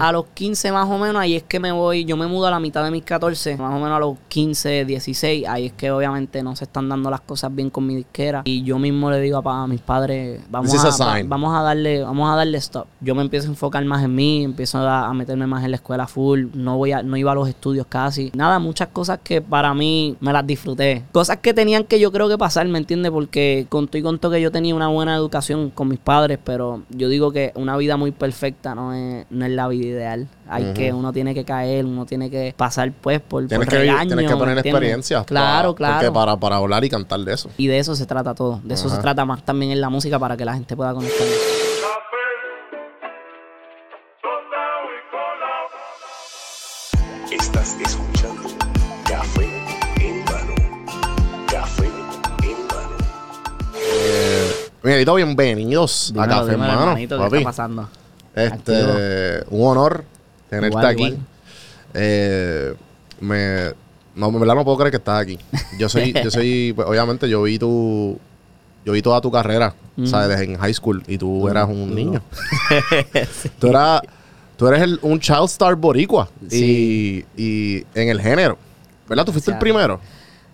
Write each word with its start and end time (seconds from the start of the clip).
A 0.00 0.12
los 0.12 0.26
15 0.34 0.72
más 0.72 0.88
o 0.88 0.98
menos, 0.98 1.16
ahí 1.16 1.36
es 1.36 1.42
que 1.42 1.60
me 1.60 1.72
voy, 1.72 2.04
yo 2.04 2.16
me 2.16 2.26
mudo 2.26 2.46
a 2.46 2.50
la 2.50 2.60
mitad 2.60 2.84
de 2.84 2.90
mis 2.90 3.04
14, 3.04 3.56
más 3.56 3.72
o 3.72 3.76
menos 3.76 3.96
a 3.96 4.00
los 4.00 4.16
15, 4.28 4.84
16, 4.84 5.46
ahí 5.46 5.66
es 5.66 5.72
que 5.72 5.90
obviamente 5.90 6.42
no 6.42 6.56
se 6.56 6.64
están 6.64 6.88
dando 6.88 7.10
las 7.10 7.20
cosas 7.20 7.54
bien 7.54 7.70
con 7.70 7.86
mi 7.86 7.96
disquera 7.96 8.42
y 8.44 8.62
yo 8.62 8.78
mismo 8.78 9.10
le 9.10 9.20
digo 9.20 9.38
a, 9.48 9.66
mis 9.66 9.80
padres, 9.80 10.40
vamos 10.50 11.00
a, 11.00 11.22
vamos 11.24 11.56
a 11.56 11.62
darle, 11.62 12.02
vamos 12.02 12.30
a 12.30 12.36
darle 12.36 12.58
stop. 12.58 12.86
Yo 13.00 13.14
me 13.14 13.22
empiezo 13.22 13.48
a 13.48 13.50
enfocar 13.50 13.84
más 13.84 14.02
en 14.04 14.14
mí, 14.14 14.44
empiezo 14.44 14.78
a, 14.78 15.06
a 15.06 15.14
meterme 15.14 15.46
más 15.46 15.64
en 15.64 15.70
la 15.70 15.76
escuela 15.76 16.06
full, 16.06 16.46
no 16.54 16.76
voy 16.76 16.92
a, 16.92 17.02
no 17.02 17.16
iba 17.16 17.32
a 17.32 17.34
los 17.34 17.48
estudios 17.48 17.86
casi. 17.88 18.32
Nada, 18.34 18.58
muchas 18.58 18.88
cosas 18.88 19.20
que 19.22 19.40
para 19.40 19.74
mí 19.74 20.16
me 20.20 20.32
las 20.32 20.46
disfruté. 20.46 21.04
Cosas 21.12 21.38
que 21.38 21.54
tenían 21.54 21.84
que 21.84 21.98
yo 22.00 22.12
creo 22.12 22.28
que 22.28 22.38
pasar, 22.38 22.66
¿me 22.68 22.78
entiendes? 22.78 23.12
Porque 23.12 23.66
contó 23.68 23.98
y 23.98 24.02
contó 24.02 24.30
que 24.30 24.40
yo 24.40 24.50
tenía 24.50 24.74
una 24.74 24.88
buena 24.88 25.14
educación 25.14 25.70
con 25.70 25.88
mis 25.88 25.98
padres, 25.98 26.38
pero 26.42 26.82
yo 26.90 27.08
digo 27.08 27.32
que 27.32 27.52
una 27.54 27.76
vida 27.76 27.96
muy 27.96 28.10
perfecta 28.10 28.74
no 28.74 28.92
es, 28.92 29.26
no 29.30 29.44
es 29.44 29.52
la 29.52 29.68
vida 29.68 29.85
ideal. 29.86 30.28
Hay 30.48 30.72
que, 30.74 30.92
uno 30.92 31.12
tiene 31.12 31.34
que 31.34 31.44
caer, 31.44 31.84
uno 31.84 32.04
tiene 32.06 32.30
que 32.30 32.54
pasar 32.56 32.92
pues 32.92 33.20
por, 33.20 33.46
Tienes 33.46 33.66
por 33.66 33.72
que, 33.74 33.80
vivir- 33.82 33.92
regaño, 33.92 34.08
tienes 34.08 34.26
que 34.28 34.34
¿me 34.34 34.38
poner 34.38 34.56
entiendes? 34.58 34.80
experiencias. 34.82 35.24
Claro, 35.26 35.72
pa- 35.72 35.76
claro. 35.76 35.94
Porque 36.00 36.12
para, 36.12 36.36
para 36.36 36.56
hablar 36.56 36.84
y 36.84 36.90
cantar 36.90 37.20
de 37.20 37.32
eso. 37.34 37.50
Y 37.56 37.66
de 37.66 37.78
eso 37.78 37.94
se 37.96 38.06
trata 38.06 38.34
todo. 38.34 38.60
De 38.62 38.74
eso 38.74 38.88
se 38.88 38.98
trata 38.98 39.24
más 39.24 39.44
también 39.44 39.72
en 39.72 39.80
la 39.80 39.88
música 39.90 40.18
para 40.18 40.36
que 40.36 40.44
la 40.44 40.54
gente 40.54 40.76
pueda 40.76 40.92
conectar. 40.94 41.26
Estás 47.30 47.76
escuchando 47.80 48.42
Café 49.04 49.44
en 50.00 50.24
mano. 50.24 50.54
Café 51.50 51.86
en 52.42 52.58
mano. 52.68 52.96
Bienvenidos 55.16 56.10
a 56.10 56.12
Dímelo, 56.12 56.32
Café 56.32 56.50
dímelo, 56.52 56.64
Hermano. 56.72 56.82
hermanito, 56.82 57.18
¿qué 57.18 57.36
está 57.38 57.48
pasando? 57.48 57.88
Este, 58.36 59.42
un 59.50 59.66
honor 59.66 60.04
tenerte 60.50 60.68
Igual, 60.68 60.86
aquí. 60.86 61.04
igual. 61.04 61.26
Eh, 61.94 62.74
me, 63.20 63.72
no, 64.14 64.28
en 64.28 64.40
verdad 64.40 64.54
no 64.54 64.64
puedo 64.64 64.76
creer 64.76 64.90
que 64.90 64.98
estás 64.98 65.20
aquí. 65.22 65.38
Yo 65.78 65.88
soy, 65.88 66.12
yo 66.22 66.30
soy, 66.30 66.72
pues, 66.76 66.86
obviamente 66.86 67.28
yo 67.28 67.42
vi 67.42 67.58
tu, 67.58 68.18
yo 68.84 68.92
vi 68.92 69.02
toda 69.02 69.20
tu 69.20 69.30
carrera, 69.32 69.74
¿sabes? 70.04 70.28
Desde 70.28 70.44
en 70.44 70.58
high 70.58 70.74
school 70.74 71.02
y 71.08 71.16
tú 71.18 71.48
eras 71.48 71.66
un 71.68 71.94
niño. 71.94 72.22
tú 73.58 73.68
eras, 73.68 74.02
tú 74.56 74.68
eres 74.68 74.82
el- 74.82 74.98
un 75.02 75.18
child 75.18 75.44
star 75.46 75.74
boricua 75.74 76.28
Sí. 76.48 77.24
y, 77.36 77.42
y 77.42 77.86
en 77.94 78.08
el 78.10 78.20
género, 78.20 78.58
¿verdad? 79.08 79.24
Tú 79.24 79.32
fuiste 79.32 79.50
el 79.50 79.58
primero. 79.58 79.98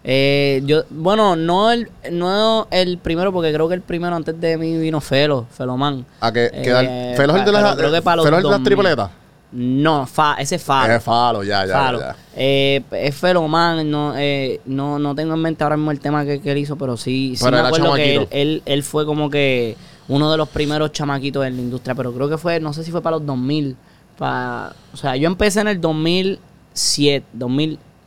Eh, 0.04 0.62
yo, 0.64 0.82
bueno, 0.90 1.36
no 1.36 1.70
el, 1.70 1.88
no 2.10 2.66
el 2.70 2.98
primero, 2.98 3.32
porque 3.32 3.52
creo 3.52 3.68
que 3.68 3.74
el 3.74 3.82
primero 3.82 4.16
antes 4.16 4.40
de 4.40 4.56
mí 4.56 4.76
vino 4.78 5.00
Felo, 5.00 5.46
Feloman. 5.50 6.04
A 6.20 6.32
que, 6.32 6.46
Eh, 6.46 6.62
que 6.62 7.14
Felo 7.16 7.34
es 7.34 7.38
el 7.40 7.44
de 7.46 7.52
las, 7.52 7.76
creo 7.76 7.92
que 7.92 8.02
para 8.02 8.16
los 8.16 8.24
Felo 8.24 8.36
es 8.38 8.44
el 8.44 8.44
de 8.44 8.50
las 8.50 8.58
2000. 8.60 8.64
tripletas. 8.64 9.10
No, 9.52 10.06
fa, 10.06 10.36
ese 10.38 10.54
es 10.56 10.62
Falo. 10.62 10.94
Es 10.94 11.02
Falo, 11.04 11.42
ya, 11.44 11.66
ya, 11.66 11.74
Falo. 11.74 12.00
ya. 12.00 12.16
Eh, 12.34 12.82
es 12.92 13.14
Feloman, 13.14 13.88
no, 13.90 14.14
eh, 14.16 14.60
no, 14.64 14.98
no 14.98 15.14
tengo 15.14 15.34
en 15.34 15.40
mente 15.40 15.62
ahora 15.62 15.76
mismo 15.76 15.90
el 15.90 16.00
tema 16.00 16.24
que, 16.24 16.40
que 16.40 16.52
él 16.52 16.58
hizo, 16.58 16.76
pero 16.76 16.96
sí, 16.96 17.34
sí 17.36 17.44
Pero 17.44 17.58
me 17.62 17.68
acuerdo 17.68 17.94
que 17.94 18.14
él, 18.16 18.28
él, 18.30 18.62
él 18.64 18.82
fue 18.82 19.04
como 19.04 19.28
que 19.28 19.76
uno 20.08 20.30
de 20.32 20.38
los 20.38 20.48
primeros 20.48 20.90
chamaquitos 20.92 21.44
en 21.46 21.56
la 21.56 21.62
industria, 21.62 21.94
pero 21.94 22.12
creo 22.14 22.28
que 22.30 22.38
fue, 22.38 22.60
no 22.60 22.72
sé 22.72 22.82
si 22.82 22.90
fue 22.90 23.02
para 23.02 23.16
los 23.18 23.26
2000. 23.26 23.76
Pa, 24.18 24.72
o 24.92 24.96
sea, 24.96 25.16
yo 25.16 25.26
empecé 25.26 25.60
en 25.60 25.68
el 25.68 25.80
2007, 25.80 27.26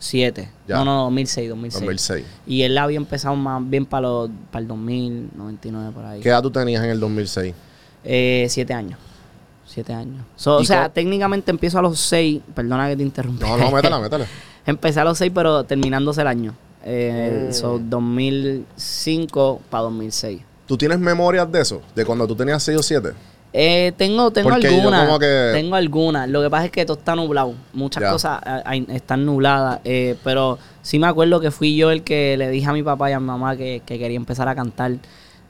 2007. 0.06 0.50
Ya. 0.68 0.76
No, 0.78 0.86
no, 0.86 1.04
2006, 1.06 1.50
2006. 1.50 1.82
2006. 1.82 2.26
Y 2.48 2.62
él 2.64 2.78
había 2.78 2.98
empezado 2.98 3.36
más 3.36 3.68
bien 3.68 3.86
para, 3.86 4.02
los, 4.08 4.30
para 4.52 4.62
el 4.62 4.68
2000, 4.68 5.30
99 5.36 5.92
por 5.94 6.06
ahí. 6.06 6.22
¿Qué 6.22 6.30
edad 6.30 6.42
tú 6.42 6.52
tenías 6.52 6.84
en 6.84 6.92
el 6.92 7.00
2006? 7.00 7.54
Eh, 8.04 8.46
siete 8.50 8.74
años. 8.74 9.00
Siete 9.66 9.94
años. 9.94 10.24
So, 10.36 10.58
o 10.58 10.62
¿Y 10.62 10.66
sea, 10.66 10.90
técnicamente 10.90 11.50
empiezo 11.52 11.80
a 11.80 11.82
los 11.82 12.00
seis. 12.00 12.42
Perdona 12.54 12.88
que 12.90 12.96
te 12.98 13.04
interrumpa. 13.04 13.48
No, 13.48 13.58
no, 13.58 13.72
métela, 13.72 14.00
métela. 14.02 14.26
Empecé 14.66 15.00
a 15.00 15.04
los 15.04 15.18
seis, 15.18 15.32
pero 15.34 15.64
terminándose 15.64 16.22
el 16.22 16.28
año. 16.28 16.56
Eh, 16.84 17.48
Mm. 17.50 17.54
so, 17.54 17.80
2005 17.80 19.62
para 19.70 19.84
2006. 19.86 20.42
¿Tú 20.68 20.78
tienes 20.78 21.00
memorias 21.00 21.52
de 21.52 21.62
eso? 21.62 21.82
De 21.96 22.06
cuando 22.06 22.26
tú 22.28 22.36
tenías 22.36 22.62
6 22.64 22.78
o 22.80 22.84
7. 22.84 23.14
Eh, 23.58 23.94
tengo 23.96 24.32
tengo 24.32 24.50
algunas. 24.54 25.18
que- 25.18 25.52
Tengo 25.54 25.76
algunas. 25.76 26.28
Lo 26.28 26.42
que 26.42 26.50
pasa 26.50 26.66
es 26.66 26.72
que 26.72 26.86
todo 26.86 26.98
está 26.98 27.16
nublado. 27.16 27.54
Muchas 27.72 28.04
Ya. 28.04 28.12
cosas 28.12 28.40
ah, 28.44 28.76
están 28.90 29.26
nubladas. 29.26 29.80
eh, 29.86 30.18
pero 30.26 30.60
sí 30.82 31.00
me 31.00 31.08
acuerdo 31.08 31.40
que 31.40 31.52
fui 31.52 31.76
yo 31.78 31.90
el 31.90 32.04
que 32.04 32.36
le 32.38 32.50
dije 32.50 32.68
a 32.70 32.74
mi 32.74 32.84
papá 32.84 33.10
y 33.10 33.14
a 33.14 33.20
mi 33.22 33.28
mamá 33.28 33.56
que, 33.56 33.82
que 33.86 33.98
quería 33.98 34.18
empezar 34.18 34.50
a 34.50 34.56
cantar. 34.56 34.92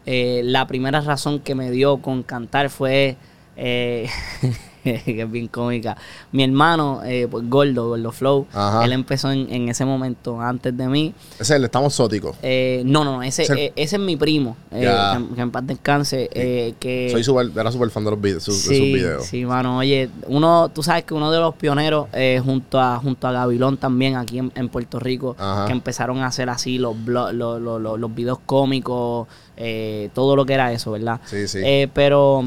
Eh, 0.05 0.41
la 0.43 0.67
primera 0.67 1.01
razón 1.01 1.39
que 1.39 1.55
me 1.55 1.71
dio 1.71 1.97
con 1.97 2.21
cantar 2.21 2.69
fue. 2.69 3.17
que 5.05 5.21
es 5.21 5.31
bien 5.31 5.47
cómica. 5.47 5.97
Mi 6.31 6.43
hermano, 6.43 7.01
eh, 7.03 7.27
pues 7.29 7.49
Gordo, 7.49 7.89
Gordo 7.89 8.11
Flow, 8.11 8.45
Ajá. 8.53 8.85
él 8.85 8.93
empezó 8.93 9.31
en, 9.31 9.51
en 9.51 9.69
ese 9.69 9.83
momento 9.85 10.39
antes 10.39 10.75
de 10.77 10.87
mí. 10.87 11.13
Ese 11.33 11.41
es 11.43 11.49
el 11.51 11.63
estamos 11.65 11.93
sóticos. 11.93 12.35
Eh, 12.43 12.83
no, 12.85 13.03
no, 13.03 13.23
ese, 13.23 13.43
Ese- 13.43 13.65
eh, 13.65 13.73
ese 13.75 13.95
es 13.95 14.01
mi 14.01 14.15
primo, 14.15 14.55
eh, 14.71 14.83
Ya. 14.83 15.11
que, 15.11 15.17
en- 15.17 15.35
que 15.35 15.41
en 15.41 15.51
paz 15.51 15.65
descanse. 15.65 16.29
eh, 16.33 16.75
que 16.79 17.09
Soy 17.11 17.23
super, 17.23 17.49
era 17.55 17.71
súper 17.71 17.89
fan 17.89 18.03
de, 18.03 18.11
los 18.11 18.21
videos, 18.21 18.45
de 18.45 18.51
sus 18.51 18.61
sí, 18.63 18.93
videos. 18.93 19.25
sí, 19.25 19.45
mano, 19.45 19.77
oye, 19.79 20.09
uno, 20.27 20.69
tú 20.73 20.83
sabes 20.83 21.03
que 21.03 21.13
uno 21.13 21.31
de 21.31 21.39
los 21.39 21.55
pioneros 21.55 22.07
eh, 22.13 22.39
junto 22.43 22.79
a 22.79 22.97
junto 22.99 23.27
a 23.27 23.31
Gavilón 23.31 23.77
también 23.77 24.15
aquí 24.15 24.37
en, 24.39 24.51
en 24.55 24.69
Puerto 24.69 24.99
Rico, 24.99 25.35
Ajá. 25.39 25.65
que 25.65 25.71
empezaron 25.71 26.19
a 26.19 26.27
hacer 26.27 26.49
así 26.49 26.77
los 26.77 26.95
blo- 26.95 27.31
los, 27.31 27.59
los, 27.61 27.81
los- 27.81 27.99
los 27.99 28.15
videos 28.15 28.39
cómicos, 28.45 29.27
eh, 29.57 30.09
todo 30.13 30.35
lo 30.35 30.45
que 30.45 30.53
era 30.53 30.71
eso, 30.71 30.91
¿verdad? 30.91 31.19
Sí, 31.25 31.47
sí. 31.47 31.59
Eh, 31.63 31.87
pero 31.93 32.43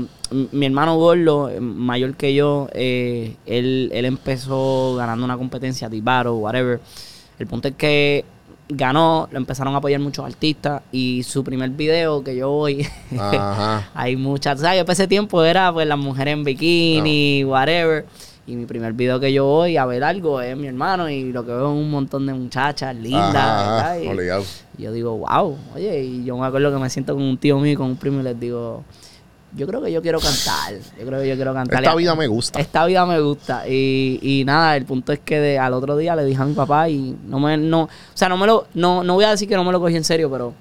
mi 0.52 0.66
hermano 0.66 0.96
Gordo, 0.96 1.48
eh, 1.48 1.60
mayor 1.60 2.14
que 2.14 2.34
yo, 2.34 2.68
eh, 2.72 3.36
él, 3.46 3.90
él 3.92 4.04
empezó 4.04 4.96
ganando 4.96 5.24
una 5.24 5.36
competencia, 5.38 5.88
Tibaro, 5.88 6.36
whatever. 6.36 6.80
El 7.38 7.46
punto 7.46 7.68
es 7.68 7.74
que 7.74 8.24
ganó, 8.68 9.28
lo 9.30 9.38
empezaron 9.38 9.74
a 9.74 9.78
apoyar 9.78 10.00
muchos 10.00 10.24
artistas 10.24 10.82
y 10.92 11.22
su 11.22 11.42
primer 11.42 11.70
video 11.70 12.22
que 12.22 12.36
yo 12.36 12.50
voy, 12.50 12.86
hay 13.94 14.16
muchas, 14.16 14.60
¿sabes? 14.60 14.82
Para 14.82 14.92
ese 14.92 15.08
tiempo 15.08 15.42
era 15.42 15.72
pues 15.72 15.86
las 15.86 15.98
mujeres 15.98 16.34
en 16.34 16.44
bikini, 16.44 17.44
whatever. 17.44 18.04
Y 18.48 18.56
mi 18.56 18.64
primer 18.64 18.94
video 18.94 19.20
que 19.20 19.30
yo 19.30 19.44
voy 19.44 19.76
a 19.76 19.84
ver 19.84 20.02
algo 20.02 20.40
es 20.40 20.56
mi 20.56 20.66
hermano 20.66 21.08
y 21.10 21.32
lo 21.32 21.44
que 21.44 21.52
veo 21.52 21.66
es 21.70 21.78
un 21.78 21.90
montón 21.90 22.24
de 22.26 22.32
muchachas 22.32 22.96
lindas, 22.96 23.34
Ajá, 23.36 23.78
ajá, 23.78 23.88
¿verdad? 23.98 24.40
Y- 24.76 24.82
yo 24.82 24.90
digo, 24.92 25.18
wow, 25.18 25.56
oye, 25.74 26.02
y 26.02 26.24
yo 26.24 26.36
me 26.38 26.46
acuerdo 26.46 26.72
que 26.72 26.78
me 26.78 26.88
siento 26.88 27.12
con 27.12 27.22
un 27.22 27.36
tío 27.36 27.58
mío 27.58 27.72
y 27.72 27.76
con 27.76 27.86
un 27.88 27.96
primo 27.96 28.20
y 28.20 28.22
les 28.22 28.40
digo, 28.40 28.84
yo 29.54 29.66
creo 29.66 29.82
que 29.82 29.92
yo 29.92 30.00
quiero 30.00 30.18
cantar, 30.18 30.72
yo 30.98 31.06
creo 31.06 31.20
que 31.20 31.28
yo 31.28 31.34
quiero 31.34 31.52
cantar. 31.52 31.82
Esta 31.82 31.94
vida 31.94 32.14
me 32.14 32.26
gusta. 32.26 32.58
Esta 32.58 32.86
vida 32.86 33.04
me 33.04 33.20
gusta. 33.20 33.68
Y, 33.68 34.18
y 34.22 34.44
nada, 34.46 34.76
el 34.76 34.86
punto 34.86 35.12
es 35.12 35.18
que 35.18 35.38
de- 35.40 35.58
al 35.58 35.74
otro 35.74 35.96
día 35.98 36.16
le 36.16 36.24
dije 36.24 36.40
a 36.40 36.46
mi 36.46 36.54
papá 36.54 36.88
y 36.88 37.16
no 37.26 37.38
me, 37.40 37.56
no, 37.58 37.82
o 37.82 37.88
sea, 38.14 38.30
no 38.30 38.38
me 38.38 38.46
lo, 38.46 38.66
no, 38.72 39.04
no 39.04 39.14
voy 39.14 39.24
a 39.24 39.30
decir 39.30 39.46
que 39.48 39.56
no 39.56 39.64
me 39.64 39.72
lo 39.72 39.80
cogí 39.80 39.96
en 39.96 40.04
serio, 40.04 40.30
pero, 40.30 40.54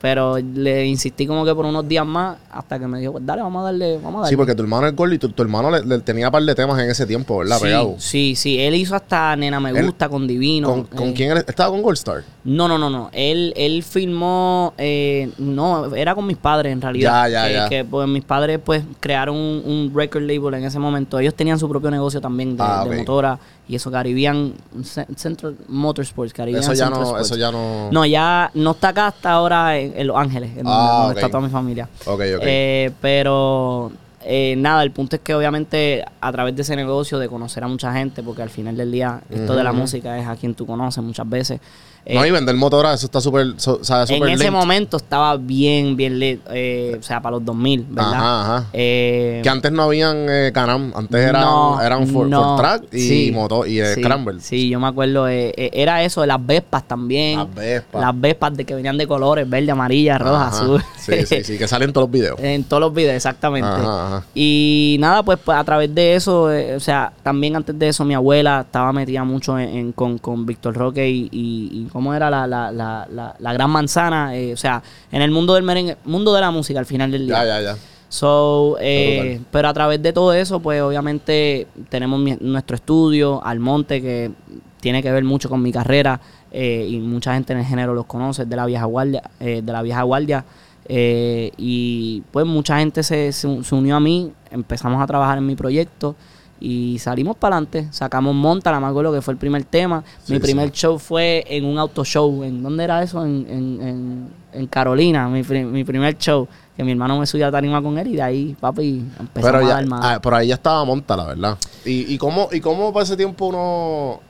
pero 0.00 0.38
le 0.38 0.86
insistí 0.86 1.26
como 1.26 1.44
que 1.44 1.54
por 1.54 1.66
unos 1.66 1.86
días 1.86 2.06
más 2.06 2.38
hasta 2.50 2.78
que 2.78 2.86
me 2.86 2.98
dijo, 3.00 3.12
pues 3.12 3.26
dale, 3.26 3.42
vamos 3.42 3.60
a 3.60 3.64
darle, 3.64 3.96
vamos 3.98 4.14
a 4.14 4.18
darle. 4.22 4.30
Sí, 4.30 4.36
porque 4.36 4.54
tu 4.54 4.62
hermano 4.62 4.86
es 4.86 4.96
gordo 4.96 5.14
y 5.14 5.18
tu, 5.18 5.28
tu 5.28 5.42
hermano 5.42 5.70
le, 5.70 5.84
le 5.84 5.98
tenía 6.00 6.28
un 6.28 6.32
par 6.32 6.42
de 6.42 6.54
temas 6.54 6.80
en 6.82 6.88
ese 6.90 7.06
tiempo, 7.06 7.38
¿verdad? 7.38 7.58
sí, 7.58 7.62
Pegado. 7.64 7.94
sí, 7.98 8.34
sí, 8.36 8.58
él 8.58 8.74
hizo 8.76 8.94
hasta 8.96 9.36
Nena 9.36 9.60
Me 9.60 9.70
Él- 9.70 9.84
Gusta 9.84 10.08
con 10.08 10.26
Divino. 10.26 10.68
¿Con, 10.70 10.84
con 10.84 11.08
eh, 11.08 11.14
quién 11.14 11.30
él 11.32 11.44
estaba 11.46 11.70
con 11.70 11.82
Goldstar? 11.82 12.24
No, 12.44 12.66
no, 12.66 12.78
no, 12.78 12.88
no. 12.88 13.10
Él, 13.12 13.52
él 13.56 13.82
filmó, 13.82 14.72
eh, 14.78 15.30
no, 15.38 15.94
era 15.94 16.14
con 16.14 16.26
mis 16.26 16.38
padres 16.38 16.72
en 16.72 16.80
realidad. 16.80 17.28
Ya, 17.28 17.28
ya, 17.28 17.50
Eh, 17.50 17.52
ya. 17.54 17.68
Que 17.68 17.84
pues 17.84 18.08
mis 18.08 18.24
padres 18.24 18.58
pues 18.64 18.82
crearon 19.00 19.36
un, 19.36 19.62
un 19.66 19.92
record 19.94 20.22
label 20.22 20.54
en 20.54 20.64
ese 20.64 20.78
momento. 20.78 21.18
Ellos 21.18 21.34
tenían 21.34 21.58
su 21.58 21.68
propio 21.68 21.90
negocio 21.90 22.20
también 22.20 22.56
de, 22.56 22.62
Ah, 22.66 22.84
de 22.88 22.96
motora 22.96 23.38
y 23.70 23.76
eso 23.76 23.90
Caribbean 23.90 24.52
Cen- 24.82 25.06
Central 25.16 25.56
Motorsports, 25.68 26.32
Caribbean 26.32 26.62
Eso 26.64 26.72
ya 26.72 26.86
Central 26.86 27.00
no, 27.02 27.06
Sports. 27.06 27.26
eso 27.26 27.36
ya 27.36 27.52
no. 27.52 27.90
No, 27.92 28.04
ya 28.04 28.50
no 28.54 28.72
está 28.72 28.88
acá 28.88 29.06
hasta 29.06 29.30
ahora 29.30 29.78
en, 29.78 29.92
en 29.96 30.06
Los 30.08 30.16
Ángeles, 30.16 30.50
en 30.50 30.64
donde, 30.64 30.70
Ah, 30.72 30.96
donde 31.04 31.12
ok. 31.12 31.16
está 31.18 31.28
toda 31.28 31.40
mi 31.42 31.48
familia. 31.50 31.88
Ok, 32.06 32.20
ok. 32.36 32.42
Eh, 32.42 32.90
pero 33.00 33.92
eh, 34.24 34.54
nada, 34.58 34.82
el 34.82 34.90
punto 34.90 35.16
es 35.16 35.22
que 35.22 35.34
obviamente 35.34 36.04
a 36.20 36.32
través 36.32 36.54
de 36.56 36.62
ese 36.62 36.74
negocio, 36.76 37.18
de 37.18 37.28
conocer 37.28 37.62
a 37.64 37.68
mucha 37.68 37.92
gente, 37.92 38.22
porque 38.22 38.42
al 38.42 38.50
final 38.50 38.76
del 38.76 38.90
día 38.90 39.20
esto 39.30 39.54
de 39.54 39.62
la 39.64 39.72
música 39.72 40.18
es 40.18 40.26
a 40.26 40.34
quien 40.36 40.54
tú 40.54 40.66
conoces 40.66 41.02
muchas 41.02 41.28
veces. 41.28 41.60
Eh, 42.06 42.14
no, 42.14 42.24
y 42.26 42.30
vender 42.30 42.54
motora, 42.56 42.94
eso 42.94 43.06
está 43.06 43.20
súper. 43.20 43.54
so- 43.58 43.80
en 43.82 44.02
ese 44.02 44.16
linked. 44.18 44.50
momento 44.50 44.96
estaba 44.96 45.36
bien, 45.36 45.96
bien 45.96 46.18
lit, 46.18 46.40
eh, 46.50 46.96
o 46.98 47.02
sea, 47.02 47.20
para 47.20 47.36
los 47.36 47.44
2000, 47.44 47.86
¿verdad? 47.90 48.14
Ajá, 48.14 48.42
ajá. 48.56 48.66
Eh, 48.72 49.40
Que 49.42 49.48
antes 49.48 49.70
no 49.70 49.82
habían 49.82 50.26
eh, 50.28 50.50
Canam, 50.54 50.92
antes 50.96 51.20
eran, 51.20 51.42
no, 51.42 51.80
eran 51.80 52.06
for, 52.08 52.26
no, 52.26 52.56
track 52.56 52.84
y 52.92 52.98
sí, 53.00 53.30
motor 53.32 53.68
y 53.68 53.80
sí, 53.84 54.00
Scramble. 54.02 54.40
Sí, 54.40 54.68
yo 54.70 54.80
me 54.80 54.86
acuerdo, 54.88 55.28
era 55.28 56.02
eso, 56.02 56.22
de 56.22 56.26
las 56.26 56.44
Vespas 56.44 56.88
también. 56.88 57.38
Las 57.38 57.54
Vespas. 57.54 58.00
Las 58.00 58.20
Vespas 58.20 58.56
de 58.56 58.64
que 58.64 58.74
venían 58.74 58.96
de 58.96 59.06
colores, 59.06 59.48
verde, 59.48 59.70
amarilla, 59.70 60.16
roja, 60.18 60.46
Ajá. 60.48 60.58
azul. 60.62 60.82
Sí, 60.98 61.26
sí, 61.26 61.44
sí, 61.44 61.58
que 61.58 61.68
salen 61.68 61.92
todos 61.92 62.08
los 62.08 62.12
videos. 62.12 62.40
En 62.40 62.64
todos 62.64 62.80
los 62.80 62.94
videos, 62.94 63.14
exactamente. 63.14 63.68
Ajá. 63.70 64.24
Y 64.34 64.96
nada, 65.00 65.22
pues, 65.22 65.38
pues, 65.44 65.56
a 65.58 65.64
través 65.64 65.94
de 65.94 66.14
eso, 66.14 66.44
o 66.44 66.80
sea, 66.80 67.12
también 67.22 67.56
antes 67.56 67.78
de 67.78 67.88
eso 67.88 68.04
mi 68.04 68.14
abuela 68.14 68.62
estaba 68.66 68.92
metida 68.92 69.22
mucho 69.24 69.58
en, 69.58 69.68
en- 69.68 69.92
con, 69.92 70.18
con 70.18 70.46
Víctor 70.46 70.74
Roque 70.74 71.08
y 71.08 71.86
cómo 71.90 72.14
era 72.14 72.30
la, 72.30 72.46
la, 72.46 72.70
la, 72.72 73.06
la, 73.12 73.34
la 73.38 73.52
gran 73.52 73.70
manzana, 73.70 74.36
eh, 74.36 74.52
o 74.52 74.56
sea, 74.56 74.82
en 75.12 75.22
el 75.22 75.30
mundo 75.30 75.54
del 75.54 75.62
merengue, 75.64 75.96
mundo 76.04 76.32
de 76.34 76.40
la 76.40 76.50
música 76.50 76.78
al 76.78 76.86
final 76.86 77.10
del 77.10 77.26
día. 77.26 77.44
Ya, 77.44 77.60
ya, 77.60 77.60
ya. 77.72 77.76
So, 78.08 78.76
eh, 78.80 79.40
pero 79.52 79.68
a 79.68 79.72
través 79.74 80.02
de 80.02 80.12
todo 80.12 80.32
eso, 80.32 80.60
pues 80.60 80.82
obviamente 80.82 81.68
tenemos 81.88 82.18
mi- 82.18 82.36
nuestro 82.40 82.74
estudio, 82.74 83.40
Almonte, 83.44 84.02
que 84.02 84.32
tiene 84.80 85.00
que 85.02 85.12
ver 85.12 85.22
mucho 85.22 85.48
con 85.48 85.62
mi 85.62 85.70
carrera 85.70 86.20
eh, 86.50 86.86
y 86.90 86.98
mucha 86.98 87.34
gente 87.34 87.52
en 87.52 87.60
el 87.60 87.64
género 87.66 87.94
los 87.94 88.06
conoce, 88.06 88.44
de 88.46 88.56
la 88.56 88.66
vieja 88.66 88.84
guardia, 88.86 89.22
eh, 89.38 89.62
de 89.62 89.72
la 89.72 89.82
vieja 89.82 90.02
guardia. 90.02 90.44
eh, 90.92 91.52
y 91.56 92.22
pues 92.32 92.44
mucha 92.46 92.78
gente 92.78 93.04
se, 93.04 93.30
se- 93.32 93.62
se 93.62 93.74
unió 93.76 93.94
a 93.94 94.00
mí, 94.00 94.32
empezamos 94.50 95.00
a 95.00 95.06
trabajar 95.06 95.38
en 95.38 95.46
mi 95.46 95.54
proyecto 95.54 96.16
y 96.60 96.98
salimos 96.98 97.36
para 97.36 97.56
adelante. 97.56 97.88
Sacamos 97.90 98.34
Montana, 98.34 98.78
me 98.80 98.86
acuerdo 98.86 99.12
que 99.12 99.22
fue 99.22 99.32
el 99.32 99.38
primer 99.38 99.64
tema. 99.64 100.04
Sí, 100.22 100.32
mi 100.34 100.38
sí. 100.38 100.42
primer 100.42 100.70
show 100.72 100.98
fue 100.98 101.44
en 101.48 101.64
un 101.64 101.78
auto 101.78 102.04
show. 102.04 102.44
¿En 102.44 102.62
dónde 102.62 102.84
era 102.84 103.02
eso? 103.02 103.24
En, 103.24 103.46
en, 103.48 103.88
en, 103.88 104.28
en 104.52 104.66
Carolina, 104.66 105.28
mi, 105.28 105.42
mi 105.42 105.84
primer 105.84 106.16
show. 106.18 106.46
Que 106.76 106.84
mi 106.84 106.92
hermano 106.92 107.18
me 107.18 107.26
subió 107.26 107.46
a 107.46 107.50
tarima 107.50 107.82
con 107.82 107.98
él 107.98 108.06
y 108.08 108.16
de 108.16 108.22
ahí, 108.22 108.56
papi, 108.58 109.04
Pero, 109.34 109.58
a 109.58 109.60
dar 109.62 109.86
más. 109.86 110.00
ah, 110.02 110.18
pero 110.22 110.36
ahí 110.36 110.48
ya 110.48 110.54
estaba 110.54 110.82
monta, 110.84 111.14
la 111.16 111.26
verdad. 111.26 111.58
¿Y, 111.84 112.14
y, 112.14 112.16
cómo, 112.16 112.48
¿Y 112.52 112.60
cómo 112.60 112.92
para 112.92 113.04
ese 113.04 113.16
tiempo 113.16 113.46
uno... 113.46 114.20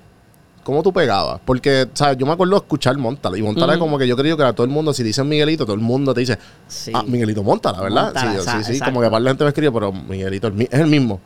¿Cómo 0.64 0.82
tú 0.82 0.92
pegabas? 0.92 1.40
Porque, 1.44 1.88
¿sabes? 1.94 2.18
Yo 2.18 2.26
me 2.26 2.32
acuerdo 2.32 2.56
escuchar 2.56 2.96
Montala. 2.98 3.36
Y 3.38 3.42
Montala 3.42 3.72
es 3.72 3.78
Ujú. 3.78 3.86
como 3.86 3.98
que 3.98 4.06
yo 4.06 4.14
creo 4.16 4.36
que 4.36 4.42
a 4.42 4.52
todo 4.52 4.64
el 4.64 4.70
mundo, 4.70 4.92
si 4.92 5.02
dicen 5.02 5.26
Miguelito, 5.28 5.64
todo 5.64 5.74
el 5.74 5.80
mundo 5.80 6.12
te 6.12 6.20
dice, 6.20 6.38
Sí. 6.68 6.92
ah, 6.94 7.02
Miguelito 7.06 7.42
Montala, 7.42 7.80
¿verdad? 7.80 8.04
Montala, 8.06 8.40
sí, 8.40 8.64
sí, 8.64 8.74
sí. 8.74 8.80
Como 8.84 9.00
que 9.00 9.10
par 9.10 9.22
de 9.22 9.28
gente 9.30 9.44
me 9.44 9.48
escribe, 9.48 9.72
pero 9.72 9.90
Miguelito 9.92 10.48
es, 10.48 10.54
mi- 10.54 10.64
es 10.70 10.80
el 10.80 10.86
mismo. 10.86 11.18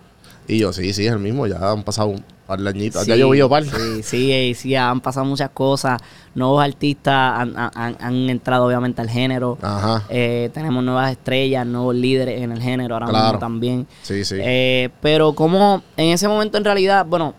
Y 0.46 0.58
yo, 0.58 0.72
sí, 0.72 0.92
sí, 0.92 1.06
es 1.06 1.12
el 1.12 1.18
mismo. 1.18 1.46
Ya 1.46 1.56
han 1.70 1.82
pasado 1.84 2.08
un 2.08 2.24
par 2.46 2.60
de 2.60 2.68
añitos. 2.68 3.06
ya 3.06 3.14
Sí, 3.14 3.20
yo 3.20 3.30
vi 3.30 3.40
par. 3.48 3.64
Sí, 3.64 4.02
sí, 4.02 4.32
eh, 4.32 4.54
sí, 4.54 4.74
han 4.74 5.00
pasado 5.00 5.24
muchas 5.24 5.50
cosas. 5.50 6.00
Nuevos 6.34 6.62
artistas 6.62 7.40
han, 7.40 7.54
han- 7.56 7.96
han 7.98 8.28
entrado 8.30 8.66
obviamente 8.66 9.00
al 9.00 9.08
género. 9.08 9.56
Ajá. 9.62 10.04
Eh, 10.10 10.50
tenemos 10.52 10.84
nuevas 10.84 11.10
estrellas, 11.12 11.66
nuevos 11.66 11.94
líderes 11.94 12.42
en 12.42 12.52
el 12.52 12.60
género 12.60 12.94
ahora 12.94 13.06
Claro. 13.06 13.24
mismo 13.26 13.38
también. 13.38 13.86
Sí, 14.02 14.24
sí. 14.24 14.36
Eh, 14.38 14.90
pero 15.00 15.32
como 15.34 15.82
en 15.96 16.10
ese 16.10 16.28
momento 16.28 16.58
en 16.58 16.64
realidad, 16.64 17.06
bueno, 17.06 17.34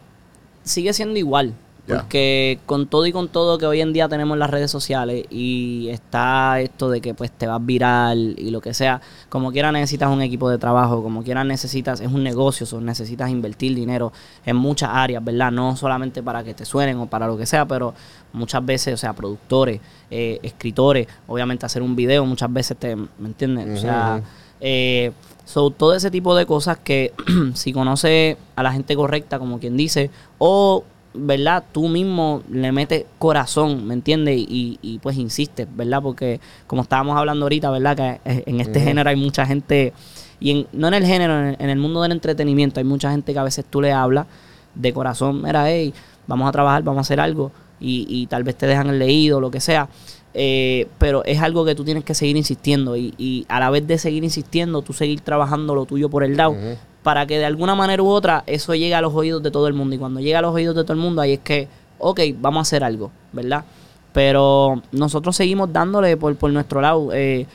sigue 0.63 0.91
siendo 0.93 1.19
igual. 1.19 1.53
Porque 1.87 2.59
con 2.65 2.87
todo 2.87 3.05
y 3.05 3.11
con 3.11 3.27
todo 3.27 3.57
que 3.57 3.67
hoy 3.67 3.81
en 3.81 3.93
día 3.93 4.09
tenemos 4.09 4.35
en 4.35 4.39
las 4.39 4.49
redes 4.49 4.71
sociales 4.71 5.25
y 5.29 5.89
está 5.89 6.59
esto 6.59 6.89
de 6.89 6.99
que 6.99 7.13
pues 7.13 7.31
te 7.31 7.45
vas 7.45 7.63
viral 7.63 8.35
y 8.37 8.49
lo 8.49 8.59
que 8.59 8.73
sea, 8.73 9.01
como 9.29 9.51
quiera 9.51 9.71
necesitas 9.71 10.09
un 10.09 10.21
equipo 10.21 10.49
de 10.49 10.57
trabajo, 10.57 11.03
como 11.03 11.23
quiera 11.23 11.43
necesitas, 11.43 12.01
es 12.01 12.11
un 12.11 12.23
negocio, 12.23 12.65
so, 12.65 12.81
necesitas 12.81 13.29
invertir 13.29 13.75
dinero 13.75 14.11
en 14.45 14.55
muchas 14.55 14.89
áreas, 14.91 15.23
¿verdad? 15.23 15.51
No 15.51 15.75
solamente 15.75 16.23
para 16.23 16.43
que 16.43 16.53
te 16.55 16.65
suenen 16.65 16.97
o 16.97 17.07
para 17.07 17.27
lo 17.27 17.37
que 17.37 17.45
sea, 17.45 17.67
pero 17.67 17.93
muchas 18.33 18.65
veces, 18.65 18.93
o 18.95 18.97
sea, 18.97 19.13
productores, 19.13 19.79
eh, 20.09 20.39
escritores, 20.41 21.07
obviamente 21.27 21.65
hacer 21.65 21.83
un 21.83 21.95
video 21.95 22.25
muchas 22.25 22.51
veces 22.51 22.77
te, 22.77 22.95
¿me 22.95 23.07
entiendes? 23.19 23.77
O 23.77 23.81
sea, 23.81 24.21
eh, 24.59 25.11
so, 25.45 25.69
todo 25.69 25.93
ese 25.93 26.09
tipo 26.09 26.35
de 26.35 26.45
cosas 26.47 26.79
que 26.79 27.13
si 27.53 27.73
conoce 27.73 28.37
a 28.55 28.63
la 28.63 28.71
gente 28.71 28.95
correcta, 28.95 29.37
como 29.37 29.59
quien 29.59 29.77
dice, 29.77 30.09
o, 30.39 30.83
¿verdad? 31.17 31.63
Tú 31.71 31.87
mismo 31.87 32.43
le 32.49 32.71
metes 32.71 33.05
corazón, 33.17 33.87
¿me 33.87 33.93
entiendes? 33.93 34.37
Y, 34.37 34.79
y, 34.81 34.99
pues 34.99 35.17
insistes, 35.17 35.67
¿verdad? 35.75 36.01
Porque 36.01 36.39
como 36.67 36.81
estábamos 36.81 37.17
hablando 37.17 37.45
ahorita, 37.45 37.69
¿verdad? 37.71 37.95
Que 37.95 38.31
eh, 38.31 38.43
en 38.45 38.59
este 38.61 38.79
género 38.79 39.09
hay 39.09 39.15
mucha 39.15 39.45
gente, 39.45 39.93
y 40.39 40.51
en, 40.51 40.67
no 40.73 40.87
en 40.87 40.93
el 40.93 41.05
género, 41.05 41.39
en 41.39 41.45
el, 41.47 41.55
en 41.59 41.69
el 41.69 41.79
mundo 41.79 42.01
del 42.01 42.11
entretenimiento, 42.11 42.79
hay 42.79 42.85
mucha 42.85 43.11
gente 43.11 43.33
que 43.33 43.39
a 43.39 43.43
veces 43.43 43.65
tú 43.69 43.81
le 43.81 43.91
hablas 43.91 44.27
de 44.73 44.93
corazón, 44.93 45.41
mira, 45.41 45.69
hey, 45.69 45.93
vamos 46.27 46.47
a 46.49 46.51
trabajar, 46.51 46.83
vamos 46.83 46.99
a 46.99 47.01
hacer 47.01 47.19
algo, 47.19 47.51
y, 47.79 48.05
y 48.09 48.27
tal 48.27 48.43
vez 48.43 48.55
te 48.55 48.67
dejan 48.67 48.89
el 48.89 48.99
leído, 48.99 49.39
lo 49.39 49.51
que 49.51 49.59
sea. 49.59 49.89
Eh, 50.37 50.89
pero 50.97 51.23
es 51.23 51.41
algo 51.41 51.63
que 51.63 51.75
tú 51.75 51.85
tienes 51.85 52.03
que 52.03 52.13
seguir 52.13 52.35
insistiendo 52.35 52.97
y, 52.97 53.13
y 53.17 53.45
a 53.47 53.61
la 53.61 53.69
vez 53.69 53.87
de 53.87 53.97
seguir 53.97 54.25
insistiendo, 54.25 54.81
tú 54.81 54.91
seguir 54.91 55.21
trabajando 55.21 55.73
lo 55.75 55.85
tuyo 55.85 56.09
por 56.09 56.25
el 56.25 56.35
lado. 56.35 56.57
Para 57.05 57.27
que 57.27 57.37
de 57.37 57.45
alguna 57.45 57.75
manera 57.75 58.01
u 58.01 58.07
otra 58.07 58.43
eso 58.47 58.73
llegue 58.73 58.95
a 58.95 58.99
los 59.01 59.13
oídos 59.13 59.43
de 59.43 59.51
todo 59.51 59.67
el 59.67 59.75
mundo. 59.75 59.93
Y 59.93 59.99
cuando 59.99 60.19
llega 60.21 60.39
a 60.39 60.41
los 60.41 60.55
oídos 60.55 60.75
de 60.75 60.81
todo 60.83 60.93
el 60.93 60.99
mundo, 60.99 61.21
ahí 61.21 61.33
es 61.33 61.39
que, 61.39 61.67
ok, 61.99 62.19
vamos 62.39 62.57
a 62.57 62.61
hacer 62.63 62.83
algo, 62.83 63.11
¿verdad? 63.31 63.63
Pero 64.11 64.81
nosotros 64.91 65.35
seguimos 65.35 65.71
dándole 65.71 66.17
por, 66.17 66.35
por 66.35 66.51
nuestro 66.51 66.81
lado. 66.81 67.11
Eh, 67.13 67.45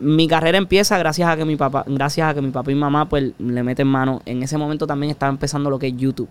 mi 0.00 0.26
carrera 0.26 0.58
empieza 0.58 0.98
gracias 0.98 1.28
a 1.28 1.36
que 1.36 1.44
mi 1.44 1.54
papá, 1.54 1.84
gracias 1.86 2.28
a 2.28 2.34
que 2.34 2.42
mi 2.42 2.50
papá 2.50 2.72
y 2.72 2.74
mamá 2.74 3.08
pues 3.08 3.32
le 3.38 3.62
meten 3.62 3.86
mano. 3.86 4.22
En 4.26 4.42
ese 4.42 4.58
momento 4.58 4.88
también 4.88 5.10
estaba 5.12 5.30
empezando 5.30 5.70
lo 5.70 5.78
que 5.78 5.86
es 5.86 5.96
YouTube. 5.96 6.28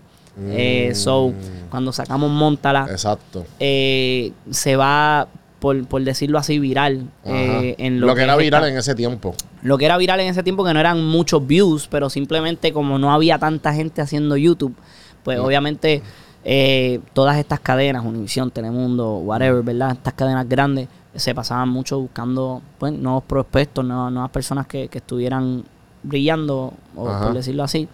Eh, 0.50 0.92
so, 0.94 1.32
cuando 1.70 1.92
sacamos 1.92 2.30
Montala, 2.30 2.86
Exacto. 2.90 3.46
eh, 3.58 4.32
se 4.50 4.76
va, 4.76 5.28
por, 5.60 5.86
por 5.86 6.02
decirlo 6.02 6.38
así, 6.38 6.58
viral. 6.58 7.06
eh, 7.24 7.74
en 7.78 8.00
lo, 8.00 8.08
lo, 8.08 8.14
que 8.16 8.22
era 8.22 8.36
viral 8.36 8.62
esta- 8.64 8.72
en 8.72 8.78
ese 8.78 8.94
tiempo. 8.94 9.34
lo 9.62 9.78
que 9.78 9.84
era 9.84 9.96
viral 9.98 10.18
en 10.20 10.28
ese 10.28 10.42
tiempo 10.42 10.64
que 10.64 10.74
no 10.74 10.80
eran 10.80 11.04
muchos 11.06 11.46
views, 11.46 11.86
pero 11.88 12.10
simplemente 12.10 12.72
como 12.72 12.98
no 12.98 13.12
había 13.12 13.38
tanta 13.38 13.72
gente 13.72 14.00
haciendo 14.02 14.36
YouTube, 14.36 14.74
pues 15.22 15.38
No. 15.38 15.44
obviamente 15.44 16.02
eh, 16.44 17.00
todas 17.12 17.36
estas 17.36 17.60
cadenas, 17.60 18.04
Univision, 18.04 18.50
Telemundo, 18.50 19.18
whatever, 19.18 19.62
¿verdad? 19.62 19.92
Estas 19.92 20.14
cadenas 20.14 20.48
grandes 20.48 20.88
se 21.14 21.34
pasaban 21.34 21.68
mucho 21.68 22.00
buscando 22.00 22.62
pues, 22.78 22.92
nuevos 22.94 23.24
prospectos, 23.24 23.84
nuevas, 23.84 24.10
nuevas 24.10 24.30
personas 24.30 24.66
que, 24.66 24.88
que 24.88 24.98
estuvieran 24.98 25.62
brillando, 26.02 26.72
o 26.96 27.04
por 27.04 27.34
decirlo 27.34 27.62
así. 27.62 27.86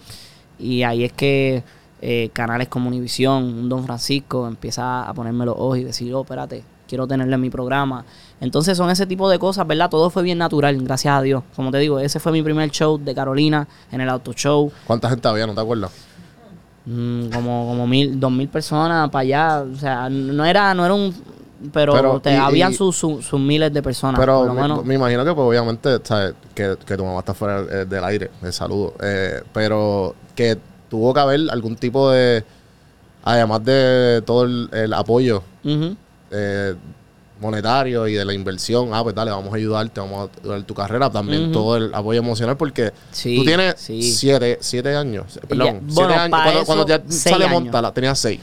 Y 0.60 0.84
ahí 0.84 1.02
es 1.04 1.12
que 1.12 1.64
eh, 2.00 2.30
canales 2.32 2.68
como 2.68 2.88
Univision, 2.88 3.42
un 3.42 3.68
Don 3.68 3.84
Francisco, 3.84 4.46
empieza 4.46 5.08
a 5.08 5.12
ponerme 5.12 5.44
los 5.44 5.56
ojos 5.58 5.78
y 5.78 5.84
decir, 5.84 6.14
oh, 6.14 6.20
espérate, 6.22 6.62
quiero 6.88 7.06
tenerle 7.06 7.34
en 7.34 7.40
mi 7.40 7.50
programa. 7.50 8.04
Entonces 8.40 8.76
son 8.76 8.90
ese 8.90 9.06
tipo 9.06 9.28
de 9.30 9.38
cosas, 9.38 9.66
¿verdad? 9.66 9.88
Todo 9.90 10.10
fue 10.10 10.22
bien 10.22 10.38
natural, 10.38 10.76
gracias 10.82 11.14
a 11.14 11.22
Dios. 11.22 11.42
Como 11.54 11.70
te 11.70 11.78
digo, 11.78 11.98
ese 11.98 12.20
fue 12.20 12.32
mi 12.32 12.42
primer 12.42 12.70
show 12.70 12.98
de 12.98 13.14
Carolina 13.14 13.66
en 13.90 14.00
el 14.00 14.08
auto 14.08 14.32
show. 14.32 14.70
¿Cuánta 14.86 15.08
gente 15.08 15.26
había? 15.28 15.46
¿No 15.46 15.54
te 15.54 15.60
acuerdas? 15.60 15.90
Mm, 16.84 17.30
como, 17.30 17.66
como 17.68 17.86
mil, 17.86 18.18
dos 18.20 18.30
mil 18.30 18.48
personas 18.48 19.10
para 19.10 19.22
allá. 19.22 19.64
O 19.72 19.76
sea, 19.76 20.08
no 20.08 20.44
era, 20.44 20.72
no 20.74 20.84
era 20.84 20.94
un. 20.94 21.14
Pero, 21.72 21.94
Pero, 21.94 22.20
te- 22.20 22.32
y- 22.34 22.36
habían 22.36 22.72
y- 22.72 22.74
sus 22.74 22.94
sus- 22.96 23.24
sus 23.24 23.40
miles 23.40 23.72
de 23.72 23.82
personas. 23.82 24.20
Pero 24.20 24.38
por 24.40 24.46
lo 24.48 24.54
me, 24.54 24.62
menos. 24.62 24.84
me 24.84 24.94
imagino 24.94 25.24
que, 25.24 25.32
pues, 25.32 25.48
obviamente, 25.48 25.98
¿sabes? 26.04 26.34
Que, 26.54 26.76
que 26.84 26.96
tu 26.96 27.04
mamá 27.04 27.20
está 27.20 27.32
fuera 27.34 27.60
eh, 27.62 27.86
del 27.86 28.04
aire. 28.04 28.30
El 28.42 28.52
saludo. 28.52 28.94
Eh, 29.02 29.42
pero 29.54 30.14
que 30.34 30.58
tuvo 30.90 31.12
que 31.14 31.20
haber 31.20 31.40
algún 31.50 31.74
tipo 31.76 32.10
de. 32.10 32.44
Además 33.24 33.64
de 33.64 34.22
todo 34.24 34.44
el, 34.44 34.68
el 34.72 34.92
apoyo 34.92 35.42
Ujú. 35.64 35.96
Eh, 36.36 36.74
monetario 37.40 38.06
y 38.06 38.14
de 38.14 38.24
la 38.24 38.32
inversión. 38.32 38.90
Ah, 38.92 39.02
pues 39.02 39.14
dale, 39.14 39.30
vamos 39.30 39.52
a 39.52 39.56
ayudarte, 39.56 40.00
vamos 40.00 40.30
a 40.30 40.40
ayudar 40.40 40.62
tu 40.62 40.74
carrera. 40.74 41.10
También 41.10 41.52
todo 41.52 41.76
el 41.76 41.94
apoyo 41.94 42.18
emocional, 42.18 42.56
porque 42.56 42.92
Sí, 43.10 43.36
tú 43.36 43.44
tienes 43.44 43.74
sí. 43.78 44.02
siete, 44.02 44.58
siete 44.60 44.94
años. 44.96 45.38
Perdón, 45.48 45.80
bueno, 45.82 45.92
siete 45.92 46.14
años. 46.14 46.30
Cuando, 46.42 46.64
cuando 46.64 46.86
ya 46.86 47.02
sale. 47.08 47.46
Montala, 47.48 47.92
tenías 47.92 48.18
seis. 48.18 48.40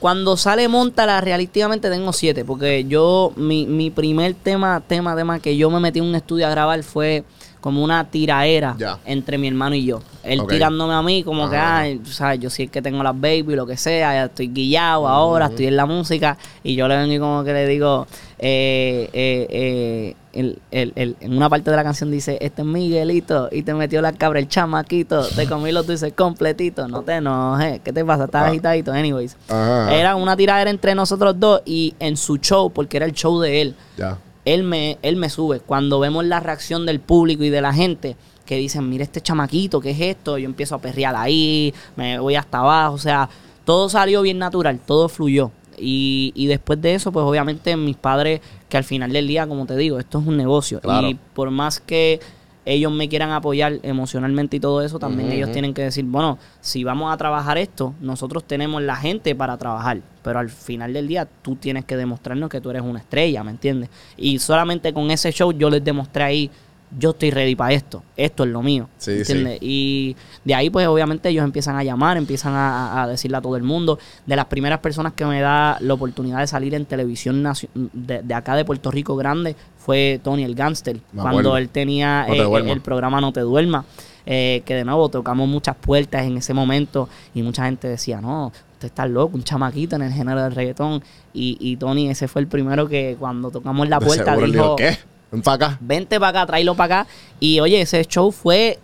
Cuando 0.00 0.36
sale 0.38 0.66
Montala, 0.66 1.20
realísticamente 1.20 1.90
tengo 1.90 2.12
siete. 2.12 2.44
Porque 2.44 2.84
yo, 2.84 3.32
mi, 3.36 3.66
mi 3.66 3.90
primer 3.90 4.34
tema, 4.34 4.80
tema, 4.80 5.14
tema 5.14 5.40
que 5.40 5.56
yo 5.56 5.70
me 5.70 5.78
metí 5.78 5.98
en 5.98 6.06
un 6.06 6.14
estudio 6.14 6.46
a 6.46 6.50
grabar 6.50 6.82
fue 6.82 7.24
como 7.64 7.82
una 7.82 8.04
tiraera 8.10 8.76
entre 9.06 9.38
mi 9.38 9.48
hermano 9.48 9.74
y 9.74 9.86
yo. 9.86 10.02
Él 10.22 10.42
tirándome 10.46 10.92
a 10.92 11.00
mí, 11.00 11.22
como 11.22 11.48
que, 11.48 11.98
tú 12.04 12.10
sabes, 12.10 12.38
yo 12.38 12.50
sí 12.50 12.64
el 12.64 12.70
que 12.70 12.82
tengo 12.82 13.02
las 13.02 13.18
baby, 13.18 13.54
lo 13.56 13.66
que 13.66 13.78
sea, 13.78 14.12
ya 14.12 14.24
estoy 14.26 14.48
guillado 14.48 15.08
ahora, 15.08 15.46
estoy 15.46 15.68
en 15.68 15.76
la 15.76 15.86
música. 15.86 16.36
Y 16.62 16.74
yo 16.74 16.86
le 16.88 16.96
vengo 16.98 17.14
y 17.14 17.18
como 17.18 17.42
que 17.42 17.54
le 17.54 17.66
digo, 17.66 18.06
eh, 18.38 19.08
eh, 19.14 19.46
eh, 19.48 20.16
el- 20.34 20.58
el- 20.72 20.92
el- 20.94 21.16
en 21.20 21.34
una 21.34 21.48
parte 21.48 21.70
de 21.70 21.76
la 21.76 21.82
canción 21.84 22.10
dice, 22.10 22.36
este 22.42 22.60
es 22.60 22.68
Miguelito, 22.68 23.48
y 23.50 23.62
te 23.62 23.72
metió 23.72 24.02
la 24.02 24.12
cabra 24.12 24.40
el 24.40 24.48
chamaquito, 24.48 25.26
te 25.28 25.46
comí 25.48 25.72
los 25.72 25.86
dulces 25.86 26.12
completito, 26.12 26.86
no 26.86 27.00
te 27.00 27.12
enojes, 27.14 27.80
¿qué 27.82 27.94
te 27.94 28.04
pasa? 28.04 28.24
Estás 28.24 28.42
Ah. 28.42 28.48
agitadito, 28.48 28.92
anyways. 28.92 29.38
Era 29.48 30.16
una 30.16 30.36
tiradera 30.36 30.68
entre 30.70 30.94
nosotros 30.94 31.34
dos 31.40 31.62
y 31.64 31.94
en 31.98 32.18
su 32.18 32.36
show, 32.36 32.68
porque 32.70 32.98
era 32.98 33.06
el 33.06 33.12
show 33.14 33.40
de 33.40 33.62
él, 33.62 33.74
Ya. 33.96 34.18
Él 34.44 34.62
me, 34.62 34.98
él 35.02 35.16
me 35.16 35.30
sube. 35.30 35.60
Cuando 35.60 36.00
vemos 36.00 36.24
la 36.24 36.40
reacción 36.40 36.86
del 36.86 37.00
público 37.00 37.44
y 37.44 37.50
de 37.50 37.60
la 37.60 37.72
gente 37.72 38.16
que 38.44 38.56
dicen, 38.56 38.88
mira 38.88 39.04
este 39.04 39.20
chamaquito, 39.20 39.80
¿qué 39.80 39.90
es 39.90 40.00
esto? 40.00 40.38
Yo 40.38 40.46
empiezo 40.46 40.74
a 40.74 40.80
perrear 40.80 41.16
ahí, 41.16 41.72
me 41.96 42.18
voy 42.18 42.34
hasta 42.34 42.58
abajo, 42.58 42.94
o 42.94 42.98
sea, 42.98 43.28
todo 43.64 43.88
salió 43.88 44.22
bien 44.22 44.38
natural, 44.38 44.80
todo 44.84 45.08
fluyó. 45.08 45.50
Y, 45.78 46.32
y 46.36 46.46
después 46.46 46.80
de 46.80 46.94
eso, 46.94 47.10
pues 47.10 47.24
obviamente 47.24 47.76
mis 47.76 47.96
padres, 47.96 48.40
que 48.68 48.76
al 48.76 48.84
final 48.84 49.12
del 49.12 49.26
día, 49.26 49.46
como 49.46 49.66
te 49.66 49.76
digo, 49.76 49.98
esto 49.98 50.20
es 50.20 50.26
un 50.26 50.36
negocio. 50.36 50.80
Claro. 50.80 51.08
Y 51.08 51.14
por 51.14 51.50
más 51.50 51.80
que 51.80 52.20
ellos 52.64 52.92
me 52.92 53.08
quieran 53.08 53.30
apoyar 53.30 53.78
emocionalmente 53.82 54.56
y 54.56 54.60
todo 54.60 54.82
eso, 54.82 54.98
también 54.98 55.30
ellos 55.32 55.52
tienen 55.52 55.74
que 55.74 55.82
decir, 55.82 56.04
bueno, 56.04 56.38
si 56.60 56.84
vamos 56.84 57.12
a 57.12 57.16
trabajar 57.16 57.58
esto, 57.58 57.94
nosotros 58.00 58.44
tenemos 58.44 58.82
la 58.82 58.96
gente 58.96 59.34
para 59.34 59.56
trabajar, 59.56 60.00
pero 60.22 60.38
al 60.38 60.48
final 60.48 60.92
del 60.92 61.08
día 61.08 61.28
tú 61.42 61.56
tienes 61.56 61.84
que 61.84 61.96
demostrarnos 61.96 62.48
que 62.48 62.60
tú 62.60 62.70
eres 62.70 62.82
una 62.82 63.00
estrella, 63.00 63.44
¿me 63.44 63.50
entiendes? 63.50 63.90
Y 64.16 64.38
solamente 64.38 64.92
con 64.92 65.10
ese 65.10 65.30
show 65.32 65.52
yo 65.52 65.68
les 65.70 65.84
demostré 65.84 66.24
ahí 66.24 66.50
yo 66.98 67.10
estoy 67.10 67.30
ready 67.30 67.54
para 67.56 67.72
esto, 67.74 68.02
esto 68.16 68.44
es 68.44 68.50
lo 68.50 68.62
mío. 68.62 68.88
Sí, 68.98 69.12
¿entiendes? 69.12 69.58
Y 69.60 70.16
de 70.44 70.54
ahí, 70.54 70.70
pues 70.70 70.86
obviamente 70.86 71.28
ellos 71.28 71.44
empiezan 71.44 71.76
a 71.76 71.82
llamar, 71.84 72.16
empiezan 72.16 72.52
a, 72.54 73.02
a 73.02 73.08
decirle 73.08 73.36
a 73.36 73.40
todo 73.40 73.56
el 73.56 73.62
mundo. 73.62 73.98
De 74.26 74.36
las 74.36 74.46
primeras 74.46 74.78
personas 74.80 75.12
que 75.14 75.24
me 75.24 75.40
da 75.40 75.76
la 75.80 75.94
oportunidad 75.94 76.38
de 76.40 76.46
salir 76.46 76.74
en 76.74 76.84
televisión 76.86 77.42
de, 77.74 78.22
de 78.22 78.34
acá 78.34 78.54
de 78.56 78.64
Puerto 78.64 78.90
Rico 78.90 79.16
grande 79.16 79.56
fue 79.78 80.20
Tony 80.22 80.44
el 80.44 80.54
Gangster, 80.54 80.96
Me 81.12 81.22
cuando 81.22 81.40
acuerdo. 81.40 81.56
él 81.58 81.68
tenía 81.68 82.26
No 82.28 82.34
eh, 82.34 82.70
el 82.72 82.80
programa 82.80 83.20
No 83.20 83.32
Te 83.32 83.40
Duermas. 83.40 83.84
eh, 84.26 84.62
que 84.64 84.74
de 84.74 84.84
nuevo 84.84 85.08
tocamos 85.10 85.46
muchas 85.48 85.76
puertas 85.76 86.24
en 86.24 86.38
ese 86.38 86.54
momento 86.54 87.08
y 87.34 87.42
mucha 87.42 87.64
gente 87.66 87.88
decía, 87.88 88.20
no, 88.20 88.46
usted 88.72 88.86
está 88.88 89.06
loco, 89.06 89.36
un 89.36 89.44
chamaquito 89.44 89.96
en 89.96 90.02
el 90.02 90.12
género 90.12 90.42
del 90.42 90.54
reggaetón. 90.54 91.02
Y, 91.34 91.56
y 91.60 91.76
Tony, 91.76 92.08
ese 92.08 92.28
fue 92.28 92.40
el 92.40 92.46
primero 92.48 92.88
que 92.88 93.16
cuando 93.18 93.50
tocamos 93.50 93.88
la 93.88 94.00
puerta 94.00 94.36
dijo, 94.36 94.76
¿qué? 94.76 94.96
Ven 95.34 95.42
para 95.42 95.66
acá. 95.66 95.78
vente 95.80 96.18
para 96.18 96.40
acá, 96.40 96.46
tráelo 96.46 96.74
para 96.74 97.00
acá. 97.02 97.10
Y 97.40 97.60
oye, 97.60 97.80
ese 97.80 98.04
show 98.06 98.30
fue 98.32 98.78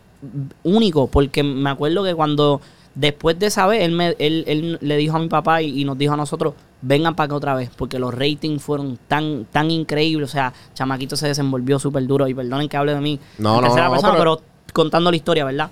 único, 0.63 1.07
porque 1.07 1.43
me 1.43 1.71
acuerdo 1.71 2.05
que 2.05 2.15
cuando 2.15 2.61
después 2.95 3.39
de 3.39 3.51
saber, 3.51 3.83
él, 3.83 3.93
me, 3.93 4.15
él, 4.19 4.45
él 4.47 4.79
le 4.81 4.97
dijo 4.97 5.17
a 5.17 5.21
mi 5.21 5.29
papá 5.29 5.63
y, 5.63 5.81
y 5.81 5.85
nos 5.85 5.97
dijo 5.97 6.13
a 6.15 6.17
nosotros, 6.17 6.55
vengan 6.83 7.15
para 7.15 7.27
acá 7.27 7.35
otra 7.37 7.55
vez, 7.55 7.71
porque 7.77 7.99
los 7.99 8.13
ratings 8.13 8.63
fueron 8.63 8.99
tan, 9.09 9.47
tan 9.51 9.71
increíbles. 9.71 10.29
O 10.29 10.33
sea, 10.33 10.53
Chamaquito 10.75 11.17
se 11.17 11.29
desenvolvió 11.29 11.79
súper 11.79 12.07
duro. 12.07 12.27
Y 12.29 12.35
perdonen 12.35 12.69
que 12.69 12.77
hable 12.77 12.95
de 12.95 13.01
mí 13.01 13.19
No, 13.39 13.55
en 13.57 13.61
no, 13.61 13.63
tercera 13.63 13.85
no, 13.87 13.91
persona, 13.93 14.13
pero- 14.19 14.37
pero, 14.39 14.51
contando 14.73 15.11
la 15.11 15.17
historia, 15.17 15.45
¿verdad? 15.45 15.71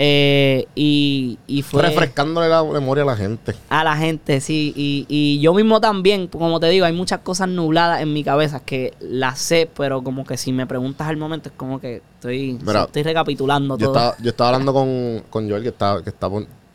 Eh, 0.00 0.68
y, 0.76 1.38
y 1.48 1.62
fue 1.62 1.82
Refrescándole 1.82 2.48
la 2.48 2.62
memoria 2.62 3.02
a 3.02 3.06
la 3.06 3.16
gente. 3.16 3.56
a 3.68 3.82
la 3.82 3.96
gente, 3.96 4.40
sí. 4.40 4.72
Y, 4.76 5.06
y 5.08 5.40
yo 5.40 5.52
mismo 5.54 5.80
también, 5.80 6.28
como 6.28 6.60
te 6.60 6.68
digo, 6.68 6.86
hay 6.86 6.92
muchas 6.92 7.18
cosas 7.20 7.48
nubladas 7.48 8.00
en 8.00 8.12
mi 8.12 8.22
cabeza 8.22 8.60
que 8.60 8.94
las 9.00 9.40
sé, 9.40 9.68
pero 9.76 10.04
como 10.04 10.24
que 10.24 10.36
si 10.36 10.52
me 10.52 10.68
preguntas 10.68 11.08
al 11.08 11.16
momento 11.16 11.48
es 11.48 11.54
como 11.56 11.80
que 11.80 11.96
estoy, 12.14 12.56
Mira, 12.64 12.84
estoy 12.84 13.02
recapitulando 13.02 13.76
Yo 13.76 13.86
todo. 13.88 13.96
estaba, 13.96 14.16
yo 14.22 14.30
estaba 14.30 14.50
hablando 14.50 14.72
con, 14.72 15.24
con 15.30 15.50
Joel, 15.50 15.64
que 15.64 15.70
está, 15.70 16.00
que 16.04 16.10
está, 16.10 16.28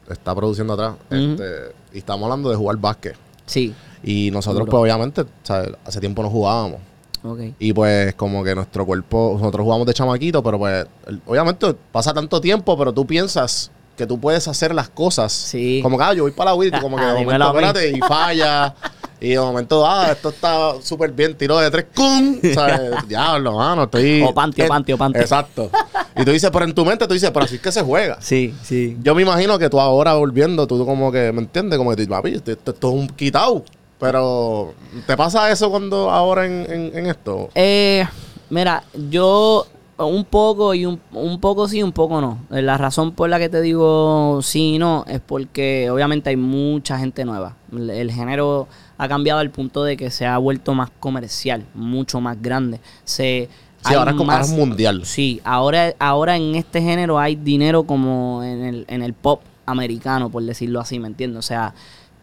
está 0.10 0.36
produciendo 0.36 0.74
atrás. 0.74 0.96
Este, 1.10 1.46
y 1.94 2.00
estamos 2.00 2.26
hablando 2.26 2.50
de 2.50 2.58
jugar 2.58 2.76
básquet. 2.76 3.16
Sí, 3.46 3.74
Y 4.04 4.32
nosotros, 4.32 4.68
pues 4.70 4.82
obviamente, 4.82 5.24
¿sabes? 5.44 5.70
hace 5.86 6.02
tiempo 6.02 6.24
no 6.24 6.30
jugábamos. 6.30 6.82
Ok. 7.24 7.40
Y 7.60 7.74
pues 7.74 8.14
como 8.16 8.44
que 8.44 8.56
nuestro 8.56 8.86
cuerpo, 8.86 9.38
nosotros 9.40 9.64
jugamos 9.64 9.88
de 9.88 9.94
chamaquito, 9.94 10.44
pero 10.44 10.60
pues 10.60 10.86
obviamente 11.26 11.74
pasa 11.92 12.14
tanto 12.14 12.40
tiempo, 12.42 12.78
pero 12.78 12.94
tú 12.94 13.06
piensas 13.06 13.72
que 13.96 14.08
tú 14.08 14.20
puedes 14.20 14.48
hacer 14.48 14.74
las 14.74 14.90
cosas. 14.90 15.32
Sí. 15.32 15.80
Como 15.84 15.98
que, 15.98 16.04
ah, 16.04 16.14
yo 16.14 16.24
voy 16.24 16.32
para 16.32 16.52
la 16.52 16.56
Wii, 16.56 16.72
como 16.82 16.98
que 16.98 17.06
de 17.06 17.14
Dímelo 17.20 17.48
momento, 17.48 17.80
espérate, 17.80 17.98
y 17.98 18.00
falla. 18.02 18.76
y 19.22 19.30
de 19.30 19.40
momento, 19.40 19.86
ah, 19.86 20.12
esto 20.12 20.30
está 20.30 20.82
súper 20.82 21.12
bien, 21.12 21.38
tiro 21.38 21.58
de 21.60 21.70
tres, 21.70 21.86
¡cum! 21.96 22.40
¿Sabes? 22.54 22.92
Diablo, 23.08 23.54
mano, 23.54 23.84
estoy... 23.84 24.24
O 24.24 24.34
panty, 24.34 24.64
o 24.64 24.68
panty, 24.68 24.94
o 24.94 24.98
panty. 24.98 25.20
Exacto. 25.20 25.70
Y 26.16 26.26
tú 26.26 26.32
dices, 26.32 26.50
pero 26.52 26.66
en 26.66 26.74
tu 26.74 26.86
mente 26.86 27.08
tú 27.08 27.14
dices, 27.14 27.30
pero 27.32 27.46
así 27.46 27.56
es 27.56 27.62
que 27.62 27.72
se 27.72 27.82
juega. 27.82 28.18
Sí, 28.20 28.54
sí. 28.64 28.98
Yo 29.02 29.14
me 29.14 29.22
imagino 29.22 29.60
que 29.60 29.70
tú 29.70 29.80
ahora 29.80 30.14
volviendo, 30.16 30.66
tú 30.68 30.86
como 30.86 31.12
que, 31.12 31.32
¿me 31.32 31.42
entiendes? 31.42 31.78
Como 31.78 31.96
que, 31.96 32.04
tú, 32.06 32.10
papi, 32.10 32.34
esto 32.34 32.72
es 32.72 32.84
un 32.84 33.08
quitado. 33.08 33.64
Pero, 34.04 34.74
¿te 35.08 35.16
pasa 35.16 35.50
eso 35.50 35.70
cuando 35.72 36.12
ahora 36.12 36.46
en, 36.46 36.66
en- 36.70 36.98
en 36.98 37.06
esto? 37.08 37.50
Eh, 37.56 38.06
mira, 38.50 38.84
yo 39.10 39.66
un 39.98 40.26
poco 40.26 40.74
y 40.74 40.86
un, 40.86 41.00
un 41.14 41.40
poco 41.40 41.68
sí, 41.70 41.82
un 41.82 41.94
poco 41.94 42.20
no. 42.20 42.40
Eh, 42.52 42.62
La 42.62 42.78
razón 42.78 43.14
por 43.14 43.30
la 43.30 43.40
que 43.40 43.48
te 43.48 43.62
digo 43.62 44.40
sí 44.42 44.76
y 44.76 44.78
no 44.80 45.06
es 45.08 45.22
porque 45.22 45.90
obviamente 45.90 46.30
hay 46.30 46.36
mucha 46.36 46.98
gente 47.00 47.24
nueva. 47.24 47.56
El, 47.72 47.90
el 47.90 48.12
género 48.12 48.68
ha 48.98 49.08
cambiado 49.08 49.40
al 49.40 49.50
punto 49.52 49.84
de 49.86 49.96
que 49.96 50.12
se 50.12 50.26
ha 50.26 50.38
vuelto 50.38 50.74
más 50.74 50.90
comercial, 51.00 51.64
mucho 51.74 52.20
más 52.20 52.42
grande. 52.42 52.80
Se 53.06 53.48
Sí, 53.86 53.94
ahora 53.96 54.12
ahora 54.12 54.42
es 54.42 54.50
mundial. 54.50 55.06
Sí, 55.06 55.42
ahora, 55.44 55.94
ahora 56.00 56.38
en 56.38 56.56
este 56.56 56.82
género 56.82 57.20
hay 57.20 57.36
dinero 57.36 57.84
como 57.84 58.42
en 58.44 58.64
el, 58.64 58.86
en 58.88 59.02
el 59.04 59.14
pop 59.14 59.42
americano, 59.66 60.30
por 60.30 60.44
decirlo 60.44 60.80
así, 60.80 61.00
¿me 61.00 61.08
entiendes? 61.08 61.40
O 61.40 61.42
sea, 61.42 61.74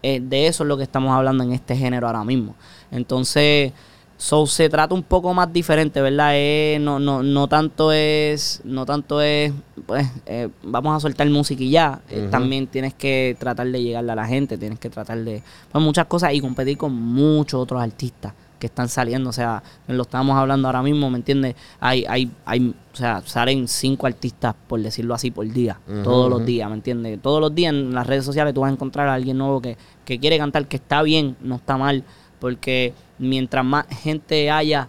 eh, 0.03 0.21
de 0.21 0.47
eso 0.47 0.65
es 0.65 0.69
lo 0.69 0.77
que 0.77 0.83
estamos 0.83 1.13
hablando 1.13 1.45
en 1.45 1.53
este 1.53 1.77
género 1.77 2.07
ahora 2.07 2.25
mismo. 2.25 2.55
Entonces, 2.91 3.73
so, 4.17 4.47
se 4.47 4.69
trata 4.69 4.95
un 4.95 5.03
poco 5.03 5.33
más 5.33 5.53
diferente, 5.53 6.01
¿verdad? 6.01 6.33
Eh, 6.35 6.79
no, 6.81 6.99
no, 6.99 7.23
no 7.23 7.49
tanto 7.49 7.93
es, 7.93 8.61
no 8.65 8.85
tanto 8.85 9.21
es, 9.23 9.53
pues, 9.87 10.07
eh, 10.27 10.49
vamos 10.63 10.97
a 10.97 11.01
soltar 11.01 11.29
música 11.31 11.63
y 11.63 11.71
ya. 11.71 12.01
Eh. 12.11 12.29
También 12.31 12.67
tienes 12.67 12.95
que 12.95 13.37
tratar 13.39 13.67
de 13.69 13.83
llegarle 13.83 14.13
a 14.13 14.17
la 14.17 14.27
gente, 14.27 14.59
tienes 14.59 14.79
que 14.79 14.91
tratar 14.91 15.19
de, 15.19 15.43
pues, 15.73 15.85
muchas 15.85 16.07
cosas 16.07 16.35
y 16.35 16.41
competir 16.41 16.77
con 16.77 16.93
muchos 16.95 17.61
otros 17.61 17.83
artistas 17.83 18.35
que 18.61 18.67
están 18.67 18.89
saliendo, 18.89 19.31
o 19.31 19.33
sea, 19.33 19.65
lo 19.89 20.03
estamos 20.03 20.37
hablando 20.37 20.69
ahora 20.69 20.83
mismo, 20.83 21.11
¿me 21.11 21.17
entiendes? 21.17 21.57
Hay, 21.81 22.05
hay, 22.09 22.31
hay, 22.45 22.73
o 22.93 22.97
sea, 22.97 23.21
salen 23.25 23.67
cinco 23.67 24.07
artistas, 24.07 24.55
por 24.69 24.81
decirlo 24.81 25.15
así, 25.15 25.33
por 25.33 25.51
día, 25.51 25.81
todos 26.05 26.31
los 26.31 26.47
días, 26.47 26.69
¿me 26.69 26.77
entiendes? 26.77 27.21
Todos 27.21 27.41
los 27.41 27.53
días 27.53 27.73
en 27.75 27.93
las 27.93 28.07
redes 28.07 28.25
sociales 28.25 28.55
tú 28.55 28.61
vas 28.61 28.71
a 28.71 28.75
encontrar 28.75 29.09
a 29.09 29.15
alguien 29.15 29.39
nuevo 29.39 29.61
que, 29.61 29.77
que 30.05 30.21
quiere 30.21 30.39
cantar, 30.39 30.69
que 30.69 30.77
está 30.77 31.03
bien, 31.03 31.37
no 31.41 31.57
está 31.57 31.77
mal, 31.77 32.05
porque 32.39 32.95
mientras 33.19 33.65
más 33.65 33.87
gente 33.89 34.51
haya, 34.51 34.89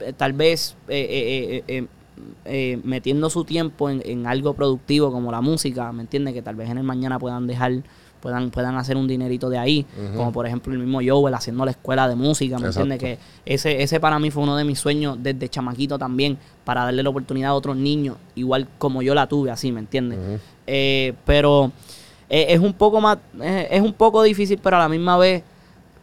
eh, 0.00 0.12
tal 0.14 0.32
vez 0.34 0.76
eh, 0.88 1.06
eh, 1.08 1.64
eh, 1.68 1.78
eh, 1.78 1.86
eh, 2.44 2.80
metiendo 2.84 3.28
su 3.30 3.44
tiempo 3.44 3.90
en, 3.90 4.02
en 4.04 4.26
algo 4.26 4.54
productivo 4.54 5.10
como 5.10 5.32
la 5.32 5.40
música, 5.40 5.90
¿me 5.92 6.02
entiendes? 6.02 6.34
Que 6.34 6.42
tal 6.42 6.54
vez 6.54 6.70
en 6.70 6.78
el 6.78 6.84
mañana 6.84 7.18
puedan 7.18 7.46
dejar, 7.46 7.82
puedan, 8.24 8.50
puedan 8.50 8.74
hacer 8.78 8.96
un 8.96 9.06
dinerito 9.06 9.50
de 9.50 9.58
ahí, 9.58 9.84
como 10.16 10.32
por 10.32 10.46
ejemplo 10.46 10.72
el 10.72 10.78
mismo 10.78 11.00
Joel 11.06 11.34
haciendo 11.34 11.62
la 11.66 11.72
escuela 11.72 12.08
de 12.08 12.14
música, 12.14 12.58
¿me 12.58 12.68
entiendes? 12.68 12.98
Que 12.98 13.18
ese, 13.44 13.82
ese 13.82 14.00
para 14.00 14.18
mí 14.18 14.30
fue 14.30 14.42
uno 14.42 14.56
de 14.56 14.64
mis 14.64 14.78
sueños 14.78 15.18
desde 15.20 15.46
chamaquito 15.50 15.98
también, 15.98 16.38
para 16.64 16.84
darle 16.84 17.02
la 17.02 17.10
oportunidad 17.10 17.50
a 17.50 17.54
otros 17.54 17.76
niños, 17.76 18.16
igual 18.34 18.66
como 18.78 19.02
yo 19.02 19.14
la 19.14 19.26
tuve, 19.26 19.50
así, 19.50 19.72
¿me 19.72 19.80
entiendes? 19.80 20.40
Eh, 20.66 21.12
pero 21.26 21.70
eh, 22.30 22.46
es 22.48 22.60
un 22.60 22.72
poco 22.72 22.98
más, 22.98 23.18
eh, 23.42 23.68
es 23.70 23.82
un 23.82 23.92
poco 23.92 24.22
difícil, 24.22 24.58
pero 24.62 24.76
a 24.76 24.78
la 24.78 24.88
misma 24.88 25.18
vez 25.18 25.42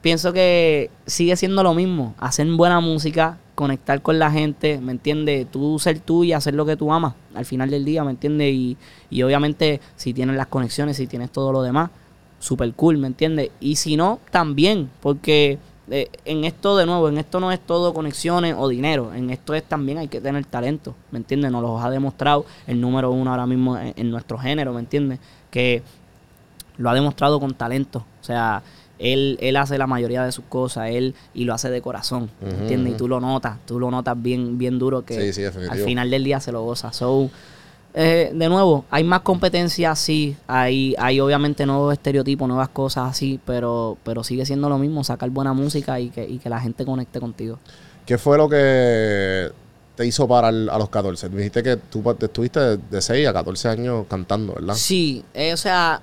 pienso 0.04 0.32
que 0.32 0.92
sigue 1.08 1.36
siendo 1.36 1.64
lo 1.64 1.74
mismo, 1.74 2.14
hacer 2.20 2.46
buena 2.52 2.80
música, 2.82 3.40
conectar 3.56 4.00
con 4.04 4.20
la 4.20 4.30
gente, 4.30 4.80
¿me 4.80 4.92
entiendes? 4.92 5.50
Tú 5.50 5.80
ser 5.80 6.00
tú 6.00 6.24
y 6.24 6.34
hacer 6.34 6.54
lo 6.54 6.68
que 6.68 6.78
tú 6.78 6.94
amas 6.94 7.16
al 7.34 7.46
final 7.46 7.72
del 7.72 7.84
día, 7.84 8.04
¿me 8.04 8.12
entiendes? 8.12 8.54
Y, 8.54 8.78
y 9.10 9.24
obviamente 9.24 9.82
si 9.96 10.14
tienes 10.14 10.36
las 10.36 10.48
conexiones, 10.48 10.98
si 10.98 11.08
tienes 11.08 11.32
todo 11.32 11.52
lo 11.52 11.64
demás, 11.64 11.90
super 12.42 12.74
cool, 12.74 12.98
¿me 12.98 13.08
entiendes? 13.08 13.52
Y 13.62 13.78
si 13.78 13.96
no, 13.96 14.20
también, 14.32 14.90
porque 15.00 15.58
eh, 15.90 16.10
en 16.26 16.44
esto 16.44 16.76
de 16.76 16.86
nuevo, 16.86 17.08
en 17.08 17.18
esto 17.18 17.40
no 17.40 17.52
es 17.52 17.60
todo 17.60 17.94
conexiones 17.94 18.56
o 18.58 18.68
dinero, 18.68 19.14
en 19.14 19.30
esto 19.30 19.54
es 19.54 19.64
también 19.64 19.98
hay 20.00 20.08
que 20.10 20.20
tener 20.20 20.44
talento, 20.46 20.94
¿me 21.12 21.20
entiendes? 21.20 21.52
Nos 21.52 21.62
lo 21.62 21.80
ha 21.80 21.90
demostrado 21.90 22.46
el 22.68 22.82
número 22.82 23.12
uno 23.12 23.32
ahora 23.32 23.46
mismo 23.46 23.78
en, 23.78 23.94
en 23.96 24.10
nuestro 24.12 24.38
género, 24.38 24.74
¿me 24.74 24.80
entiendes? 24.82 25.20
Que 25.52 25.82
lo 26.78 26.90
ha 26.90 26.94
demostrado 26.94 27.40
con 27.40 27.54
talento, 27.54 28.06
o 28.22 28.24
sea, 28.24 28.64
él, 28.98 29.38
él 29.42 29.56
hace 29.58 29.78
la 29.80 29.88
mayoría 29.88 30.24
de 30.24 30.32
sus 30.32 30.46
cosas, 30.46 30.90
él 30.92 31.16
y 31.34 31.46
lo 31.46 31.54
hace 31.56 31.70
de 31.72 31.82
corazón, 31.82 32.30
¿me 32.42 32.50
Ujú, 32.50 32.62
¿entiendes? 32.62 32.94
Y 32.94 32.98
tú 32.98 33.08
lo 33.08 33.20
notas, 33.20 33.58
tú 33.66 33.80
lo 33.80 33.90
notas 33.92 34.22
bien, 34.22 34.58
bien 34.60 34.78
duro 34.80 35.04
que 35.04 35.16
Sí, 35.16 35.34
sí, 35.34 35.42
definitivo. 35.42 35.74
al 35.74 35.80
final 35.80 36.10
del 36.12 36.24
día 36.24 36.40
se 36.40 36.52
lo 36.52 36.62
goza. 36.64 36.94
So, 36.94 37.30
eh, 37.94 38.32
de 38.34 38.50
nuevo, 38.50 38.86
hay 38.90 39.04
más 39.04 39.22
competencia, 39.22 39.96
sí, 39.96 40.36
hay, 40.48 40.96
hay 40.98 41.20
obviamente 41.20 41.66
nuevos 41.66 41.92
estereotipos, 41.94 42.48
nuevas 42.48 42.70
cosas 42.70 43.10
así, 43.12 43.40
pero, 43.46 43.98
pero 44.04 44.24
sigue 44.24 44.46
siendo 44.46 44.70
lo 44.70 44.78
mismo, 44.78 45.04
sacar 45.04 45.30
buena 45.30 45.54
música 45.54 46.00
y 46.00 46.10
que, 46.10 46.24
y 46.28 46.38
que 46.40 46.50
la 46.50 46.60
gente 46.62 46.86
conecte 46.86 47.20
contigo. 47.20 47.60
¿Qué 48.06 48.18
fue 48.18 48.38
lo 48.38 48.48
que 48.50 49.52
te 49.96 50.06
hizo 50.06 50.28
parar 50.28 50.54
a 50.54 50.78
los 50.78 50.90
14? 50.90 51.30
Me 51.30 51.38
dijiste 51.38 51.62
que 51.64 51.76
tú 51.78 52.04
estuviste 52.20 52.60
de, 52.60 52.78
de 52.78 53.02
6 53.02 53.28
a 53.28 53.34
14 53.34 53.68
años 53.70 54.06
cantando, 54.10 54.54
¿verdad? 54.54 54.74
Sí, 54.76 55.24
eh, 55.34 55.54
o 55.54 55.58
sea, 55.58 56.02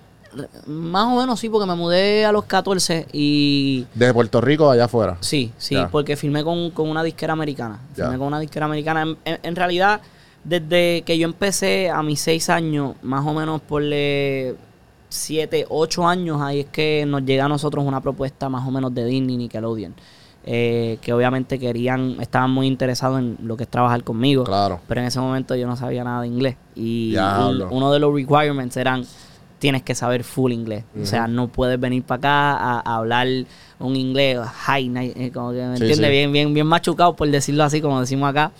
más 0.67 1.07
o 1.07 1.19
menos 1.21 1.41
sí, 1.41 1.49
porque 1.49 1.67
me 1.67 1.75
mudé 1.75 2.25
a 2.27 2.33
los 2.33 2.45
14 2.45 3.07
y... 3.13 3.87
De 3.95 4.13
Puerto 4.13 4.41
Rico 4.41 4.71
allá 4.71 4.85
afuera. 4.85 5.17
Sí, 5.21 5.53
sí, 5.57 5.75
Ya. 5.75 5.89
porque 5.89 6.17
firmé 6.17 6.45
con, 6.45 6.71
con 6.71 6.89
una 6.89 7.03
disquera 7.03 7.33
americana. 7.33 7.81
Ya. 7.97 8.05
Firmé 8.05 8.19
con 8.19 8.27
una 8.29 8.41
disquera 8.41 8.67
americana. 8.67 9.03
En, 9.03 9.17
en- 9.25 9.39
en 9.43 9.57
realidad, 9.57 10.01
desde 10.45 11.03
que 11.03 11.19
yo 11.19 11.27
empecé 11.27 11.91
a 11.91 12.03
mis 12.03 12.21
seis 12.21 12.49
años, 12.51 12.95
más 13.03 13.27
o 13.27 13.35
menos 13.35 13.61
por 13.61 13.83
siete, 15.11 15.67
ocho 15.71 16.07
años, 16.07 16.41
ahí 16.43 16.61
es 16.61 16.67
que 16.67 17.05
nos 17.07 17.25
llega 17.25 17.47
a 17.47 17.49
nosotros 17.49 17.85
una 17.85 18.01
propuesta 18.01 18.49
más 18.49 18.67
o 18.67 18.71
menos 18.71 18.95
de 18.95 19.05
Disney 19.05 19.35
y 19.35 19.39
Nickelodeon. 19.39 19.95
eh, 20.51 20.97
que 21.03 21.13
obviamente 21.13 21.59
querían, 21.59 22.17
estaban 22.21 22.51
muy 22.51 22.67
interesados 22.67 23.19
en 23.19 23.37
lo 23.43 23.55
que 23.59 23.65
es 23.65 23.69
trabajar 23.69 24.03
conmigo. 24.03 24.45
Claro. 24.45 24.81
Pero 24.89 25.03
en 25.03 25.09
ese 25.09 25.21
momento 25.21 25.55
yo 25.55 25.67
no 25.67 25.77
sabía 25.77 26.05
nada 26.05 26.23
de 26.23 26.29
inglés. 26.29 26.57
Y 26.75 27.15
un- 27.17 27.67
uno 27.71 27.93
de 27.93 27.99
los 27.99 28.15
requirements 28.15 28.75
eran 28.79 29.05
tienes 29.59 29.83
que 29.83 29.95
saber 29.95 30.25
full 30.25 30.53
inglés. 30.53 30.85
O 30.99 31.05
sea, 31.05 31.27
no 31.27 31.49
puedes 31.49 31.79
venir 31.79 32.03
para 32.03 32.17
acá 32.19 32.53
a, 32.57 32.81
a 32.81 32.97
hablar 32.97 33.27
un 33.79 33.97
inglés 33.97 34.39
high, 34.41 34.91
eh, 35.17 35.31
como 35.35 35.51
que 35.53 35.59
me 35.59 35.77
Sí, 35.77 35.83
entiende 35.83 36.07
sí. 36.07 36.11
bien, 36.13 36.33
bien, 36.33 36.55
bien 36.55 36.67
machucado 36.67 37.15
por 37.15 37.29
decirlo 37.29 37.65
así, 37.65 37.83
como 37.83 38.01
decimos 38.01 38.31
acá. 38.31 38.51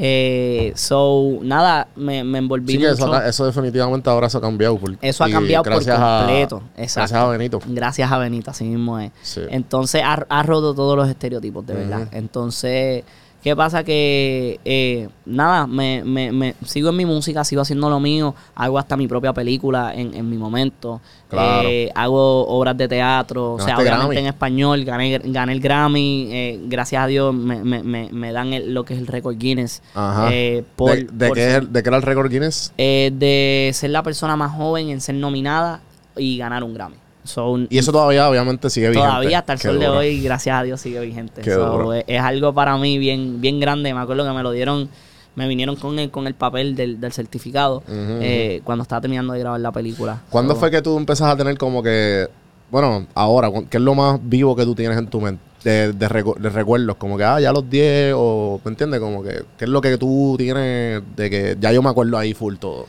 Eh, 0.00 0.72
so, 0.76 1.38
nada, 1.42 1.88
me, 1.96 2.22
me 2.22 2.38
envolví 2.38 2.74
Sí, 2.74 2.78
que 2.78 2.90
eso, 2.90 3.20
eso 3.20 3.46
definitivamente 3.46 4.08
ahora 4.08 4.28
eso 4.28 4.38
ha 4.38 4.40
cambiado. 4.40 4.78
por- 4.78 4.96
Eso 5.02 5.24
ha 5.24 5.28
cambiado 5.30 5.64
por 5.64 5.72
gracias 5.72 5.98
a- 5.98 6.18
completo. 6.24 6.62
Gracias 6.76 7.12
a 7.12 7.26
Benito. 7.28 7.60
Gracias 7.66 8.12
a 8.12 8.18
Benito, 8.18 8.50
así 8.52 8.64
mismo 8.64 8.98
es. 9.00 9.10
Sí. 9.22 9.40
Entonces 9.50 10.02
ha, 10.04 10.24
ha 10.28 10.42
roto 10.44 10.72
todos 10.72 10.96
los 10.96 11.08
estereotipos, 11.08 11.66
de 11.66 11.74
verdad. 11.74 12.06
Entonces, 12.12 13.02
¿Qué 13.42 13.54
pasa? 13.54 13.84
Que 13.84 14.58
eh, 14.64 15.08
nada, 15.24 15.66
me, 15.68 16.02
me, 16.04 16.32
me 16.32 16.54
sigo 16.66 16.90
en 16.90 16.96
mi 16.96 17.06
música, 17.06 17.44
sigo 17.44 17.62
haciendo 17.62 17.88
lo 17.88 18.00
mío, 18.00 18.34
hago 18.56 18.78
hasta 18.80 18.96
mi 18.96 19.06
propia 19.06 19.32
película 19.32 19.94
en, 19.94 20.12
en 20.12 20.28
mi 20.28 20.36
momento. 20.36 21.00
Claro. 21.28 21.68
Eh, 21.68 21.88
hago 21.94 22.46
obras 22.48 22.76
de 22.76 22.88
teatro, 22.88 23.54
o 23.54 23.60
sea, 23.60 23.76
obviamente 23.78 24.06
Grammy. 24.06 24.16
en 24.18 24.26
español, 24.26 24.84
gané, 24.84 25.18
gané 25.24 25.52
el 25.52 25.60
Grammy, 25.60 26.28
eh, 26.32 26.60
gracias 26.66 27.02
a 27.02 27.06
Dios 27.06 27.32
me, 27.32 27.62
me, 27.62 27.82
me, 27.84 28.08
me 28.10 28.32
dan 28.32 28.52
el- 28.52 28.74
lo 28.74 28.84
que 28.84 28.94
es 28.94 29.00
el 29.00 29.06
récord 29.06 29.36
Guinness. 29.38 29.82
Ajá. 29.94 30.30
eh, 30.32 30.64
por, 30.74 30.96
¿De, 30.96 31.04
de 31.04 31.28
por 31.28 31.36
qué, 31.36 31.42
ser- 31.50 31.68
¿De 31.68 31.82
qué 31.82 31.88
era 31.88 31.96
el 31.96 32.02
récord 32.02 32.28
Guinness? 32.30 32.72
eh, 32.76 33.12
de 33.14 33.70
ser 33.72 33.90
la 33.90 34.02
persona 34.02 34.34
más 34.36 34.50
joven 34.52 34.88
en 34.90 35.00
ser 35.00 35.14
nominada 35.14 35.80
y 36.16 36.38
ganar 36.38 36.64
un 36.64 36.74
Grammy. 36.74 36.96
So, 37.28 37.58
Y 37.68 37.76
eso 37.78 37.92
todavía, 37.92 38.28
obviamente, 38.28 38.70
sigue 38.70 38.88
vigente. 38.88 39.06
Todavía 39.06 39.38
hasta 39.40 39.52
el 39.52 39.58
Qué 39.58 39.68
sol 39.68 39.78
de 39.78 39.88
hoy, 39.88 40.22
gracias 40.22 40.58
a 40.58 40.62
Dios, 40.62 40.80
sigue 40.80 40.98
vigente. 41.00 41.44
So, 41.44 41.92
es, 41.92 42.04
es 42.06 42.20
algo 42.20 42.54
para 42.54 42.76
mí 42.78 42.96
bien, 42.98 43.40
bien 43.40 43.60
grande. 43.60 43.92
Me 43.92 44.00
acuerdo 44.00 44.24
que 44.26 44.32
me 44.32 44.42
lo 44.42 44.50
dieron, 44.50 44.88
me 45.36 45.46
vinieron 45.46 45.76
con 45.76 45.98
el, 45.98 46.10
con 46.10 46.26
el 46.26 46.34
papel 46.34 46.74
del, 46.74 47.00
del 47.00 47.12
certificado 47.12 47.82
eh, 47.88 48.60
cuando 48.64 48.82
estaba 48.82 49.00
terminando 49.02 49.34
de 49.34 49.40
grabar 49.40 49.60
la 49.60 49.70
película. 49.72 50.22
¿Cuándo 50.30 50.54
So, 50.54 50.60
fue 50.60 50.70
que 50.70 50.80
tú 50.80 50.96
empezas 50.96 51.28
a 51.30 51.36
tener 51.36 51.58
como 51.58 51.82
que, 51.82 52.28
bueno, 52.70 53.06
ahora, 53.14 53.50
¿qué 53.68 53.76
es 53.76 53.82
lo 53.82 53.94
más 53.94 54.18
vivo 54.22 54.56
que 54.56 54.64
tú 54.64 54.74
tienes 54.74 54.96
en 54.98 55.06
tu 55.08 55.20
mente? 55.20 55.42
De, 55.64 55.92
de, 55.92 56.08
recu- 56.08 56.36
de 56.38 56.50
recuerdos, 56.50 56.96
como 56.96 57.18
que, 57.18 57.24
ah, 57.24 57.40
ya 57.40 57.52
los 57.52 57.68
10, 57.68 58.14
o, 58.16 58.60
¿me 58.64 58.70
entiendes? 58.70 59.00
Como 59.00 59.22
que, 59.24 59.42
¿qué 59.58 59.64
es 59.64 59.68
lo 59.68 59.80
que 59.80 59.98
tú 59.98 60.36
tienes 60.38 61.02
de 61.16 61.28
que 61.28 61.56
ya 61.60 61.72
yo 61.72 61.82
me 61.82 61.90
acuerdo 61.90 62.16
ahí 62.16 62.32
full 62.32 62.54
todo? 62.56 62.86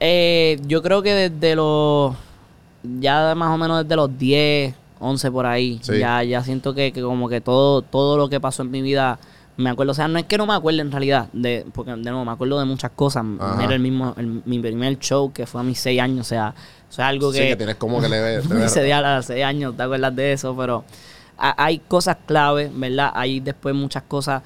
eh, 0.00 0.58
yo 0.66 0.82
creo 0.82 1.00
que 1.02 1.12
desde 1.14 1.54
los, 1.56 2.14
ya 3.00 3.34
más 3.34 3.54
o 3.54 3.58
menos 3.58 3.82
desde 3.84 3.96
los 3.96 4.16
10, 4.18 4.74
11 5.00 5.30
por 5.30 5.46
ahí, 5.46 5.78
Sí. 5.82 5.98
ya, 5.98 6.22
ya 6.24 6.42
siento 6.42 6.74
que, 6.74 6.92
que 6.92 7.02
como 7.02 7.28
que 7.28 7.40
todo, 7.40 7.82
todo 7.82 8.16
lo 8.16 8.28
que 8.28 8.40
pasó 8.40 8.62
en 8.62 8.70
mi 8.70 8.82
vida 8.82 9.18
me 9.56 9.70
acuerdo, 9.70 9.90
o 9.90 9.94
sea, 9.94 10.06
no 10.06 10.18
es 10.20 10.24
que 10.26 10.38
no 10.38 10.46
me 10.46 10.54
acuerde 10.54 10.80
en 10.80 10.92
realidad, 10.92 11.28
de, 11.32 11.66
porque 11.74 11.90
de 11.90 11.96
nuevo 11.96 12.24
me 12.24 12.30
acuerdo 12.30 12.58
de 12.60 12.64
muchas 12.64 12.92
cosas. 12.92 13.24
Ajá. 13.40 13.64
Era 13.64 13.74
el 13.74 13.80
mismo, 13.80 14.14
el- 14.16 14.40
mi 14.44 14.60
primer 14.60 14.98
show 15.00 15.32
que 15.32 15.46
fue 15.46 15.60
a 15.60 15.64
mis 15.64 15.80
6 15.80 16.00
años, 16.00 16.26
o 16.26 16.28
sea, 16.28 16.54
eso 16.88 17.02
es 17.02 17.06
algo 17.08 17.32
Sí, 17.32 17.38
que, 17.40 17.48
que 17.48 17.56
tienes 17.56 17.74
como 17.76 18.00
que 18.00 18.08
le 18.08 18.36
ese 18.36 18.82
día 18.84 18.98
a 18.98 19.16
los 19.16 19.24
6 19.26 19.44
años, 19.44 19.76
¿te 19.76 19.82
acuerdas 19.82 20.14
de 20.14 20.32
eso? 20.32 20.54
Pero 20.56 20.84
ha- 21.38 21.64
hay 21.64 21.78
cosas 21.80 22.18
claves, 22.24 22.70
¿verdad? 22.72 23.10
Hay 23.14 23.40
después 23.40 23.74
muchas 23.74 24.04
cosas, 24.04 24.42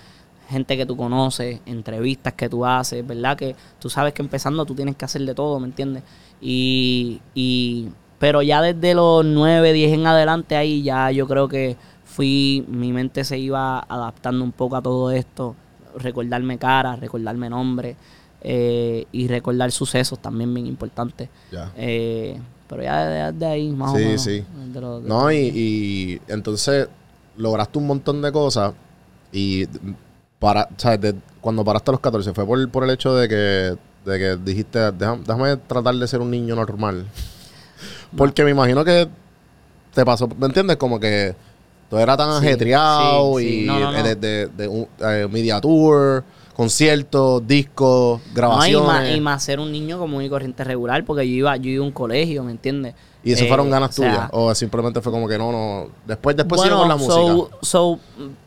gente 0.48 0.78
que 0.78 0.86
tú 0.86 0.96
conoces, 0.96 1.60
entrevistas 1.66 2.32
que 2.32 2.48
tú 2.48 2.64
haces, 2.64 3.06
¿verdad? 3.06 3.36
Que 3.36 3.54
tú 3.78 3.90
sabes 3.90 4.14
que 4.14 4.22
empezando 4.22 4.64
tú 4.64 4.74
tienes 4.74 4.96
que 4.96 5.04
hacer 5.04 5.22
de 5.22 5.34
todo, 5.34 5.60
¿me 5.60 5.66
entiendes? 5.66 6.02
Y, 6.40 7.20
y 7.34 7.88
pero 8.22 8.40
ya 8.40 8.62
desde 8.62 8.94
los 8.94 9.24
9, 9.24 9.72
10 9.72 9.94
en 9.94 10.06
adelante 10.06 10.54
ahí 10.54 10.80
ya 10.84 11.10
yo 11.10 11.26
creo 11.26 11.48
que 11.48 11.76
fui, 12.04 12.64
mi 12.68 12.92
mente 12.92 13.24
se 13.24 13.36
iba 13.36 13.80
adaptando 13.80 14.44
un 14.44 14.52
poco 14.52 14.76
a 14.76 14.80
todo 14.82 15.10
esto, 15.10 15.56
recordarme 15.98 16.56
caras, 16.56 17.00
recordarme 17.00 17.50
nombres 17.50 17.96
eh, 18.40 19.06
y 19.10 19.26
recordar 19.26 19.72
sucesos 19.72 20.20
también 20.20 20.54
bien 20.54 20.68
importantes. 20.68 21.28
Ya. 21.50 21.72
Eh, 21.76 22.38
pero 22.68 22.84
ya 22.84 23.06
de, 23.06 23.32
de 23.32 23.46
ahí, 23.46 23.70
más 23.72 23.92
o 23.92 23.96
Sí, 23.98 24.04
menos. 24.04 24.22
sí. 24.22 24.44
de- 24.72 25.08
No, 25.08 25.32
y, 25.32 25.36
y 25.38 26.20
entonces 26.28 26.86
lograste 27.36 27.76
un 27.80 27.88
montón 27.88 28.22
de 28.22 28.30
cosas 28.30 28.72
y 29.32 29.66
para, 30.38 30.68
cuando 31.40 31.64
paraste 31.64 31.90
a 31.90 31.92
los 31.94 32.00
14 32.00 32.32
fue 32.34 32.46
por, 32.46 32.70
por 32.70 32.84
el 32.84 32.90
hecho 32.90 33.16
de 33.16 33.28
que, 33.28 33.34
de 34.08 34.18
que 34.18 34.36
dijiste, 34.44 34.78
"Deja- 34.92 35.18
déjame 35.26 35.56
tratar 35.56 35.96
de 35.96 36.06
ser 36.06 36.20
un 36.20 36.30
niño 36.30 36.54
normal. 36.54 37.04
Porque 38.16 38.44
me 38.44 38.50
imagino 38.50 38.84
que 38.84 39.08
te 39.94 40.04
pasó, 40.04 40.28
¿me 40.28 40.46
entiendes? 40.46 40.76
Como 40.76 40.98
que 41.00 41.34
todo 41.90 42.00
era 42.00 42.16
tan 42.16 42.40
Sí, 42.40 42.46
ajetreado 42.46 43.38
sí, 43.38 43.44
sí. 43.44 43.62
y 43.62 43.66
No, 43.66 43.78
no, 43.80 43.92
no. 43.92 44.02
de, 44.02 44.14
de- 44.16 44.46
de 44.48 44.68
un 44.68 44.88
eh, 45.00 45.28
media 45.30 45.60
tour, 45.60 46.24
conciertos, 46.54 47.46
discos, 47.46 48.20
No, 48.20 48.30
y, 48.30 48.34
grabaciones. 48.34 48.86
más, 48.86 49.08
y 49.16 49.20
más 49.20 49.42
ser 49.44 49.60
un 49.60 49.70
niño 49.72 49.98
común 49.98 50.22
y 50.22 50.28
corriente 50.28 50.64
regular, 50.64 51.04
porque 51.04 51.28
yo 51.28 51.34
iba, 51.34 51.56
yo 51.56 51.70
iba 51.70 51.84
a 51.84 51.86
un 51.86 51.92
colegio, 51.92 52.44
¿me 52.44 52.52
entiendes? 52.52 52.94
¿Y 53.24 53.32
eso 53.32 53.44
Eh, 53.44 53.48
fueron 53.48 53.70
ganas 53.70 53.90
o 53.90 54.02
sea, 54.02 54.10
tuyas? 54.10 54.28
¿O 54.32 54.54
simplemente 54.54 55.00
fue 55.00 55.12
como 55.12 55.28
que 55.28 55.38
no, 55.38 55.52
no? 55.52 55.88
Después, 56.06 56.36
después 56.36 56.60
bueno, 56.60 56.78
con 56.78 56.88
la 56.88 56.96
música. 56.96 57.14
so, 57.14 57.50
so, 57.62 57.98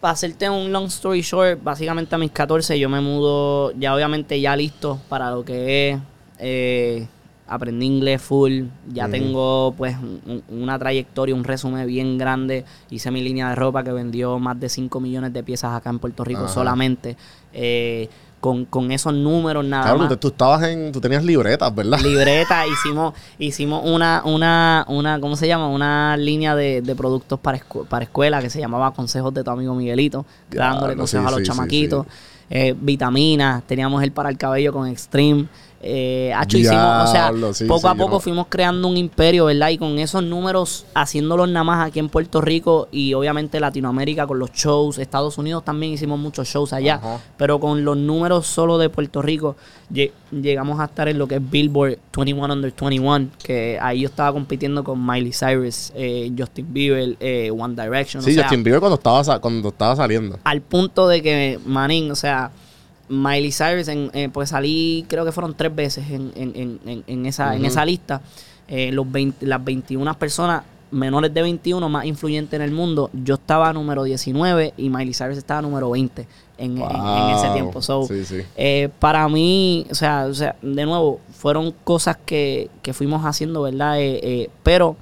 para 0.01 0.13
hacerte 0.13 0.49
un 0.49 0.71
long 0.71 0.85
story 0.87 1.21
short, 1.21 1.63
básicamente 1.63 2.13
a 2.13 2.17
mis 2.17 2.31
14 2.31 2.77
yo 2.77 2.89
me 2.89 2.99
mudo, 2.99 3.71
ya 3.79 3.95
obviamente 3.95 4.39
ya 4.41 4.55
listo 4.55 4.99
para 5.07 5.31
lo 5.31 5.45
que 5.45 5.91
es, 5.91 5.99
eh, 6.39 7.07
aprendí 7.47 7.85
inglés 7.85 8.21
full, 8.21 8.63
ya 8.91 9.07
tengo 9.07 9.73
pues 9.77 9.95
un- 9.97 10.43
una 10.49 10.79
trayectoria, 10.79 11.35
un 11.35 11.43
resumen 11.43 11.85
bien 11.87 12.17
grande, 12.17 12.65
hice 12.89 13.11
mi 13.11 13.21
línea 13.21 13.49
de 13.49 13.55
ropa 13.55 13.83
que 13.83 13.91
vendió 13.91 14.39
más 14.39 14.59
de 14.59 14.67
5 14.69 14.99
millones 14.99 15.31
de 15.33 15.43
piezas 15.43 15.73
acá 15.75 15.89
en 15.91 15.99
Puerto 15.99 16.23
Rico 16.23 16.45
Ajá. 16.45 16.53
solamente, 16.53 17.15
eh, 17.53 18.09
con, 18.41 18.65
con 18.65 18.91
esos 18.91 19.11
números 19.13 19.65
nada 19.65 19.83
Claro, 19.85 19.97
más. 19.99 20.09
tú, 20.09 20.17
tú 20.17 20.27
estabas 20.29 20.63
en, 20.63 20.91
tú 20.91 21.01
tenías 21.01 21.23
libretas, 21.23 21.73
¿verdad? 21.73 21.99
libreta, 21.99 22.65
hicimos, 22.81 23.13
hicimos 23.39 23.81
una, 23.85 24.21
una, 24.25 24.85
una, 24.87 25.19
¿cómo 25.19 25.35
se 25.35 25.47
llama? 25.47 25.67
Una 25.67 26.15
línea 26.17 26.55
de, 26.55 26.81
de 26.81 26.95
productos 26.95 27.39
para, 27.39 27.57
escu- 27.59 27.85
para 27.87 28.05
escuela 28.05 28.41
que 28.41 28.49
se 28.51 28.59
llamaba 28.59 28.91
Consejos 28.93 29.33
de 29.33 29.43
tu 29.43 29.49
amigo 29.51 29.73
Miguelito, 29.73 30.25
dándole 30.51 30.95
consejos 30.95 31.25
sí, 31.25 31.27
a 31.27 31.31
los 31.31 31.39
sí, 31.39 31.45
sí, 31.45 31.51
chamaquitos. 31.51 32.05
Eh, 32.47 32.75
vitaminas, 32.79 33.63
teníamos 33.63 34.03
el 34.03 34.11
para 34.11 34.29
el 34.29 34.37
cabello 34.37 34.71
con 34.71 34.87
Extreme. 34.87 35.47
Eh, 35.87 36.33
hicimos, 36.49 37.09
o 37.09 37.11
sea, 37.11 37.31
sí, 37.53 37.65
poco 37.65 37.81
sí, 37.81 37.87
a 37.87 37.93
poco 37.93 38.15
no- 38.15 38.19
fuimos 38.19 38.47
creando 38.49 38.87
un 38.87 38.97
imperio, 38.97 39.45
¿verdad? 39.45 39.69
Y 39.69 39.77
con 39.77 39.99
esos 39.99 40.23
números, 40.23 40.87
haciéndolos 40.95 41.47
nada 41.47 41.63
más 41.63 41.87
aquí 41.87 41.99
en 41.99 42.09
Puerto 42.09 42.41
Rico 42.41 42.87
y 42.91 43.13
obviamente 43.13 43.59
Latinoamérica 43.59 44.25
con 44.25 44.39
los 44.39 44.51
shows, 44.51 44.97
Estados 44.97 45.37
Unidos 45.37 45.63
también 45.63 45.93
hicimos 45.93 46.17
muchos 46.17 46.47
shows 46.47 46.73
allá, 46.73 46.95
Ajá. 46.95 47.19
pero 47.37 47.59
con 47.59 47.85
los 47.85 47.95
números 47.97 48.47
solo 48.47 48.79
de 48.79 48.89
Puerto 48.89 49.21
Rico 49.21 49.55
lle- 49.93 50.11
llegamos 50.31 50.79
a 50.79 50.85
estar 50.85 51.07
en 51.07 51.19
lo 51.19 51.27
que 51.27 51.35
es 51.35 51.49
Billboard 51.51 51.99
21 52.17 52.51
Under 52.51 52.73
21, 52.73 53.27
que 53.43 53.77
ahí 53.79 54.01
yo 54.01 54.07
estaba 54.09 54.33
compitiendo 54.33 54.83
con 54.83 55.05
Miley 55.05 55.33
Cyrus, 55.33 55.91
eh, 55.95 56.31
Justin 56.35 56.73
Bieber, 56.73 57.15
eh, 57.19 57.51
One 57.55 57.75
Direction, 57.79 58.23
Sí, 58.23 58.31
o 58.31 58.33
sea, 58.33 58.43
Justin 58.45 58.63
Bieber 58.63 58.79
cuando 58.79 58.95
estaba, 58.95 59.39
cuando 59.39 59.69
estaba 59.69 59.95
saliendo. 59.95 60.39
al 60.43 60.61
punto 60.61 61.07
de 61.07 61.21
que, 61.21 61.59
manín, 61.63 62.09
o 62.09 62.15
sea, 62.15 62.49
Miley 63.09 63.51
Cyrus, 63.51 63.87
en, 63.87 64.09
eh, 64.13 64.29
pues 64.31 64.49
salí, 64.49 65.05
creo 65.07 65.25
que 65.25 65.31
fueron 65.31 65.53
tres 65.55 65.75
veces 65.75 66.09
en, 66.09 66.31
en, 66.35 66.79
en, 67.07 67.25
esa, 67.25 67.55
en 67.55 67.65
esa 67.65 67.85
lista. 67.85 68.21
Eh, 68.67 68.91
los 68.91 69.09
20 69.11 69.45
las 69.45 69.63
21 69.63 70.13
personas 70.17 70.63
menores 70.91 71.33
de 71.33 71.41
21 71.41 71.87
más 71.89 72.05
influyentes 72.05 72.53
en 72.53 72.61
el 72.63 72.71
mundo, 72.71 73.09
yo 73.13 73.35
estaba 73.35 73.71
número 73.73 74.03
19 74.03 74.73
y 74.77 74.89
Miley 74.89 75.13
Cyrus 75.13 75.37
estaba 75.37 75.61
número 75.61 75.89
20 75.91 76.25
en, 76.57 76.77
en- 76.77 76.83
en 76.83 77.29
ese 77.35 77.49
tiempo. 77.49 77.81
So, 77.81 78.03
Sí, 78.07 78.23
sí. 78.25 78.41
eh, 78.55 78.89
para 78.99 79.27
mí, 79.27 79.85
o 79.91 79.95
sea, 79.95 80.25
o 80.29 80.33
sea, 80.33 80.55
de 80.61 80.85
nuevo, 80.85 81.19
fueron 81.33 81.73
cosas 81.83 82.17
que, 82.25 82.69
que 82.81 82.93
fuimos 82.93 83.23
haciendo, 83.25 83.63
¿verdad? 83.63 83.97
Eh, 83.99 84.49
pero 84.63 84.95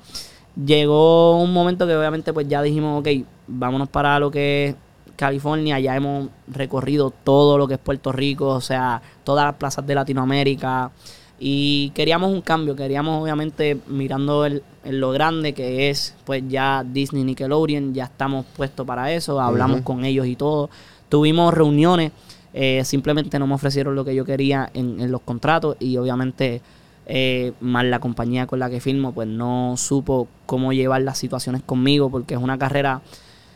llegó 0.65 1.41
un 1.41 1.53
momento 1.53 1.87
que 1.87 1.95
obviamente 1.95 2.33
pues 2.33 2.47
ya 2.47 2.61
dijimos, 2.61 2.99
ok, 2.99 3.07
vámonos 3.47 3.89
para 3.89 4.19
lo 4.19 4.31
que 4.31 4.69
es 4.69 4.75
California, 5.15 5.79
ya 5.79 5.95
hemos 5.95 6.29
recorrido 6.47 7.11
todo 7.11 7.57
lo 7.57 7.67
que 7.67 7.75
es 7.75 7.79
Puerto 7.79 8.11
Rico, 8.11 8.47
o 8.47 8.61
sea, 8.61 9.01
todas 9.23 9.45
las 9.45 9.55
plazas 9.55 9.85
de 9.85 9.95
Latinoamérica. 9.95 10.91
Y 11.39 11.89
queríamos 11.91 12.31
un 12.31 12.41
cambio, 12.41 12.75
queríamos 12.75 13.21
obviamente 13.21 13.77
mirando 13.87 14.45
el, 14.45 14.63
en 14.85 14.99
lo 14.99 15.11
grande 15.11 15.53
que 15.53 15.89
es 15.89 16.15
pues 16.25 16.43
ya 16.47 16.83
Disney 16.85 17.23
Nickelodeon, 17.23 17.93
ya 17.93 18.05
estamos 18.05 18.45
puestos 18.55 18.85
para 18.87 19.11
eso, 19.11 19.39
hablamos 19.41 19.81
con 19.81 20.05
ellos 20.05 20.25
y 20.25 20.35
todo. 20.35 20.69
Tuvimos 21.09 21.53
reuniones, 21.53 22.11
eh, 22.53 22.81
simplemente 22.85 23.39
no 23.39 23.47
me 23.47 23.55
ofrecieron 23.55 23.95
lo 23.95 24.05
que 24.05 24.15
yo 24.15 24.25
quería 24.25 24.69
en, 24.73 24.99
en 24.99 25.11
los 25.11 25.21
contratos 25.21 25.75
y 25.79 25.97
obviamente 25.97 26.61
eh, 27.05 27.51
más 27.59 27.83
la 27.85 27.99
compañía 27.99 28.47
con 28.47 28.59
la 28.59 28.69
que 28.69 28.79
firmo 28.79 29.11
pues 29.11 29.27
no 29.27 29.75
supo 29.75 30.27
cómo 30.45 30.71
llevar 30.71 31.01
las 31.01 31.17
situaciones 31.17 31.61
conmigo 31.61 32.09
porque 32.09 32.35
es 32.35 32.39
una 32.39 32.57
carrera... 32.57 33.01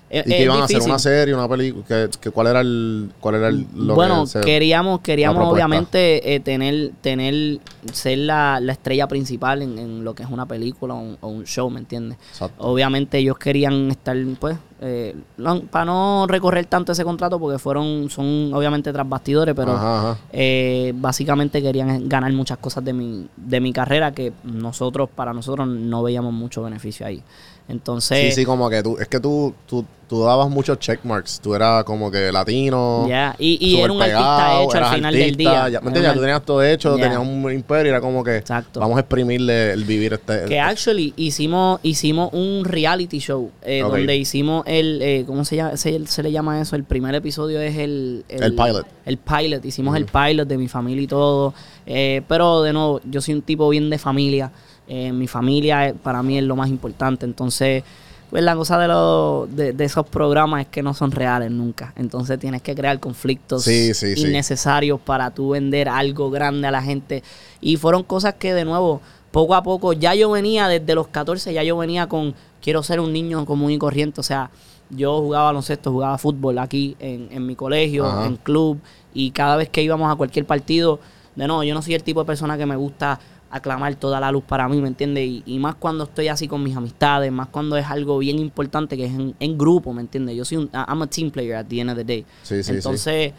¿Y 0.10 0.24
que 0.24 0.44
iban 0.44 0.60
a 0.62 0.64
hacer 0.64 0.82
una 0.82 1.00
serie, 1.00 1.34
una 1.34 1.50
película? 1.50 1.84
¿Qué, 1.86 2.10
qué- 2.22 2.32
cuál 2.32 2.48
era 2.48 2.62
el, 2.62 3.12
cuál 3.20 3.36
era 3.36 3.50
el, 3.50 3.66
lo 3.76 3.94
bueno, 3.94 4.22
que 4.24 4.30
se- 4.30 4.42
queríamos, 4.42 5.02
queríamos 5.02 5.46
obviamente 5.52 6.34
eh, 6.34 6.40
tener, 6.40 6.92
tener, 7.02 7.60
ser 7.92 8.20
la, 8.20 8.60
la 8.62 8.72
estrella 8.72 9.08
principal 9.08 9.62
en, 9.62 9.78
en 9.78 10.04
lo 10.06 10.16
que 10.16 10.24
es 10.24 10.30
una 10.30 10.46
película 10.46 10.94
o 10.94 11.00
un, 11.00 11.18
o 11.20 11.28
un 11.28 11.44
show, 11.46 11.70
¿me 11.70 11.80
entiendes? 11.80 12.18
Exacto. 12.30 12.64
Obviamente 12.64 13.18
ellos 13.18 13.38
querían 13.38 13.92
estar, 13.92 14.16
pues, 14.40 14.58
eh, 14.80 15.14
para 15.72 15.86
no 15.86 16.26
recorrer 16.30 16.68
tanto 16.68 16.92
ese 16.94 17.04
contrato 17.04 17.38
porque 17.40 17.60
fueron, 17.60 18.10
son 18.10 18.52
obviamente 18.54 18.94
tras 18.94 19.10
bastidores, 19.10 19.54
pero 19.56 19.74
Ajá, 19.74 20.12
ajá. 20.12 20.18
eh, 20.32 20.94
básicamente 20.96 21.62
querían 21.62 22.08
ganar 22.08 22.32
muchas 22.32 22.60
cosas 22.60 22.86
de 22.86 22.94
mi, 22.94 23.28
de 23.36 23.60
mi 23.60 23.74
carrera 23.74 24.14
que 24.14 24.32
nosotros, 24.44 25.10
para 25.14 25.34
nosotros, 25.34 25.68
no 25.68 26.02
veíamos 26.04 26.32
mucho 26.34 26.62
beneficio 26.64 27.06
ahí. 27.06 27.22
Entonces, 27.70 28.34
Sí, 28.34 28.42
sí, 28.42 28.46
como 28.46 28.70
que 28.70 28.82
tú, 28.82 28.98
es 28.98 29.08
que 29.10 29.20
tú, 29.20 29.54
tú, 29.66 29.84
tú 30.08 30.24
dabas 30.24 30.50
muchos 30.50 30.80
checkmarks. 30.80 31.42
Tú 31.42 31.54
eras 31.54 31.84
como 31.84 32.10
que 32.10 32.32
latino. 32.32 33.06
Ya, 33.10 33.36
y- 33.38 33.58
y 33.60 33.72
súper 33.72 33.84
era 33.84 33.94
un 33.94 34.02
artista 34.02 34.20
pegado, 34.38 34.64
hecho 34.64 34.78
al 34.78 34.96
final 34.96 35.14
del 35.14 35.22
artista, 35.24 35.38
día. 35.52 35.70
Ya, 35.70 35.82
¿Me 35.82 35.88
entiendes? 35.88 36.14
tú 36.14 36.20
tenías 36.22 36.42
todo 36.46 36.64
hecho, 36.64 36.98
Ya. 36.98 37.04
tenías 37.04 37.20
un 37.22 37.52
imperio. 37.52 37.90
Era 37.92 38.00
como 38.00 38.24
que 38.24 38.38
Exacto. 38.38 38.80
vamos 38.80 38.96
a 38.96 39.02
exprimirle 39.02 39.72
el 39.74 39.84
vivir 39.84 40.14
este. 40.14 40.46
que 40.46 40.60
actually 40.62 41.14
hicimos 41.18 41.82
hicimos 41.84 42.30
un 42.32 42.64
reality 42.64 43.20
show 43.20 43.52
eh, 43.62 43.84
Ok. 43.84 43.92
donde 43.92 44.16
hicimos 44.16 44.64
el 44.66 45.02
eh, 45.02 45.24
cómo 45.28 45.44
se 45.44 45.58
llama 45.58 45.76
se, 45.76 46.08
se 46.08 46.24
le 46.24 46.32
llama 46.32 46.62
eso 46.62 46.78
el 46.78 46.86
primer 46.86 47.14
episodio 47.16 47.60
es 47.60 47.76
el 47.78 48.24
El 48.30 48.56
pilot. 48.56 48.86
el 49.06 49.18
pilot 49.18 49.66
hicimos 49.66 49.98
el 49.98 50.06
pilot 50.06 50.48
de 50.48 50.58
mi 50.58 50.70
familia 50.70 51.02
y 51.04 51.08
todo 51.08 51.54
eh, 51.86 52.22
pero 52.30 52.62
de 52.64 52.72
nuevo 52.72 53.02
yo 53.10 53.20
soy 53.22 53.34
un 53.34 53.42
tipo 53.42 53.68
bien 53.70 53.90
de 53.90 53.98
familia 53.98 54.52
Eh, 54.88 55.12
mi 55.12 55.28
familia 55.28 55.90
eh, 55.90 55.94
para 55.94 56.24
mí 56.24 56.38
es 56.38 56.44
lo 56.46 56.56
más 56.56 56.70
importante 56.70 57.26
entonces 57.26 57.84
pues 58.30 58.44
la 58.44 58.56
cosa 58.56 58.78
de, 58.78 58.88
los 58.90 59.54
de, 59.56 59.72
de 59.74 59.86
esos 59.86 60.06
programas 60.06 60.62
es 60.62 60.68
que 60.68 60.84
no 60.84 60.94
son 60.94 61.12
reales 61.12 61.50
nunca. 61.50 61.94
Entonces 61.96 62.38
tienes 62.38 62.62
que 62.62 62.76
crear 62.76 63.00
conflictos 63.00 63.64
Sí, 63.64 63.94
sí, 63.94 64.16
sí. 64.18 64.22
innecesarios 64.28 65.00
para 65.00 65.32
tú 65.32 65.52
vender 65.52 65.88
algo 65.88 66.30
grande 66.30 66.68
a 66.68 66.72
la 66.72 66.82
gente. 66.82 67.24
Y 67.62 67.78
fueron 67.78 68.04
cosas 68.04 68.34
que 68.34 68.54
de 68.54 68.66
nuevo, 68.66 69.00
poco 69.32 69.56
a 69.56 69.64
poco, 69.64 69.94
ya 69.94 70.14
yo 70.14 70.30
venía 70.30 70.68
desde 70.68 70.94
los 70.94 71.08
14, 71.08 71.54
ya 71.54 71.64
yo 71.64 71.78
venía 71.78 72.08
con, 72.08 72.36
quiero 72.62 72.84
ser 72.84 73.00
un 73.00 73.14
niño 73.14 73.46
común 73.46 73.72
y 73.72 73.78
corriente. 73.78 74.20
O 74.20 74.24
sea, 74.24 74.52
yo 74.90 75.22
jugaba 75.22 75.46
baloncesto, 75.46 75.94
jugaba 75.94 76.18
fútbol 76.18 76.58
aquí 76.60 76.98
en, 77.00 77.30
en 77.32 77.46
mi 77.46 77.56
colegio, 77.56 78.06
Ajá. 78.06 78.26
en 78.26 78.36
club. 78.36 78.78
Y 79.14 79.32
cada 79.32 79.56
vez 79.56 79.70
que 79.70 79.82
íbamos 79.82 80.12
a 80.12 80.18
cualquier 80.18 80.46
partido, 80.46 81.00
de 81.38 81.48
nuevo, 81.48 81.64
yo 81.64 81.74
no 81.74 81.82
soy 81.82 81.94
el 81.94 82.04
tipo 82.04 82.20
de 82.20 82.26
persona 82.26 82.58
que 82.58 82.66
me 82.66 82.76
gusta 82.76 83.22
aclamar 83.50 83.96
toda 83.96 84.20
la 84.20 84.32
luz 84.32 84.44
para 84.44 84.68
mí, 84.68 84.82
¿me 84.82 84.88
entiendes? 84.90 85.26
Y, 85.26 85.44
y 85.46 85.60
más 85.60 85.76
cuando 85.76 86.04
estoy 86.04 86.28
así 86.28 86.48
con 86.48 86.62
mis 86.64 86.76
amistades, 86.76 87.32
más 87.32 87.48
cuando 87.48 87.78
es 87.78 87.86
algo 87.88 88.18
bien 88.18 88.40
importante 88.40 88.98
que 88.98 89.06
es 89.06 89.14
en, 89.14 89.36
en 89.40 89.58
grupo, 89.58 89.94
¿me 89.94 90.02
entiendes? 90.02 90.36
Yo 90.36 90.44
soy 90.46 90.58
un, 90.58 90.70
I'm 90.74 91.02
a 91.02 91.08
team 91.08 91.32
player 91.32 91.56
at 91.56 91.66
the 91.66 91.80
end 91.80 91.90
of 91.92 91.96
the 91.98 92.04
day. 92.04 92.26
Sí, 92.44 92.56
sí, 92.58 92.64
sí. 92.64 92.72
Entonces, 92.74 93.34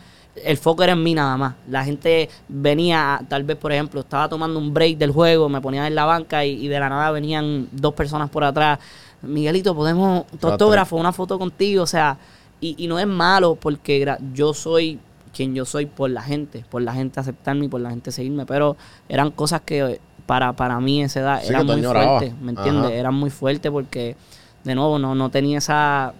el 0.44 0.57
foco 0.57 0.83
era 0.83 0.92
en 0.92 1.03
mí 1.03 1.14
nada 1.14 1.37
más. 1.37 1.55
La 1.68 1.85
gente 1.85 2.29
venía, 2.49 3.21
tal 3.29 3.44
vez, 3.44 3.57
por 3.57 3.73
ejemplo, 3.73 4.01
estaba 4.01 4.29
tomando 4.29 4.59
un 4.59 4.73
break 4.73 4.97
del 4.97 5.11
juego, 5.11 5.49
me 5.49 5.61
ponía 5.61 5.87
en 5.87 5.94
la 5.94 6.05
banca 6.05 6.44
y, 6.44 6.64
y 6.64 6.68
de 6.68 6.79
la 6.81 6.88
nada 6.88 7.11
venían 7.11 7.68
dos 7.73 7.92
personas 7.94 8.31
por 8.31 8.44
atrás. 8.44 8.79
Miguelito, 9.21 9.75
podemos 9.75 10.27
tu 10.27 10.35
Exacto. 10.37 10.49
autógrafo, 10.53 10.97
una 10.97 11.12
foto 11.12 11.38
contigo, 11.38 11.83
o 11.83 11.87
sea, 11.87 12.16
y, 12.61 12.77
y 12.79 12.87
no 12.87 12.99
es 12.99 13.07
malo 13.07 13.57
porque 13.57 14.16
yo 14.33 14.55
soy 14.55 14.99
quien 15.29 15.55
yo 15.55 15.64
soy 15.64 15.87
por 15.87 16.11
la 16.11 16.23
gente, 16.23 16.64
por 16.71 16.83
la 16.83 16.93
gente 16.95 17.21
aceptarme 17.21 17.67
y 17.67 17.69
por 17.69 17.81
la 17.81 17.91
gente 17.91 18.12
seguirme, 18.12 18.47
pero 18.47 18.77
eran 19.09 19.31
cosas 19.31 19.61
que 19.62 20.01
para, 20.27 20.53
para 20.55 20.79
mí 20.81 21.03
esa 21.03 21.21
edad 21.21 21.41
Sí, 21.43 21.49
eran 21.49 21.67
muy 21.67 21.83
fuertes, 22.03 22.41
¿me 22.41 22.51
entiendes? 22.51 22.85
Ajá. 22.87 22.95
Eran 22.95 23.14
muy 23.14 23.31
fuertes 23.31 23.71
porque, 23.73 24.17
de 24.64 24.75
nuevo, 24.75 24.99
no, 24.99 25.14
no 25.14 25.31
tenía 25.31 25.59
esa, 25.59 26.12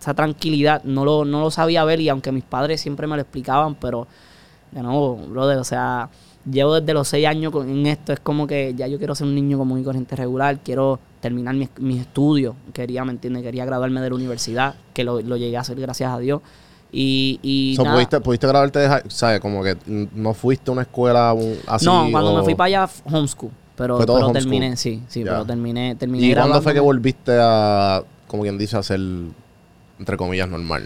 esa 0.00 0.14
tranquilidad, 0.14 0.82
no 0.84 1.04
lo, 1.04 1.24
no 1.24 1.40
lo 1.40 1.50
sabía 1.50 1.84
ver 1.84 2.00
y 2.00 2.08
aunque 2.08 2.32
mis 2.32 2.44
padres 2.44 2.80
siempre 2.80 3.06
me 3.06 3.16
lo 3.16 3.22
explicaban, 3.22 3.74
pero, 3.76 4.06
de 4.72 4.82
nuevo, 4.82 5.16
brother, 5.16 5.56
o 5.58 5.64
sea, 5.64 6.10
llevo 6.50 6.78
desde 6.80 6.92
los 6.92 7.08
seis 7.08 7.26
años 7.26 7.50
con- 7.50 7.68
en 7.68 7.86
esto, 7.86 8.12
es 8.12 8.20
como 8.20 8.46
que 8.46 8.74
ya 8.76 8.86
yo 8.88 8.98
quiero 8.98 9.14
ser 9.14 9.26
un 9.26 9.34
niño 9.34 9.56
común 9.58 9.80
y 9.80 9.84
corriente 9.84 10.14
regular, 10.16 10.58
quiero 10.62 11.00
terminar 11.20 11.54
mis, 11.54 11.70
mis 11.78 12.02
estudios, 12.02 12.54
quería, 12.74 13.04
¿me 13.04 13.12
entiendes? 13.12 13.42
Quería 13.42 13.64
graduarme 13.64 14.00
de 14.02 14.10
la 14.10 14.14
universidad, 14.16 14.74
que 14.92 15.02
lo, 15.02 15.20
lo 15.22 15.36
llegué 15.36 15.56
a 15.56 15.60
hacer 15.60 15.80
gracias 15.80 16.12
a 16.12 16.18
Dios. 16.18 16.42
Y, 16.92 17.38
y 17.42 17.76
So, 17.76 17.84
pudiste, 17.84 18.20
pudiste 18.20 18.46
graduarte 18.46 18.78
de 18.78 18.88
high- 18.88 19.02
¿sabes? 19.08 19.40
Como 19.40 19.62
que 19.62 19.76
no 19.86 20.32
fuiste 20.34 20.70
a 20.70 20.72
una 20.72 20.82
escuela 20.82 21.32
un- 21.32 21.58
así. 21.66 21.84
no, 21.84 22.08
cuando 22.10 22.32
o- 22.32 22.36
me 22.38 22.42
fui 22.44 22.54
para 22.54 22.66
allá, 22.84 22.92
homeschool. 23.04 23.50
Pero, 23.76 23.98
pero 23.98 24.14
homeschool. 24.14 24.32
terminé, 24.32 24.76
sí, 24.76 25.02
sí, 25.08 25.22
pero 25.22 25.44
terminé, 25.44 25.94
terminé 25.96 26.26
¿Y 26.28 26.34
cuándo 26.34 26.62
fue 26.62 26.72
que 26.72 26.80
volviste 26.80 27.36
a, 27.38 28.02
como 28.26 28.42
quien 28.42 28.56
dice, 28.56 28.76
a 28.78 28.82
ser, 28.82 29.00
entre 29.98 30.16
comillas, 30.16 30.48
normal? 30.48 30.84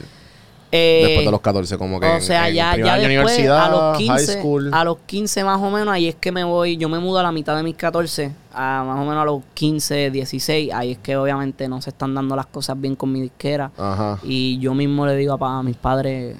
Eh, 0.73 1.03
después 1.05 1.25
de 1.27 1.31
los 1.33 1.41
14, 1.41 1.79
como 1.79 1.99
que. 1.99 2.07
o 2.07 2.21
sea, 2.21 2.49
en 2.49 2.55
ya, 2.55 2.77
ya 2.77 2.97
después, 2.97 3.05
universidad, 3.07 3.65
a 3.65 3.69
los 3.71 3.99
15, 3.99 4.13
high 4.13 4.41
school. 4.41 4.71
a 4.73 4.85
los 4.85 4.99
15 4.99 5.45
más 5.45 5.61
o 5.61 5.71
menos, 5.71 5.89
ahí 5.89 6.09
es 6.09 6.15
que 6.15 6.31
me 6.31 6.45
voy, 6.45 6.77
yo 6.77 6.89
me 6.89 6.99
mudo 7.01 7.19
a 7.19 7.23
la 7.25 7.33
mitad 7.33 7.57
de 7.57 7.63
mis 7.63 7.75
14, 7.75 8.33
a 8.53 8.85
más 8.87 8.97
o 8.97 9.01
menos 9.01 9.23
a 9.23 9.25
los 9.25 9.43
15, 9.55 10.11
16, 10.11 10.73
ahí 10.73 10.93
es 10.93 10.99
que 10.99 11.17
obviamente 11.17 11.69
no 11.69 11.83
se 11.83 11.91
están 11.91 12.15
dando 12.15 12.37
las 12.37 12.47
cosas 12.47 12.81
bien 12.81 12.95
con 12.95 13.11
mi 13.11 13.21
disquera. 13.21 13.73
Ajá. 13.77 14.21
Y 14.23 14.59
yo 14.59 14.75
mismo 14.75 15.07
le 15.07 15.17
digo 15.17 15.37
a, 15.45 15.63
mis 15.63 15.77
padres, 15.77 16.37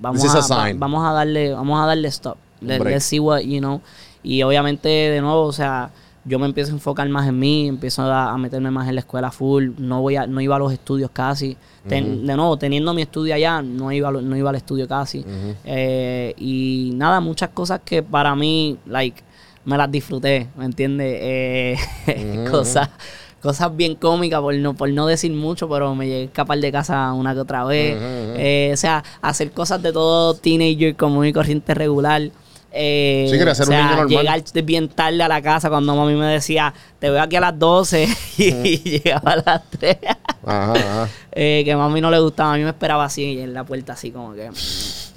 vamos 0.00 0.22
This 0.22 0.34
is 0.34 0.50
a, 0.50 0.64
a 0.66 0.72
vamos 0.74 1.06
a 1.06 1.12
darle, 1.12 1.52
vamos 1.52 1.80
a 1.80 1.86
darle 1.86 2.08
stop. 2.08 2.36
Let, 2.60 2.80
let's 2.80 3.04
see 3.04 3.20
what, 3.20 3.42
you 3.42 3.60
know. 3.60 3.80
Y 4.24 4.42
obviamente, 4.42 4.88
de 4.88 5.20
nuevo, 5.20 5.42
o 5.42 5.52
sea, 5.52 5.90
yo 6.28 6.38
me 6.38 6.46
empiezo 6.46 6.70
a 6.70 6.74
enfocar 6.74 7.08
más 7.08 7.26
en 7.26 7.38
mí, 7.38 7.66
empiezo 7.68 8.02
a, 8.02 8.30
a 8.32 8.38
meterme 8.38 8.70
más 8.70 8.86
en 8.88 8.94
la 8.96 9.00
escuela 9.00 9.30
full, 9.30 9.70
no 9.78 10.02
voy 10.02 10.16
a, 10.16 10.26
no 10.26 10.40
iba 10.40 10.56
a 10.56 10.58
los 10.58 10.72
estudios 10.72 11.10
casi. 11.10 11.56
Ten- 11.88 12.26
De 12.26 12.36
nuevo, 12.36 12.56
teniendo 12.58 12.92
mi 12.94 13.02
estudio 13.02 13.34
allá, 13.34 13.62
no 13.62 13.90
iba, 13.90 14.10
no 14.12 14.36
iba 14.36 14.50
al 14.50 14.56
estudio 14.56 14.86
casi. 14.86 15.24
Eh, 15.64 16.34
y 16.36 16.92
nada, 16.94 17.20
muchas 17.20 17.48
cosas 17.50 17.80
que 17.84 18.02
para 18.02 18.34
mí, 18.36 18.76
like, 18.86 19.22
me 19.64 19.76
las 19.76 19.90
disfruté, 19.90 20.48
¿me 20.56 20.64
entiendes? 20.66 21.18
Eh, 21.20 21.76
cosas, 22.50 22.90
cosas 23.42 23.74
bien 23.76 23.94
cómicas, 23.94 24.40
por 24.40 24.54
no, 24.54 24.74
por 24.74 24.90
no 24.90 25.06
decir 25.06 25.32
mucho, 25.32 25.68
pero 25.68 25.94
me 25.94 26.06
llegué 26.06 26.20
a 26.22 26.24
escapar 26.24 26.58
de 26.58 26.72
casa 26.72 27.12
una 27.12 27.34
que 27.34 27.40
otra 27.40 27.64
vez. 27.64 27.96
Eh, 28.36 28.70
o 28.72 28.76
sea, 28.76 29.02
hacer 29.22 29.50
cosas 29.52 29.82
de 29.82 29.92
todo 29.92 30.34
teenager 30.34 30.96
común 30.96 31.26
y 31.26 31.32
corriente 31.32 31.74
regular. 31.74 32.30
Eh, 32.70 33.26
Sí, 33.30 33.38
quería 33.38 33.54
ser 33.54 33.66
o 33.66 33.70
un 33.70 33.76
niño 33.76 33.88
normal. 33.96 34.08
llegar 34.08 34.42
bien 34.64 34.88
tarde 34.88 35.22
a 35.22 35.28
la 35.28 35.40
casa 35.40 35.70
cuando 35.70 35.96
mami 35.96 36.14
me 36.14 36.26
decía, 36.26 36.74
te 36.98 37.08
veo 37.08 37.22
aquí 37.22 37.36
a 37.36 37.40
las 37.40 37.58
12 37.58 38.08
y 38.38 38.78
llegaba 39.00 39.32
a 39.32 39.36
las 39.36 39.62
3. 39.70 39.96
Ajá, 40.44 40.72
ajá. 40.72 41.08
Eh, 41.40 41.62
que 41.64 41.70
a 41.72 41.76
mami 41.76 42.00
no 42.00 42.10
le 42.10 42.18
gustaba, 42.18 42.54
a 42.54 42.56
mí 42.56 42.64
me 42.64 42.70
esperaba 42.70 43.04
así 43.04 43.38
en 43.38 43.54
la 43.54 43.62
puerta, 43.62 43.92
así 43.92 44.10
como 44.10 44.34
que. 44.34 44.50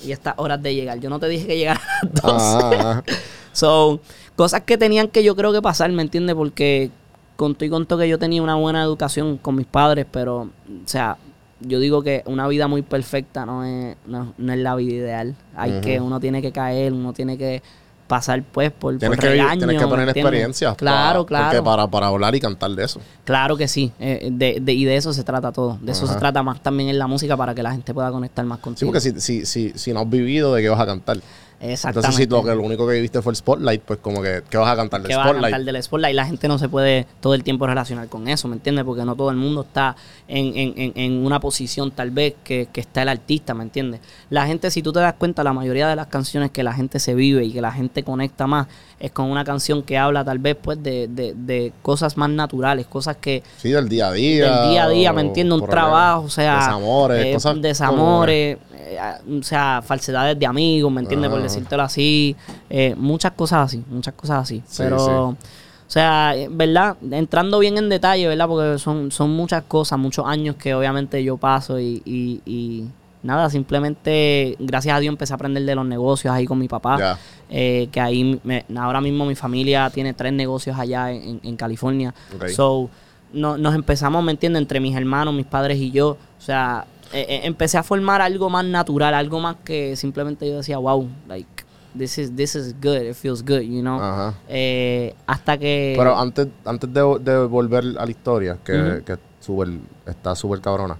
Y 0.05 0.11
estas 0.11 0.35
horas 0.37 0.61
de 0.61 0.75
llegar. 0.75 0.99
Yo 0.99 1.09
no 1.09 1.19
te 1.19 1.27
dije 1.27 1.47
que 1.47 1.57
llegara 1.57 1.79
a 1.79 2.05
las 2.05 2.13
12. 2.21 2.77
Ajá. 2.77 3.03
So, 3.53 3.99
cosas 4.35 4.61
que 4.61 4.77
tenían 4.77 5.07
que 5.09 5.23
yo 5.23 5.35
creo 5.35 5.51
que 5.51 5.61
pasar, 5.61 5.91
¿me 5.91 6.01
entiendes? 6.03 6.35
Porque 6.35 6.89
con 7.35 7.55
todo 7.55 7.65
y 7.65 7.69
con 7.69 7.85
todo 7.85 7.99
que 7.99 8.07
yo 8.07 8.17
tenía 8.19 8.41
una 8.41 8.55
buena 8.55 8.81
educación 8.83 9.37
con 9.37 9.55
mis 9.55 9.65
padres, 9.65 10.05
pero, 10.09 10.41
o 10.41 10.49
sea, 10.85 11.17
yo 11.61 11.79
digo 11.79 12.01
que 12.03 12.23
una 12.25 12.47
vida 12.47 12.67
muy 12.67 12.81
perfecta 12.81 13.45
no 13.45 13.63
es, 13.63 13.95
no, 14.05 14.33
no 14.37 14.53
es 14.53 14.59
la 14.59 14.75
vida 14.75 14.93
ideal. 14.93 15.35
Hay 15.55 15.81
que, 15.81 15.99
uno 16.01 16.19
tiene 16.19 16.41
que 16.41 16.51
caer, 16.51 16.93
uno 16.93 17.13
tiene 17.13 17.37
que 17.37 17.61
pasar 18.07 18.43
pues 18.43 18.71
por, 18.71 18.97
Tienes 18.97 19.15
por 19.17 19.23
que, 19.23 19.31
vivir- 19.31 19.41
regaño, 19.43 19.59
tienes 19.59 19.77
que 19.79 19.85
¿me 19.85 19.91
tener 19.91 20.07
entiendes? 20.09 20.25
experiencias. 20.33 20.75
Claro, 20.75 21.25
claro. 21.25 21.45
Porque 21.45 21.63
para, 21.63 21.87
para 21.87 22.07
hablar 22.07 22.35
y 22.35 22.41
cantar 22.41 22.71
de 22.71 22.83
eso. 22.83 22.99
Claro 23.23 23.55
que 23.55 23.69
sí, 23.69 23.91
eh, 24.01 24.27
de, 24.31 24.57
de- 24.61 24.73
y 24.73 24.83
de 24.83 24.97
eso 24.97 25.13
se 25.13 25.23
trata 25.23 25.51
todo. 25.53 25.77
De 25.81 25.93
eso 25.93 26.05
se 26.07 26.15
trata 26.17 26.43
más 26.43 26.61
también 26.61 26.89
en 26.89 26.99
la 26.99 27.07
música 27.07 27.37
para 27.37 27.55
que 27.55 27.63
la 27.63 27.71
gente 27.71 27.93
pueda 27.93 28.11
conectar 28.11 28.43
más 28.45 28.57
Sí, 28.59 28.63
contigo. 28.63 28.91
porque 28.91 28.99
si, 28.99 29.21
si, 29.21 29.45
si, 29.45 29.71
si 29.75 29.93
no 29.93 30.01
has 30.01 30.09
vivido, 30.09 30.53
¿de 30.53 30.61
qué 30.61 30.67
vas 30.69 30.81
a 30.81 30.85
cantar? 30.85 31.19
Exactamente. 31.63 31.99
Entonces, 32.07 32.15
si 32.15 32.25
lo, 32.27 32.43
que, 32.43 32.55
lo 32.55 32.63
único 32.63 32.87
que 32.87 32.93
viviste 32.95 33.21
fue 33.21 33.31
el 33.33 33.35
Spotlight, 33.37 33.81
pues 33.83 33.99
como 33.99 34.21
que, 34.21 34.41
¿qué 34.49 34.57
vas 34.57 34.69
a 34.71 34.75
cantar? 34.75 35.01
del 35.01 35.09
que 35.09 35.15
va 35.15 35.23
a 35.23 35.27
Spotlight? 35.27 35.53
cantar 35.53 35.73
del 35.73 35.83
Spotlight. 35.83 36.15
La 36.15 36.25
gente 36.25 36.47
no 36.47 36.57
se 36.57 36.67
puede 36.69 37.05
todo 37.19 37.35
el 37.35 37.43
tiempo 37.43 37.67
relacionar 37.67 38.07
con 38.07 38.27
eso, 38.27 38.47
¿me 38.47 38.55
entiendes? 38.55 38.83
Porque 38.83 39.05
no 39.05 39.15
todo 39.15 39.29
el 39.29 39.37
mundo 39.37 39.61
está 39.61 39.95
en, 40.27 40.57
en- 40.57 40.93
en- 40.95 41.25
una 41.25 41.39
posición 41.39 41.91
tal 41.91 42.09
vez 42.09 42.33
que, 42.43 42.67
que 42.73 42.81
está 42.81 43.03
el 43.03 43.09
artista, 43.09 43.53
¿me 43.53 43.63
entiendes? 43.63 44.01
La 44.31 44.47
gente, 44.47 44.71
si 44.71 44.81
tú 44.81 44.91
te 44.91 44.99
das 45.01 45.13
cuenta, 45.13 45.43
la 45.43 45.53
mayoría 45.53 45.87
de 45.87 45.95
las 45.95 46.07
canciones 46.07 46.49
que 46.51 46.63
la 46.63 46.73
gente 46.73 46.99
se 46.99 47.13
vive 47.13 47.43
y 47.45 47.51
que 47.53 47.61
la 47.61 47.71
gente 47.71 48.03
conecta 48.03 48.47
más 48.47 48.67
es 48.99 49.11
con 49.11 49.29
una 49.31 49.43
canción 49.43 49.81
que 49.83 49.97
habla 49.97 50.23
tal 50.23 50.37
vez 50.39 50.55
pues 50.61 50.81
de, 50.81 51.07
de- 51.07 51.33
de 51.35 51.73
cosas 51.81 52.17
más 52.17 52.29
naturales, 52.29 52.85
cosas 52.87 53.17
que 53.17 53.43
Sí, 53.57 53.69
del 53.69 53.87
día 53.89 54.07
a 54.07 54.11
día. 54.13 54.45
del 54.61 54.69
día 54.71 54.83
a 54.85 54.89
día, 54.89 55.13
¿me 55.13 55.21
entiendes? 55.21 55.59
Un 55.59 55.67
trabajo, 55.67 56.23
o 56.23 56.29
sea, 56.29 56.55
Desamores, 56.55 57.25
eh, 57.25 57.33
cosas. 57.33 57.61
desamores, 57.61 58.57
eh, 58.75 58.99
o 59.39 59.43
sea, 59.43 59.81
falsedades 59.83 60.37
de 60.37 60.45
amigos, 60.45 60.91
¿me 60.91 61.01
entiendes? 61.01 61.29
Por 61.29 61.39
Ajá. 61.39 61.45
Decírtelo 61.53 61.83
así, 61.83 62.35
eh, 62.69 62.95
muchas 62.97 63.31
cosas 63.33 63.65
así, 63.65 63.83
muchas 63.89 64.13
cosas 64.13 64.43
así. 64.43 64.63
Sí, 64.67 64.75
Pero, 64.83 65.37
sí. 65.39 65.47
o 65.87 65.91
sea, 65.91 66.33
¿verdad? 66.49 66.97
Entrando 67.11 67.59
bien 67.59 67.77
en 67.77 67.89
detalle, 67.89 68.27
¿verdad? 68.27 68.47
Porque 68.47 68.79
son, 68.79 69.11
son 69.11 69.31
muchas 69.31 69.63
cosas, 69.63 69.99
muchos 69.99 70.25
años 70.25 70.55
que 70.55 70.73
obviamente 70.73 71.23
yo 71.23 71.37
paso 71.37 71.79
y, 71.79 72.01
y, 72.05 72.41
y 72.45 72.85
nada, 73.23 73.49
simplemente, 73.49 74.55
gracias 74.59 74.95
a 74.95 74.99
Dios 74.99 75.11
empecé 75.11 75.33
a 75.33 75.35
aprender 75.35 75.63
de 75.63 75.75
los 75.75 75.85
negocios 75.85 76.33
ahí 76.33 76.45
con 76.45 76.57
mi 76.59 76.67
papá. 76.67 77.17
Eh, 77.49 77.89
que 77.91 77.99
ahí 77.99 78.39
me- 78.43 78.65
ahora 78.77 79.01
mismo 79.01 79.25
mi 79.25 79.35
familia 79.35 79.89
tiene 79.89 80.13
tres 80.13 80.31
negocios 80.33 80.77
allá 80.79 81.11
en, 81.11 81.39
en 81.43 81.55
California. 81.57 82.13
Ok. 82.35 82.47
So, 82.47 82.89
no, 83.33 83.57
nos 83.57 83.75
empezamos, 83.75 84.23
¿me 84.23 84.31
entiendes? 84.31 84.61
Entre 84.61 84.79
mis 84.79 84.95
hermanos, 84.95 85.33
mis 85.33 85.45
padres 85.45 85.77
y 85.77 85.91
yo. 85.91 86.09
O 86.11 86.41
sea, 86.41 86.85
eh, 87.13 87.25
eh, 87.27 87.41
empecé 87.43 87.77
a 87.77 87.83
formar 87.83 88.21
algo 88.21 88.49
más 88.49 88.65
natural, 88.65 89.13
algo 89.13 89.39
más 89.39 89.57
que 89.63 89.95
simplemente 89.95 90.47
yo 90.47 90.57
decía, 90.57 90.77
wow, 90.77 91.07
like, 91.27 91.49
this 91.97 92.17
is, 92.17 92.35
this 92.35 92.55
is 92.55 92.73
good, 92.81 93.01
it 93.01 93.15
feels 93.15 93.43
good, 93.43 93.61
you 93.61 93.81
know. 93.81 93.99
Ajá. 94.01 94.33
Eh, 94.47 95.13
hasta 95.27 95.57
que... 95.57 95.93
Pero 95.97 96.17
antes, 96.17 96.47
antes 96.65 96.93
de, 96.93 97.19
de 97.19 97.45
volver 97.45 97.83
a 97.99 98.05
la 98.05 98.09
historia, 98.11 98.57
que, 98.63 98.73
Ujú. 98.79 99.03
que 99.03 99.17
súper- 99.39 99.79
está 100.05 100.35
súper 100.35 100.61
cabrona, 100.61 100.97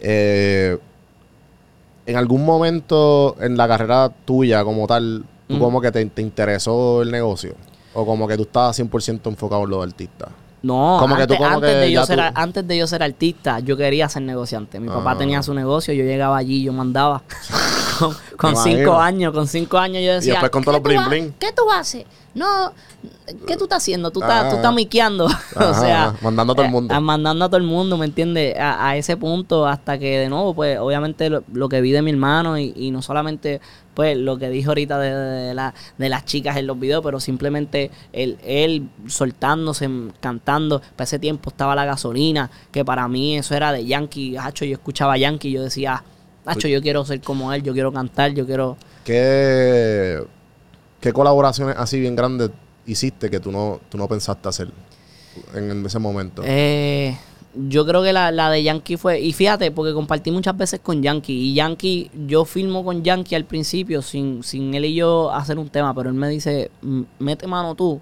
eh, 0.00 0.78
en 2.06 2.16
algún 2.16 2.44
momento 2.44 3.36
en 3.40 3.56
la 3.56 3.66
carrera 3.66 4.08
tuya 4.24 4.62
como 4.64 4.86
tal, 4.86 5.24
¿tú 5.48 5.58
como 5.58 5.80
que 5.80 5.90
te, 5.90 6.04
te 6.06 6.22
interesó 6.22 7.02
el 7.02 7.10
negocio? 7.10 7.54
¿O 7.94 8.04
como 8.04 8.28
que 8.28 8.36
tú 8.36 8.42
estabas 8.42 8.76
100% 8.78 9.28
enfocado 9.30 9.64
en 9.64 9.70
lo 9.70 9.78
de 9.78 9.84
artista? 9.84 10.28
No, 10.66 10.96
Como 11.00 11.14
que 11.16 11.22
antes, 11.22 11.36
tú 11.36 11.42
como 11.42 11.54
antes 11.56 11.70
que 11.70 11.76
de 11.76 11.92
yo 11.92 12.04
ser, 12.06 12.16
tú- 12.18 12.24
antes 12.34 12.66
de 12.66 12.76
yo 12.78 12.86
ser 12.86 13.02
artista, 13.02 13.60
yo 13.60 13.76
quería 13.76 14.08
ser 14.08 14.22
negociante. 14.22 14.80
Mi 14.80 14.88
papá 14.88 15.12
Ah. 15.12 15.18
tenía 15.18 15.42
su 15.42 15.54
negocio, 15.54 15.94
yo 15.94 16.02
llegaba 16.04 16.36
allí, 16.36 16.62
yo 16.64 16.72
mandaba. 16.72 17.22
con 18.36 18.56
cinco 18.56 18.98
años, 18.98 19.32
con 19.32 19.46
cinco 19.46 19.78
años 19.78 20.02
yo 20.04 20.12
decía, 20.14 20.32
después 20.34 20.50
con 20.50 20.62
todos 20.64 20.80
los 20.80 20.82
"¿Qué 20.82 20.82
tú 20.82 20.88
bling 20.88 21.00
ha- 21.00 21.08
bling?" 21.08 21.32
¿Qué 21.38 21.52
tú 21.52 21.70
haces? 21.70 22.04
No, 22.34 22.72
¿qué 23.46 23.56
tú 23.56 23.64
estás 23.64 23.78
haciendo? 23.82 24.10
Tú 24.10 24.20
estás, 24.20 24.44
Ah. 24.44 24.50
tú 24.50 24.56
estás 24.56 24.74
miqueando. 24.74 25.24
o 25.56 25.74
sea, 25.74 26.14
mandando 26.20 26.52
a 26.52 26.56
todo 26.56 26.64
el 26.64 26.68
eh, 26.68 26.72
mundo. 26.72 27.00
mandando 27.00 27.44
a 27.44 27.48
todo 27.48 27.56
el 27.56 27.62
mundo, 27.62 27.96
¿me 27.96 28.04
entiendes? 28.06 28.58
A, 28.58 28.88
a 28.90 28.96
ese 28.96 29.16
punto 29.16 29.66
hasta 29.66 29.98
que 29.98 30.18
de 30.18 30.28
nuevo, 30.28 30.52
pues 30.54 30.78
obviamente 30.78 31.30
lo, 31.30 31.44
lo 31.52 31.68
que 31.70 31.80
vi 31.80 31.92
de 31.92 32.02
mi 32.02 32.10
hermano 32.10 32.58
y, 32.58 32.72
y 32.76 32.90
no 32.90 33.00
solamente 33.00 33.60
pues 33.96 34.14
lo 34.16 34.36
que 34.36 34.50
dijo 34.50 34.72
ahorita 34.72 34.98
de, 34.98 35.10
de 35.14 35.54
la- 35.54 35.72
de 35.96 36.08
las 36.10 36.26
chicas 36.26 36.58
en 36.58 36.66
los 36.66 36.78
videos, 36.78 37.02
pero 37.02 37.18
simplemente 37.18 37.90
él, 38.12 38.36
él 38.44 38.90
soltándose, 39.06 39.88
cantando. 40.20 40.80
Para 40.94 41.04
ese 41.04 41.18
tiempo 41.18 41.48
estaba 41.48 41.74
la 41.74 41.86
gasolina, 41.86 42.50
que 42.70 42.84
para 42.84 43.08
mí 43.08 43.38
eso 43.38 43.54
era 43.54 43.72
de 43.72 43.86
Yankee. 43.86 44.36
Hacho, 44.36 44.66
yo 44.66 44.74
escuchaba 44.74 45.16
Yankee 45.16 45.48
y 45.48 45.52
yo 45.52 45.62
decía, 45.62 46.04
Hacho, 46.44 46.68
yo 46.68 46.82
quiero 46.82 47.06
ser 47.06 47.22
como 47.22 47.52
él, 47.54 47.62
yo 47.62 47.72
quiero 47.72 47.90
cantar, 47.90 48.32
yo 48.34 48.44
quiero... 48.44 48.76
¿Qué, 49.02 50.22
¿Qué 51.00 51.12
colaboraciones 51.14 51.74
así 51.78 51.98
bien 51.98 52.14
grandes 52.14 52.50
hiciste 52.86 53.30
que 53.30 53.40
tú 53.40 53.50
no, 53.50 53.80
tú 53.88 53.96
no 53.96 54.06
pensaste 54.06 54.46
hacer 54.48 54.68
en 55.54 55.86
ese 55.86 55.98
momento? 55.98 56.42
Eh, 56.44 57.16
yo 57.68 57.86
creo 57.86 58.02
que 58.02 58.12
la, 58.12 58.30
la 58.30 58.50
de 58.50 58.62
Yankee 58.62 58.96
fue. 58.96 59.20
Y 59.20 59.32
fíjate, 59.32 59.70
porque 59.70 59.92
compartí 59.94 60.30
muchas 60.30 60.56
veces 60.56 60.80
con 60.82 61.02
Yankee. 61.02 61.32
Y 61.50 61.54
Yankee, 61.54 62.10
yo 62.26 62.44
filmo 62.44 62.84
con 62.84 63.02
Yankee 63.02 63.34
al 63.34 63.44
principio 63.44 64.02
sin, 64.02 64.42
sin 64.42 64.74
él 64.74 64.84
y 64.84 64.94
yo 64.94 65.32
hacer 65.32 65.58
un 65.58 65.68
tema. 65.68 65.94
Pero 65.94 66.10
él 66.10 66.14
me 66.16 66.28
dice: 66.28 66.70
"M- 66.82 67.04
mete 67.18 67.46
mano 67.46 67.74
tú. 67.74 68.00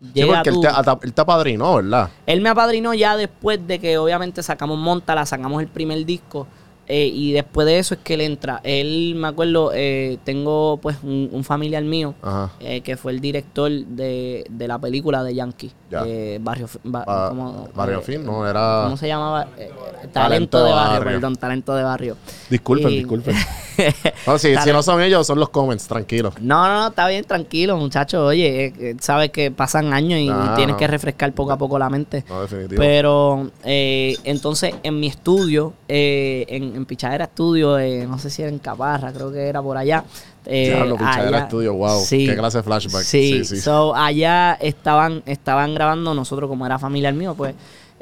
sí, 0.00 0.10
Llega 0.14 0.34
porque 0.36 0.48
él 0.50 0.54
tú". 0.56 0.60
te, 0.62 0.68
ata- 0.68 0.98
él 1.02 1.12
te 1.12 1.20
apadrinó, 1.20 1.76
¿verdad? 1.76 2.10
Él 2.26 2.40
me 2.40 2.48
apadrinó 2.48 2.94
ya 2.94 3.16
después 3.16 3.66
de 3.66 3.78
que 3.78 3.98
obviamente 3.98 4.42
sacamos 4.42 4.78
Montala, 4.78 5.26
sacamos 5.26 5.60
el 5.62 5.68
primer 5.68 6.04
disco. 6.04 6.46
Eh, 6.94 7.06
y 7.06 7.32
después 7.32 7.66
de 7.66 7.78
eso 7.78 7.94
es 7.94 8.00
que 8.00 8.12
él 8.14 8.20
entra. 8.20 8.60
Él, 8.64 9.14
me 9.16 9.28
acuerdo, 9.28 9.70
eh, 9.74 10.18
tengo 10.24 10.76
pues 10.82 10.98
un, 11.02 11.30
un 11.32 11.42
familiar 11.42 11.82
mío 11.82 12.14
eh, 12.60 12.82
que 12.82 12.98
fue 12.98 13.12
el 13.12 13.20
director 13.20 13.70
de, 13.70 14.44
de 14.50 14.68
la 14.68 14.78
película 14.78 15.24
de 15.24 15.34
Yankee. 15.34 15.72
Ya. 15.90 16.02
eh, 16.06 16.38
Barrio, 16.42 16.68
Ba- 16.84 17.04
Ba- 17.06 17.28
¿cómo- 17.30 17.68
Barrio 17.74 17.98
eh, 18.00 18.02
Fin, 18.02 18.24
¿no? 18.26 18.46
Era... 18.46 18.82
¿Cómo 18.84 18.96
se 18.98 19.06
llamaba? 19.08 19.48
Eh, 19.58 19.70
talento, 20.12 20.12
Talento 20.12 20.64
de 20.64 20.70
barrio, 20.72 20.98
barrio. 20.98 21.04
perdón, 21.12 21.36
talento 21.36 21.74
de 21.74 21.82
barrio. 21.82 22.16
Disculpen, 22.50 22.90
disculpen. 22.90 23.34
No, 24.26 24.38
si, 24.38 24.54
si 24.56 24.70
no 24.72 24.82
son 24.82 25.02
ellos, 25.02 25.26
son 25.26 25.38
los 25.40 25.48
comments, 25.48 25.86
tranquilos. 25.86 26.34
No, 26.40 26.66
no, 26.68 26.80
no, 26.82 26.86
está 26.88 27.08
bien, 27.08 27.24
tranquilo, 27.24 27.76
muchachos. 27.76 28.20
Oye, 28.22 28.66
eh, 28.66 28.72
eh, 28.78 28.96
sabes 29.00 29.30
que 29.30 29.50
pasan 29.50 29.92
años 29.92 30.20
y, 30.20 30.28
Ah, 30.30 30.54
tienes 30.56 30.76
que 30.76 30.86
refrescar 30.86 31.32
poco 31.32 31.52
a 31.52 31.58
poco 31.58 31.78
la 31.78 31.90
mente. 31.90 32.24
No, 32.28 32.40
definitivo. 32.42 32.80
Pero 32.80 33.50
eh, 33.64 34.16
entonces 34.24 34.74
en 34.82 35.00
mi 35.00 35.06
estudio, 35.08 35.72
eh, 35.88 36.44
en, 36.48 36.74
en 36.76 36.86
Pichadera 36.86 37.24
Estudio, 37.24 37.78
eh, 37.78 38.06
no 38.06 38.18
sé 38.18 38.30
si 38.30 38.42
era 38.42 38.50
en 38.50 38.58
Caparra, 38.58 39.12
creo 39.12 39.32
que 39.32 39.40
era 39.48 39.60
por 39.62 39.76
allá. 39.76 40.04
eh, 40.46 40.72
Diablo, 40.74 40.96
Pichadera 40.96 41.38
Estudio, 41.40 41.74
wow. 41.74 42.00
Qué 42.08 42.34
clase 42.36 42.58
de 42.58 42.62
flashback. 42.64 43.02
Sí, 43.02 43.44
Sí, 43.44 43.56
sí. 43.56 43.60
So, 43.60 43.94
allá 43.94 44.54
estaban, 44.60 45.22
estaban 45.26 45.74
grabando, 45.74 46.14
nosotros 46.14 46.48
como 46.48 46.64
era 46.66 46.78
familiar 46.78 47.14
mío, 47.14 47.34
pues, 47.36 47.54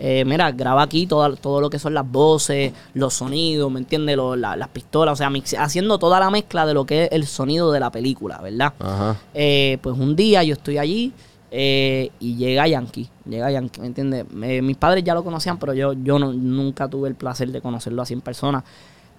eh, 0.02 0.24
mira, 0.24 0.50
graba 0.50 0.80
aquí 0.82 1.06
todo, 1.06 1.36
todo 1.36 1.60
lo 1.60 1.68
que 1.68 1.78
son 1.78 1.92
las 1.92 2.10
voces, 2.10 2.72
los 2.94 3.12
sonidos, 3.12 3.70
¿me 3.70 3.80
entiendes? 3.80 4.16
La- 4.36 4.56
las 4.56 4.68
pistolas, 4.68 5.12
o 5.12 5.16
sea, 5.16 5.28
mix- 5.28 5.54
haciendo 5.58 5.98
toda 5.98 6.18
la 6.18 6.30
mezcla 6.30 6.64
de 6.64 6.72
lo 6.72 6.86
que 6.86 7.04
es 7.04 7.08
el 7.12 7.26
sonido 7.26 7.70
de 7.70 7.80
la 7.80 7.90
película, 7.92 8.38
¿verdad? 8.38 8.72
Ajá. 8.78 9.16
Eh, 9.34 9.76
pues 9.82 9.98
un 9.98 10.16
día 10.16 10.42
yo 10.42 10.54
estoy 10.54 10.78
allí 10.78 11.12
eh, 11.50 12.10
y 12.18 12.36
llega 12.36 12.66
Yankee, 12.66 13.08
llega 13.28 13.50
Yankee, 13.50 13.80
¿me 13.80 13.88
entiendes? 13.88 14.24
Eh, 14.42 14.62
mis 14.62 14.76
padres 14.78 15.04
ya 15.04 15.12
lo 15.14 15.22
conocían, 15.22 15.58
pero 15.58 15.74
yo, 15.74 15.92
yo 15.92 16.18
no, 16.18 16.32
nunca 16.32 16.88
tuve 16.88 17.08
el 17.08 17.14
placer 17.14 17.50
de 17.50 17.60
conocerlo 17.60 18.00
así 18.00 18.14
en 18.14 18.20
persona. 18.22 18.64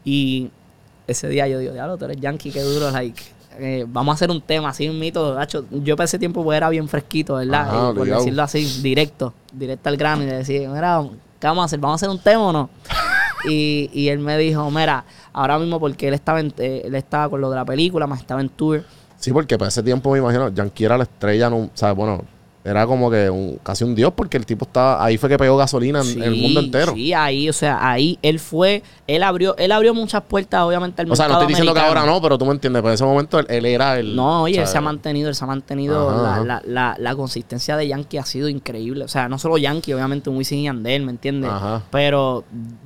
Y 0.04 0.50
ese 1.08 1.28
día 1.30 1.48
yo 1.48 1.60
digo, 1.60 1.74
diablo, 1.74 1.98
tú 1.98 2.06
eres 2.06 2.18
Yankee, 2.20 2.50
qué 2.52 2.62
duro, 2.64 2.90
like, 2.90 3.22
eh, 3.60 3.86
vamos 3.88 4.14
a 4.14 4.16
hacer 4.16 4.30
un 4.32 4.42
tema 4.42 4.70
así, 4.70 4.88
un 4.90 5.00
mito, 5.00 5.36
Nacho. 5.36 5.66
Yo 5.72 5.96
para 5.96 6.06
ese 6.06 6.18
tiempo 6.20 6.44
pues 6.44 6.58
era 6.58 6.70
bien 6.70 6.88
fresquito, 6.88 7.36
¿verdad? 7.36 7.62
Ajá, 7.68 7.94
por 7.94 8.08
decirlo 8.20 8.44
así, 8.44 8.66
directo, 8.82 9.34
directo 9.54 9.90
al 9.90 9.98
grano 9.98 10.24
y 10.24 10.28
le 10.28 10.34
decía, 10.38 10.70
mira, 10.70 11.04
¿qué 11.40 11.48
vamos 11.48 11.62
a 11.64 11.66
hacer? 11.66 11.80
¿Vamos 11.80 11.96
a 12.02 12.06
hacer 12.06 12.10
un 12.10 12.20
tema 12.22 12.48
o 12.48 12.54
no? 12.54 12.70
y, 13.46 13.90
y 13.94 14.10
él 14.10 14.20
me 14.20 14.38
dijo, 14.38 14.70
mira, 14.72 15.04
ahora 15.34 15.58
mismo 15.60 15.80
porque 15.80 16.08
él 16.08 16.14
estaba, 16.14 16.40
en- 16.40 16.54
eh, 16.58 16.84
él 16.86 16.96
estaba 16.96 17.30
con 17.30 17.42
lo 17.42 17.50
de 17.50 17.56
la 17.56 17.66
película, 17.66 18.08
más 18.08 18.20
estaba 18.22 18.42
en 18.42 18.50
tour. 18.50 18.84
Sí, 19.18 19.32
porque 19.32 19.58
para 19.58 19.70
ese 19.70 19.84
tiempo 19.84 20.12
me 20.12 20.18
imagino, 20.20 20.50
Yankee 20.50 20.86
era 20.86 20.98
la 20.98 21.04
estrella, 21.04 21.50
no, 21.50 21.58
o 21.58 21.70
sea, 21.74 21.92
bueno, 21.92 22.24
era 22.64 22.86
como 22.86 23.10
que 23.10 23.30
un, 23.30 23.60
casi 23.64 23.84
un 23.84 23.96
dios 23.96 24.14
porque 24.16 24.38
el 24.38 24.46
tipo 24.46 24.66
estaba, 24.66 25.04
ahí 25.04 25.18
fue 25.18 25.30
que 25.30 25.38
pegó 25.38 25.58
gasolina 25.58 26.02
en, 26.02 26.22
en 26.22 26.24
el 26.24 26.36
mundo 26.36 26.60
entero. 26.60 26.94
Sí, 26.94 27.12
ahí, 27.14 27.50
o 27.50 27.54
sea, 27.54 27.80
ahí 27.90 28.20
él 28.22 28.40
fue, 28.40 28.84
él 29.08 29.24
abrió, 29.24 29.56
él 29.58 29.72
abrió 29.72 29.94
muchas 29.94 30.22
puertas, 30.24 30.62
obviamente, 30.62 31.02
al 31.02 31.12
o 31.12 31.16
sea, 31.16 31.28
no 31.28 31.34
estoy 31.34 31.48
diciendo 31.48 31.74
que 31.74 31.80
ahora 31.80 32.06
no, 32.06 32.22
pero 32.22 32.38
tú 32.38 32.46
me 32.46 32.52
entiendes, 32.52 32.82
pero 32.82 32.92
en 32.92 32.94
ese 32.96 33.04
momento 33.04 33.40
él, 33.40 33.48
él 33.50 33.66
era 33.66 33.98
el... 33.98 34.16
No, 34.16 34.44
oye, 34.44 34.60
él 34.60 34.68
se 34.68 34.78
ha 34.78 34.82
mantenido, 34.82 35.30
él 35.30 35.36
se 35.36 35.44
ha 35.44 35.48
mantenido, 35.48 36.10
Ajá, 36.10 36.22
la, 36.22 36.34
ajá. 36.34 36.44
La, 36.44 36.62
la, 36.66 36.96
la 37.00 37.16
consistencia 37.16 37.76
de 37.78 37.88
Yankee 37.88 38.18
ha 38.18 38.26
sido 38.26 38.48
increíble. 38.48 39.06
O 39.06 39.08
sea, 39.08 39.28
no 39.28 39.40
solo 39.40 39.58
Yankee, 39.58 39.94
obviamente 39.94 40.30
un 40.30 40.38
Wisin 40.38 40.60
y 40.60 40.64
Yandel, 40.66 41.04
¿me 41.04 41.12
entiendes? 41.12 41.50
Ajá. 41.50 41.84
Pero 41.90 42.44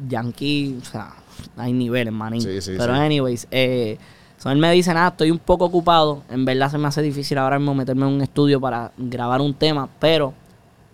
Yankee, 0.07 0.77
o 0.81 0.85
sea, 0.85 1.13
hay 1.57 1.73
niveles, 1.73 2.13
manín. 2.13 2.41
Sí, 2.41 2.61
sí, 2.61 2.75
Pero 2.77 2.93
anyways, 2.93 3.47
eh, 3.51 3.97
so 4.45 4.51
él 4.51 4.59
me 4.59 4.71
dice, 4.71 4.93
nada, 4.93 5.07
estoy 5.07 5.31
un 5.31 5.39
poco 5.39 5.65
ocupado. 5.65 6.21
En 6.29 6.45
verdad 6.45 6.69
se 6.69 6.77
me 6.77 6.87
hace 6.87 7.01
difícil 7.01 7.35
ahora 7.39 7.57
mismo 7.57 7.73
meterme 7.73 8.05
en 8.05 8.13
un 8.13 8.21
estudio 8.21 8.61
para 8.61 8.91
grabar 8.95 9.41
un 9.41 9.55
tema, 9.55 9.89
pero 9.99 10.33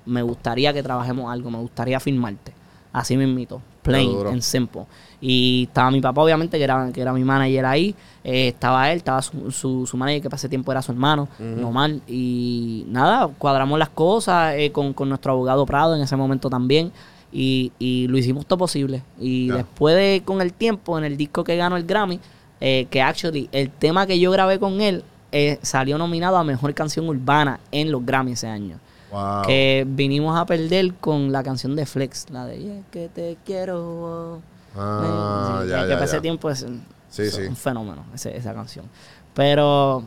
me 0.05 0.21
gustaría 0.21 0.71
que 0.71 0.81
trabajemos 0.81 1.29
algo, 1.29 1.51
me 1.51 1.57
gustaría 1.57 1.99
filmarte. 1.99 2.53
Así 2.93 3.17
mismito, 3.17 3.61
plain 3.81 4.09
duro. 4.09 4.29
and 4.29 4.41
simple. 4.41 4.83
Y 5.19 5.63
estaba 5.67 5.91
mi 5.91 5.99
papá, 5.99 6.21
obviamente, 6.21 6.57
que 6.57 6.63
era, 6.63 6.91
que 6.93 7.01
era 7.01 7.11
mi 7.11 7.25
manager 7.25 7.65
ahí. 7.65 7.93
Eh, 8.23 8.47
estaba 8.47 8.89
él, 8.89 8.99
estaba 8.99 9.21
su, 9.21 9.51
su, 9.51 9.85
su 9.85 9.97
manager, 9.97 10.21
que 10.21 10.29
para 10.29 10.37
ese 10.37 10.47
tiempo 10.47 10.71
era 10.71 10.81
su 10.81 10.93
hermano, 10.93 11.27
normal. 11.37 12.01
Y 12.07 12.85
nada, 12.87 13.27
cuadramos 13.37 13.77
las 13.77 13.89
cosas 13.89 14.53
eh, 14.55 14.71
con, 14.71 14.93
con 14.93 15.09
nuestro 15.09 15.33
abogado 15.33 15.65
Prado 15.65 15.93
en 15.93 16.01
ese 16.01 16.15
momento 16.15 16.49
también. 16.49 16.93
Y, 17.33 17.73
y 17.79 18.07
lo 18.07 18.17
hicimos 18.17 18.45
todo 18.45 18.59
posible. 18.59 19.03
Y 19.19 19.49
después 19.49 19.93
de, 19.95 20.21
con 20.23 20.41
el 20.41 20.53
tiempo, 20.53 20.97
en 20.97 21.03
el 21.03 21.17
disco 21.17 21.43
que 21.43 21.57
ganó 21.57 21.75
el 21.75 21.83
Grammy, 21.83 22.17
eh, 22.61 22.87
que 22.89 23.01
actually 23.01 23.49
el 23.51 23.69
tema 23.71 24.05
que 24.07 24.19
yo 24.19 24.31
grabé 24.31 24.59
con 24.59 24.79
él 24.81 25.03
eh, 25.33 25.57
salió 25.61 25.97
nominado 25.97 26.37
a 26.37 26.43
Mejor 26.43 26.73
Canción 26.73 27.07
Urbana 27.09 27.59
en 27.71 27.91
los 27.91 28.05
Grammy 28.05 28.33
ese 28.33 28.47
año. 28.47 28.77
wow. 29.11 29.41
Que 29.45 29.85
vinimos 29.87 30.39
a 30.39 30.45
perder 30.45 30.93
con 30.95 31.31
la 31.31 31.43
canción 31.43 31.75
de 31.75 31.85
Flex, 31.85 32.27
la 32.29 32.45
de 32.45 32.57
"Y 32.59 32.69
es 32.69 32.85
que 32.91 33.09
te 33.09 33.37
quiero. 33.45 34.41
Ah, 34.77 35.61
Sí, 35.63 35.69
ya, 35.69 35.81
que 35.83 35.89
ya, 35.89 35.93
para 35.95 36.05
ese 36.05 36.15
ya. 36.17 36.21
tiempo 36.21 36.49
es, 36.49 36.65
Sí, 37.09 37.23
es 37.23 37.33
sí. 37.35 37.41
un 37.41 37.55
fenómeno 37.57 38.05
ese- 38.13 38.35
esa 38.37 38.53
canción. 38.53 38.85
Pero 39.33 40.03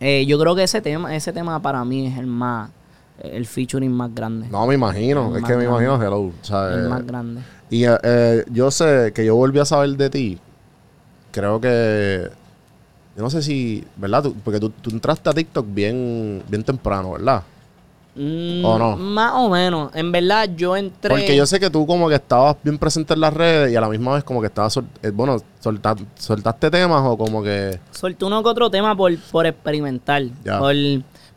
eh, 0.00 0.26
yo 0.26 0.38
creo 0.38 0.54
que 0.54 0.62
ese 0.64 0.80
tema, 0.82 1.14
ese 1.14 1.32
tema 1.32 1.60
para 1.62 1.84
mí 1.84 2.06
es 2.06 2.18
el 2.18 2.26
más, 2.26 2.70
el 3.20 3.46
featuring 3.46 3.92
más 3.92 4.14
grande. 4.14 4.48
No, 4.50 4.66
me 4.66 4.74
imagino, 4.74 5.30
El 5.36 5.42
es 5.42 5.48
que 5.48 5.56
me 5.56 5.64
imagino 5.64 5.94
Hello, 6.02 6.20
o 6.22 6.32
sea, 6.42 6.68
el 6.74 6.86
eh, 6.86 6.88
más 6.88 7.06
grande. 7.06 7.40
Y 7.70 7.84
eh, 7.84 7.96
eh, 8.02 8.44
yo 8.50 8.70
sé 8.70 9.12
que 9.14 9.24
yo 9.24 9.36
volví 9.36 9.58
a 9.58 9.64
saber 9.64 9.90
de 9.96 10.10
ti. 10.10 10.38
Creo 11.32 11.60
que. 11.60 12.28
Yo 13.16 13.22
no 13.22 13.30
sé 13.30 13.42
si. 13.42 13.84
¿Verdad? 13.96 14.22
Tú- 14.22 14.34
porque 14.44 14.60
tú, 14.60 14.70
tú 14.70 14.90
entraste 14.90 15.28
a 15.28 15.32
TikTok 15.32 15.66
bien, 15.68 16.42
bien 16.48 16.62
temprano, 16.62 17.12
¿verdad? 17.12 17.42
Mm, 18.14 18.62
¿O 18.64 18.78
no? 18.78 18.96
Más 18.96 19.32
o 19.36 19.48
menos. 19.48 19.90
En 19.94 20.12
verdad 20.12 20.46
yo 20.54 20.76
entré... 20.76 21.08
Porque 21.08 21.34
yo 21.34 21.46
sé 21.46 21.58
que 21.58 21.70
tú 21.70 21.86
como 21.86 22.10
que 22.10 22.16
estabas 22.16 22.56
bien 22.62 22.76
presente 22.76 23.14
en 23.14 23.20
las 23.20 23.32
redes 23.32 23.72
y 23.72 23.76
a 23.76 23.80
la 23.80 23.88
misma 23.88 24.12
vez 24.14 24.22
como 24.22 24.38
que 24.42 24.48
estabas. 24.48 24.74
sol- 24.74 24.86
eh, 25.02 25.10
bueno, 25.10 25.38
solta- 25.62 25.96
soltaste 26.18 26.70
temas 26.70 27.00
o 27.06 27.16
como 27.16 27.42
que. 27.42 27.80
Solté 27.90 28.24
uno 28.26 28.42
que 28.42 28.48
otro 28.50 28.70
tema 28.70 28.94
por, 28.94 29.16
por 29.30 29.46
experimentar. 29.46 30.24
Ya. 30.44 30.58
Por, 30.58 30.74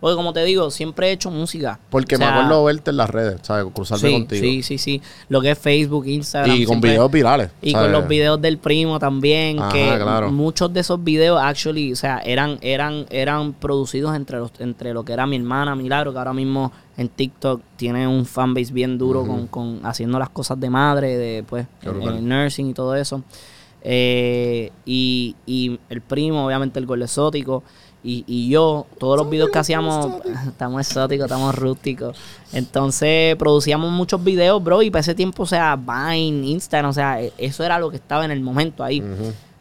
porque 0.05 0.17
como 0.17 0.33
te 0.33 0.45
digo, 0.45 0.69
siempre 0.69 1.07
he 1.09 1.13
hecho 1.13 1.31
música. 1.31 1.79
Porque 1.89 2.13
O 2.13 2.17
sea, 2.19 2.29
me 2.29 2.37
acuerdo 2.37 2.63
verte 2.63 2.91
en 2.91 2.97
las 2.97 3.09
redes, 3.09 3.39
¿sabes? 3.41 3.65
Cruzarme 3.73 4.07
sí, 4.07 4.13
contigo. 4.13 4.39
Sí, 4.39 4.61
sí, 4.61 4.77
sí. 4.77 5.01
Lo 5.29 5.41
que 5.41 5.49
es 5.49 5.57
Facebook, 5.57 6.05
Instagram. 6.05 6.55
y 6.55 6.59
con 6.59 6.73
siempre- 6.73 6.91
videos 6.91 7.11
virales. 7.11 7.49
Y 7.59 7.71
¿sabes? 7.71 7.85
con 7.87 7.91
los 7.91 8.07
videos 8.07 8.39
del 8.39 8.59
primo 8.59 8.99
también, 8.99 9.59
Ajá, 9.59 9.71
que 9.71 9.97
claro. 9.99 10.31
muchos 10.31 10.71
de 10.71 10.81
esos 10.81 11.03
videos, 11.03 11.41
actually, 11.41 11.91
o 11.91 11.95
sea, 11.95 12.19
eran, 12.19 12.59
eran, 12.61 13.07
eran 13.09 13.53
producidos 13.53 14.15
entre 14.15 14.37
los, 14.37 14.51
entre 14.59 14.93
lo 14.93 15.03
que 15.03 15.13
era 15.13 15.25
mi 15.25 15.37
hermana 15.37 15.75
Milagro, 15.75 16.13
que 16.13 16.19
ahora 16.19 16.33
mismo 16.33 16.71
en 16.97 17.09
TikTok 17.09 17.61
tiene 17.75 18.07
un 18.07 18.27
fanbase 18.27 18.71
bien 18.71 18.99
duro 18.99 19.25
con, 19.25 19.47
con 19.47 19.79
haciendo 19.87 20.19
las 20.19 20.29
cosas 20.29 20.59
de 20.59 20.69
madre, 20.69 21.17
de 21.17 21.41
pues, 21.41 21.65
en, 21.81 21.99
el 22.03 22.29
nursing 22.29 22.69
y 22.69 22.73
todo 22.75 22.95
eso. 22.95 23.23
Eh, 23.81 24.71
y, 24.85 25.35
y 25.47 25.79
el 25.89 26.01
primo, 26.01 26.45
obviamente 26.45 26.77
el 26.77 26.85
gol 26.85 27.01
exótico. 27.01 27.63
Y, 28.05 28.23
y 28.27 28.49
yo, 28.49 28.85
todos 28.99 29.17
los 29.17 29.27
videos 29.29 29.49
que 29.49 29.57
hacíamos, 29.57 30.21
estamos 30.47 30.87
exóticos, 30.87 31.25
estamos 31.25 31.55
rústicos. 31.55 32.15
Entonces 32.53 33.35
producíamos 33.35 33.91
muchos 33.91 34.23
videos, 34.23 34.63
bro, 34.63 34.81
y 34.83 34.91
para 34.91 35.01
ese 35.01 35.15
tiempo, 35.15 35.43
o 35.43 35.45
sea, 35.45 35.75
Vine, 35.75 36.47
Instagram, 36.47 36.91
o 36.91 36.93
sea, 36.93 37.21
e- 37.21 37.33
eso 37.37 37.63
era 37.63 37.79
lo 37.79 37.89
que 37.89 37.97
estaba 37.97 38.23
en 38.23 38.31
el 38.31 38.41
momento 38.41 38.83
ahí. 38.83 39.03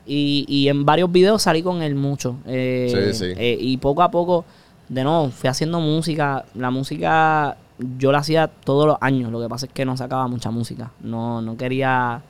Y, 0.06 0.44
y 0.46 0.68
en 0.68 0.84
varios 0.84 1.10
videos 1.10 1.42
salí 1.42 1.62
con 1.62 1.80
él 1.82 1.94
mucho. 1.94 2.36
Eh, 2.46 3.12
Sí, 3.14 3.18
sí. 3.18 3.32
eh, 3.36 3.56
y 3.58 3.78
poco 3.78 4.02
a 4.02 4.10
poco, 4.10 4.44
de 4.88 5.02
nuevo, 5.02 5.30
fui 5.30 5.48
haciendo 5.48 5.80
música. 5.80 6.44
La 6.54 6.70
música 6.70 7.56
yo 7.98 8.12
la 8.12 8.18
hacía 8.18 8.48
todos 8.48 8.86
los 8.86 8.96
años. 9.00 9.32
Lo 9.32 9.40
que 9.40 9.48
pasa 9.48 9.64
es 9.66 9.72
que 9.72 9.84
no 9.86 9.96
sacaba 9.96 10.28
mucha 10.28 10.50
música. 10.50 10.90
No, 11.00 11.40
no 11.40 11.56
quería, 11.56 12.20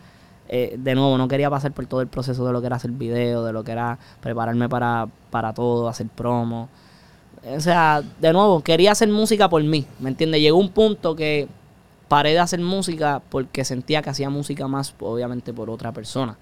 eh, 0.48 0.76
de 0.78 0.94
nuevo, 0.94 1.16
no 1.18 1.28
quería 1.28 1.50
pasar 1.50 1.72
por 1.72 1.86
todo 1.86 2.00
el 2.00 2.08
proceso 2.08 2.46
de 2.46 2.52
lo 2.52 2.60
que 2.60 2.66
era 2.66 2.76
hacer 2.76 2.90
video, 2.90 3.44
de 3.44 3.52
lo 3.52 3.64
que 3.64 3.72
era 3.72 3.98
prepararme 4.20 4.68
para, 4.68 5.08
para 5.30 5.52
todo, 5.52 5.88
hacer 5.88 6.06
promo. 6.08 6.68
O 7.54 7.60
sea, 7.60 8.02
de 8.20 8.32
nuevo, 8.32 8.62
quería 8.62 8.92
hacer 8.92 9.08
música 9.08 9.48
por 9.48 9.62
mí, 9.62 9.86
¿me 10.00 10.08
entiendes? 10.10 10.40
Llegó 10.40 10.58
un 10.58 10.70
punto 10.70 11.14
que 11.14 11.48
paré 12.08 12.30
de 12.30 12.38
hacer 12.38 12.60
música 12.60 13.22
porque 13.28 13.64
sentía 13.64 14.02
que 14.02 14.10
hacía 14.10 14.30
música 14.30 14.68
más, 14.68 14.94
obviamente, 15.00 15.52
por 15.52 15.68
otra 15.70 15.92
persona. 15.92 16.36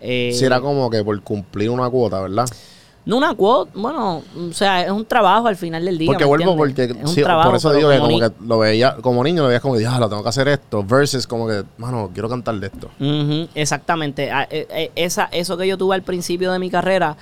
Eh, 0.00 0.32
Si 0.34 0.44
era 0.44 0.60
como 0.60 0.88
que 0.90 1.04
por 1.04 1.20
cumplir 1.22 1.70
una 1.70 1.88
cuota, 1.90 2.20
¿verdad? 2.22 2.48
No 3.06 3.16
una 3.16 3.34
quote, 3.34 3.72
bueno, 3.74 4.22
o 4.36 4.52
sea, 4.52 4.82
es 4.84 4.90
un 4.90 5.04
trabajo 5.06 5.46
al 5.48 5.56
final 5.56 5.84
del 5.84 5.96
día. 5.98 6.06
Porque 6.06 6.24
¿me 6.24 6.28
vuelvo 6.28 6.50
entiendes? 6.52 6.88
porque 6.88 7.00
Es 7.02 7.08
un 7.08 7.14
sí, 7.14 7.22
trabajo, 7.22 7.48
por 7.48 7.56
eso 7.56 7.72
digo 7.72 7.88
que 7.90 7.96
como 7.98 8.08
ni- 8.08 8.20
que 8.20 8.30
lo 8.46 8.58
veía 8.58 8.96
como 8.96 9.24
niño 9.24 9.42
lo 9.42 9.48
veías 9.48 9.62
como 9.62 9.74
que 9.74 9.80
lo 9.82 10.08
tengo 10.08 10.22
que 10.22 10.28
hacer 10.28 10.48
esto 10.48 10.84
versus 10.84 11.26
como 11.26 11.46
que 11.48 11.64
mano 11.78 12.10
quiero 12.12 12.28
cantar 12.28 12.54
de 12.56 12.66
esto 12.66 12.90
Ujú, 13.00 13.48
exactamente. 13.54 14.30
Ah, 14.30 14.46
eh, 14.50 14.66
eh, 14.70 14.90
esa, 14.96 15.24
eso 15.32 15.56
que 15.56 15.66
yo 15.66 15.76
tuve 15.78 15.94
al 15.94 16.02
principio 16.02 16.52
de 16.52 16.58
mi 16.58 16.70
carrera, 16.70 17.16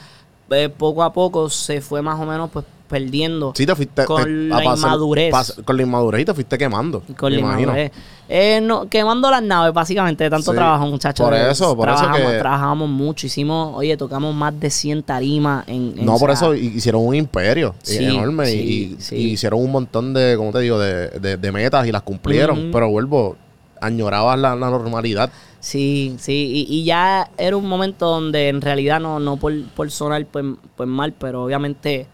eh, 0.50 0.68
poco 0.68 1.02
a 1.02 1.12
poco 1.12 1.48
se 1.48 1.80
fue 1.80 2.02
más 2.02 2.18
o 2.20 2.24
menos 2.26 2.50
pues 2.50 2.64
perdiendo. 2.88 3.52
sí 3.54 3.66
te 3.66 3.74
fuiste 3.76 4.04
Con 4.04 4.24
te- 4.24 4.30
la 4.30 4.56
pasar- 4.62 4.78
inmadurez. 4.88 5.32
pas- 5.32 5.62
con 5.64 5.76
la 5.76 5.82
inmadurez 5.82 6.22
y 6.22 6.24
te 6.24 6.34
fuiste 6.34 6.58
quemando 6.58 7.02
Con 7.16 7.32
la 7.32 7.38
imagino 7.38 7.60
inmadurez. 7.70 7.92
Eh, 8.30 8.60
no, 8.62 8.88
quemando 8.88 9.30
las 9.30 9.42
naves, 9.42 9.72
básicamente, 9.72 10.24
de 10.24 10.30
tanto 10.30 10.50
Sí. 10.50 10.56
trabajo, 10.56 10.86
muchachos. 10.86 11.24
Por 11.26 11.34
eso, 11.34 11.74
por 11.76 11.88
eso 11.88 11.98
trabajamos, 11.98 12.30
que- 12.32 12.38
Trabajamos 12.38 12.88
mucho, 12.90 13.26
hicimos, 13.26 13.72
oye, 13.76 13.96
tocamos 13.96 14.34
más 14.34 14.58
de 14.58 14.68
100 14.70 15.02
tarimas 15.02 15.66
en... 15.68 15.94
en- 15.96 16.04
no 16.04 16.16
o 16.16 16.18
por 16.18 16.30
eso 16.30 16.54
hi- 16.54 16.72
hicieron 16.76 17.06
un 17.06 17.14
imperio 17.14 17.74
Sí, 17.82 18.04
enorme 18.04 18.46
sí, 18.46 18.98
y, 19.12 19.16
hicieron 19.16 19.60
un 19.62 19.70
montón 19.72 20.12
de 20.12 20.34
como 20.36 20.50
te 20.52 20.60
digo 20.60 20.78
de, 20.78 21.08
de- 21.20 21.36
de 21.36 21.52
metas 21.52 21.86
y 21.86 21.92
las 21.92 22.02
cumplieron 22.02 22.70
pero 22.72 22.90
vuelvo 22.90 23.36
añorabas 23.80 24.38
la, 24.38 24.54
la 24.56 24.70
normalidad 24.70 25.30
Sí, 25.60 26.14
sí, 26.18 26.66
y, 26.68 26.76
y 26.76 26.84
ya 26.84 27.30
era 27.36 27.56
un 27.56 27.66
momento 27.68 28.06
donde 28.08 28.48
en 28.48 28.60
realidad 28.60 29.00
no, 29.00 29.18
no 29.18 29.36
por, 29.38 29.52
por 29.74 29.90
sonar 29.90 30.24
pues, 30.26 30.44
pues 30.76 30.88
mal, 30.88 31.12
pero 31.18 31.42
obviamente 31.44 32.06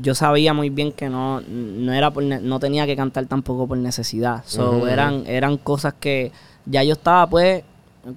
yo 0.00 0.14
sabía 0.14 0.54
muy 0.54 0.70
bien 0.70 0.92
que 0.92 1.08
no, 1.10 1.40
no 1.42 1.92
era 1.92 2.10
por 2.10 2.22
no 2.24 2.58
tenía 2.60 2.86
que 2.86 2.96
cantar 2.96 3.26
tampoco 3.26 3.66
por 3.66 3.76
necesidad. 3.78 4.42
So, 4.46 4.86
eran, 4.88 5.24
eran 5.26 5.56
cosas 5.58 5.94
que 5.98 6.32
ya 6.64 6.82
yo 6.82 6.94
estaba 6.94 7.28
pues, 7.28 7.62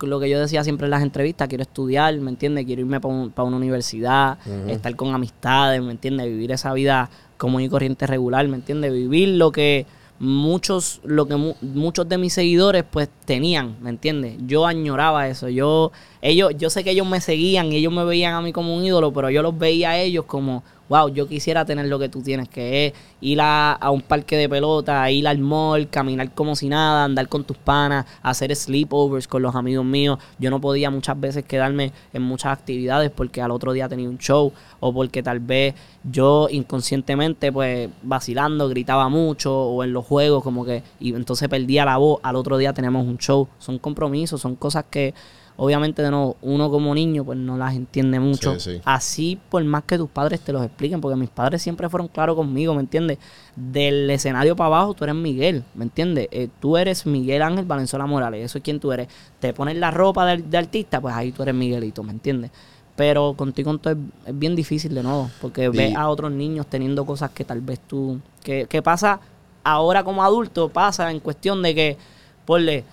lo 0.02 0.19
que 0.19 0.30
yo 0.30 0.39
decía 0.39 0.63
siempre 0.63 0.86
en 0.86 0.91
las 0.91 1.02
entrevistas, 1.04 1.48
quiero 1.48 1.63
estudiar, 1.63 2.15
¿me 2.19 2.30
entiendes? 2.30 2.65
Quiero 2.65 2.82
irme 2.82 3.00
para 3.02 3.43
una 3.48 3.58
universidad, 3.58 4.38
estar 4.69 4.95
con 4.95 5.13
amistades, 5.13 5.82
¿me 5.82 5.91
entiendes? 5.91 6.28
Vivir 6.28 6.52
esa 6.52 6.72
vida 6.74 7.10
común 7.38 7.62
y 7.62 7.69
corriente 7.69 8.06
regular, 8.08 8.48
¿me 8.48 8.56
entiendes? 8.56 8.93
Vivir 8.93 9.30
lo 9.30 9.52
que 9.52 9.86
muchos 10.19 11.00
lo 11.06 11.28
que 11.28 11.36
mu- 11.38 11.56
muchos 11.62 12.08
de 12.10 12.17
mis 12.17 12.34
seguidores 12.34 12.84
pues 12.89 13.10
tenían, 13.26 13.78
¿me 13.82 13.89
entiendes? 13.89 14.36
Yo 14.45 14.65
añoraba 14.65 15.28
eso. 15.28 15.50
Yo 15.50 15.91
ellos 16.22 16.52
yo 16.58 16.69
sé 16.69 16.84
que 16.84 16.91
ellos 16.91 17.08
me 17.08 17.22
seguían 17.22 17.72
y 17.72 17.78
ellos 17.78 17.93
me 17.93 18.04
veían 18.04 18.34
a 18.34 18.41
mí 18.41 18.52
como 18.52 18.76
un 18.76 18.84
ídolo, 18.84 19.12
pero 19.13 19.30
yo 19.30 19.41
los 19.41 19.58
veía 19.58 19.91
a 19.91 19.98
ellos 20.00 20.26
como 20.26 20.63
wow, 20.89 21.08
yo 21.10 21.28
quisiera 21.28 21.63
tener 21.65 21.86
lo 21.86 21.99
que 21.99 22.10
tú 22.10 22.21
tienes, 22.21 22.49
que 22.49 22.88
es 22.88 22.93
ir 23.21 23.39
a, 23.41 23.78
un 23.91 24.02
parque 24.02 24.36
de 24.36 24.49
pelota, 24.49 25.10
ir 25.12 25.28
al 25.28 25.38
mall, 25.38 25.88
caminar 25.89 26.32
como 26.34 26.56
si 26.56 26.67
nada, 26.67 27.06
andar 27.06 27.30
con 27.30 27.43
tus 27.43 27.58
panas, 27.58 28.06
hacer 28.21 28.54
sleepovers 28.56 29.28
con 29.28 29.41
los 29.41 29.56
amigos 29.56 29.86
míos. 29.86 30.17
Yo 30.39 30.49
no 30.49 30.60
podía 30.60 30.89
muchas 30.89 31.19
veces 31.19 31.45
quedarme 31.45 31.93
en 32.12 32.23
muchas 32.23 32.54
actividades 32.54 33.12
porque 33.12 33.41
al 33.41 33.52
otro 33.52 33.71
día 33.71 33.88
tenía 33.88 34.10
un 34.10 34.17
show 34.17 34.52
o 34.80 34.93
porque 34.93 35.21
tal 35.21 35.39
vez 35.39 35.75
yo 36.04 36.47
inconscientemente 36.49 37.52
pues 37.52 37.89
vacilando 38.02 38.67
gritaba 38.69 39.10
mucho 39.10 39.56
o 39.56 39.84
en 39.84 39.93
los 39.93 40.06
juegos 40.06 40.43
como 40.43 40.65
que 40.65 40.82
y 40.99 41.13
entonces 41.13 41.47
perdía 41.49 41.86
la 41.86 41.97
voz, 41.97 42.19
al 42.23 42.36
otro 42.36 42.58
día 42.58 42.73
tenemos 42.73 43.06
un 43.06 43.17
show. 43.17 43.47
Son 43.60 43.78
compromisos, 43.78 44.41
son 44.41 44.56
cosas 44.56 44.86
que 44.89 45.13
obviamente 45.60 46.02
de 46.02 46.10
nuevo 46.10 46.38
uno 46.41 46.72
como 46.72 46.95
niño 46.95 47.26
pues 47.26 47.38
no 47.38 47.58
las 47.58 47.76
entiende 47.76 48.19
mucho. 48.19 48.58
Sí, 48.60 48.72
sí. 48.78 48.82
Así 48.86 49.39
por 49.50 49.63
más 49.65 49.84
que 49.84 49.98
tus 49.98 50.10
padres 50.10 50.39
te 50.39 50.54
los 50.54 50.63
expliquen, 50.63 51.02
porque 51.02 51.17
mis 51.17 51.30
padres 51.30 51.62
siempre 51.62 51.89
fueron 51.89 52.08
claros 52.08 52.36
conmigo, 52.36 52.74
¿me 52.74 52.80
entiendes? 52.80 53.17
Del 53.56 54.10
escenario 54.10 54.56
para 54.56 54.67
abajo 54.67 54.93
tú 54.93 55.04
eres 55.04 55.15
Miguel, 55.15 55.63
¿me 55.76 55.84
entiendes? 55.84 56.30
Eh, 56.32 56.48
tú 56.62 56.78
eres 56.78 57.06
Miguel 57.06 57.41
Ángel 57.41 57.65
Valenzuela 57.65 58.06
Morales, 58.06 58.45
eso 58.45 58.58
es 58.58 58.63
quien 58.63 58.80
tú 58.80 58.91
eres. 58.93 59.10
Te 59.39 59.54
pones 59.54 59.76
la 59.76 59.91
ropa 59.91 60.26
de, 60.26 60.41
de 60.41 60.58
artista, 60.58 61.02
pues 61.02 61.13
ahí 61.13 61.34
tú 61.34 61.43
eres 61.43 61.54
Miguelito, 61.54 62.04
¿me 62.04 62.12
entiendes? 62.12 62.52
Pero 62.95 63.34
contigo 63.34 63.74
es, 63.74 63.98
es 64.26 64.39
bien 64.39 64.56
difícil 64.56 64.93
de 64.95 65.04
nuevo, 65.04 65.30
porque 65.41 65.69
ves 65.69 65.95
a 65.95 66.10
otros 66.10 66.32
niños 66.32 66.67
teniendo 66.67 67.06
cosas 67.06 67.32
que 67.32 67.45
tal 67.45 67.62
vez 67.62 67.80
tú... 67.80 68.19
Que, 68.43 68.65
que 68.67 68.82
pasa 68.82 69.22
ahora 69.63 70.04
como 70.04 70.24
adulto, 70.24 70.69
pasa 70.69 71.10
en 71.12 71.19
cuestión 71.19 71.62
de 71.62 71.76
que, 71.76 71.98
ponle, 72.45 72.84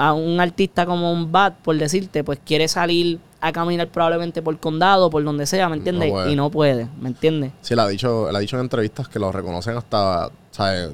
a 0.00 0.12
un 0.14 0.40
artista 0.40 0.86
como 0.86 1.12
un 1.12 1.30
Bad, 1.30 1.54
por 1.62 1.76
decirte, 1.76 2.24
pues 2.24 2.38
quiere 2.44 2.68
salir 2.68 3.18
a 3.40 3.52
caminar 3.52 3.88
probablemente 3.88 4.42
por 4.42 4.58
condado, 4.58 5.08
por 5.10 5.22
donde 5.24 5.46
sea, 5.46 5.68
¿me 5.68 5.76
entiendes? 5.76 6.12
No 6.12 6.28
y 6.30 6.36
no 6.36 6.50
puede, 6.50 6.88
¿me 7.00 7.08
entiendes? 7.08 7.52
sí 7.62 7.72
él 7.74 7.80
ha 7.80 7.88
dicho 7.88 8.28
él 8.28 8.36
ha 8.36 8.38
dicho 8.38 8.56
en 8.56 8.62
entrevistas 8.62 9.08
que 9.08 9.18
lo 9.18 9.32
reconocen 9.32 9.76
hasta 9.76 10.30
¿sabes? 10.50 10.90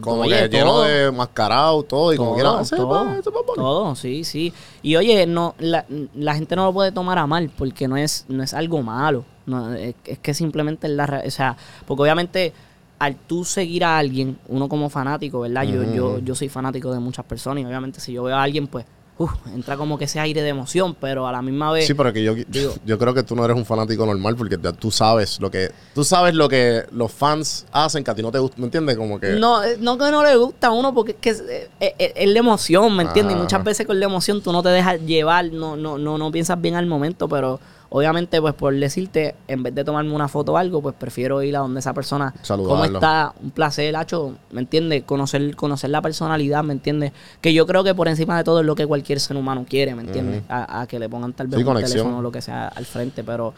como 0.00 0.22
Oye, 0.22 0.42
que 0.42 0.48
lleno 0.48 0.70
todo. 0.72 0.82
de 0.84 1.10
mascarado 1.12 1.82
todo 1.84 2.12
y 2.12 2.16
como 2.16 2.30
Todo, 2.30 2.36
quiera 2.36 2.60
"Ese 2.62 2.76
todo, 2.76 3.04
pa- 3.04 3.16
ese 3.18 3.30
pa' 3.30 3.40
Bunny". 3.46 3.54
todo, 3.56 3.94
sí, 3.94 4.24
sí. 4.24 4.52
Y 4.82 4.96
oye, 4.96 5.24
no, 5.26 5.54
la, 5.58 5.84
la 6.14 6.34
gente 6.34 6.56
no 6.56 6.64
lo 6.64 6.72
puede 6.72 6.90
tomar 6.90 7.16
a 7.18 7.26
mal 7.26 7.50
porque 7.56 7.86
no 7.86 7.96
es, 7.96 8.24
no 8.28 8.42
es 8.42 8.54
algo 8.54 8.82
malo. 8.82 9.24
No, 9.46 9.72
es, 9.74 9.94
es 10.04 10.18
que 10.18 10.34
simplemente 10.34 10.86
es 10.88 10.92
la, 10.94 11.22
o 11.26 11.30
sea, 11.30 11.56
porque 11.86 12.02
obviamente 12.02 12.52
al 12.98 13.16
tú 13.16 13.44
seguir 13.44 13.84
a 13.84 13.98
alguien, 13.98 14.38
uno 14.48 14.68
como 14.68 14.88
fanático, 14.88 15.40
¿verdad? 15.40 15.64
Yo, 15.64 15.82
yo, 15.94 16.18
yo 16.20 16.34
soy 16.34 16.48
fanático 16.48 16.92
de 16.92 17.00
muchas 17.00 17.24
personas 17.24 17.62
y 17.62 17.66
obviamente 17.66 18.00
si 18.00 18.12
yo 18.12 18.22
veo 18.22 18.36
a 18.36 18.42
alguien, 18.42 18.66
pues, 18.66 18.86
uf, 19.16 19.30
entra 19.54 19.76
como 19.76 19.96
que 19.98 20.06
ese 20.06 20.18
aire 20.18 20.42
de 20.42 20.48
emoción, 20.48 20.96
pero 21.00 21.26
a 21.28 21.32
la 21.32 21.40
misma 21.42 21.70
vez... 21.70 21.86
Sí, 21.86 21.94
pero 21.94 22.12
que 22.12 22.22
yo, 22.24 22.34
digo- 22.34 22.74
yo 22.86 22.98
creo 22.98 23.14
que 23.14 23.22
tú 23.22 23.36
no 23.36 23.44
eres 23.44 23.56
un 23.56 23.64
fanático 23.64 24.04
normal 24.06 24.34
porque 24.36 24.56
tú 24.58 24.90
sabes 24.90 25.38
lo 25.40 25.50
que 25.50 25.70
tú 25.94 26.02
sabes 26.02 26.34
lo 26.34 26.48
que 26.48 26.84
los 26.92 27.12
fans 27.12 27.66
hacen 27.72 28.02
que 28.02 28.10
a 28.10 28.14
ti 28.14 28.22
no 28.22 28.32
te 28.32 28.38
gusta, 28.38 28.56
¿me 28.58 28.64
entiendes? 28.64 28.96
Como 28.96 29.20
que 29.20 29.34
No, 29.34 29.62
eh, 29.62 29.76
no 29.78 29.98
que 29.98 30.10
no 30.10 30.24
le 30.24 30.34
gusta 30.36 30.68
a 30.68 30.72
uno, 30.72 30.92
porque 30.94 31.12
es 31.12 31.18
que 31.20 31.30
es, 31.30 31.40
eh, 31.48 31.68
eh, 31.80 32.12
es 32.16 32.28
la 32.28 32.38
emoción, 32.40 32.96
¿me 32.96 33.02
entiendes? 33.04 33.36
Y 33.36 33.40
muchas 33.40 33.62
veces 33.62 33.86
con 33.86 33.98
la 34.00 34.06
emoción 34.06 34.40
tú 34.40 34.50
no 34.52 34.62
te 34.62 34.70
dejas 34.70 35.00
llevar, 35.02 35.44
no, 35.52 35.76
no, 35.76 35.96
no, 35.98 36.18
no 36.18 36.32
piensas 36.32 36.60
bien 36.60 36.74
al 36.74 36.86
momento, 36.86 37.28
pero 37.28 37.60
obviamente, 37.96 38.40
pues 38.40 38.54
por 38.54 38.74
decirte, 38.74 39.36
en 39.46 39.62
vez 39.62 39.72
de 39.72 39.84
tomarme 39.84 40.12
una 40.12 40.26
foto 40.26 40.54
o 40.54 40.56
algo, 40.56 40.82
pues 40.82 40.96
prefiero 40.98 41.40
ir 41.44 41.54
a 41.56 41.60
donde 41.60 41.78
esa 41.78 41.94
persona, 41.94 42.32
¿cómo 42.32 42.44
Saludarlo. 42.44 42.84
está? 42.98 43.32
Un 43.40 43.52
placer, 43.52 43.94
Hacho, 43.94 44.34
¿me 44.50 44.60
entiendes? 44.60 45.04
Conocer, 45.04 45.54
conocer 45.54 45.90
la 45.90 46.02
personalidad, 46.02 46.64
¿me 46.64 46.72
entiendes? 46.72 47.12
Que 47.40 47.54
yo 47.54 47.66
creo 47.68 47.84
que 47.84 47.94
por 47.94 48.08
encima 48.08 48.36
de 48.36 48.42
todo 48.42 48.60
es 48.60 48.66
lo 48.66 48.74
que 48.74 48.84
cualquier 48.84 49.20
ser 49.20 49.36
humano 49.36 49.64
quiere, 49.68 49.94
¿me 49.94 50.02
entiendes? 50.02 50.42
a, 50.48 50.80
a 50.80 50.86
que 50.88 50.98
le 50.98 51.08
pongan 51.08 51.32
tal 51.34 51.46
vez 51.46 51.58
Sí, 51.58 51.62
un 51.62 51.66
conexión. 51.66 51.90
teléfono 51.98 52.18
o 52.18 52.22
lo 52.22 52.32
que 52.32 52.42
sea 52.42 52.66
al 52.66 52.84
frente, 52.84 53.22
pero 53.22 53.54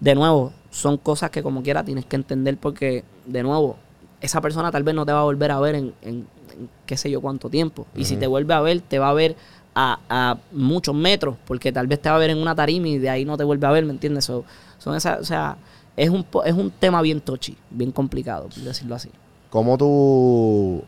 de 0.00 0.14
nuevo, 0.14 0.52
son 0.70 0.98
cosas 0.98 1.30
que 1.30 1.42
como 1.42 1.62
quiera 1.62 1.82
tienes 1.82 2.04
que 2.04 2.16
entender 2.16 2.58
porque, 2.58 3.04
de 3.24 3.42
nuevo, 3.42 3.76
esa 4.20 4.40
persona 4.42 4.70
tal 4.70 4.82
vez 4.82 4.94
no 4.94 5.06
te 5.06 5.12
va 5.12 5.20
a 5.20 5.24
volver 5.24 5.50
a 5.50 5.60
ver 5.60 5.76
en, 5.76 5.94
en- 6.02 6.26
en 6.58 6.68
qué 6.86 6.96
sé 6.96 7.10
yo 7.10 7.20
cuánto 7.20 7.48
tiempo. 7.48 7.86
Y 7.96 8.04
si 8.04 8.16
te 8.16 8.26
vuelve 8.26 8.52
a 8.52 8.60
ver, 8.60 8.80
te 8.80 8.98
va 8.98 9.08
a 9.10 9.12
ver 9.14 9.36
a, 9.78 10.36
muchos 10.50 10.94
metros, 10.94 11.36
porque 11.46 11.72
tal 11.72 11.86
vez 11.86 12.00
te 12.00 12.08
va 12.08 12.16
a 12.16 12.18
ver 12.18 12.30
en 12.30 12.38
una 12.38 12.54
tarima 12.54 12.88
y 12.88 12.98
de 12.98 13.08
ahí 13.08 13.24
no 13.24 13.36
te 13.36 13.44
vuelve 13.44 13.66
a 13.66 13.70
ver, 13.70 13.84
¿me 13.84 13.92
entiendes? 13.92 14.24
So- 14.24 14.44
son 14.78 14.96
esas, 14.96 15.20
o 15.20 15.24
sea, 15.24 15.56
es 15.96 16.08
un, 16.10 16.26
es 16.44 16.54
un 16.54 16.70
tema 16.70 17.02
bien 17.02 17.20
tochi, 17.20 17.56
bien 17.70 17.92
complicado, 17.92 18.48
por 18.48 18.62
decirlo 18.62 18.94
así. 18.94 19.10
¿Cómo 19.50 19.78
tú 19.78 20.82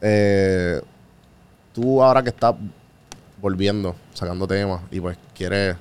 eh, 0.00 0.80
tú 1.72 2.02
ahora 2.02 2.22
que 2.22 2.30
estás 2.30 2.54
volviendo, 3.40 3.94
sacando 4.14 4.46
temas 4.46 4.82
y 4.90 5.00
pues 5.00 5.16
quieres 5.34 5.76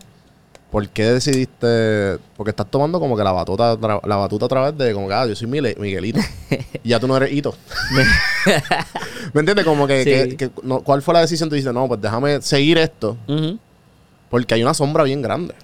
¿Por 0.71 0.87
qué 0.89 1.03
decidiste? 1.05 2.19
Porque 2.37 2.51
estás 2.51 2.69
tomando 2.69 2.99
como 2.99 3.17
que 3.17 3.23
la 3.23 3.31
batuta, 3.31 3.75
la 4.05 4.15
batuta 4.17 4.45
a 4.45 4.49
través 4.49 4.77
de 4.77 4.93
como 4.93 5.07
que, 5.07 5.13
ah, 5.15 5.25
yo 5.25 5.35
soy 5.35 5.47
Miguelito. 5.47 6.19
y 6.83 6.89
ya 6.89 6.99
tú 6.99 7.07
no 7.07 7.17
eres 7.17 7.31
Hito. 7.31 7.55
¿Me 9.33 9.39
entiendes? 9.39 9.65
Como 9.65 9.87
que, 9.87 10.03
Sí. 10.03 10.35
que- 10.35 10.37
que 10.37 10.51
no- 10.63 10.81
¿cuál 10.81 11.01
fue 11.01 11.13
la 11.13 11.21
decisión? 11.21 11.49
Tú 11.49 11.55
dices, 11.55 11.73
no, 11.73 11.87
pues 11.87 11.99
déjame 12.01 12.41
seguir 12.41 12.77
esto. 12.77 13.17
Porque 14.29 14.53
hay 14.53 14.61
una 14.61 14.73
sombra 14.75 15.03
bien 15.03 15.21
grande. 15.21 15.55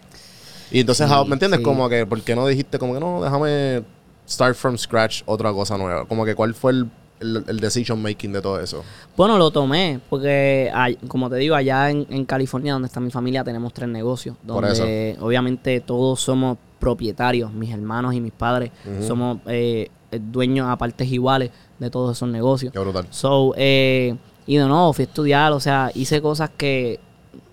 Y 0.72 0.80
entonces, 0.80 1.08
Sí, 1.08 1.13
ah, 1.15 1.24
¿me 1.24 1.34
entiendes? 1.34 1.60
sí. 1.60 1.63
Como 1.63 1.88
que, 1.88 2.06
¿por 2.08 2.22
qué 2.22 2.36
no 2.36 2.48
dijiste 2.48 2.80
como 2.80 2.96
que 2.96 3.00
no, 3.00 3.22
déjame 3.24 3.84
start 4.28 4.56
from 4.56 4.76
scratch 4.78 5.22
otra 5.28 5.52
cosa 5.54 5.78
nueva? 5.78 6.06
Como 6.06 6.26
que, 6.26 6.34
¿cuál 6.34 6.56
fue 6.56 6.72
el, 6.72 6.89
el, 7.19 7.43
el 7.47 7.60
decision 7.60 8.01
making 8.01 8.34
de 8.34 8.41
todo 8.41 8.60
eso? 8.60 8.84
Bueno, 9.15 9.38
lo 9.38 9.51
tomé, 9.51 9.99
porque 10.10 10.71
como 11.08 11.30
te 11.30 11.38
digo, 11.38 11.56
allá 11.56 11.89
en, 11.89 12.06
en 12.10 12.25
California, 12.25 12.73
donde 12.73 12.88
está 12.88 12.99
mi 12.99 13.12
familia, 13.12 13.43
tenemos 13.43 13.73
tres 13.73 13.89
negocios. 13.89 14.36
Por 14.45 14.65
Donde 14.67 15.17
obviamente 15.19 15.80
todos 15.82 16.19
somos 16.19 16.58
propietarios, 16.80 17.51
mis 17.51 17.71
hermanos 17.71 18.13
y 18.13 18.21
mis 18.21 18.34
padres. 18.34 18.71
Somos 19.01 19.39
eh, 19.47 19.89
dueños 20.12 20.67
a 20.69 20.78
partes 20.78 21.12
iguales 21.12 21.51
de 21.80 21.89
todos 21.89 22.15
esos 22.15 22.30
negocios. 22.30 22.71
Qué 22.71 22.80
brutal. 22.80 23.08
So, 23.10 23.54
eh, 23.58 24.15
y 24.45 24.58
de 24.58 24.65
nuevo, 24.65 24.93
fui 24.93 25.04
a 25.04 25.08
estudiar, 25.08 25.51
o 25.54 25.60
sea, 25.60 25.91
hice 25.95 26.21
cosas 26.21 26.51
que, 26.56 26.99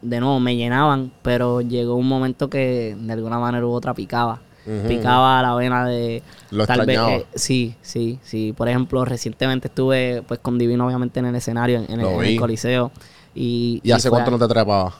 de 0.02 0.20
nuevo, 0.20 0.38
me 0.40 0.56
llenaban, 0.56 1.12
pero 1.22 1.60
llegó 1.60 1.94
un 1.94 2.06
momento 2.06 2.50
que 2.50 2.96
de 2.98 3.12
alguna 3.12 3.38
manera 3.38 3.66
u 3.66 3.70
otra 3.70 3.94
picaba. 3.94 4.40
Picaba 4.86 5.42
la 5.42 5.54
vena 5.54 5.86
de... 5.86 6.22
Lo 6.50 6.66
tal 6.66 6.86
vez, 6.86 6.98
eh, 6.98 7.26
sí, 7.34 7.74
sí, 7.82 8.18
sí. 8.22 8.52
Por 8.56 8.68
ejemplo, 8.68 9.04
recientemente 9.04 9.68
estuve 9.68 10.22
pues 10.26 10.38
con 10.40 10.58
Divino 10.58 10.86
obviamente 10.86 11.20
en 11.20 11.26
el 11.26 11.34
escenario, 11.34 11.78
en, 11.78 11.90
en 11.92 12.00
el, 12.00 12.24
en. 12.24 12.36
Coliseo. 12.38 12.92
Y, 13.34 13.80
¿Y 13.82 13.90
hace 13.90 14.08
cuánto 14.10 14.30
no 14.30 14.38
te 14.38 14.46
trepabas? 14.48 14.94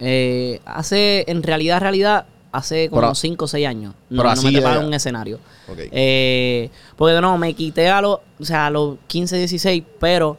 eh, 0.00 0.60
hace, 0.64 1.24
en 1.28 1.42
realidad, 1.42 1.80
realidad, 1.80 2.26
hace 2.50 2.88
como 2.88 3.02
Pero- 3.02 3.14
5 3.14 3.44
o 3.44 3.48
6 3.48 3.66
años. 3.68 3.94
No, 4.10 4.24
no 4.24 4.42
me 4.42 4.50
trepaba 4.52 4.76
en 4.80 4.86
un 4.86 4.94
escenario. 4.94 5.38
Eh, 5.92 6.70
porque 6.96 7.20
no, 7.20 7.38
me 7.38 7.54
quité 7.54 7.88
a 7.88 8.00
los, 8.00 8.18
o 8.40 8.44
sea, 8.44 8.66
a 8.66 8.70
los 8.70 8.96
15, 9.06 9.36
16, 9.38 9.84
pero 10.00 10.36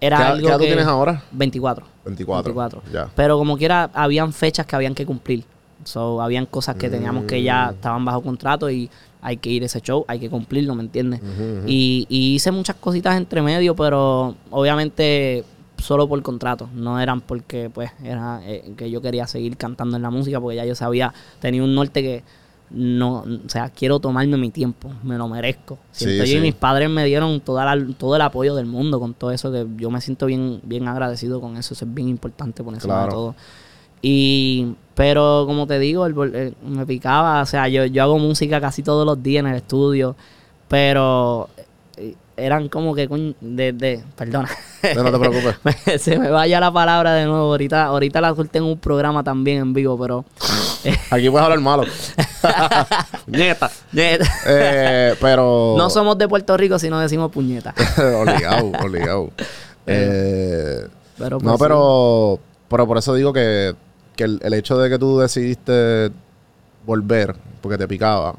era 0.00 0.18
¿Qué, 0.18 0.22
algo 0.24 0.40
qué 0.42 0.48
edad 0.48 0.56
tú 0.58 0.60
que- 0.62 0.66
tienes 0.66 0.86
ahora? 0.86 1.22
24. 1.32 1.86
24. 2.04 2.82
Ya. 2.92 3.08
Pero 3.16 3.38
como 3.38 3.56
quiera, 3.56 3.90
habían 3.94 4.32
fechas 4.32 4.66
que 4.66 4.76
habían 4.76 4.94
que 4.94 5.06
cumplir. 5.06 5.44
So, 5.86 6.20
habían 6.20 6.46
cosas 6.46 6.74
que 6.76 6.90
teníamos 6.90 7.24
que 7.24 7.42
ya 7.42 7.68
Mm. 7.70 7.74
estaban 7.74 8.04
bajo 8.04 8.20
contrato 8.22 8.68
y 8.70 8.90
hay 9.22 9.36
que 9.36 9.50
ir 9.50 9.62
a 9.62 9.66
ese 9.66 9.80
show, 9.80 10.04
hay 10.08 10.18
que 10.18 10.28
cumplirlo, 10.28 10.74
¿me 10.74 10.82
entiendes? 10.82 11.20
Y, 11.66 12.06
y 12.08 12.34
hice 12.34 12.50
muchas 12.52 12.76
cositas 12.76 13.16
entre 13.16 13.40
medio, 13.42 13.74
pero 13.76 14.34
obviamente 14.50 15.44
solo 15.78 16.08
por 16.08 16.20
contrato. 16.22 16.68
No 16.74 16.98
eran 17.00 17.20
porque 17.20 17.70
pues 17.70 17.90
era 18.02 18.40
eh, 18.44 18.72
que 18.76 18.90
yo 18.90 19.00
quería 19.00 19.26
seguir 19.26 19.56
cantando 19.56 19.96
en 19.96 20.02
la 20.02 20.10
música, 20.10 20.40
porque 20.40 20.56
ya 20.56 20.64
yo 20.64 20.74
sabía, 20.74 21.12
tenía 21.40 21.62
un 21.62 21.74
norte 21.74 22.02
que 22.02 22.24
no, 22.70 23.18
o 23.20 23.48
sea, 23.48 23.68
quiero 23.70 24.00
tomarme 24.00 24.36
mi 24.38 24.50
tiempo, 24.50 24.90
me 25.04 25.16
lo 25.16 25.28
merezco. 25.28 25.78
Siento 25.92 26.24
Sí, 26.24 26.32
yo 26.32 26.38
y 26.38 26.40
mis 26.42 26.54
padres 26.54 26.90
me 26.90 27.04
dieron 27.04 27.40
toda 27.40 27.64
la- 27.76 27.86
todo 27.94 28.16
el 28.16 28.22
apoyo 28.22 28.56
del 28.56 28.66
mundo 28.66 28.98
con 28.98 29.14
todo 29.14 29.30
eso, 29.30 29.52
que 29.52 29.66
yo 29.76 29.88
me 29.90 30.00
siento 30.00 30.26
bien, 30.26 30.60
bien 30.64 30.88
agradecido 30.88 31.40
con 31.40 31.56
eso, 31.56 31.74
eso 31.74 31.84
es 31.84 31.94
bien 31.94 32.08
importante 32.08 32.64
por 32.64 32.74
encima 32.74 32.94
Claro. 32.94 33.06
de 33.06 33.12
todo. 33.12 33.34
Y, 34.02 34.74
pero 34.96 35.44
como 35.46 35.68
te 35.68 35.78
digo, 35.78 36.04
el 36.06 36.14
vol- 36.16 36.32
eh, 36.34 36.54
me 36.66 36.84
picaba, 36.86 37.40
o 37.42 37.46
sea, 37.46 37.68
yo, 37.68 37.84
yo 37.84 38.02
hago 38.02 38.18
música 38.18 38.60
casi 38.60 38.82
todos 38.82 39.06
los 39.06 39.22
días 39.22 39.44
en 39.44 39.50
el 39.50 39.56
estudio, 39.56 40.16
pero 40.68 41.48
eh, 41.96 42.14
eran 42.36 42.68
como 42.68 42.94
que, 42.94 43.06
de, 43.40 43.72
de- 43.72 44.02
perdona, 44.16 44.48
No, 44.96 45.02
no 45.04 45.12
te 45.12 45.18
preocupes. 45.18 45.56
se 46.02 46.18
me 46.18 46.30
vaya 46.30 46.58
la 46.60 46.72
palabra 46.72 47.12
de 47.14 47.26
nuevo, 47.26 47.44
ahorita, 47.46 47.84
ahorita 47.84 48.20
la 48.20 48.34
solté 48.34 48.58
en 48.58 48.64
un 48.64 48.78
programa 48.78 49.22
también 49.22 49.58
en 49.58 49.72
vivo, 49.74 49.98
pero... 49.98 50.24
Aquí 51.10 51.28
puedes 51.30 51.44
hablar 51.44 51.60
malo. 51.60 51.84
Nieta. 53.26 53.70
Eh, 53.94 55.14
pero. 55.20 55.74
no 55.76 55.90
somos 55.90 56.16
de 56.18 56.28
Puerto 56.28 56.56
Rico 56.56 56.78
si 56.78 56.88
no 56.88 56.98
decimos 57.00 57.30
puñeta. 57.32 57.74
obligado, 58.20 58.72
obligado. 58.82 59.30
Eh, 59.86 60.86
Pero 61.18 61.38
no, 61.38 61.50
pues, 61.50 61.60
pero, 61.60 62.38
pero 62.68 62.86
por 62.86 62.98
eso 62.98 63.14
digo 63.14 63.32
que, 63.32 63.74
que 64.16 64.24
el, 64.24 64.40
el 64.42 64.54
hecho 64.54 64.76
de 64.78 64.88
que 64.90 64.98
tú 64.98 65.18
decidiste 65.18 66.10
volver, 66.84 67.34
porque 67.60 67.78
te 67.78 67.86
picaba, 67.86 68.34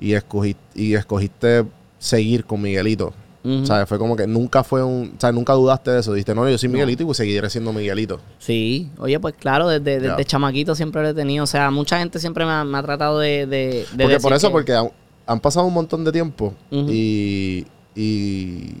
y 0.00 0.14
escogiste, 0.14 0.62
y 0.74 0.94
escogiste 0.94 1.64
seguir 1.98 2.44
con 2.44 2.60
Miguelito. 2.62 3.12
Ujú. 3.44 3.66
¿Sabes? 3.66 3.86
Fue 3.88 3.98
como 3.98 4.16
que 4.16 4.26
nunca 4.26 4.64
fue 4.64 4.82
un. 4.82 5.12
O 5.16 5.20
sea, 5.20 5.30
nunca 5.30 5.52
dudaste 5.52 5.90
de 5.90 6.00
eso. 6.00 6.14
Dijiste, 6.14 6.34
no, 6.34 6.48
yo 6.48 6.56
soy 6.56 6.70
Miguelito 6.70 7.02
y 7.02 7.06
pues 7.06 7.18
seguiré 7.18 7.50
siendo 7.50 7.74
Miguelito. 7.74 8.18
Sí, 8.38 8.90
oye, 8.98 9.20
pues 9.20 9.34
claro, 9.34 9.68
desde, 9.68 10.00
desde 10.00 10.24
chamaquito 10.24 10.74
siempre 10.74 11.02
lo 11.02 11.08
he 11.10 11.14
tenido. 11.14 11.44
O 11.44 11.46
sea, 11.46 11.70
mucha 11.70 11.98
gente 11.98 12.18
siempre 12.18 12.46
me 12.46 12.52
ha, 12.52 12.64
me 12.64 12.78
ha 12.78 12.82
tratado 12.82 13.18
de, 13.18 13.46
de, 13.46 13.86
de 13.94 14.04
Porque 14.04 14.18
por 14.20 14.32
eso, 14.32 14.48
que- 14.48 14.52
porque 14.52 14.72
han, 14.72 14.90
han 15.26 15.40
pasado 15.40 15.66
un 15.66 15.74
montón 15.74 16.04
de 16.04 16.12
tiempo 16.12 16.54
y, 16.70 17.66
y, 17.94 18.76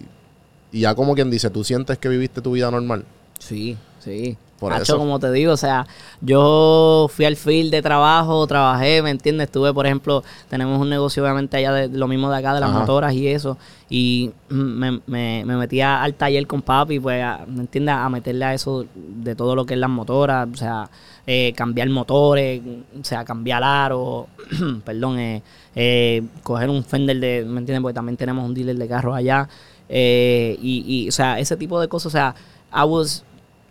y 0.72 0.80
ya 0.80 0.94
como 0.94 1.14
quien 1.14 1.30
dice, 1.30 1.50
tú 1.50 1.62
sientes 1.62 1.98
que 1.98 2.08
viviste 2.08 2.40
tu 2.40 2.52
vida 2.52 2.70
normal. 2.70 3.04
Sí, 3.38 3.76
sí. 4.00 4.38
Por 4.58 4.72
Hacho, 4.72 4.82
eso. 4.82 4.98
como 4.98 5.18
te 5.18 5.30
digo, 5.32 5.52
o 5.52 5.56
sea, 5.56 5.86
yo 6.20 7.08
fui 7.12 7.24
al 7.24 7.36
field 7.36 7.70
de 7.70 7.82
trabajo, 7.82 8.46
trabajé, 8.46 9.02
¿me 9.02 9.10
entiendes? 9.10 9.46
Estuve, 9.46 9.74
por 9.74 9.84
ejemplo, 9.84 10.22
tenemos 10.48 10.80
un 10.80 10.88
negocio 10.88 11.22
obviamente 11.22 11.56
allá 11.56 11.72
de 11.72 11.88
lo 11.88 12.08
mismo 12.08 12.30
de 12.30 12.38
acá, 12.38 12.54
de 12.54 12.60
las 12.60 12.70
Ajá. 12.70 12.80
motoras 12.80 13.12
y 13.14 13.26
eso, 13.28 13.58
y 13.90 14.30
me, 14.48 15.00
me, 15.06 15.42
me 15.44 15.56
metía 15.56 16.02
al 16.02 16.14
taller 16.14 16.46
con 16.46 16.62
papi, 16.62 16.98
pues, 17.00 17.22
a- 17.22 17.44
¿me 17.46 17.60
entiendes? 17.62 17.94
A 17.94 18.08
meterle 18.08 18.44
a 18.44 18.54
eso 18.54 18.86
de 18.94 19.34
todo 19.34 19.54
lo 19.54 19.66
que 19.66 19.74
es 19.74 19.80
las 19.80 19.90
motoras, 19.90 20.48
o 20.52 20.56
sea, 20.56 20.88
eh, 21.26 21.52
cambiar 21.56 21.88
motores, 21.90 22.62
o 23.00 23.04
sea, 23.04 23.24
cambiar 23.24 23.62
aro, 23.64 24.28
perdón, 24.84 25.18
eh, 25.18 25.42
eh, 25.74 26.22
coger 26.42 26.70
un 26.70 26.84
fender 26.84 27.18
de, 27.18 27.44
¿me 27.44 27.58
entiendes? 27.58 27.82
Porque 27.82 27.94
también 27.94 28.16
tenemos 28.16 28.44
un 28.46 28.54
dealer 28.54 28.76
de 28.76 28.88
carros 28.88 29.14
allá, 29.16 29.48
eh, 29.88 30.56
y, 30.62 30.84
y, 31.04 31.08
o 31.08 31.12
sea, 31.12 31.38
ese 31.38 31.56
tipo 31.56 31.78
de 31.80 31.88
cosas, 31.88 32.06
o 32.06 32.10
sea, 32.10 32.34
I 32.72 32.84
was 32.86 33.24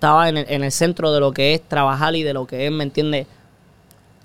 estaba 0.03 0.27
en 0.27 0.35
el, 0.35 0.45
en 0.49 0.63
el 0.65 0.71
centro 0.73 1.13
de 1.13 1.21
lo 1.21 1.31
que 1.31 1.53
es 1.53 1.61
trabajar 1.61 2.13
y 2.13 2.23
de 2.23 2.33
lo 2.33 2.45
que 2.45 2.65
es, 2.65 2.71
¿me 2.73 2.83
entiendes? 2.83 3.25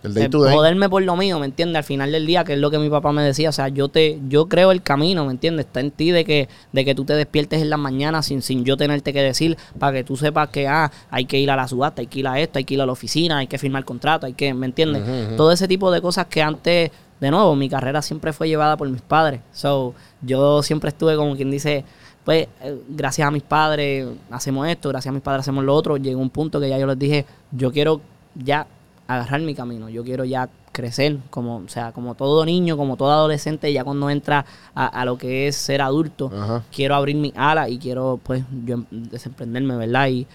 El 0.02 0.12
day 0.12 0.24
Eh, 0.24 0.28
to 0.28 0.42
day. 0.42 0.52
Joderme 0.52 0.88
por 0.88 1.02
lo 1.04 1.14
mío, 1.14 1.38
¿me 1.38 1.46
entiendes? 1.46 1.76
Al 1.76 1.84
final 1.84 2.10
del 2.10 2.26
día, 2.26 2.42
que 2.42 2.54
es 2.54 2.58
lo 2.58 2.68
que 2.72 2.78
mi 2.80 2.90
papá 2.90 3.12
me 3.12 3.22
decía, 3.22 3.48
o 3.48 3.52
sea, 3.52 3.68
yo 3.68 3.88
te, 3.88 4.18
yo 4.28 4.48
creo 4.48 4.72
el 4.72 4.82
camino, 4.82 5.24
¿me 5.24 5.30
entiendes? 5.30 5.66
Está 5.66 5.78
en 5.78 5.92
ti 5.92 6.10
de 6.10 6.24
que, 6.24 6.48
de 6.72 6.84
que 6.84 6.96
tú 6.96 7.04
te 7.04 7.14
despiertes 7.14 7.62
en 7.62 7.70
las 7.70 7.78
mañanas 7.78 8.26
sin, 8.26 8.42
sin 8.42 8.64
yo 8.64 8.76
tenerte 8.76 9.12
que 9.12 9.22
decir, 9.22 9.56
para 9.78 9.92
que 9.92 10.02
tú 10.02 10.16
sepas 10.16 10.48
que, 10.48 10.66
ah, 10.66 10.90
hay 11.10 11.26
que 11.26 11.38
ir 11.38 11.48
a 11.48 11.54
la 11.54 11.68
subasta, 11.68 12.00
hay 12.00 12.08
que 12.08 12.18
ir 12.18 12.26
a 12.26 12.40
esto, 12.40 12.58
hay 12.58 12.64
que 12.64 12.74
ir 12.74 12.82
a 12.82 12.86
la 12.86 12.92
oficina, 12.92 13.38
hay 13.38 13.46
que 13.46 13.58
firmar 13.58 13.84
contrato, 13.84 14.26
hay 14.26 14.32
que, 14.32 14.52
¿me 14.54 14.66
entiendes? 14.66 15.36
Todo 15.36 15.52
ese 15.52 15.68
tipo 15.68 15.92
de 15.92 16.00
cosas 16.00 16.26
que 16.26 16.42
antes, 16.42 16.90
de 17.20 17.30
nuevo, 17.30 17.54
mi 17.54 17.68
carrera 17.68 18.02
siempre 18.02 18.32
fue 18.32 18.48
llevada 18.48 18.76
por 18.76 18.88
mis 18.88 19.02
padres. 19.02 19.42
So, 19.52 19.94
yo 20.22 20.60
siempre 20.64 20.88
estuve 20.88 21.14
como 21.14 21.36
quien 21.36 21.52
dice, 21.52 21.84
pues, 22.28 22.46
eh, 22.60 22.78
gracias 22.90 23.26
a 23.26 23.30
mis 23.30 23.42
padres 23.42 24.06
hacemos 24.30 24.68
esto, 24.68 24.90
gracias 24.90 25.10
a 25.10 25.14
mis 25.14 25.22
padres 25.22 25.40
hacemos 25.40 25.64
lo 25.64 25.74
otro. 25.74 25.96
Llegó 25.96 26.20
un 26.20 26.28
punto 26.28 26.60
que 26.60 26.68
ya 26.68 26.76
yo 26.76 26.86
les 26.86 26.98
dije, 26.98 27.24
yo 27.52 27.72
quiero 27.72 28.02
ya 28.34 28.66
agarrar 29.06 29.40
mi 29.40 29.54
camino, 29.54 29.88
yo 29.88 30.04
quiero 30.04 30.26
ya 30.26 30.50
crecer, 30.70 31.16
como, 31.30 31.56
o 31.56 31.68
sea, 31.70 31.92
como 31.92 32.16
todo 32.16 32.44
niño, 32.44 32.76
como 32.76 32.98
todo 32.98 33.12
adolescente, 33.12 33.72
ya 33.72 33.82
cuando 33.82 34.10
entra 34.10 34.44
a, 34.74 34.88
a 34.88 35.06
lo 35.06 35.16
que 35.16 35.48
es 35.48 35.56
ser 35.56 35.80
adulto, 35.80 36.30
Ajá. 36.30 36.64
quiero 36.70 36.96
abrir 36.96 37.16
mi 37.16 37.32
ala 37.34 37.70
y 37.70 37.78
quiero, 37.78 38.20
pues, 38.22 38.44
yo 38.66 38.74
em- 38.74 38.86
desemprenderme, 38.90 39.76
¿verdad? 39.76 40.08
Y, 40.08 40.26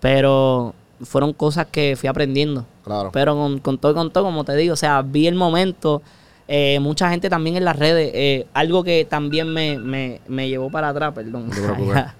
pero 0.00 0.74
fueron 1.02 1.34
cosas 1.34 1.66
que 1.70 1.96
fui 1.96 2.08
aprendiendo. 2.08 2.64
Claro. 2.82 3.10
Pero 3.12 3.34
con, 3.34 3.58
con 3.58 3.76
todo 3.76 3.92
y 3.92 3.94
con 3.94 4.10
todo, 4.10 4.24
como 4.24 4.44
te 4.44 4.56
digo, 4.56 4.72
o 4.72 4.76
sea, 4.76 5.02
vi 5.02 5.26
el 5.26 5.34
momento. 5.34 6.00
Eh, 6.48 6.78
mucha 6.80 7.10
gente 7.10 7.28
también 7.30 7.56
en 7.56 7.64
las 7.64 7.76
redes, 7.78 8.10
eh, 8.14 8.46
algo 8.54 8.82
que 8.84 9.04
también 9.04 9.48
me, 9.52 9.78
me, 9.78 10.20
me 10.28 10.48
llevó 10.48 10.70
para 10.70 10.88
atrás, 10.88 11.12
perdón. 11.14 11.48
No. 11.48 12.06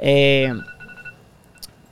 Eh, 0.00 0.52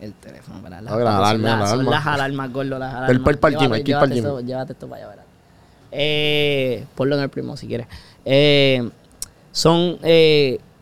el 0.00 0.12
teléfono, 0.14 0.60
para 0.60 0.78
A 0.78 0.80
ver, 0.80 0.90
las 0.90 0.98
son 0.98 1.06
alarmas, 1.06 1.42
las- 1.42 1.60
las 1.60 1.70
son 1.70 1.80
alarmas. 1.80 2.04
las 2.04 2.14
alarmas, 2.14 2.52
gordo, 2.52 2.78
las 2.78 2.90
alarmas. 2.94 3.10
El 3.10 3.20
pel 3.22 3.38
pa'l 3.38 3.56
gym, 3.56 3.62
ir 3.62 3.70
pa'l 3.70 3.84
llévate 3.84 4.14
gym. 4.14 4.24
esto- 4.24 4.40
Llévate 4.40 4.72
esto 4.72 4.88
para 4.88 5.06
allá. 5.12 5.22
Eh, 5.92 6.84
ponlo 6.96 7.16
en 7.16 7.22
el 7.22 7.28
primo 7.28 7.56
si 7.56 7.68
quieres. 7.68 7.86
Son 9.52 9.98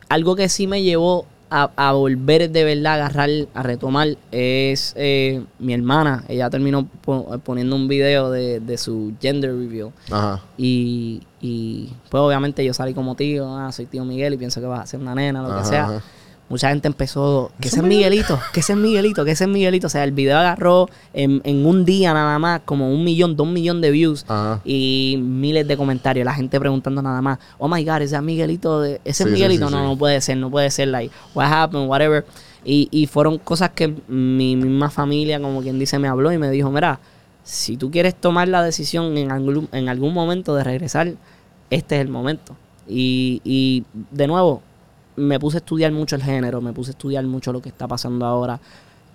algo 0.08 0.34
que 0.36 0.48
sí 0.48 0.66
me 0.66 0.82
llevó 0.82 1.26
a, 1.50 1.70
a 1.76 1.92
volver 1.92 2.50
de 2.50 2.64
verdad 2.64 2.92
a 3.00 3.06
agarrar, 3.06 3.28
a 3.54 3.62
retomar, 3.62 4.08
es 4.30 4.92
eh, 4.96 5.42
mi 5.58 5.74
hermana. 5.74 6.24
Ella 6.28 6.48
terminó 6.48 6.86
po- 6.86 7.38
poniendo 7.44 7.74
un 7.76 7.88
video 7.88 8.30
de, 8.30 8.60
de 8.60 8.78
su 8.78 9.12
gender 9.20 9.50
review. 9.52 9.92
Ajá. 10.10 10.40
Y, 10.56 11.22
y 11.40 11.92
pues 12.08 12.20
obviamente 12.20 12.64
yo 12.64 12.72
salí 12.72 12.94
como 12.94 13.14
tío, 13.16 13.56
ah, 13.56 13.72
soy 13.72 13.86
tío 13.86 14.04
Miguel 14.04 14.34
y 14.34 14.36
pienso 14.36 14.60
que 14.60 14.66
vas 14.66 14.80
a 14.80 14.86
ser 14.86 15.00
una 15.00 15.14
nena, 15.14 15.42
lo 15.42 15.48
Ajá, 15.48 15.58
que 15.62 15.64
sea. 15.68 15.84
ajá. 15.84 16.02
Mucha 16.50 16.68
gente 16.70 16.88
empezó, 16.88 17.52
que 17.60 17.68
ese 17.68 17.76
es 17.76 17.84
Miguelito, 17.84 18.40
que 18.52 18.58
ese 18.58 18.72
es 18.72 18.78
Miguelito, 18.78 19.24
que 19.24 19.30
ese 19.30 19.44
es 19.44 19.50
Miguelito. 19.50 19.86
O 19.86 19.90
sea, 19.90 20.02
el 20.02 20.10
video 20.10 20.36
agarró 20.36 20.88
en, 21.12 21.40
en 21.44 21.64
un 21.64 21.84
día 21.84 22.12
nada 22.12 22.40
más 22.40 22.62
como 22.64 22.92
un 22.92 23.04
millón, 23.04 23.36
dos 23.36 23.46
millones 23.46 23.82
de 23.82 23.92
views 23.92 24.24
Ajá. 24.26 24.60
y 24.64 25.16
miles 25.22 25.68
de 25.68 25.76
comentarios. 25.76 26.24
La 26.24 26.34
gente 26.34 26.58
preguntando 26.58 27.02
nada 27.02 27.22
más, 27.22 27.38
oh 27.56 27.68
my 27.68 27.84
God, 27.84 28.02
ese 28.02 28.16
es 28.16 28.22
Miguelito, 28.22 28.80
de, 28.80 29.00
ese 29.04 29.22
Sí, 29.22 29.28
es 29.28 29.32
Miguelito. 29.32 29.68
sí, 29.68 29.74
no, 29.74 29.84
no 29.84 29.96
puede 29.96 30.20
ser, 30.20 30.38
no 30.38 30.50
puede 30.50 30.72
ser, 30.72 30.88
like, 30.88 31.14
what 31.36 31.46
happened, 31.52 31.88
whatever. 31.88 32.26
Y, 32.64 32.88
y 32.90 33.06
fueron 33.06 33.38
cosas 33.38 33.70
que 33.70 33.94
mi 34.08 34.56
misma 34.56 34.90
familia, 34.90 35.40
como 35.40 35.62
quien 35.62 35.78
dice, 35.78 36.00
me 36.00 36.08
habló 36.08 36.32
y 36.32 36.38
me 36.38 36.50
dijo, 36.50 36.68
mira, 36.72 36.98
si 37.44 37.76
tú 37.76 37.92
quieres 37.92 38.16
tomar 38.16 38.48
la 38.48 38.64
decisión 38.64 39.16
en 39.16 39.30
algún, 39.30 39.68
en 39.70 39.88
algún 39.88 40.12
momento 40.12 40.56
de 40.56 40.64
regresar, 40.64 41.12
este 41.70 41.94
es 41.94 42.00
el 42.00 42.08
momento. 42.08 42.56
Y, 42.88 43.40
y 43.44 43.84
de 44.10 44.26
nuevo, 44.26 44.62
me 45.16 45.38
puse 45.38 45.58
a 45.58 45.60
estudiar 45.60 45.92
mucho 45.92 46.16
el 46.16 46.22
género, 46.22 46.60
me 46.60 46.72
puse 46.72 46.90
a 46.90 46.92
estudiar 46.92 47.24
mucho 47.24 47.52
lo 47.52 47.60
que 47.60 47.68
está 47.68 47.86
pasando 47.86 48.26
ahora. 48.26 48.60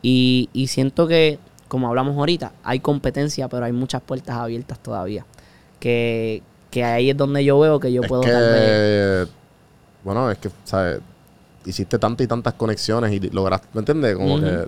Y, 0.01 0.49
y 0.53 0.67
siento 0.67 1.07
que, 1.07 1.39
como 1.67 1.87
hablamos 1.87 2.17
ahorita, 2.17 2.51
hay 2.63 2.79
competencia, 2.79 3.47
pero 3.47 3.65
hay 3.65 3.71
muchas 3.71 4.01
puertas 4.01 4.35
abiertas 4.35 4.79
todavía. 4.79 5.25
Que, 5.79 6.41
que 6.71 6.83
ahí 6.83 7.09
es 7.09 7.17
donde 7.17 7.43
yo 7.43 7.59
veo 7.59 7.79
que 7.79 7.91
yo 7.91 8.01
es 8.01 8.07
puedo 8.07 8.21
que, 8.21 9.27
bueno, 10.03 10.29
es 10.29 10.37
que, 10.37 10.49
¿sabes? 10.63 10.99
Hiciste 11.65 11.97
tantas 11.97 12.25
y 12.25 12.27
tantas 12.27 12.53
conexiones 12.53 13.11
y 13.11 13.19
lograste, 13.31 13.67
¿me 13.73 13.79
entiendes? 13.79 14.15
Como 14.15 14.39
que 14.39 14.67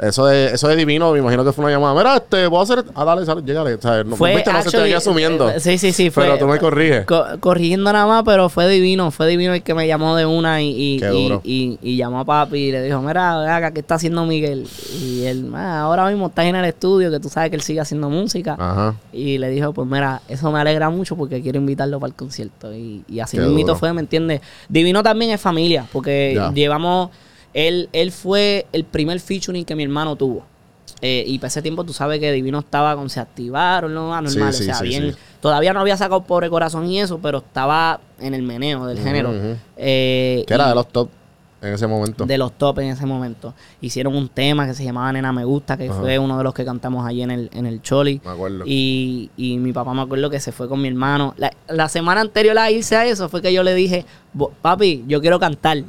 Eso 0.00 0.26
de, 0.26 0.46
eso 0.54 0.68
de 0.68 0.76
divino, 0.76 1.12
me 1.12 1.18
imagino 1.18 1.44
que 1.44 1.52
fue 1.52 1.64
una 1.64 1.74
llamada. 1.74 1.94
Mira, 1.94 2.16
este, 2.16 2.48
puedo 2.48 2.62
hacer. 2.62 2.84
Ah, 2.94 3.04
dale, 3.04 3.26
sale, 3.26 3.42
llégale. 3.42 3.74
O 3.74 3.80
sea, 3.82 4.04
no, 4.04 4.16
Fue 4.16 4.34
viste, 4.34 4.52
no 4.52 4.62
se 4.62 4.70
te 4.70 4.94
asumiendo. 4.94 5.50
eh, 5.50 5.60
Sí, 5.60 5.76
sí, 5.78 5.92
sí. 5.92 6.10
Fue, 6.10 6.24
Pero 6.24 6.38
tú 6.38 6.46
me 6.46 6.58
corriges. 6.58 7.04
co- 7.04 7.24
corrigiendo 7.40 7.92
nada 7.92 8.06
más, 8.06 8.22
pero 8.24 8.48
fue 8.48 8.68
divino. 8.68 9.10
Fue 9.10 9.26
divino 9.28 9.54
el 9.54 9.62
que 9.62 9.74
me 9.74 9.86
llamó 9.86 10.14
de 10.16 10.24
una 10.26 10.62
y, 10.62 10.68
y, 10.68 11.04
y, 11.04 11.40
y- 11.42 11.78
y 11.82 11.96
llamó 11.96 12.20
a 12.20 12.24
papi 12.24 12.56
y 12.58 12.72
le 12.72 12.82
dijo, 12.82 13.00
mira, 13.02 13.56
acá, 13.56 13.72
¿qué 13.72 13.80
está 13.80 13.96
haciendo 13.96 14.24
Miguel? 14.24 14.66
Y 15.02 15.24
él, 15.24 15.50
"Ah, 15.54 15.80
ahora 15.80 16.06
mismo 16.08 16.28
estás 16.28 16.44
en 16.46 16.56
el 16.56 16.64
estudio, 16.64 17.10
que 17.10 17.18
tú 17.20 17.28
sabes 17.28 17.50
que 17.50 17.56
él 17.56 17.62
sigue 17.62 17.80
haciendo 17.80 18.08
música. 18.08 18.56
Ajá. 18.58 18.94
Y 19.12 19.38
le 19.38 19.50
dijo, 19.50 19.72
pues 19.72 19.88
mira, 19.88 20.20
eso 20.28 20.52
me 20.52 20.60
alegra 20.60 20.90
mucho 20.90 21.16
porque 21.16 21.42
quiero 21.42 21.58
invitarlo 21.58 21.98
para 21.98 22.08
el 22.10 22.14
concierto. 22.14 22.72
Y, 22.72 23.02
y 23.08 23.20
así 23.20 23.38
mismo 23.38 23.74
fue, 23.74 23.92
¿me 23.92 24.00
entiendes? 24.00 24.40
Divino 24.68 25.02
también 25.02 25.32
es 25.32 25.40
familia, 25.40 25.86
porque 25.92 26.34
Ya. 26.36 26.52
llevamos, 26.52 27.10
él, 27.66 27.88
él 27.92 28.12
fue 28.12 28.66
el 28.72 28.84
primer 28.84 29.18
featuring 29.20 29.64
que 29.64 29.74
mi 29.74 29.82
hermano 29.84 30.14
tuvo. 30.16 30.44
Eh, 31.00 31.22
y 31.26 31.38
para 31.38 31.48
ese 31.48 31.62
tiempo 31.62 31.84
tú 31.84 31.92
sabes 31.92 32.18
que 32.18 32.32
Divino 32.32 32.58
estaba 32.58 32.96
con 32.96 33.08
se 33.10 33.20
activaron, 33.20 33.92
¿no? 33.94 34.14
Anormal, 34.14 34.52
Sí, 34.52 34.64
sí, 34.64 34.70
o 34.70 34.74
sea, 34.74 34.74
sí, 34.76 34.88
bien. 34.88 35.12
sí. 35.12 35.18
Todavía 35.40 35.72
no 35.72 35.80
había 35.80 35.96
sacado 35.96 36.22
Pobre 36.24 36.48
Corazón 36.50 36.86
y 36.90 36.98
eso, 37.00 37.18
pero 37.20 37.38
estaba 37.38 38.00
en 38.20 38.34
el 38.34 38.42
meneo 38.42 38.86
del 38.86 38.98
género. 38.98 39.32
Eh, 39.76 40.44
Que 40.46 40.54
era 40.54 40.68
de 40.68 40.74
los 40.74 40.88
top 40.88 41.08
en 41.60 41.74
ese 41.74 41.86
momento. 41.86 42.24
de 42.24 42.38
los 42.38 42.52
top 42.58 42.78
en 42.80 42.88
ese 42.90 43.04
momento. 43.06 43.54
Hicieron 43.80 44.16
un 44.16 44.28
tema 44.28 44.66
que 44.66 44.74
se 44.74 44.82
llamaba 44.82 45.12
Nena 45.12 45.32
Me 45.32 45.44
Gusta, 45.44 45.76
que 45.76 45.88
Ajá. 45.88 46.00
fue 46.00 46.18
uno 46.18 46.36
de 46.38 46.42
los 46.44 46.54
que 46.54 46.64
cantamos 46.64 47.06
allí 47.06 47.22
en 47.22 47.30
el, 47.30 47.50
en 47.52 47.66
el 47.66 47.80
Choli. 47.82 48.20
Me 48.24 48.30
acuerdo. 48.32 48.64
Y, 48.66 49.30
y 49.36 49.58
mi 49.58 49.72
papá 49.72 49.92
me 49.94 50.02
acuerdo 50.02 50.30
que 50.30 50.40
se 50.40 50.50
fue 50.52 50.68
con 50.68 50.80
mi 50.80 50.88
hermano. 50.88 51.34
La, 51.36 51.52
la 51.68 51.88
semana 51.88 52.20
anterior 52.22 52.58
a 52.58 52.70
irse 52.72 52.96
a 52.96 53.06
eso 53.06 53.28
fue 53.28 53.40
que 53.42 53.52
yo 53.52 53.62
le 53.62 53.74
dije, 53.74 54.04
"Bo- 54.32 54.52
papi, 54.62 55.04
yo 55.06 55.20
quiero 55.20 55.38
cantar. 55.38 55.84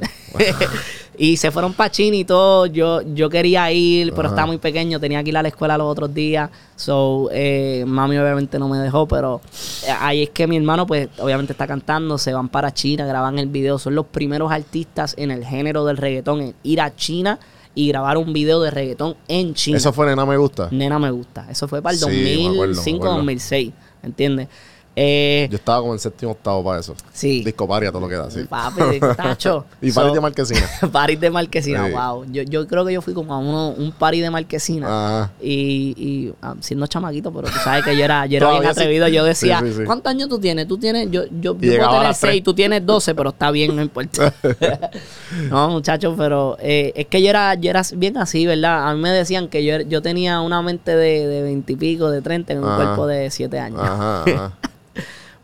y 1.22 1.36
se 1.36 1.50
fueron 1.50 1.74
para 1.74 1.90
China 1.90 2.16
y 2.16 2.24
todo. 2.24 2.64
Yo, 2.64 3.02
yo 3.02 3.28
quería 3.28 3.70
ir, 3.70 4.08
pero 4.12 4.22
Ajá. 4.22 4.28
estaba 4.28 4.46
muy 4.46 4.56
pequeño. 4.56 4.98
Tenía 4.98 5.22
que 5.22 5.28
ir 5.28 5.36
a 5.36 5.42
la 5.42 5.48
escuela 5.48 5.76
los 5.76 5.86
otros 5.86 6.14
días. 6.14 6.48
So, 6.76 7.28
eh, 7.30 7.84
mami 7.86 8.16
obviamente 8.16 8.58
no 8.58 8.70
me 8.70 8.78
dejó, 8.78 9.06
pero 9.06 9.42
eh, 9.86 9.90
ahí 10.00 10.22
es 10.22 10.30
que 10.30 10.46
mi 10.46 10.56
hermano, 10.56 10.86
pues, 10.86 11.10
obviamente 11.18 11.52
está 11.52 11.66
cantando. 11.66 12.16
Se 12.16 12.32
van 12.32 12.48
para 12.48 12.72
China, 12.72 13.04
graban 13.04 13.38
el 13.38 13.48
video. 13.48 13.78
Son 13.78 13.94
los 13.94 14.06
primeros 14.06 14.50
artistas 14.50 15.14
en 15.18 15.30
el 15.30 15.44
género 15.44 15.84
del 15.84 15.98
reggaetón 15.98 16.40
en 16.40 16.54
ir 16.62 16.80
a 16.80 16.96
China 16.96 17.38
y 17.74 17.88
grabar 17.88 18.16
un 18.16 18.32
video 18.32 18.62
de 18.62 18.70
reggaetón 18.70 19.14
en 19.28 19.52
China. 19.52 19.76
Eso 19.76 19.92
fue 19.92 20.06
Nena 20.06 20.24
Me 20.24 20.38
Gusta. 20.38 20.68
Nena 20.70 20.98
me 20.98 21.10
gusta. 21.10 21.44
Eso 21.50 21.68
fue 21.68 21.82
para 21.82 21.92
el 21.92 21.98
Sí, 21.98 22.06
me 22.06 22.12
acuerdo, 22.14 22.52
me 22.52 22.66
2005, 22.68 22.96
acuerdo. 22.96 23.16
2006. 23.16 23.72
¿Entiendes? 24.02 24.48
Eh, 24.96 25.46
Yo 25.50 25.56
estaba 25.56 25.80
como 25.80 25.92
en 25.92 25.98
séptimo 26.00 26.32
octavo 26.32 26.64
para 26.64 26.80
eso. 26.80 26.94
sí. 27.12 27.42
Disco 27.44 27.66
paria, 27.66 27.90
todo 27.90 28.00
lo 28.02 28.08
que 28.08 28.16
da, 28.16 28.28
sí. 28.30 28.44
Papi, 28.44 28.98
tacho. 29.16 29.64
Y 29.80 29.90
So, 29.92 30.00
paris 30.00 30.14
de 30.14 30.20
marquesina. 30.20 30.68
París 30.92 31.20
de 31.20 31.30
Marquesina, 31.30 31.86
Sí. 31.86 31.92
wow. 31.92 32.24
Yo, 32.30 32.42
yo 32.42 32.66
creo 32.66 32.84
que 32.84 32.92
yo 32.92 33.00
fui 33.00 33.14
como 33.14 33.32
a 33.32 33.38
uno, 33.38 33.68
un 33.70 33.92
party 33.92 34.20
de 34.20 34.30
Marquesina. 34.30 34.86
Ajá. 34.88 35.30
Y, 35.40 35.94
y 35.96 36.34
ah, 36.42 36.54
siendo 36.60 36.86
chamaquito, 36.88 37.32
pero 37.32 37.48
tú 37.48 37.54
sabes 37.62 37.84
que 37.84 37.96
yo 37.96 38.04
era, 38.04 38.26
yo 38.26 38.38
era 38.38 38.50
bien 38.50 38.62
sí. 38.64 38.68
atrevido. 38.68 39.08
Yo 39.08 39.24
decía, 39.24 39.60
Sí. 39.64 39.84
¿cuántos 39.86 40.10
años 40.10 40.28
tú 40.28 40.38
tienes? 40.38 40.66
Tú 40.66 40.76
tienes, 40.76 41.08
yo, 41.10 41.24
yo, 41.26 41.30
yo 41.40 41.54
puedo 41.56 41.70
tener 41.70 41.80
las 42.02 42.20
tres. 42.20 42.32
6, 42.32 42.42
tú 42.44 42.54
tienes 42.54 42.84
12, 42.84 43.14
pero 43.14 43.30
está 43.30 43.50
bien, 43.52 43.76
no 43.76 43.82
importa. 43.82 44.34
no, 45.50 45.68
muchachos, 45.70 46.14
pero 46.18 46.56
eh, 46.60 46.92
es 46.96 47.06
que 47.06 47.22
yo 47.22 47.30
era, 47.30 47.54
yo 47.54 47.70
era 47.70 47.82
bien 47.94 48.16
así, 48.18 48.44
¿verdad? 48.46 48.88
A 48.90 48.94
mí 48.94 49.00
me 49.00 49.10
decían 49.10 49.48
que 49.48 49.64
yo, 49.64 49.80
yo 49.82 50.02
tenía 50.02 50.40
una 50.40 50.60
mente 50.62 50.94
de, 50.96 51.26
de 51.26 51.42
20 51.42 51.72
y 51.72 51.76
pico, 51.76 52.10
de 52.10 52.20
30, 52.22 52.52
en 52.52 52.58
un 52.58 52.64
Ajá. 52.68 52.76
cuerpo 52.76 53.06
de 53.06 53.30
7 53.30 53.58
años. 53.58 53.80
Ajá, 53.82 54.24
ajá. 54.24 54.52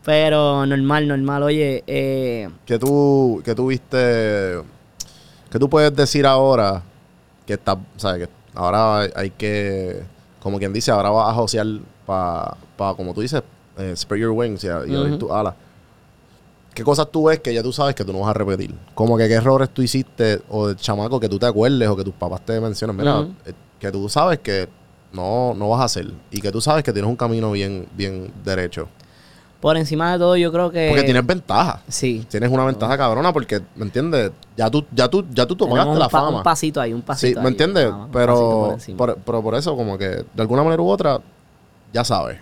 Pero 0.07 0.65
normal, 0.65 1.05
normal. 1.05 1.43
Oye, 1.43 1.83
eh, 1.85 2.47
¿Qué 2.65 2.79
tú, 2.79 3.41
qué 3.43 3.53
tú 3.53 3.67
viste? 3.67 4.57
¿Qué 5.51 5.59
tú 5.59 5.69
puedes 5.69 5.93
decir 5.93 6.25
ahora 6.25 6.81
que 7.45 7.55
está, 7.55 7.77
sabes, 7.97 8.25
que 8.25 8.33
ahora 8.55 9.09
hay, 9.13 9.31
que, 9.31 10.01
como 10.41 10.59
quien 10.59 10.71
dice, 10.71 10.91
ahora 10.91 11.09
vas 11.09 11.29
a 11.29 11.33
josear 11.33 11.67
para, 12.05 12.55
pa, 12.77 12.95
como 12.95 13.13
tú 13.13 13.19
dices, 13.19 13.43
eh, 13.77 13.93
spread 13.97 14.21
your 14.21 14.31
wings 14.31 14.63
y, 14.63 14.67
y 14.67 14.69
abrir 14.71 15.09
Ujú. 15.09 15.17
tus 15.17 15.31
alas. 15.31 15.55
¿Qué 16.73 16.85
cosas 16.85 17.11
tú 17.11 17.25
ves 17.25 17.41
que 17.41 17.53
ya 17.53 17.61
tú 17.61 17.73
sabes 17.73 17.93
que 17.93 18.05
tú 18.05 18.13
no 18.13 18.21
vas 18.21 18.29
a 18.29 18.33
repetir? 18.33 18.73
Como 18.95 19.17
que 19.17 19.27
qué 19.27 19.33
errores 19.33 19.71
tú 19.71 19.81
hiciste 19.81 20.41
o 20.47 20.69
de 20.69 20.77
chamaco 20.77 21.19
que 21.19 21.27
tú 21.27 21.37
te 21.37 21.47
acuerdes 21.47 21.85
o 21.89 21.97
que 21.97 22.05
tus 22.05 22.13
papás 22.13 22.45
te 22.45 22.61
mencionan. 22.61 22.95
Mira, 22.95 23.27
eh, 23.45 23.51
que 23.77 23.91
tú 23.91 24.07
sabes 24.07 24.39
que 24.39 24.69
no, 25.11 25.53
no 25.53 25.67
vas 25.67 25.81
a 25.81 25.83
hacer 25.83 26.13
y 26.31 26.39
que 26.39 26.49
tú 26.49 26.61
sabes 26.61 26.85
que 26.85 26.93
tienes 26.93 27.09
un 27.09 27.17
camino 27.17 27.51
bien, 27.51 27.89
bien 27.93 28.31
derecho. 28.45 28.87
Por 29.59 29.75
encima 29.77 30.11
de 30.13 30.19
todo, 30.19 30.37
yo 30.37 30.51
creo 30.51 30.69
que. 30.71 30.87
Porque 30.89 31.03
tienes 31.03 31.25
ventaja. 31.25 31.81
Sí. 31.87 32.25
Tienes 32.29 32.49
una 32.51 32.65
ventaja 32.65 32.97
cabrona 32.97 33.33
porque, 33.33 33.61
¿me 33.75 33.85
entiendes? 33.85 34.31
Ya 34.55 34.69
tú, 34.69 34.85
ya 34.91 35.07
tú, 35.07 35.25
ya 35.31 35.45
tú 35.45 35.55
un, 35.65 35.99
la 35.99 36.09
fama. 36.09 36.37
un 36.37 36.43
pasito 36.43 36.79
ahí, 36.79 36.93
un 36.93 37.01
pasito. 37.01 37.39
sí, 37.39 37.43
¿me 37.43 37.49
entiendes? 37.49 37.89
Pero 38.11 38.77
por, 38.97 39.17
pero 39.17 39.41
por 39.41 39.55
eso, 39.55 39.75
como 39.75 39.97
que 39.97 40.07
de 40.07 40.25
alguna 40.37 40.63
manera 40.63 40.81
u 40.81 40.89
otra, 40.89 41.19
ya 41.93 42.03
sabes. 42.03 42.39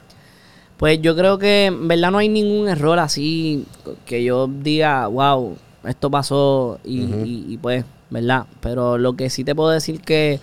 Pues 0.78 1.02
yo 1.02 1.16
creo 1.16 1.38
que 1.38 1.68
en 1.68 1.88
verdad 1.88 2.12
no 2.12 2.18
hay 2.18 2.28
ningún 2.28 2.68
error 2.68 3.00
así 3.00 3.66
que 4.06 4.24
yo 4.24 4.48
diga, 4.48 5.08
wow, 5.08 5.56
esto 5.86 6.12
pasó 6.12 6.80
y, 6.84 7.02
y- 7.04 7.46
y 7.50 7.58
pues, 7.58 7.86
¿verdad? 8.10 8.46
Pero 8.60 8.98
lo 8.98 9.16
que 9.16 9.30
sí 9.30 9.46
te 9.46 9.56
puedo 9.56 9.70
decir 9.70 10.02
que 10.02 10.42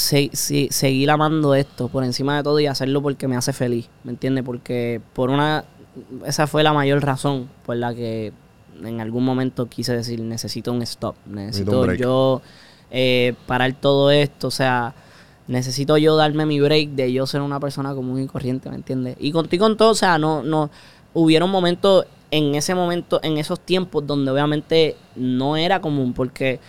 se- 0.00 0.30
sí, 0.32 0.68
seguir 0.70 1.10
amando 1.10 1.54
esto 1.54 1.88
por 1.88 2.04
encima 2.04 2.36
de 2.36 2.42
todo 2.42 2.58
y 2.60 2.66
hacerlo 2.66 3.02
porque 3.02 3.28
me 3.28 3.36
hace 3.36 3.52
feliz, 3.52 3.88
¿me 4.04 4.12
entiendes? 4.12 4.44
Porque 4.44 5.00
por 5.12 5.30
una, 5.30 5.64
esa 6.26 6.46
fue 6.46 6.62
la 6.62 6.72
mayor 6.72 7.02
razón 7.04 7.48
por 7.64 7.76
la 7.76 7.94
que 7.94 8.32
en 8.82 9.00
algún 9.00 9.24
momento 9.24 9.68
quise 9.68 9.94
decir, 9.94 10.20
necesito 10.20 10.72
un 10.72 10.82
stop, 10.82 11.14
necesito 11.26 11.72
yo 11.98 12.42
eh, 12.90 13.34
parar 13.46 13.74
todo 13.74 14.10
esto, 14.10 14.48
o 14.48 14.50
sea, 14.50 14.94
necesito 15.48 15.96
yo 15.98 16.16
darme 16.16 16.46
mi 16.46 16.60
break 16.60 16.90
de 16.90 17.12
yo 17.12 17.26
ser 17.26 17.40
una 17.42 17.60
persona 17.60 17.94
común 17.94 18.22
y 18.22 18.26
corriente, 18.26 18.70
¿me 18.70 18.76
entiendes? 18.76 19.16
Y 19.20 19.32
contigo 19.32 19.64
con 19.66 19.76
todo, 19.76 19.90
o 19.90 19.94
sea, 19.94 20.16
no, 20.18 20.42
no, 20.42 20.70
hubieron 21.12 21.50
momentos 21.50 22.06
en 22.30 22.54
ese 22.54 22.74
momento, 22.74 23.20
en 23.22 23.36
esos 23.38 23.60
tiempos 23.60 24.06
donde 24.06 24.30
obviamente 24.30 24.96
no 25.16 25.56
era 25.56 25.80
común, 25.80 26.12
porque 26.14 26.60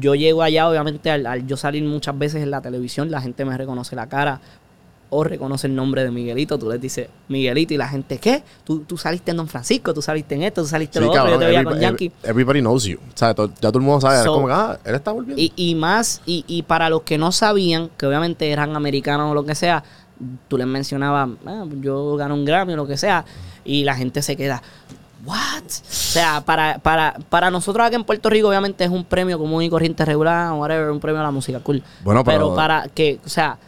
yo 0.00 0.14
llego 0.14 0.42
allá, 0.42 0.68
obviamente, 0.68 1.10
al, 1.10 1.26
al 1.26 1.46
yo 1.46 1.56
salir 1.56 1.82
muchas 1.84 2.18
veces 2.18 2.42
en 2.42 2.50
la 2.50 2.60
televisión, 2.60 3.10
la 3.10 3.20
gente 3.20 3.44
me 3.44 3.56
reconoce 3.56 3.96
la 3.96 4.08
cara 4.08 4.40
o 5.12 5.24
reconoce 5.24 5.66
el 5.66 5.74
nombre 5.74 6.04
de 6.04 6.10
Miguelito, 6.12 6.56
tú 6.56 6.70
les 6.70 6.80
dices 6.80 7.08
Miguelito 7.28 7.74
y 7.74 7.76
la 7.76 7.88
gente, 7.88 8.18
¿qué? 8.18 8.44
Tú, 8.62 8.80
tú 8.84 8.96
saliste 8.96 9.32
en 9.32 9.38
Don 9.38 9.48
Francisco, 9.48 9.92
tú 9.92 10.00
saliste 10.02 10.36
en 10.36 10.44
esto, 10.44 10.62
tú 10.62 10.68
saliste 10.68 10.98
en 11.00 11.04
Sí, 11.04 11.06
lo 11.06 11.10
otro, 11.10 11.22
yo 11.24 11.24
cabrón, 11.24 11.40
te 11.40 11.46
veía 11.46 11.64
con 11.64 11.80
Yankee. 11.80 12.12
every- 12.22 12.30
everybody 12.30 12.60
knows 12.60 12.84
you. 12.84 12.98
O 12.98 13.16
sea, 13.16 13.30
ya 13.30 13.34
todo 13.34 13.50
el 13.78 13.80
mundo 13.80 14.00
sabe. 14.02 14.16
So- 14.18 14.20
es 14.22 14.26
como 14.28 14.46
que, 14.46 14.52
ah, 14.52 14.78
él 14.84 14.94
está 14.94 15.10
volviendo. 15.10 15.42
Y, 15.42 15.52
y 15.56 15.74
más, 15.74 16.22
y, 16.26 16.44
y 16.46 16.62
para 16.62 16.88
los 16.90 17.02
que 17.02 17.18
no 17.18 17.32
sabían, 17.32 17.90
que 17.96 18.06
obviamente 18.06 18.50
eran 18.52 18.76
americanos 18.76 19.32
o 19.32 19.34
lo 19.34 19.44
que 19.44 19.56
sea, 19.56 19.82
tú 20.46 20.56
les 20.58 20.66
mencionabas, 20.68 21.30
"Ah, 21.44 21.64
yo 21.80 22.14
gano 22.14 22.34
un 22.34 22.44
Grammy 22.44 22.74
o 22.74 22.76
lo 22.76 22.86
que 22.86 22.96
sea, 22.96 23.24
y 23.64 23.82
la 23.82 23.96
gente 23.96 24.22
se 24.22 24.36
queda, 24.36 24.62
¿what? 25.24 25.62
O 25.64 25.70
sea, 25.92 26.40
para, 26.40 26.78
para, 26.78 27.16
para 27.28 27.50
nosotros 27.50 27.86
aquí 27.86 27.94
en 27.96 28.04
Puerto 28.04 28.30
Rico, 28.30 28.48
obviamente 28.48 28.84
es 28.84 28.90
un 28.90 29.04
premio 29.04 29.38
común 29.38 29.62
y 29.62 29.70
corriente 29.70 30.04
regular, 30.04 30.52
whatever, 30.54 30.90
un 30.90 31.00
premio 31.00 31.20
a 31.20 31.24
la 31.24 31.30
música, 31.30 31.60
cool. 31.60 31.82
Bueno, 32.04 32.24
pero- 32.24 32.54
para 32.54 32.88
que, 32.88 33.18
o 33.24 33.28
sea, 33.28 33.58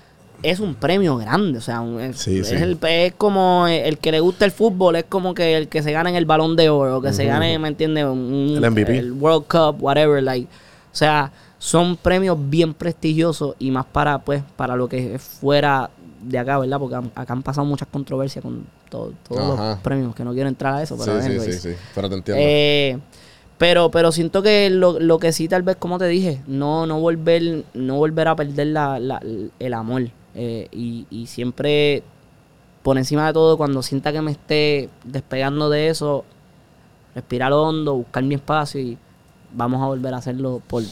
es 0.42 0.58
un 0.58 0.74
premio 0.74 1.16
grande, 1.18 1.58
o 1.58 1.60
sea, 1.60 1.80
un- 1.80 2.00
es, 2.00 2.18
Sí, 2.18 2.38
es 2.40 2.48
sí. 2.48 2.54
el- 2.56 2.78
es 2.82 3.12
como 3.14 3.66
el 3.68 3.98
que 3.98 4.10
le 4.10 4.18
gusta 4.20 4.44
el 4.44 4.50
fútbol, 4.50 4.96
es 4.96 5.04
como 5.04 5.34
que 5.34 5.56
el 5.56 5.68
que 5.68 5.82
se 5.82 5.92
gana 5.92 6.10
en 6.10 6.16
el 6.16 6.24
balón 6.26 6.56
de 6.56 6.68
oro, 6.68 7.00
que 7.00 7.12
se 7.12 7.24
gane, 7.26 7.58
¿me 7.60 7.68
entiendes? 7.68 8.04
El 8.04 8.64
MVP. 8.64 8.98
el 8.98 9.12
World 9.12 9.44
Cup, 9.46 9.76
whatever, 9.82 10.20
like. 10.22 10.46
O 10.92 10.96
sea, 10.96 11.30
son 11.58 11.96
premios 11.96 12.36
bien 12.40 12.74
prestigiosos 12.74 13.54
y 13.60 13.70
más 13.70 13.84
para, 13.86 14.18
pues, 14.18 14.42
para 14.56 14.74
lo 14.74 14.88
que 14.88 15.18
fuera 15.20 15.90
de 16.22 16.38
acá, 16.38 16.58
¿verdad? 16.58 16.78
Porque 16.78 16.94
han- 16.96 17.12
acá 17.14 17.32
han 17.32 17.42
pasado 17.42 17.66
muchas 17.66 17.88
controversias 17.88 18.42
con 18.42 18.64
todo- 18.88 19.12
todos 19.28 19.58
Ajá. 19.58 19.70
los 19.72 19.78
premios, 19.80 20.14
que 20.14 20.24
no 20.24 20.32
quiero 20.32 20.48
entrar 20.48 20.74
a 20.74 20.82
eso, 20.82 20.96
pero 20.96 21.20
sí, 21.20 21.26
anyways. 21.30 21.60
sí, 21.60 21.70
sí. 21.72 21.76
Pero 21.94 22.08
te 22.08 22.14
entiendo. 22.16 22.42
Eh, 22.44 22.98
pero, 23.58 23.90
pero 23.90 24.10
siento 24.12 24.42
que 24.42 24.70
lo, 24.70 24.98
lo 24.98 25.18
que 25.18 25.32
sí, 25.32 25.48
tal 25.48 25.62
vez, 25.62 25.76
como 25.76 25.98
te 25.98 26.06
dije, 26.06 26.42
no, 26.46 26.86
no 26.86 26.98
volver, 27.00 27.64
no 27.74 27.96
volver 27.96 28.28
a 28.28 28.36
perder 28.36 28.68
la, 28.68 28.98
la- 28.98 29.22
el 29.58 29.74
amor. 29.74 30.08
Eh, 30.34 30.68
y, 30.72 31.06
y 31.10 31.26
siempre, 31.26 32.02
por 32.82 32.98
encima 32.98 33.26
de 33.26 33.32
todo, 33.32 33.56
cuando 33.56 33.82
sienta 33.82 34.12
que 34.12 34.22
me 34.22 34.30
esté 34.32 34.88
despegando 35.04 35.68
de 35.70 35.88
eso, 35.88 36.24
respirar 37.14 37.52
hondo, 37.52 37.94
buscar 37.94 38.22
mi 38.24 38.34
espacio 38.34 38.80
y 38.80 38.98
vamos 39.54 39.82
a 39.82 39.86
volver 39.86 40.14
a 40.14 40.16
hacerlo 40.16 40.62
por, 40.66 40.82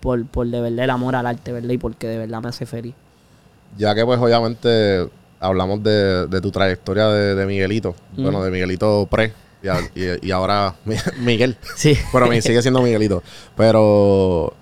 por, 0.00 0.24
por 0.26 0.46
de 0.46 0.60
verdad 0.60 0.84
el 0.84 0.90
amor 0.90 1.14
al 1.16 1.26
arte, 1.26 1.52
¿verdad? 1.52 1.70
Y 1.70 1.78
porque 1.78 2.06
de 2.08 2.18
verdad 2.18 2.42
me 2.42 2.48
hace 2.48 2.64
feliz. 2.66 2.94
Ya 3.76 3.94
que 3.94 4.04
pues 4.04 4.18
obviamente 4.20 5.08
hablamos 5.40 5.82
de, 5.82 6.26
de 6.28 6.40
tu 6.40 6.50
trayectoria 6.50 7.06
de, 7.08 7.34
de 7.34 7.46
Miguelito. 7.46 7.94
Mm. 8.16 8.22
Bueno, 8.22 8.42
de 8.42 8.50
Miguelito 8.50 9.06
pre. 9.10 9.32
Y, 9.62 9.68
a- 9.68 9.80
y- 9.94 10.26
y 10.28 10.30
ahora 10.30 10.74
Mi- 10.84 10.96
Miguel. 11.20 11.56
Sí. 11.76 11.96
Pero 12.12 12.26
me 12.26 12.40
sigue 12.42 12.62
siendo 12.62 12.80
Miguelito. 12.82 13.22
Pero 13.56 14.52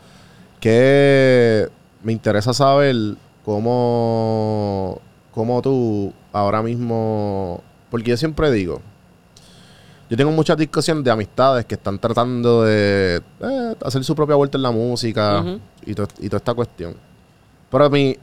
que 0.60 1.68
me 2.02 2.12
interesa 2.12 2.52
saber 2.54 2.96
cómo, 3.44 5.00
cómo 5.32 5.62
tú 5.62 6.12
ahora 6.32 6.62
mismo. 6.62 7.62
Porque 7.90 8.10
yo 8.10 8.16
siempre 8.16 8.50
digo. 8.50 8.80
Yo 10.10 10.16
tengo 10.16 10.30
muchas 10.32 10.56
discusiones 10.56 11.02
de 11.04 11.10
amistades 11.10 11.64
que 11.64 11.74
están 11.76 11.98
tratando 11.98 12.62
de 12.64 13.22
eh, 13.40 13.74
hacer 13.84 14.04
su 14.04 14.14
propia 14.14 14.36
vuelta 14.36 14.58
en 14.58 14.62
la 14.62 14.70
música 14.70 15.42
y, 15.86 15.94
to- 15.94 16.06
y 16.20 16.26
toda 16.28 16.38
esta 16.38 16.54
cuestión. 16.54 16.94
Pero 17.70 17.90
mi. 17.90 18.16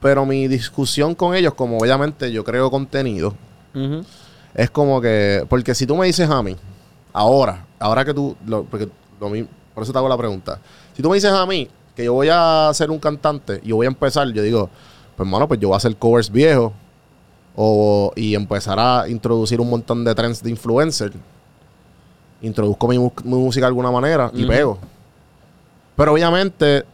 Pero 0.00 0.24
mi 0.24 0.46
discusión 0.48 1.14
con 1.14 1.34
ellos, 1.34 1.54
como 1.54 1.78
obviamente 1.78 2.30
yo 2.30 2.44
creo 2.44 2.70
contenido, 2.70 3.34
es 4.54 4.70
como 4.70 5.00
que. 5.00 5.44
Porque 5.48 5.74
si 5.74 5.86
tú 5.86 5.96
me 5.96 6.06
dices 6.06 6.28
a 6.30 6.42
mí, 6.42 6.56
ahora, 7.12 7.66
ahora 7.78 8.04
que 8.04 8.14
tú. 8.14 8.36
lo- 8.46 8.64
porque 8.64 8.88
lo 9.20 9.28
por 9.74 9.82
eso 9.84 9.92
te 9.92 9.98
hago 9.98 10.08
la 10.08 10.16
pregunta. 10.16 10.60
Si 10.96 11.02
tú 11.02 11.08
me 11.10 11.14
dices 11.16 11.30
a 11.32 11.46
mí 11.46 11.68
que 11.94 12.04
yo 12.04 12.12
voy 12.14 12.28
a 12.30 12.70
ser 12.74 12.90
un 12.90 12.98
cantante 12.98 13.60
y 13.64 13.68
yo 13.68 13.76
voy 13.76 13.86
a 13.86 13.88
empezar, 13.88 14.28
yo 14.32 14.42
digo, 14.42 14.70
pues 15.16 15.26
hermano, 15.26 15.46
pues 15.48 15.58
yo 15.60 15.68
voy 15.68 15.74
a 15.74 15.78
hacer 15.78 15.94
covers 15.96 16.30
viejos. 16.30 16.72
O, 17.60 18.12
y 18.14 18.36
empezar 18.36 18.78
a 18.78 19.08
introducir 19.08 19.60
un 19.60 19.68
montón 19.68 20.04
de 20.04 20.14
trends 20.14 20.40
de 20.42 20.50
influencer. 20.50 21.12
Introduzco 22.40 22.86
mi, 22.86 22.98
música 23.24 23.66
de 23.66 23.68
alguna 23.68 23.90
manera 23.90 24.30
y 24.32 24.44
pego. 24.46 24.78
Pero 25.96 26.12
obviamente, 26.12 26.84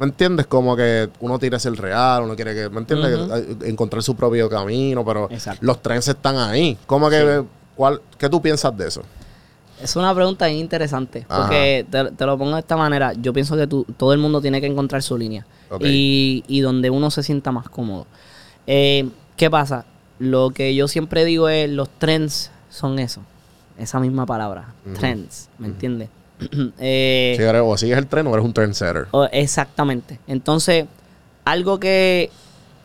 ¿me 0.00 0.06
entiendes? 0.06 0.46
Como 0.46 0.74
que 0.74 1.08
uno 1.20 1.38
quiere 1.38 1.60
ser 1.60 1.74
real, 1.74 2.22
uno 2.24 2.34
quiere 2.34 2.54
que, 2.54 2.68
¿me 2.70 2.78
entiendes? 2.80 3.18
Eh, 3.32 3.56
Encontrar 3.68 4.02
su 4.02 4.16
propio 4.16 4.48
camino, 4.48 5.04
pero 5.04 5.28
Exacto. 5.30 5.60
los 5.64 5.80
trends 5.82 6.08
están 6.08 6.36
ahí. 6.38 6.76
¿Cómo 6.86 7.08
que, 7.10 7.20
Sí. 7.42 7.46
cuál, 7.76 8.00
qué 8.18 8.28
tú 8.28 8.40
piensas 8.42 8.76
de 8.76 8.88
eso? 8.88 9.02
Es 9.82 9.96
una 9.96 10.14
pregunta 10.14 10.50
interesante. 10.50 11.24
Ajá. 11.28 11.42
Porque 11.42 11.86
te, 11.90 12.10
te 12.12 12.26
lo 12.26 12.36
pongo 12.36 12.54
de 12.54 12.60
esta 12.60 12.76
manera. 12.76 13.12
Yo 13.14 13.32
pienso 13.32 13.56
que 13.56 13.66
tú, 13.66 13.86
todo 13.96 14.12
el 14.12 14.18
mundo 14.18 14.40
tiene 14.40 14.60
que 14.60 14.66
encontrar 14.66 15.02
su 15.02 15.16
línea. 15.16 15.46
Y, 15.80 16.42
y 16.48 16.60
donde 16.60 16.90
uno 16.90 17.10
se 17.10 17.22
sienta 17.22 17.52
más 17.52 17.68
cómodo. 17.68 18.06
Eh, 18.66 19.08
¿Qué 19.36 19.48
pasa? 19.50 19.84
Lo 20.18 20.50
que 20.50 20.74
yo 20.74 20.88
siempre 20.88 21.24
digo 21.24 21.48
es: 21.48 21.70
los 21.70 21.88
trends 21.98 22.50
son 22.68 22.98
eso. 22.98 23.22
Esa 23.78 24.00
misma 24.00 24.26
palabra. 24.26 24.74
Ujú. 24.84 24.96
Trends. 24.96 25.48
¿Me 25.58 25.68
entiendes? 25.68 26.08
Eh, 26.78 27.36
eres, 27.38 27.62
o 27.64 27.76
sigues 27.76 27.98
el 27.98 28.06
tren 28.06 28.26
o 28.26 28.32
eres 28.34 28.44
un 28.44 28.52
trendsetter. 28.52 29.06
exactamente. 29.32 30.18
Entonces, 30.26 30.86
algo 31.44 31.78
que, 31.80 32.30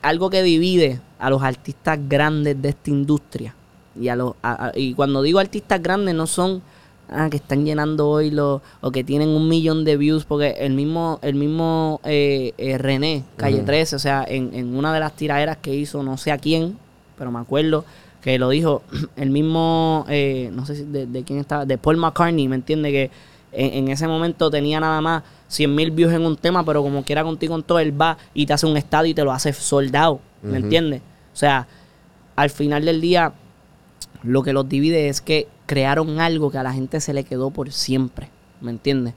algo 0.01 0.29
que 0.29 0.43
divide 0.43 0.99
a 1.19 1.29
los 1.29 1.41
artistas 1.43 1.99
grandes 2.07 2.61
de 2.61 2.69
esta 2.69 2.89
industria. 2.89 3.55
Y, 3.99 4.09
a 4.09 4.15
los, 4.15 4.33
a- 4.41 4.67
a- 4.67 4.71
y 4.75 4.93
cuando 4.93 5.21
digo 5.21 5.39
artistas 5.39 5.81
grandes, 5.81 6.13
no 6.15 6.27
son 6.27 6.61
ah, 7.09 7.29
que 7.29 7.37
están 7.37 7.63
llenando 7.65 8.09
hoy 8.09 8.31
los, 8.31 8.61
o 8.81 8.91
que 8.91 9.03
tienen 9.03 9.29
un 9.29 9.47
millón 9.47 9.85
de 9.85 9.95
views, 9.95 10.25
porque 10.25 10.49
el 10.59 10.73
mismo, 10.73 11.19
el 11.21 11.35
mismo 11.35 12.01
eh, 12.03 12.53
eh, 12.57 12.77
René, 12.77 13.23
Calle 13.37 13.57
Ujú. 13.57 13.65
13, 13.67 13.95
o 13.95 13.99
sea, 13.99 14.25
en, 14.27 14.53
en 14.53 14.75
una 14.75 14.93
de 14.93 14.99
las 14.99 15.15
tiraderas 15.15 15.57
que 15.57 15.73
hizo, 15.73 16.03
no 16.03 16.17
sé 16.17 16.31
a 16.31 16.37
quién, 16.37 16.77
pero 17.17 17.31
me 17.31 17.39
acuerdo 17.39 17.85
que 18.21 18.37
lo 18.39 18.49
dijo 18.49 18.81
el 19.15 19.29
mismo, 19.29 20.05
eh, 20.09 20.49
no 20.53 20.65
sé 20.65 20.75
si 20.75 20.83
de, 20.83 21.05
de 21.05 21.23
quién 21.23 21.39
estaba, 21.39 21.65
de 21.65 21.77
Paul 21.77 21.97
McCartney, 21.97 22.47
¿me 22.49 22.55
entiende? 22.55 22.91
Que 22.91 23.11
en, 23.55 23.73
en 23.73 23.87
ese 23.89 24.07
momento 24.07 24.49
tenía 24.51 24.79
nada 24.79 25.01
más 25.01 25.23
100 25.47 25.73
mil 25.73 25.91
views 25.91 26.13
en 26.13 26.25
un 26.25 26.35
tema, 26.35 26.63
pero 26.65 26.81
como 26.83 27.03
quiera 27.03 27.23
contigo 27.23 27.55
en 27.55 27.63
todo, 27.63 27.79
él 27.79 27.99
va 27.99 28.17
y 28.33 28.45
te 28.45 28.53
hace 28.53 28.65
un 28.65 28.77
estadio 28.77 29.11
y 29.11 29.13
te 29.13 29.23
lo 29.23 29.31
hace 29.31 29.53
soldado, 29.53 30.19
¿me 30.41 30.49
Ujú. 30.57 30.65
entiendes? 30.65 31.01
O 31.33 31.37
sea, 31.37 31.67
al 32.35 32.49
final 32.49 32.83
del 32.85 33.01
día, 33.01 33.33
lo 34.23 34.43
que 34.43 34.53
los 34.53 34.67
divide 34.67 35.07
es 35.09 35.21
que 35.21 35.47
crearon 35.65 36.19
algo 36.19 36.51
que 36.51 36.57
a 36.57 36.63
la 36.63 36.73
gente 36.73 36.99
se 36.99 37.13
le 37.13 37.23
quedó 37.23 37.49
por 37.51 37.71
siempre, 37.71 38.29
¿me 38.61 38.71
entiendes? 38.71 39.13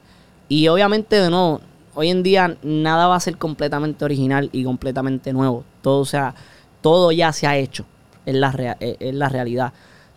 Y 0.48 0.68
obviamente, 0.68 1.16
de 1.16 1.30
nuevo, 1.30 1.60
hoy 1.94 2.08
en 2.10 2.22
día 2.22 2.56
nada 2.62 3.06
va 3.06 3.16
a 3.16 3.20
ser 3.20 3.36
completamente 3.38 4.04
original 4.04 4.48
y 4.52 4.64
completamente 4.64 5.32
nuevo. 5.32 5.64
Todo, 5.82 6.00
o 6.00 6.04
sea, 6.06 6.34
todo 6.80 7.12
ya 7.12 7.32
se 7.32 7.46
ha 7.46 7.56
hecho, 7.56 7.84
es 8.24 8.34
la, 8.34 8.50
rea- 8.52 8.76
es 8.80 9.14
la 9.14 9.28
realidad. 9.28 9.72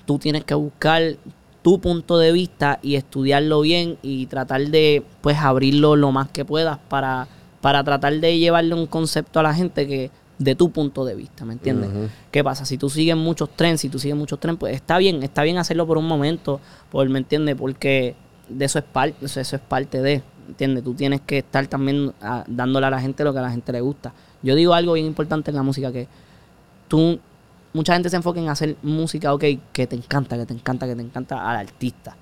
Tú 0.06 0.20
tienes 0.20 0.44
que 0.46 0.54
buscar 0.54 1.02
tu 1.62 1.80
punto 1.80 2.18
de 2.18 2.32
vista 2.32 2.80
y 2.82 2.96
estudiarlo 2.96 3.62
bien 3.62 3.98
y 4.02 4.26
tratar 4.26 4.62
de, 4.68 5.04
pues, 5.22 5.38
abrirlo 5.38 5.96
lo 5.96 6.12
más 6.12 6.30
que 6.30 6.46
puedas 6.46 6.80
para, 6.90 7.28
para 7.62 7.84
tratar 7.84 8.14
de 8.20 8.38
llevarle 8.40 8.74
un 8.74 8.88
concepto 8.88 9.40
a 9.40 9.44
la 9.44 9.54
gente 9.54 9.88
que 9.88 10.12
de 10.40 10.56
tu 10.56 10.72
punto 10.72 11.06
de 11.06 11.14
vista, 11.14 11.46
¿me 11.46 11.54
entiendes? 11.54 11.90
Ujú. 11.90 12.10
¿Qué 12.32 12.44
pasa? 12.44 12.66
Si 12.66 12.78
tú 12.78 12.90
sigues 12.90 13.16
muchos 13.16 13.50
trends, 13.56 13.82
si 13.82 13.90
tú 13.90 14.00
sigues 14.00 14.18
muchos 14.18 14.40
trends, 14.40 14.60
pues 14.60 14.74
está 14.76 14.98
bien, 14.98 15.22
está 15.22 15.44
bien 15.44 15.58
hacerlo 15.60 15.86
por 15.86 16.00
un 16.00 16.08
momento, 16.08 16.60
por, 16.90 17.08
¿me 17.10 17.20
entiendes? 17.20 17.56
Porque 17.56 18.16
de 18.50 18.66
eso 18.66 18.80
es 18.80 18.86
parte, 18.86 19.24
eso, 19.24 19.40
eso 19.40 19.56
es 19.56 19.62
parte 19.62 20.02
de, 20.02 20.24
¿me 20.46 20.50
entiendes? 20.50 20.84
Tú 20.84 20.96
tienes 20.96 21.22
que 21.22 21.40
estar 21.40 21.68
también 21.68 22.12
ah, 22.22 22.44
dándole 22.48 22.88
a 22.88 22.90
la 22.90 23.00
gente 23.00 23.24
lo 23.24 23.34
que 23.34 23.40
a 23.40 23.44
la 23.44 23.52
gente 23.52 23.72
le 23.72 23.82
gusta. 23.82 24.14
Yo 24.42 24.56
digo 24.56 24.74
algo 24.74 24.94
bien 24.94 25.06
importante 25.06 25.52
en 25.52 25.58
la 25.58 25.64
música 25.64 25.92
que 25.92 26.08
tú, 26.88 27.20
mucha 27.74 27.94
gente 27.94 28.10
se 28.10 28.16
enfoca 28.18 28.40
en 28.40 28.50
hacer 28.50 28.76
música, 28.82 29.34
ok, 29.34 29.44
que 29.72 29.88
te 29.88 29.96
encanta, 29.96 30.38
que 30.38 30.46
te 30.46 30.54
encanta, 30.54 30.88
que 30.88 30.96
te 30.96 31.02
encanta 31.02 31.50
al 31.50 31.58
artista. 31.58 32.16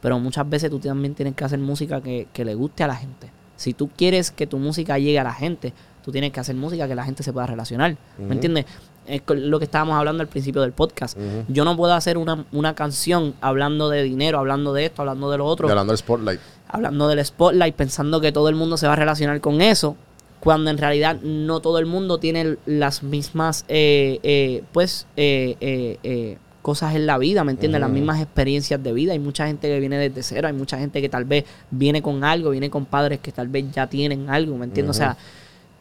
Pero 0.00 0.18
muchas 0.18 0.48
veces 0.48 0.70
tú 0.70 0.78
también 0.78 1.14
tienes 1.14 1.34
que 1.34 1.44
hacer 1.44 1.58
música 1.58 2.00
que, 2.00 2.28
que 2.32 2.44
le 2.44 2.54
guste 2.54 2.84
a 2.84 2.86
la 2.86 2.96
gente. 2.96 3.30
Si 3.56 3.72
tú 3.72 3.88
quieres 3.96 4.30
que 4.30 4.46
tu 4.46 4.58
música 4.58 4.98
llegue 4.98 5.18
a 5.18 5.24
la 5.24 5.32
gente, 5.32 5.72
tú 6.04 6.12
tienes 6.12 6.32
que 6.32 6.40
hacer 6.40 6.54
música 6.56 6.86
que 6.86 6.94
la 6.94 7.04
gente 7.04 7.22
se 7.22 7.32
pueda 7.32 7.46
relacionar. 7.46 7.96
¿Me 8.18 8.34
entiendes? 8.34 8.66
Es 9.06 9.22
lo 9.28 9.58
que 9.58 9.64
estábamos 9.66 9.96
hablando 9.96 10.22
al 10.22 10.28
principio 10.28 10.62
del 10.62 10.72
podcast. 10.72 11.16
Yo 11.48 11.64
no 11.64 11.76
puedo 11.76 11.94
hacer 11.94 12.18
una, 12.18 12.44
una 12.52 12.74
canción 12.74 13.34
hablando 13.40 13.88
de 13.88 14.02
dinero, 14.02 14.38
hablando 14.38 14.72
de 14.72 14.86
esto, 14.86 15.02
hablando 15.02 15.30
de 15.30 15.38
lo 15.38 15.46
otro, 15.46 15.68
Hablando 15.68 15.92
del 15.92 15.98
spotlight. 15.98 16.40
hablando 16.68 17.08
del 17.08 17.24
spotlight, 17.24 17.74
pensando 17.74 18.20
que 18.20 18.32
todo 18.32 18.48
el 18.48 18.54
mundo 18.54 18.76
se 18.76 18.86
va 18.86 18.94
a 18.94 18.96
relacionar 18.96 19.40
con 19.40 19.60
eso, 19.60 19.96
cuando 20.44 20.70
en 20.70 20.76
realidad 20.76 21.16
no 21.22 21.60
todo 21.60 21.78
el 21.78 21.86
mundo 21.86 22.18
tiene 22.18 22.58
las 22.66 23.02
mismas, 23.02 23.64
eh, 23.66 24.20
eh, 24.22 24.62
pues, 24.72 25.06
eh, 25.16 25.56
eh, 25.60 25.98
eh, 26.02 26.38
cosas 26.60 26.94
en 26.94 27.06
la 27.06 27.16
vida, 27.16 27.44
¿me 27.44 27.52
entiendes? 27.52 27.80
Las 27.80 27.90
mismas 27.90 28.20
experiencias 28.20 28.82
de 28.82 28.92
vida. 28.92 29.12
Hay 29.12 29.18
mucha 29.18 29.46
gente 29.46 29.68
que 29.68 29.80
viene 29.80 29.96
desde 29.98 30.22
cero, 30.22 30.48
hay 30.48 30.54
mucha 30.54 30.78
gente 30.78 31.00
que 31.00 31.08
tal 31.08 31.24
vez 31.24 31.44
viene 31.70 32.02
con 32.02 32.24
algo, 32.24 32.50
viene 32.50 32.68
con 32.68 32.84
padres 32.84 33.20
que 33.20 33.32
tal 33.32 33.48
vez 33.48 33.72
ya 33.72 33.86
tienen 33.86 34.28
algo, 34.28 34.56
¿me 34.58 34.66
entiendes? 34.66 34.96
O 34.96 34.98
sea, 34.98 35.16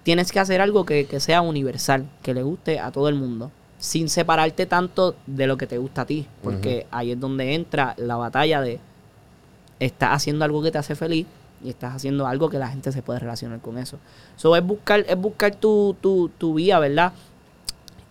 tienes 0.03 0.31
que 0.31 0.39
hacer 0.39 0.61
algo 0.61 0.85
que, 0.85 1.05
que 1.05 1.19
sea 1.19 1.41
universal, 1.41 2.05
que 2.21 2.33
le 2.33 2.43
guste 2.43 2.79
a 2.79 2.91
todo 2.91 3.09
el 3.09 3.15
mundo, 3.15 3.51
sin 3.77 4.07
separarte 4.07 4.65
tanto 4.65 5.15
de 5.27 5.45
lo 5.45 5.57
que 5.57 5.67
te 5.67 5.77
gusta 5.77 6.01
a 6.01 6.05
ti, 6.05 6.25
porque 6.41 6.87
ahí 6.89 7.11
es 7.11 7.19
donde 7.19 7.53
entra 7.53 7.95
la 7.97 8.15
batalla 8.15 8.61
de 8.61 8.79
estás 9.79 10.11
haciendo 10.11 10.45
algo 10.45 10.63
que 10.63 10.71
te 10.71 10.77
hace 10.77 10.95
feliz 10.95 11.27
y 11.63 11.69
estás 11.69 11.95
haciendo 11.95 12.27
algo 12.27 12.49
que 12.49 12.59
la 12.59 12.67
gente 12.67 12.91
se 12.91 13.01
puede 13.01 13.19
relacionar 13.19 13.59
con 13.59 13.77
eso. 13.77 13.97
Eso 14.37 14.55
es 14.55 14.63
buscar, 14.65 15.05
es 15.07 15.17
buscar 15.17 15.55
tu, 15.55 15.95
tu, 16.01 16.29
tu 16.37 16.53
vía, 16.55 16.79
¿verdad? 16.79 17.13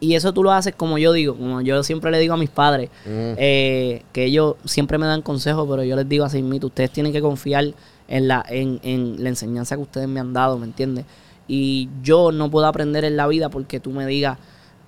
Y 0.00 0.14
eso 0.16 0.32
tú 0.32 0.42
lo 0.42 0.50
haces 0.50 0.74
como 0.74 0.98
yo 0.98 1.12
digo, 1.12 1.36
como 1.36 1.60
yo 1.60 1.80
siempre 1.84 2.10
le 2.10 2.18
digo 2.18 2.34
a 2.34 2.36
mis 2.36 2.50
padres, 2.50 2.90
Ujú. 3.06 3.34
eh, 3.38 4.02
que 4.12 4.24
ellos 4.24 4.56
siempre 4.64 4.98
me 4.98 5.06
dan 5.06 5.22
consejos, 5.22 5.66
pero 5.70 5.84
yo 5.84 5.94
les 5.94 6.08
digo 6.08 6.24
así 6.24 6.42
mismo, 6.42 6.66
ustedes 6.66 6.90
tienen 6.90 7.12
que 7.12 7.20
confiar 7.22 7.66
en 8.08 8.28
la, 8.28 8.44
en, 8.48 8.80
en 8.82 9.22
la 9.22 9.28
enseñanza 9.28 9.76
que 9.76 9.82
ustedes 9.82 10.08
me 10.08 10.18
han 10.18 10.32
dado, 10.32 10.58
¿me 10.58 10.66
entiendes? 10.66 11.04
Y 11.46 11.88
yo 12.02 12.32
no 12.32 12.50
puedo 12.50 12.66
aprender 12.66 13.04
en 13.04 13.16
la 13.16 13.28
vida 13.28 13.48
porque 13.48 13.78
tú 13.78 13.90
me 13.90 14.04
digas, 14.06 14.38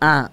ah, 0.01 0.31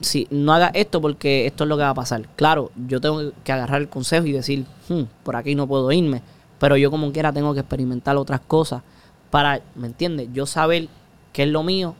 si 0.00 0.26
no 0.30 0.52
hagas 0.52 0.70
esto 0.74 1.00
porque 1.00 1.46
esto 1.46 1.64
es 1.64 1.68
lo 1.68 1.76
que 1.76 1.82
va 1.82 1.90
a 1.90 1.94
pasar. 1.94 2.28
Claro, 2.36 2.70
yo 2.86 3.00
tengo 3.00 3.32
que 3.42 3.52
agarrar 3.52 3.80
el 3.80 3.88
consejo 3.88 4.26
y 4.26 4.32
decir, 4.32 4.64
"Hmm, 4.88 5.02
por 5.22 5.34
aquí 5.36 5.54
no 5.54 5.66
puedo 5.66 5.90
irme, 5.92 6.22
pero 6.58 6.76
yo 6.76 6.90
como 6.90 7.12
quiera 7.12 7.32
tengo 7.32 7.54
que 7.54 7.60
experimentar 7.60 8.16
otras 8.16 8.40
cosas 8.40 8.82
para, 9.30 9.60
¿me 9.74 9.86
entiendes? 9.86 10.28
Yo 10.32 10.46
saber 10.46 10.88
qué 11.32 11.44
es 11.44 11.48
lo 11.48 11.62
mío, 11.62 11.94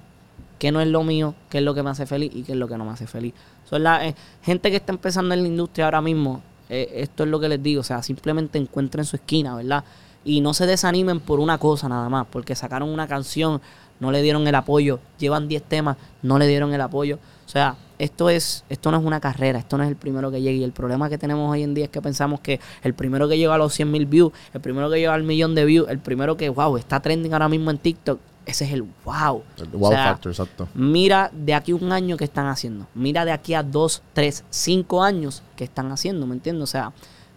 qué 0.58 0.72
no 0.72 0.80
es 0.80 0.88
lo 0.88 1.02
mío, 1.02 1.34
qué 1.50 1.58
es 1.58 1.64
lo 1.64 1.74
que 1.74 1.82
me 1.82 1.90
hace 1.90 2.06
feliz 2.06 2.30
y 2.34 2.42
qué 2.42 2.52
es 2.52 2.58
lo 2.58 2.68
que 2.68 2.78
no 2.78 2.84
me 2.84 2.92
hace 2.92 3.06
feliz. 3.06 3.34
Son 3.68 3.82
la 3.82 4.06
eh, 4.06 4.14
gente 4.42 4.70
que 4.70 4.76
está 4.76 4.92
empezando 4.92 5.34
en 5.34 5.42
la 5.42 5.48
industria 5.48 5.86
ahora 5.86 6.00
mismo, 6.00 6.42
eh, 6.68 6.90
esto 6.94 7.24
es 7.24 7.28
lo 7.28 7.40
que 7.40 7.48
les 7.48 7.62
digo, 7.62 7.80
o 7.80 7.84
sea, 7.84 8.02
simplemente 8.02 8.58
encuentren 8.58 9.04
su 9.04 9.16
esquina, 9.16 9.54
¿verdad? 9.56 9.84
Y 10.24 10.40
no 10.40 10.54
se 10.54 10.66
desanimen 10.66 11.20
por 11.20 11.40
una 11.40 11.58
cosa 11.58 11.88
nada 11.88 12.08
más, 12.08 12.26
porque 12.30 12.54
sacaron 12.54 12.88
una 12.88 13.06
canción, 13.06 13.60
no 14.00 14.10
le 14.10 14.22
dieron 14.22 14.46
el 14.46 14.54
apoyo, 14.54 15.00
llevan 15.18 15.48
10 15.48 15.62
temas, 15.64 15.96
no 16.22 16.38
le 16.38 16.46
dieron 16.46 16.72
el 16.72 16.80
apoyo. 16.80 17.18
O 17.46 17.48
sea, 17.48 17.76
esto 17.98 18.28
es 18.28 18.64
esto 18.68 18.90
no 18.90 18.98
es 18.98 19.04
una 19.04 19.20
carrera, 19.20 19.58
esto 19.58 19.78
no 19.78 19.84
es 19.84 19.90
el 19.90 19.96
primero 19.96 20.30
que 20.30 20.40
llegue. 20.40 20.58
Y 20.58 20.64
el 20.64 20.72
problema 20.72 21.08
que 21.08 21.18
tenemos 21.18 21.50
hoy 21.50 21.62
en 21.62 21.74
día 21.74 21.84
es 21.84 21.90
que 21.90 22.02
pensamos 22.02 22.40
que 22.40 22.60
el 22.82 22.94
primero 22.94 23.28
que 23.28 23.38
llega 23.38 23.54
a 23.54 23.58
los 23.58 23.72
100 23.74 23.90
mil 23.90 24.06
views, 24.06 24.32
el 24.52 24.60
primero 24.60 24.90
que 24.90 24.98
llega 24.98 25.14
al 25.14 25.22
millón 25.22 25.54
de 25.54 25.64
views, 25.64 25.88
el 25.88 25.98
primero 25.98 26.36
que, 26.36 26.48
wow, 26.48 26.76
está 26.76 27.00
trending 27.00 27.32
ahora 27.32 27.48
mismo 27.48 27.70
en 27.70 27.78
TikTok, 27.78 28.18
ese 28.46 28.64
es 28.64 28.72
el 28.72 28.82
wow. 29.04 29.42
El 29.56 29.74
O 29.74 29.78
wow 29.78 29.90
sea, 29.90 30.04
factor, 30.12 30.32
exacto. 30.32 30.68
Mira 30.74 31.30
de 31.32 31.54
aquí 31.54 31.72
a 31.72 31.76
un 31.76 31.92
año 31.92 32.16
que 32.16 32.24
están 32.24 32.46
haciendo. 32.46 32.86
Mira 32.94 33.24
de 33.24 33.32
aquí 33.32 33.54
a 33.54 33.62
dos, 33.62 34.02
tres, 34.12 34.44
cinco 34.50 35.02
años 35.02 35.42
que 35.56 35.64
están 35.64 35.90
haciendo, 35.92 36.26
¿me 36.26 36.34
entiendes? 36.34 36.64
O 36.64 36.66
sea, 36.66 36.92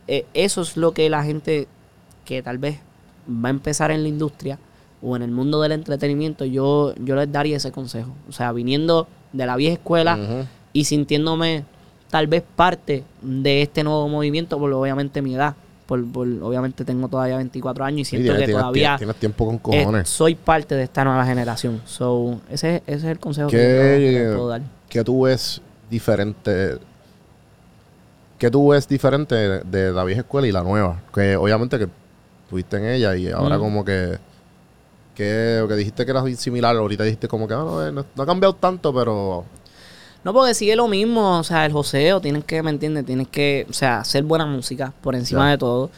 eh, 0.08 0.26
eso 0.34 0.62
es 0.62 0.78
lo 0.78 0.94
que 0.94 1.10
la 1.10 1.24
gente 1.24 1.68
que 2.26 2.42
tal 2.42 2.58
vez 2.58 2.80
va 3.30 3.50
a 3.50 3.52
empezar 3.52 3.92
en 3.92 4.04
la 4.04 4.10
industria 4.10 4.60
o 5.02 5.16
en 5.16 5.22
el 5.22 5.32
mundo 5.32 5.62
del 5.62 5.74
entretenimiento, 5.74 6.44
yo, 6.46 6.94
yo 6.96 7.16
les 7.16 7.32
daría 7.32 7.58
ese 7.58 7.72
consejo. 7.72 8.14
O 8.28 8.32
sea, 8.32 8.52
viniendo 8.52 9.08
de 9.34 9.46
la 9.46 9.56
vieja 9.56 9.74
escuela 9.76 10.18
y 10.74 10.86
sintiéndome 10.86 11.64
tal 12.10 12.28
vez 12.28 12.44
parte 12.56 13.04
de 13.22 13.62
este 13.62 13.84
nuevo 13.84 14.08
movimiento, 14.08 14.58
por 14.58 14.72
obviamente 14.74 15.22
mi 15.22 15.36
edad. 15.36 15.56
Por, 15.86 16.06
por- 16.06 16.28
obviamente 16.42 16.84
tengo 16.84 17.08
todavía 17.08 17.38
24 17.38 17.86
años 17.86 18.00
y 18.02 18.06
siento 18.06 18.34
que 18.34 18.40
tienes- 18.40 18.56
todavía 18.58 18.96
tienes 18.98 19.16
tiempo 19.16 19.46
con 19.46 19.56
eh, 19.74 19.84
cojones. 19.84 20.10
soy 20.10 20.36
parte 20.36 20.76
de 20.76 20.84
esta 20.84 21.06
nueva 21.06 21.26
generación. 21.26 21.82
So, 21.86 22.42
ese, 22.50 22.84
ese 22.88 22.98
es 22.98 23.04
el 23.06 23.20
consejo 23.20 23.50
que 23.50 23.56
¿Qué, 23.58 24.24
yo 24.30 24.36
puedo 24.36 24.50
dar. 24.50 24.62
¿Qué 24.90 25.04
tú 25.06 25.22
ves 25.22 25.62
diferente? 25.90 26.78
¿Qué 28.38 28.52
tú 28.52 28.70
ves 28.70 28.88
diferente 28.88 29.36
de, 29.36 29.92
la 29.92 30.04
vieja 30.04 30.22
escuela 30.22 30.48
y 30.48 30.52
la 30.52 30.62
nueva? 30.62 31.02
Que 31.14 31.36
obviamente 31.38 31.80
que 31.80 31.88
estuviste 32.44 32.78
en 32.78 32.86
ella 32.86 33.16
y 33.16 33.30
ahora 33.32 33.58
Mm. 33.58 33.60
como 33.62 33.86
que... 33.86 34.18
Que, 35.18 35.66
que 35.68 35.74
dijiste 35.74 36.06
que 36.06 36.12
era 36.12 36.24
similar, 36.36 36.76
ahorita 36.76 37.04
dijiste 37.04 37.28
como 37.28 37.48
que 37.48 37.56
ah, 37.56 37.64
no, 37.66 37.92
no, 37.92 38.06
no 38.16 38.24
ha 38.24 38.26
cambiado 38.28 38.54
tanto, 38.54 38.94
pero 38.94 39.46
No, 40.24 40.32
porque 40.32 40.54
sigue 40.54 40.76
lo 40.76 40.88
mismo, 40.88 41.40
o 41.40 41.44
sea, 41.44 41.66
el 41.66 41.72
joseo, 41.72 42.22
tienes 42.22 42.44
que, 42.44 42.62
¿me 42.62 42.70
entiendes? 42.70 43.04
Tienes 43.04 43.28
que, 43.28 43.66
o 43.68 43.74
sea, 43.74 44.02
hacer 44.02 44.24
buena 44.24 44.46
música 44.46 44.94
por 45.02 45.16
encima 45.16 45.50
de 45.50 45.58
todo. 45.58 45.90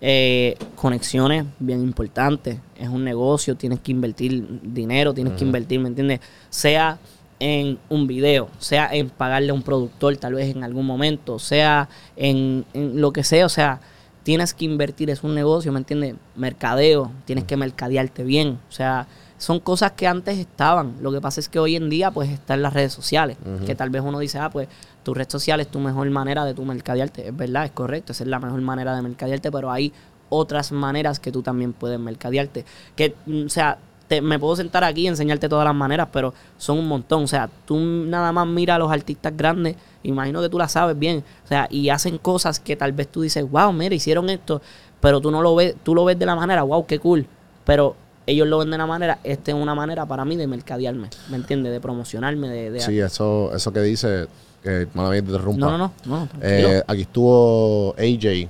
Eh, 0.00 0.56
conexiones, 0.76 1.44
bien 1.58 1.82
importantes. 1.82 2.60
Es 2.78 2.88
un 2.88 3.02
negocio, 3.02 3.56
tienes 3.56 3.80
que 3.80 3.90
invertir 3.90 4.60
dinero, 4.62 5.12
tienes 5.12 5.32
que 5.32 5.44
invertir, 5.44 5.80
¿me 5.80 5.88
entiendes? 5.88 6.20
Sea 6.48 6.98
en 7.40 7.78
un 7.88 8.06
video, 8.06 8.48
sea 8.60 8.90
en 8.92 9.10
pagarle 9.10 9.50
a 9.50 9.54
un 9.54 9.62
productor 9.62 10.16
tal 10.18 10.34
vez 10.34 10.54
en 10.54 10.62
algún 10.62 10.86
momento, 10.86 11.40
sea 11.40 11.88
en, 12.14 12.64
en 12.74 13.00
lo 13.00 13.12
que 13.12 13.24
sea, 13.24 13.44
o 13.44 13.48
sea, 13.48 13.80
tienes 14.28 14.52
que 14.52 14.66
invertir, 14.66 15.08
es 15.08 15.24
un 15.24 15.34
negocio, 15.34 15.72
¿me 15.72 15.78
entiendes? 15.78 16.14
Mercadeo, 16.36 17.10
tienes 17.24 17.44
que 17.44 17.56
mercadearte 17.56 18.24
bien, 18.24 18.58
o 18.68 18.70
sea, 18.70 19.06
son 19.38 19.58
cosas 19.58 19.92
que 19.92 20.06
antes 20.06 20.36
estaban, 20.36 20.96
lo 21.00 21.10
que 21.10 21.18
pasa 21.22 21.40
es 21.40 21.48
que 21.48 21.58
hoy 21.58 21.76
en 21.76 21.88
día 21.88 22.10
pues 22.10 22.28
está 22.28 22.52
en 22.52 22.60
las 22.60 22.74
redes 22.74 22.92
sociales, 22.92 23.38
que 23.64 23.74
tal 23.74 23.88
vez 23.88 24.02
uno 24.04 24.18
dice, 24.18 24.38
ah, 24.38 24.50
pues 24.50 24.68
tu 25.02 25.14
red 25.14 25.26
social 25.30 25.60
es 25.60 25.68
tu 25.68 25.78
mejor 25.78 26.10
manera 26.10 26.44
de 26.44 26.52
tu 26.52 26.62
mercadearte, 26.66 27.28
es 27.28 27.34
verdad, 27.34 27.64
es 27.64 27.70
correcto, 27.70 28.12
esa 28.12 28.22
es 28.22 28.28
la 28.28 28.38
mejor 28.38 28.60
manera 28.60 28.94
de 28.94 29.00
mercadearte, 29.00 29.50
pero 29.50 29.70
hay 29.70 29.94
otras 30.28 30.72
maneras 30.72 31.20
que 31.20 31.32
tú 31.32 31.40
también 31.40 31.72
puedes 31.72 31.98
mercadearte, 31.98 32.66
que, 32.96 33.14
mm, 33.24 33.46
o 33.46 33.48
sea, 33.48 33.78
te- 34.08 34.20
me 34.22 34.38
puedo 34.38 34.56
sentar 34.56 34.82
aquí 34.84 35.02
y 35.02 35.06
enseñarte 35.06 35.48
todas 35.48 35.64
las 35.64 35.74
maneras, 35.74 36.08
pero 36.12 36.34
son 36.56 36.78
un 36.78 36.88
montón. 36.88 37.24
O 37.24 37.26
sea, 37.28 37.48
tú 37.66 37.78
nada 37.78 38.32
más 38.32 38.46
mira 38.46 38.74
a 38.74 38.78
los 38.78 38.90
artistas 38.90 39.32
grandes, 39.36 39.76
imagino 40.02 40.40
que 40.40 40.48
tú 40.48 40.58
las 40.58 40.72
sabes 40.72 40.98
bien. 40.98 41.22
O 41.44 41.46
sea, 41.48 41.66
y 41.70 41.88
hacen 41.90 42.18
cosas 42.18 42.58
que 42.58 42.74
tal 42.74 42.92
vez 42.92 43.08
tú 43.08 43.20
dices, 43.22 43.48
wow, 43.48 43.72
mira, 43.72 43.94
hicieron 43.94 44.28
esto, 44.30 44.60
pero 45.00 45.20
tú 45.20 45.30
no 45.30 45.42
lo 45.42 45.54
ves, 45.54 45.76
tú 45.84 45.94
lo 45.94 46.04
ves 46.04 46.18
de 46.18 46.26
la 46.26 46.34
manera, 46.34 46.62
wow, 46.62 46.84
qué 46.86 46.98
cool. 46.98 47.26
Pero 47.64 47.94
ellos 48.26 48.46
lo 48.48 48.58
ven 48.58 48.70
de 48.70 48.78
la 48.78 48.86
manera, 48.86 49.18
esta 49.24 49.50
es 49.52 49.56
una 49.56 49.74
manera 49.74 50.04
para 50.06 50.24
mí 50.24 50.36
de 50.36 50.46
mercadearme, 50.46 51.08
¿me 51.30 51.36
entiendes? 51.36 51.72
De 51.72 51.80
promocionarme, 51.80 52.48
de... 52.48 52.70
de- 52.72 52.80
sí, 52.80 52.98
eso, 52.98 53.54
eso 53.54 53.72
que 53.72 53.80
dice, 53.80 54.26
que 54.62 54.86
mía, 54.94 55.10
te 55.10 55.18
interrumpa. 55.18 55.66
no, 55.66 55.78
no, 55.78 55.92
no, 56.04 56.18
no. 56.20 56.28
Eh, 56.42 56.82
aquí 56.86 57.02
estuvo 57.02 57.94
AJ, 57.98 58.48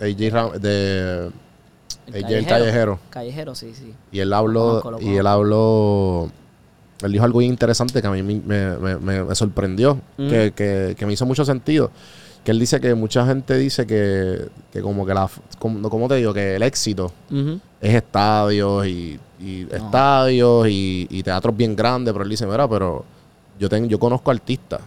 AJ 0.00 0.30
Ram- 0.32 0.52
de 0.58 1.30
AJ 2.14 2.30
el 2.32 2.46
callejero. 2.46 2.98
Callejero, 3.10 3.54
sí, 3.54 3.72
sí. 3.74 3.92
Y 4.12 4.20
él 4.20 4.32
habló, 4.32 4.80
lo 4.82 5.00
y 5.00 5.16
él 5.16 5.26
habló, 5.26 6.30
él 7.02 7.12
dijo 7.12 7.24
algo 7.24 7.42
interesante 7.42 8.00
que 8.00 8.06
a 8.06 8.10
mí 8.10 8.22
me, 8.22 8.40
me- 8.78 8.96
me- 8.98 9.24
me 9.24 9.34
sorprendió, 9.34 9.96
Mm. 10.16 10.28
que, 10.28 10.52
que- 10.54 10.94
que 10.98 11.06
me 11.06 11.12
hizo 11.12 11.26
mucho 11.26 11.44
sentido. 11.44 11.90
Que 12.44 12.52
él 12.52 12.60
dice 12.60 12.80
que 12.80 12.94
mucha 12.94 13.26
gente 13.26 13.56
dice 13.58 13.86
que, 13.88 14.48
que 14.72 14.80
como 14.80 15.04
que 15.04 15.12
la, 15.14 15.28
como, 15.58 15.90
¿cómo 15.90 16.06
te 16.06 16.14
digo? 16.14 16.32
Que 16.32 16.54
el 16.54 16.62
éxito 16.62 17.10
es 17.80 17.94
estadios 17.94 18.86
y, 18.86 19.18
y 19.40 19.62
estadios 19.72 20.68
y, 20.68 21.08
y 21.10 21.22
teatros 21.24 21.56
bien 21.56 21.74
grandes, 21.74 22.12
pero 22.12 22.22
él 22.22 22.30
dice, 22.30 22.46
mira, 22.46 22.68
pero 22.68 23.04
yo 23.58 23.68
tengo, 23.68 23.88
yo 23.88 23.98
conozco 23.98 24.30
artistas 24.30 24.80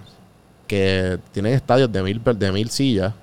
que 0.68 1.20
tienen 1.34 1.54
estadios 1.54 1.92
de 1.92 2.02
mil, 2.02 2.22
de 2.24 2.52
mil 2.52 2.70
sillas 2.70 3.14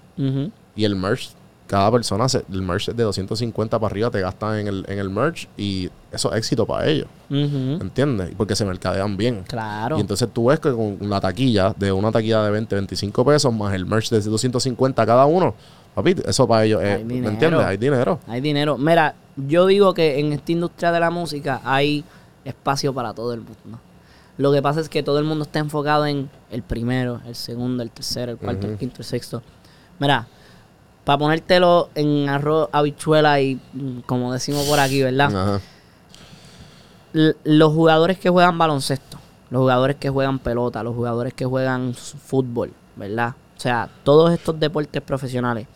y 0.75 0.85
el 0.85 0.97
merch, 0.97 1.31
cada 1.67 1.91
persona, 1.91 2.29
se- 2.29 2.45
el 2.53 2.62
merch 2.62 2.89
es 2.91 2.97
de 2.97 3.03
250 3.03 3.79
para 3.79 3.91
arriba, 3.93 4.11
te 4.11 4.21
gastan 4.21 4.59
en 4.61 4.69
el, 4.69 4.85
en 4.89 4.99
el 4.99 5.11
merch 5.11 5.49
y 5.57 5.91
eso 6.12 6.33
es 6.33 6.39
éxito 6.39 6.64
para 6.67 6.87
ellos, 6.87 7.07
Ujú. 7.29 7.79
¿entiendes? 7.83 8.31
Porque 8.37 8.55
se 8.57 8.64
mercadean 8.64 9.17
bien. 9.17 9.43
Claro. 9.49 9.99
Y 9.99 10.01
entonces 10.01 10.29
tú 10.33 10.47
ves 10.47 10.61
que 10.61 10.71
con 10.73 10.99
la 11.01 11.21
taquilla, 11.21 11.75
de 11.77 11.91
una 11.93 12.12
taquilla 12.12 12.43
de 12.45 12.51
20, 12.51 12.75
25 12.75 13.25
pesos, 13.25 13.53
más 13.53 13.75
el 13.75 13.85
merch 13.87 14.11
de 14.11 14.21
250 14.21 15.05
cada 15.05 15.27
uno, 15.27 15.55
papi, 15.95 16.14
eso 16.27 16.47
para 16.47 16.64
ellos, 16.64 16.83
es, 16.83 16.97
Hay 16.99 17.05
¿me 17.05 17.14
dinero. 17.14 17.33
entiendes? 17.33 17.61
Hay 17.67 17.77
dinero. 17.77 18.21
Hay 18.29 18.41
dinero. 18.41 18.79
Mira, 18.79 19.14
yo 19.37 19.67
digo 19.67 19.93
que 19.95 20.19
en 20.21 20.33
esta 20.33 20.53
industria 20.53 20.93
de 20.93 21.01
la 21.01 21.11
música 21.11 21.61
hay 21.64 22.05
espacio 22.45 22.95
para 22.95 23.12
todo 23.12 23.33
el 23.35 23.41
mundo. 23.41 23.81
Lo 24.39 24.53
que 24.53 24.61
pasa 24.62 24.81
es 24.81 24.89
que 24.91 25.03
todo 25.03 25.19
el 25.19 25.25
mundo 25.25 25.45
está 25.45 25.59
enfocado 25.61 26.07
en 26.07 26.29
el 26.51 26.62
primero, 26.62 27.21
el 27.27 27.35
segundo, 27.35 27.83
el 27.83 27.91
tercero, 27.91 28.33
el 28.33 28.39
cuarto, 28.39 28.67
el 28.67 28.77
quinto, 28.77 28.97
el 28.99 29.05
sexto. 29.05 29.43
Mira, 29.99 30.27
para 31.07 31.19
ponértelo 31.19 31.89
en 31.95 32.29
arroz, 32.29 32.69
habichuela 32.73 33.41
y 33.41 33.55
mm, 33.73 34.01
como 34.07 34.33
decimos 34.35 34.67
por 34.67 34.79
aquí, 34.81 35.03
¿verdad? 35.03 35.35
Ajá. 35.35 35.61
Los 37.45 37.73
jugadores 37.73 38.19
que 38.19 38.29
juegan 38.29 38.59
baloncesto, 38.59 39.19
los 39.51 39.61
jugadores 39.61 39.97
que 39.97 40.11
juegan 40.11 40.39
pelota, 40.39 40.83
los 40.83 40.95
jugadores 40.95 41.33
que 41.33 41.47
juegan 41.47 41.95
fútbol, 41.95 42.73
¿verdad? 42.97 43.35
O 43.57 43.61
sea, 43.61 43.89
todos 44.05 44.33
estos 44.35 44.61
deportes 44.61 45.01
profesionales. 45.01 45.67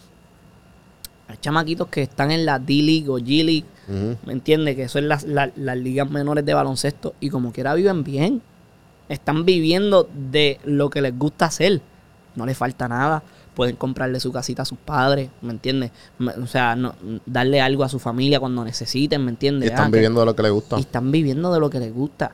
Hay 1.29 1.37
chamaquitos 1.39 1.89
que 1.89 2.03
están 2.03 2.31
en 2.31 2.45
la 2.45 2.59
D-League 2.59 3.09
o 3.09 3.19
G-League. 3.19 3.65
¿me 4.27 4.33
entiendes? 4.33 4.77
Que 4.77 4.89
son 4.89 5.09
las, 5.09 5.25
las- 5.25 5.57
las 5.57 5.77
ligas 5.79 6.11
menores 6.11 6.45
de 6.45 6.53
baloncesto 6.55 7.15
y 7.21 7.31
como 7.31 7.53
quiera 7.53 7.73
viven 7.75 8.05
bien. 8.05 8.43
Están 9.09 9.45
viviendo 9.45 10.09
de 10.13 10.61
lo 10.65 10.91
que 10.91 11.01
les 11.01 11.17
gusta 11.19 11.47
hacer. 11.47 11.81
No 12.37 12.45
les 12.47 12.57
falta 12.59 12.87
nada. 12.87 13.23
Pueden 13.55 13.77
comprarle 13.77 14.21
su 14.21 14.33
casita 14.33 14.63
a 14.63 14.65
sus 14.65 14.79
padres, 14.79 15.29
¿me 15.43 15.51
entiendes? 15.53 15.91
O 16.43 16.47
sea, 16.47 16.77
no, 16.77 16.95
darle 17.27 17.61
algo 17.61 17.85
a 17.85 17.89
su 17.89 17.99
familia 17.99 18.41
cuando 18.41 18.65
necesiten, 18.65 19.23
¿me 19.25 19.31
Y 19.31 19.35
entiendes? 19.35 19.71
están 19.71 19.87
Ah, 19.87 19.91
que- 19.91 19.97
viviendo 19.97 20.21
de 20.21 20.27
lo 20.27 20.37
que 20.37 20.43
les 20.43 20.53
gusta. 20.53 20.77
y 20.79 20.81
están 20.81 21.11
viviendo 21.11 21.53
de 21.53 21.61
lo 21.61 21.69
que 21.71 21.81
les 21.81 21.93
gusta. 21.93 22.33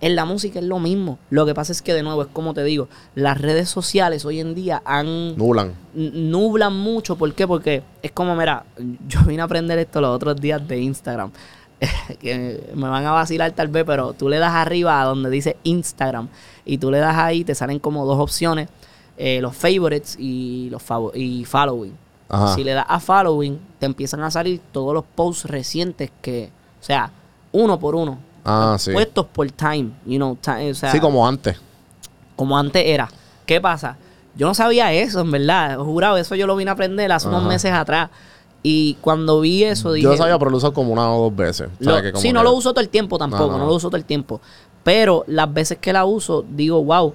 En 0.00 0.16
la 0.16 0.24
música 0.24 0.58
es 0.58 0.64
lo 0.64 0.80
mismo. 0.80 1.18
Lo 1.30 1.46
que 1.46 1.54
pasa 1.54 1.70
es 1.70 1.80
que, 1.80 1.94
de 1.94 2.02
nuevo, 2.02 2.22
es 2.22 2.28
como 2.32 2.54
te 2.54 2.64
digo, 2.64 2.88
las 3.14 3.40
redes 3.40 3.68
sociales 3.68 4.24
hoy 4.24 4.40
en 4.40 4.52
día 4.54 4.82
han 4.84 5.36
Nulan. 5.36 5.74
n- 5.94 6.10
nublan 6.30 6.76
mucho. 6.76 7.14
¿Por 7.16 7.32
qué? 7.34 7.46
Porque 7.46 7.82
es 8.02 8.10
como, 8.10 8.34
mira, 8.34 8.64
yo 9.06 9.20
vine 9.24 9.42
a 9.42 9.44
aprender 9.44 9.78
esto 9.78 10.00
los 10.00 10.10
otros 10.14 10.40
días 10.40 10.66
de 10.66 10.80
Instagram. 10.80 11.30
que 12.20 12.70
me 12.74 12.88
van 12.88 13.04
a 13.06 13.10
vacilar 13.12 13.50
tal 13.52 13.68
vez, 13.68 13.84
pero 13.84 14.12
tú 14.12 14.28
le 14.28 14.38
das 14.38 14.52
arriba 14.54 15.00
a 15.02 15.04
donde 15.04 15.30
dice 15.30 15.56
Instagram 15.64 16.28
y 16.64 16.78
tú 16.78 16.90
le 16.90 16.98
das 16.98 17.16
ahí, 17.16 17.42
te 17.44 17.54
salen 17.56 17.78
como 17.80 18.04
dos 18.06 18.18
opciones, 18.20 18.68
eh, 19.24 19.40
los 19.40 19.54
favorites 19.56 20.16
y 20.18 20.68
los 20.70 20.82
favo- 20.82 21.12
y 21.14 21.44
following. 21.44 21.96
Ajá. 22.28 22.54
Si 22.56 22.64
le 22.64 22.72
das 22.72 22.86
a 22.88 22.98
following, 22.98 23.56
te 23.78 23.86
empiezan 23.86 24.20
a 24.22 24.30
salir 24.32 24.60
todos 24.72 24.92
los 24.94 25.04
posts 25.14 25.44
recientes 25.44 26.10
que, 26.20 26.50
o 26.80 26.84
sea, 26.84 27.12
uno 27.52 27.78
por 27.78 27.94
uno, 27.94 28.18
Ah, 28.44 28.74
sí. 28.80 28.90
puestos 28.90 29.26
por 29.26 29.48
time, 29.52 29.90
you 30.06 30.16
know, 30.16 30.34
ti- 30.34 30.70
o 30.70 30.74
sea, 30.74 30.90
Sí, 30.90 30.98
como 30.98 31.24
antes. 31.28 31.56
como 32.34 32.58
antes 32.58 32.82
era. 32.84 33.08
¿Qué 33.46 33.60
pasa? 33.60 33.96
Yo 34.34 34.46
no 34.48 34.54
sabía 34.54 34.92
eso, 34.92 35.20
en 35.20 35.30
verdad. 35.30 35.78
Jurado, 35.78 36.16
eso 36.16 36.34
yo 36.34 36.46
lo 36.48 36.56
vine 36.56 36.70
a 36.70 36.74
aprender 36.74 37.12
hace 37.12 37.28
unos 37.28 37.44
meses 37.44 37.70
atrás. 37.72 38.10
Y 38.64 38.94
cuando 39.02 39.40
vi 39.40 39.62
eso, 39.64 39.92
dije. 39.92 40.04
Yo 40.04 40.10
lo 40.12 40.16
sabía, 40.16 40.38
pero 40.38 40.50
lo 40.50 40.56
uso 40.56 40.72
como 40.72 40.92
una 40.92 41.12
o 41.14 41.24
dos 41.24 41.36
veces. 41.36 41.68
lo-. 41.80 42.00
Que 42.02 42.12
como 42.12 42.22
sí, 42.22 42.32
no 42.32 42.42
lo 42.42 42.52
uso 42.54 42.72
todo 42.72 42.80
el 42.80 42.88
tiempo 42.88 43.18
tampoco, 43.18 43.44
No, 43.46 43.52
no, 43.52 43.58
no. 43.58 43.66
lo 43.66 43.74
uso 43.74 43.88
todo 43.88 43.96
el 43.98 44.04
tiempo. 44.04 44.40
Pero 44.82 45.22
las 45.28 45.52
veces 45.52 45.78
que 45.78 45.92
la 45.92 46.04
uso, 46.06 46.44
digo, 46.48 46.82
wow, 46.82 47.14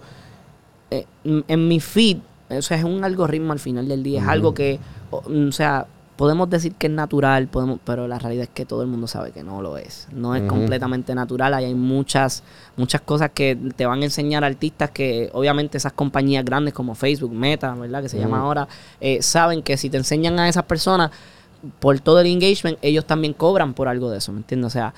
eh, 0.91 1.05
en- 1.47 1.67
mi 1.67 1.79
feed, 1.79 2.17
o 2.49 2.61
sea, 2.61 2.77
es 2.77 2.83
un 2.83 3.03
algoritmo 3.03 3.51
al 3.53 3.59
final 3.59 3.87
del 3.87 4.03
día. 4.03 4.21
Es 4.21 4.27
algo 4.27 4.53
que, 4.53 4.79
o, 5.11 5.21
o 5.47 5.51
sea, 5.51 5.85
podemos 6.15 6.49
decir 6.49 6.73
que 6.73 6.87
es 6.87 6.93
natural, 6.93 7.47
podemos, 7.47 7.79
pero 7.85 8.07
la 8.07 8.17
realidad 8.17 8.43
es 8.45 8.49
que 8.49 8.65
todo 8.65 8.81
el 8.81 8.87
mundo 8.87 9.05
sabe 9.05 9.31
que 9.31 9.43
no 9.43 9.61
lo 9.61 9.77
es. 9.77 10.07
No 10.11 10.33
es 10.33 10.41
completamente 10.47 11.13
natural. 11.13 11.53
Hay 11.53 11.75
muchas, 11.75 12.41
muchas 12.75 13.01
cosas 13.01 13.31
que 13.33 13.55
te 13.75 13.85
van 13.85 14.01
a 14.01 14.05
enseñar 14.05 14.43
artistas 14.43 14.89
que, 14.89 15.29
obviamente, 15.33 15.77
esas 15.77 15.93
compañías 15.93 16.43
grandes 16.43 16.73
como 16.73 16.95
Facebook, 16.95 17.31
Meta, 17.33 17.73
¿verdad? 17.75 18.01
Que 18.01 18.09
se 18.09 18.17
llama 18.17 18.39
ahora, 18.39 18.67
eh, 18.99 19.21
saben 19.21 19.61
que 19.61 19.77
si 19.77 19.89
te 19.91 19.97
enseñan 19.97 20.39
a 20.39 20.49
esas 20.49 20.63
personas 20.63 21.11
por 21.79 21.99
todo 21.99 22.19
el 22.21 22.27
engagement, 22.27 22.77
ellos 22.81 23.05
también 23.05 23.33
cobran 23.33 23.73
por 23.75 23.87
algo 23.87 24.09
de 24.09 24.17
eso, 24.19 24.31
¿me 24.31 24.39
entiendes? 24.39 24.67
O 24.67 24.69
sea, 24.71 24.93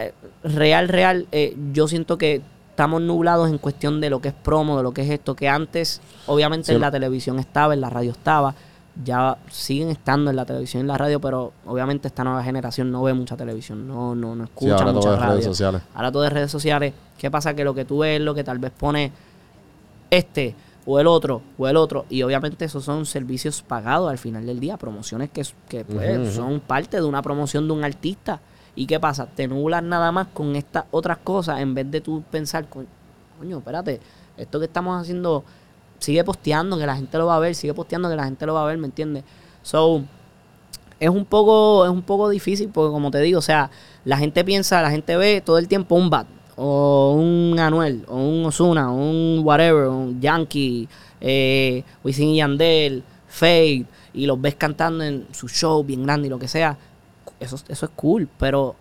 eh, 0.00 0.12
real, 0.42 0.88
real, 0.88 1.26
eh, 1.32 1.56
yo 1.72 1.86
siento 1.86 2.18
que 2.18 2.40
estamos 2.78 3.02
nublados 3.02 3.50
en 3.50 3.58
cuestión 3.58 4.00
de 4.00 4.08
lo 4.08 4.20
que 4.20 4.28
es 4.28 4.34
promo, 4.34 4.76
de 4.76 4.84
lo 4.84 4.92
que 4.92 5.02
es 5.02 5.10
esto, 5.10 5.34
que 5.34 5.48
antes, 5.48 6.00
obviamente 6.28 6.66
Sí. 6.66 6.74
en 6.74 6.80
la 6.80 6.92
televisión 6.92 7.40
estaba, 7.40 7.74
en 7.74 7.80
la 7.80 7.90
radio 7.90 8.12
estaba, 8.12 8.54
ya 9.04 9.36
siguen 9.50 9.88
estando 9.88 10.30
en 10.30 10.36
la 10.36 10.44
televisión 10.44 10.80
y 10.80 10.82
en 10.82 10.86
la 10.86 10.96
radio, 10.96 11.20
pero 11.20 11.52
obviamente 11.66 12.06
esta 12.06 12.22
nueva 12.22 12.40
generación 12.44 12.92
no 12.92 13.02
ve 13.02 13.14
mucha 13.14 13.36
televisión, 13.36 13.88
no, 13.88 14.14
no, 14.14 14.36
no 14.36 14.44
Sí, 14.44 14.50
escucha 14.54 14.74
ahora 14.76 14.92
mucha 14.92 15.08
todo 15.08 15.16
radio. 15.16 15.32
redes 15.32 15.44
sociales. 15.46 15.82
Ahora 15.92 16.12
todo 16.12 16.24
es 16.24 16.32
redes 16.32 16.50
sociales. 16.52 16.94
¿Qué 17.18 17.30
pasa? 17.32 17.52
Que 17.54 17.64
lo 17.64 17.74
que 17.74 17.84
tú 17.84 17.98
ves 17.98 18.20
es 18.20 18.24
lo 18.24 18.32
que 18.32 18.44
tal 18.44 18.60
vez 18.60 18.70
pone 18.70 19.10
este 20.08 20.54
o 20.86 21.00
el 21.00 21.08
otro 21.08 21.42
o 21.58 21.66
el 21.66 21.76
otro. 21.76 22.06
Y 22.08 22.22
obviamente 22.22 22.64
esos 22.64 22.84
son 22.84 23.06
servicios 23.06 23.60
pagados 23.62 24.08
al 24.08 24.18
final 24.18 24.46
del 24.46 24.60
día, 24.60 24.76
promociones 24.76 25.30
que, 25.30 25.42
que 25.68 25.84
pues, 25.84 26.32
son 26.32 26.60
parte 26.60 26.96
de 26.98 27.02
una 27.02 27.22
promoción 27.22 27.66
de 27.66 27.72
un 27.74 27.82
artista. 27.82 28.40
¿Y 28.78 28.86
qué 28.86 29.00
pasa? 29.00 29.26
Te 29.26 29.48
nublas 29.48 29.82
nada 29.82 30.12
más 30.12 30.28
con 30.28 30.54
estas 30.54 30.84
otras 30.92 31.18
cosas 31.18 31.58
en 31.60 31.74
vez 31.74 31.90
de 31.90 32.00
tú 32.00 32.22
pensar, 32.30 32.68
"Co- 32.68 32.84
coño, 33.38 33.58
espérate, 33.58 34.00
esto 34.36 34.60
que 34.60 34.66
estamos 34.66 35.00
haciendo, 35.00 35.42
sigue 35.98 36.22
posteando 36.22 36.78
que 36.78 36.86
la 36.86 36.94
gente 36.94 37.18
lo 37.18 37.26
va 37.26 37.34
a 37.36 37.38
ver, 37.40 37.56
sigue 37.56 37.74
posteando 37.74 38.08
que 38.08 38.14
la 38.14 38.24
gente 38.24 38.46
lo 38.46 38.54
va 38.54 38.62
a 38.62 38.66
ver, 38.66 38.78
¿me 38.78 38.86
entiendes? 38.86 39.24
So, 39.62 40.02
es 41.00 41.08
un 41.10 41.24
poco 41.24 41.84
es 41.84 41.90
un 41.90 42.02
poco 42.02 42.28
difícil 42.28 42.68
porque 42.72 42.92
como 42.92 43.10
te 43.10 43.20
digo, 43.20 43.38
o 43.40 43.42
sea, 43.42 43.68
la 44.04 44.16
gente 44.16 44.44
piensa, 44.44 44.80
la 44.80 44.90
gente 44.90 45.16
ve 45.16 45.40
todo 45.44 45.58
el 45.58 45.66
tiempo 45.66 45.96
un 45.96 46.08
Bat 46.08 46.26
o 46.56 47.14
un 47.18 47.58
Anuel 47.58 48.04
o 48.08 48.16
un 48.16 48.44
Osuna 48.46 48.92
o 48.92 48.94
un 48.96 49.40
whatever, 49.44 49.88
un 49.88 50.20
Yankee, 50.20 50.88
eh, 51.20 51.82
Wisin 52.04 52.28
y 52.28 52.36
Yandel, 52.36 53.02
Fade 53.28 53.86
y 54.14 54.26
los 54.26 54.40
ves 54.40 54.54
cantando 54.54 55.02
en 55.04 55.26
su 55.32 55.48
show 55.48 55.82
bien 55.84 56.04
grande 56.04 56.28
y 56.28 56.30
lo 56.30 56.38
que 56.38 56.46
sea. 56.48 56.76
Eso, 57.40 57.56
eso 57.68 57.86
es 57.86 57.92
cool, 57.94 58.28
pero 58.38 58.74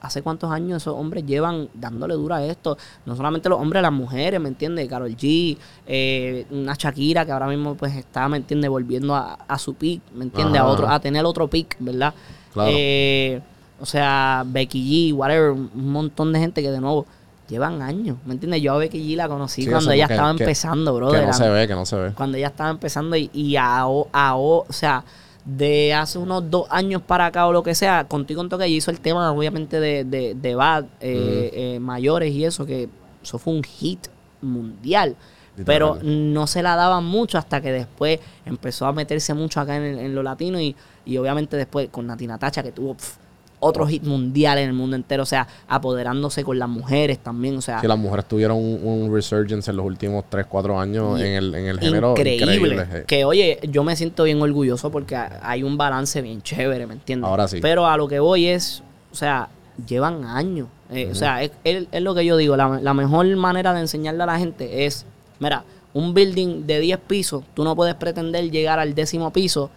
¿hace 0.00 0.22
cuántos 0.22 0.50
años 0.50 0.82
esos 0.82 0.94
hombres 0.94 1.24
llevan 1.26 1.68
dándole 1.74 2.14
dura 2.14 2.36
a 2.36 2.44
esto? 2.44 2.76
No 3.06 3.16
solamente 3.16 3.48
los 3.48 3.58
hombres, 3.60 3.82
las 3.82 3.92
mujeres, 3.92 4.40
¿me 4.40 4.48
entiendes? 4.48 4.88
Carol 4.88 5.10
G, 5.16 5.56
eh, 5.86 6.46
una 6.50 6.74
Shakira 6.74 7.24
que 7.24 7.32
ahora 7.32 7.46
mismo 7.46 7.74
pues 7.74 7.94
está, 7.94 8.28
¿me 8.28 8.36
entiendes? 8.38 8.70
Volviendo 8.70 9.14
a, 9.14 9.34
a 9.46 9.58
su 9.58 9.74
pick, 9.74 10.00
¿me 10.14 10.24
entiendes? 10.24 10.60
A, 10.60 10.66
otro, 10.66 10.88
a 10.88 10.98
tener 11.00 11.24
otro 11.24 11.48
pick, 11.48 11.76
¿verdad? 11.78 12.12
Claro. 12.52 12.70
Eh, 12.72 13.40
o 13.80 13.86
sea, 13.86 14.44
Becky 14.46 15.10
G, 15.12 15.14
whatever, 15.14 15.50
un 15.50 15.90
montón 15.90 16.32
de 16.32 16.38
gente 16.38 16.62
que 16.62 16.70
de 16.70 16.80
nuevo 16.80 17.04
llevan 17.48 17.82
años, 17.82 18.16
¿me 18.24 18.32
entiendes? 18.34 18.62
Yo 18.62 18.72
a 18.72 18.78
Becky 18.78 18.98
G 18.98 19.16
la 19.16 19.28
conocí 19.28 19.64
Sí, 19.64 19.70
cuando 19.70 19.90
ella 19.90 20.06
que- 20.06 20.14
estaba 20.14 20.34
que- 20.34 20.44
empezando, 20.44 20.94
bro. 20.94 21.10
que 21.10 21.20
no 21.26 21.32
se 21.34 21.48
ve, 21.50 21.66
que 21.68 21.74
no 21.74 21.84
se 21.84 21.96
ve. 21.96 22.12
Cuando 22.12 22.38
ella 22.38 22.46
estaba 22.46 22.70
empezando 22.70 23.16
y, 23.16 23.28
y 23.34 23.56
a, 23.56 23.86
o- 23.86 24.08
a 24.12 24.36
o- 24.36 24.64
o 24.66 24.72
sea, 24.72 25.04
de 25.44 25.92
hace 25.92 26.18
unos 26.18 26.50
dos 26.50 26.66
años 26.70 27.02
para 27.02 27.26
acá 27.26 27.46
o 27.46 27.52
lo 27.52 27.62
que 27.62 27.74
sea, 27.74 28.04
contigo 28.08 28.40
en 28.42 28.48
toque 28.48 28.66
hizo 28.68 28.90
el 28.90 29.00
tema 29.00 29.30
obviamente 29.32 29.78
de, 29.80 30.04
de, 30.04 30.34
de 30.34 30.54
Bad, 30.54 30.84
eh, 31.00 31.50
eh, 31.52 31.78
mayores 31.80 32.32
y 32.32 32.44
eso, 32.44 32.64
que 32.64 32.88
eso 33.22 33.38
fue 33.38 33.52
un 33.54 33.62
hit 33.62 34.06
mundial. 34.40 35.16
Pero 35.64 35.94
no 36.02 36.46
se 36.48 36.62
la 36.62 36.74
daban 36.74 37.04
mucho 37.04 37.38
hasta 37.38 37.60
que 37.60 37.70
después 37.70 38.18
empezó 38.44 38.86
a 38.86 38.92
meterse 38.92 39.34
mucho 39.34 39.60
acá 39.60 39.76
en, 39.76 39.82
el- 39.84 39.98
en 40.00 40.14
lo 40.14 40.22
latino 40.22 40.60
y, 40.60 40.74
y 41.04 41.16
obviamente 41.16 41.56
después 41.56 41.88
con 41.90 42.06
Natina 42.08 42.38
Tacha 42.38 42.62
que 42.62 42.72
tuvo 42.72 42.94
pf, 42.94 43.18
otro 43.64 43.86
hit 43.86 44.02
mundial 44.04 44.58
en 44.58 44.68
el 44.68 44.74
mundo 44.74 44.96
entero, 44.96 45.22
o 45.22 45.26
sea, 45.26 45.46
apoderándose 45.68 46.44
con 46.44 46.58
las 46.58 46.68
mujeres 46.68 47.18
también, 47.18 47.56
o 47.56 47.60
sea, 47.60 47.80
Que 47.80 47.88
las 47.88 47.98
mujeres 47.98 48.26
tuvieron 48.26 48.56
un, 48.58 48.80
un 48.84 49.12
resurgence 49.14 49.70
en 49.70 49.76
los 49.76 49.86
últimos 49.86 50.24
3, 50.28 50.46
4 50.48 50.78
años 50.80 51.20
en 51.20 51.26
el, 51.32 51.54
en 51.54 51.66
el 51.66 51.80
género. 51.80 52.10
increíble. 52.12 52.44
Increíble. 52.54 52.86
eh. 52.92 53.04
Que 53.06 53.24
oye, 53.24 53.58
yo 53.70 53.84
me 53.84 53.94
siento 53.96 54.24
bien 54.24 54.40
orgulloso 54.42 54.90
porque 54.90 55.16
ha- 55.16 55.40
hay 55.42 55.62
un 55.62 55.76
balance 55.76 56.20
bien 56.22 56.42
chévere, 56.42 56.86
¿me 56.86 56.94
entiendes? 56.94 57.28
Ahora 57.28 57.48
sí. 57.48 57.58
Pero 57.60 57.86
a 57.86 57.96
lo 57.96 58.06
que 58.08 58.20
voy 58.20 58.46
es, 58.46 58.82
o 59.12 59.14
sea, 59.16 59.48
llevan 59.86 60.24
años. 60.24 60.68
Eh, 60.90 61.08
O 61.10 61.14
sea, 61.14 61.42
es, 61.42 61.50
es- 61.64 61.86
es 61.90 62.02
lo 62.02 62.14
que 62.14 62.24
yo 62.24 62.36
digo, 62.36 62.56
la, 62.56 62.78
la 62.80 62.94
mejor 62.94 63.26
manera 63.36 63.72
de 63.72 63.80
enseñarle 63.80 64.22
a 64.22 64.26
la 64.26 64.38
gente 64.38 64.84
es, 64.84 65.06
mira, 65.40 65.64
un 65.94 66.12
building 66.12 66.66
de 66.66 66.80
10 66.80 66.98
pisos, 67.06 67.42
tú 67.54 67.64
no 67.64 67.74
puedes 67.74 67.94
pretender 67.94 68.50
llegar 68.50 68.78
al 68.78 68.94
décimo 68.94 69.32
piso 69.32 69.70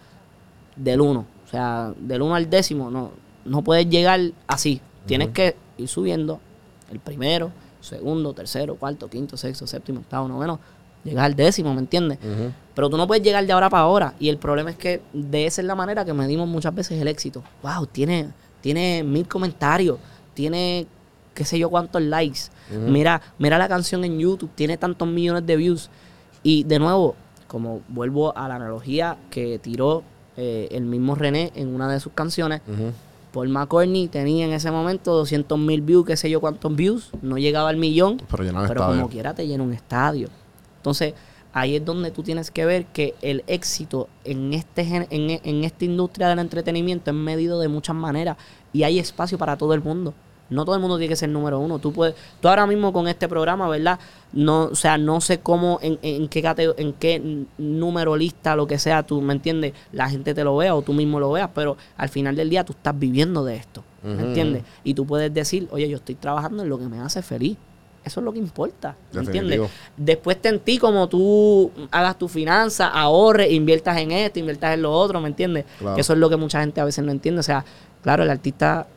del 0.75 1.01
1. 1.01 1.19
O 1.19 1.49
sea, 1.49 1.93
del 1.97 2.21
1 2.21 2.35
al 2.35 2.49
décimo, 2.49 2.91
no, 2.91 3.11
no 3.47 3.63
puedes 3.63 3.89
llegar 3.89 4.19
así. 4.47 4.81
Tienes 5.05 5.29
que 5.29 5.55
ir 5.77 5.87
subiendo 5.87 6.39
el 6.91 6.99
primero, 6.99 7.51
segundo, 7.81 8.33
tercero, 8.33 8.75
cuarto, 8.75 9.09
quinto, 9.09 9.37
sexto, 9.37 9.65
séptimo, 9.65 10.01
octavo, 10.01 10.27
noveno, 10.27 10.59
llegar 11.03 11.25
al 11.25 11.35
décimo, 11.35 11.73
¿me 11.73 11.79
entiendes? 11.79 12.19
Pero 12.75 12.89
tú 12.89 12.97
no 12.97 13.07
puedes 13.07 13.23
llegar 13.23 13.45
de 13.45 13.53
ahora 13.53 13.69
para 13.69 13.83
ahora. 13.83 14.13
Y 14.19 14.29
el 14.29 14.37
problema 14.37 14.71
es 14.71 14.77
que 14.77 15.01
de 15.13 15.45
esa 15.45 15.61
es 15.61 15.67
la 15.67 15.75
manera 15.75 16.03
que 16.03 16.13
medimos 16.13 16.47
muchas 16.47 16.75
veces 16.75 17.01
el 17.01 17.07
éxito. 17.07 17.43
Wow, 17.63 17.87
tiene, 17.87 18.29
tiene 18.61 19.03
mil 19.03 19.27
comentarios, 19.27 19.97
tiene 20.33 20.87
qué 21.33 21.45
sé 21.45 21.59
yo 21.59 21.69
cuántos 21.69 22.01
likes. 22.01 22.39
Mira, 22.71 23.21
mira 23.37 23.57
la 23.57 23.67
canción 23.69 24.03
en 24.03 24.19
YouTube, 24.19 24.49
tiene 24.55 24.77
tantos 24.77 25.07
millones 25.07 25.45
de 25.45 25.55
views. 25.55 25.89
Y 26.43 26.63
de 26.63 26.79
nuevo, 26.79 27.15
como 27.47 27.81
vuelvo 27.87 28.35
a 28.35 28.47
la 28.47 28.55
analogía 28.55 29.17
que 29.29 29.59
tiró 29.59 30.03
eh, 30.35 30.67
el 30.71 30.85
mismo 30.85 31.15
René 31.15 31.51
en 31.55 31.73
una 31.73 31.89
de 31.91 31.99
sus 31.99 32.11
canciones. 32.13 32.61
Paul 33.31 33.49
McCartney 33.49 34.07
tenía 34.07 34.45
en 34.45 34.53
ese 34.53 34.71
momento 34.71 35.13
200 35.13 35.57
mil 35.59 35.81
views, 35.81 36.05
qué 36.05 36.17
sé 36.17 36.29
yo 36.29 36.39
cuántos 36.39 36.75
views, 36.75 37.11
no 37.21 37.37
llegaba 37.37 37.69
al 37.69 37.77
millón, 37.77 38.21
Pero 38.29 38.43
llenaba 38.43 38.67
pero 38.67 38.81
estadio. 38.81 38.97
como 38.97 39.09
quiera 39.09 39.33
te 39.33 39.45
llena 39.47 39.63
un 39.63 39.73
estadio. 39.73 40.29
Entonces, 40.77 41.13
ahí 41.53 41.75
es 41.75 41.85
donde 41.85 42.11
tú 42.11 42.23
tienes 42.23 42.51
que 42.51 42.65
ver 42.65 42.85
que 42.85 43.15
el 43.21 43.43
éxito 43.47 44.07
en, 44.23 44.53
este, 44.53 44.81
en, 45.09 45.39
en 45.43 45.63
esta 45.63 45.85
industria 45.85 46.29
del 46.29 46.39
entretenimiento 46.39 47.11
es 47.11 47.17
medido 47.17 47.59
de 47.59 47.67
muchas 47.67 47.95
maneras 47.95 48.37
y 48.73 48.83
hay 48.83 48.99
espacio 48.99 49.37
para 49.37 49.57
todo 49.57 49.73
el 49.73 49.81
mundo. 49.81 50.13
No 50.49 50.65
todo 50.65 50.75
el 50.75 50.81
mundo 50.81 50.97
tiene 50.97 51.09
que 51.09 51.15
ser 51.15 51.29
número 51.29 51.59
uno. 51.59 51.79
Tú 51.79 51.91
puedes, 51.91 52.15
tú 52.39 52.47
ahora 52.47 52.65
mismo 52.65 52.93
con 52.93 53.07
este 53.07 53.27
programa, 53.27 53.67
¿verdad? 53.67 53.99
No, 54.33 54.65
o 54.65 54.75
sea, 54.75 54.97
no 54.97 55.21
sé 55.21 55.39
cómo, 55.39 55.79
en, 55.81 55.99
en 56.01 56.27
qué 56.27 56.43
en 56.77 56.93
qué 56.93 57.45
número 57.57 58.15
lista, 58.15 58.55
lo 58.55 58.67
que 58.67 58.79
sea, 58.79 59.03
tú 59.03 59.21
me 59.21 59.33
entiendes, 59.33 59.73
la 59.91 60.09
gente 60.09 60.33
te 60.33 60.43
lo 60.43 60.55
vea 60.57 60.75
o 60.75 60.81
tú 60.81 60.93
mismo 60.93 61.19
lo 61.19 61.31
veas, 61.31 61.49
pero 61.53 61.77
al 61.97 62.09
final 62.09 62.35
del 62.35 62.49
día 62.49 62.63
tú 62.63 62.73
estás 62.73 62.97
viviendo 62.97 63.43
de 63.43 63.55
esto, 63.55 63.83
¿me 64.03 64.21
entiendes? 64.21 64.63
Y 64.83 64.93
tú 64.93 65.05
puedes 65.05 65.33
decir, 65.33 65.67
oye, 65.71 65.87
yo 65.89 65.97
estoy 65.97 66.15
trabajando 66.15 66.63
en 66.63 66.69
lo 66.69 66.77
que 66.79 66.87
me 66.87 66.99
hace 66.99 67.21
feliz. 67.21 67.57
Eso 68.05 68.21
es 68.21 68.23
lo 68.23 68.31
que 68.31 68.39
importa, 68.39 68.95
¿me 69.11 69.19
entiendes? 69.19 69.69
Después 69.97 70.37
está 70.37 70.47
en 70.47 70.61
ti 70.61 70.77
como 70.77 71.09
tú 71.09 71.69
hagas 71.91 72.17
tu 72.17 72.29
finanza, 72.29 72.87
ahorres, 72.87 73.51
inviertas 73.51 73.97
en 73.97 74.11
esto, 74.13 74.39
inviertas 74.39 74.75
en 74.75 74.83
lo 74.83 74.93
otro, 74.93 75.19
¿me 75.19 75.27
entiendes? 75.27 75.65
Claro. 75.77 75.95
Que 75.95 76.01
eso 76.01 76.13
es 76.13 76.19
lo 76.19 76.29
que 76.29 76.37
mucha 76.37 76.61
gente 76.61 76.79
a 76.79 76.85
veces 76.85 77.03
no 77.03 77.11
entiende. 77.11 77.41
O 77.41 77.43
sea, 77.43 77.65
claro, 78.01 78.23
el 78.23 78.29
artista 78.29 78.87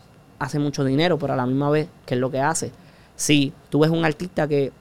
hace 0.41 0.59
mucho 0.59 0.83
dinero, 0.83 1.19
pero 1.19 1.35
a 1.35 1.37
la 1.37 1.47
misma 1.47 1.71
vez, 1.71 1.89
¿qué 2.07 2.15
es 2.15 2.21
lo 2.21 2.31
que 2.31 2.41
hace? 2.41 2.73
Si 3.15 3.53
tú 3.69 3.81
ves 3.81 3.91
un 3.91 4.05
artista 4.05 4.49
que, 4.49 4.73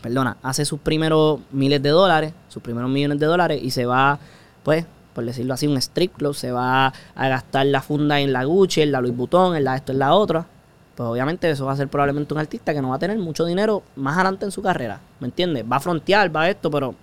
perdona, 0.00 0.38
hace 0.42 0.64
sus 0.64 0.80
primeros 0.80 1.40
miles 1.52 1.80
de 1.80 1.90
dólares, 1.90 2.32
sus 2.48 2.62
primeros 2.62 2.90
millones 2.90 3.20
de 3.20 3.26
dólares 3.26 3.60
y 3.62 3.70
se 3.70 3.86
va, 3.86 4.18
pues, 4.64 4.86
por 5.14 5.24
decirlo 5.24 5.52
así, 5.54 5.66
un 5.66 5.76
strip 5.76 6.16
club, 6.16 6.34
se 6.34 6.50
va 6.50 6.86
a 7.14 7.28
gastar 7.28 7.66
la 7.66 7.82
funda 7.82 8.18
en 8.18 8.32
la 8.32 8.44
Gucci, 8.44 8.80
en 8.80 8.90
la 8.90 9.00
Louis 9.00 9.14
Vuitton, 9.14 9.54
en 9.54 9.64
la 9.64 9.76
esto, 9.76 9.92
en 9.92 9.98
la 9.98 10.14
otra, 10.14 10.46
pues 10.94 11.06
obviamente 11.06 11.50
eso 11.50 11.66
va 11.66 11.72
a 11.72 11.76
ser 11.76 11.88
probablemente 11.88 12.32
un 12.32 12.40
artista 12.40 12.72
que 12.72 12.80
no 12.80 12.88
va 12.88 12.96
a 12.96 12.98
tener 12.98 13.18
mucho 13.18 13.44
dinero 13.44 13.82
más 13.96 14.14
adelante 14.14 14.46
en 14.46 14.52
su 14.52 14.62
carrera, 14.62 15.00
¿me 15.20 15.26
entiendes? 15.26 15.64
Va 15.70 15.76
a 15.76 15.80
frontear, 15.80 16.34
va 16.34 16.42
a 16.42 16.50
esto, 16.50 16.70
pero 16.70 16.94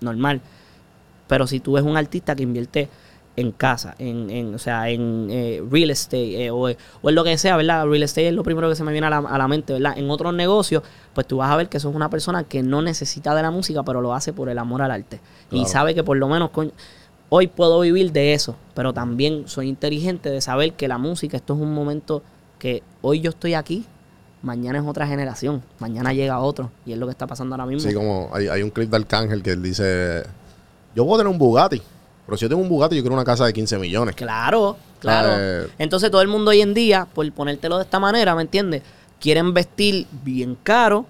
normal. 0.00 0.40
Pero 1.26 1.46
si 1.48 1.58
tú 1.58 1.72
ves 1.72 1.82
un 1.82 1.96
artista 1.96 2.36
que 2.36 2.44
invierte 2.44 2.88
en 3.40 3.52
casa, 3.52 3.94
en, 3.98 4.30
en, 4.30 4.54
o 4.54 4.58
sea, 4.58 4.88
en 4.88 5.28
eh, 5.30 5.62
real 5.70 5.90
estate 5.90 6.44
eh, 6.44 6.50
o, 6.50 6.68
o 7.02 7.08
en 7.08 7.14
lo 7.14 7.24
que 7.24 7.36
sea, 7.38 7.56
¿verdad? 7.56 7.86
Real 7.86 8.02
estate 8.02 8.28
es 8.28 8.34
lo 8.34 8.42
primero 8.42 8.68
que 8.68 8.74
se 8.74 8.84
me 8.84 8.92
viene 8.92 9.06
a 9.06 9.10
la, 9.10 9.18
a 9.18 9.38
la 9.38 9.48
mente, 9.48 9.72
¿verdad? 9.72 9.96
En 9.96 10.10
otros 10.10 10.34
negocios, 10.34 10.82
pues 11.14 11.26
tú 11.26 11.38
vas 11.38 11.50
a 11.50 11.56
ver 11.56 11.68
que 11.68 11.78
eso 11.78 11.90
es 11.90 11.96
una 11.96 12.10
persona 12.10 12.44
que 12.44 12.62
no 12.62 12.82
necesita 12.82 13.34
de 13.34 13.42
la 13.42 13.50
música, 13.50 13.82
pero 13.82 14.00
lo 14.00 14.14
hace 14.14 14.32
por 14.32 14.48
el 14.48 14.58
amor 14.58 14.82
al 14.82 14.90
arte. 14.90 15.20
Y 15.50 15.64
sabe 15.66 15.94
que 15.94 16.04
por 16.04 16.16
lo 16.16 16.28
menos, 16.28 16.50
coño, 16.50 16.70
hoy 17.28 17.46
puedo 17.46 17.80
vivir 17.80 18.12
de 18.12 18.34
eso, 18.34 18.56
pero 18.74 18.92
también 18.92 19.44
soy 19.46 19.68
inteligente 19.68 20.30
de 20.30 20.40
saber 20.40 20.74
que 20.74 20.88
la 20.88 20.98
música, 20.98 21.36
esto 21.36 21.54
es 21.54 21.60
un 21.60 21.72
momento 21.72 22.22
que 22.58 22.82
hoy 23.02 23.20
yo 23.20 23.30
estoy 23.30 23.54
aquí, 23.54 23.86
mañana 24.42 24.78
es 24.78 24.84
otra 24.86 25.06
generación, 25.06 25.62
mañana 25.78 26.12
llega 26.12 26.38
otro, 26.40 26.70
y 26.84 26.92
es 26.92 26.98
lo 26.98 27.06
que 27.06 27.12
está 27.12 27.26
pasando 27.26 27.54
ahora 27.54 27.66
mismo. 27.66 27.88
Sí, 27.88 27.94
como 27.94 28.30
hay, 28.32 28.48
hay 28.48 28.62
un 28.62 28.70
clip 28.70 28.90
de 28.90 28.96
Arcángel 28.96 29.42
que 29.42 29.52
él 29.52 29.62
dice: 29.62 30.22
Yo 30.94 31.04
puedo 31.04 31.18
tener 31.18 31.32
un 31.32 31.38
Bugatti, 31.38 31.80
pero 32.30 32.38
si 32.38 32.44
yo 32.44 32.48
tengo 32.48 32.62
un 32.62 32.68
Bugatti, 32.68 32.94
yo 32.94 33.02
quiero 33.02 33.14
una 33.14 33.24
casa 33.24 33.44
de 33.44 33.52
15 33.52 33.76
millones. 33.80 34.14
Claro, 34.14 34.76
claro. 35.00 35.30
Eh, 35.36 35.66
Entonces 35.78 36.12
todo 36.12 36.22
el 36.22 36.28
mundo 36.28 36.52
hoy 36.52 36.60
en 36.60 36.74
día, 36.74 37.08
por 37.12 37.30
ponértelo 37.32 37.76
de 37.76 37.82
esta 37.82 37.98
manera, 37.98 38.36
¿me 38.36 38.42
entiendes? 38.42 38.82
Quieren 39.18 39.52
vestir 39.52 40.06
bien 40.22 40.56
caro, 40.62 41.06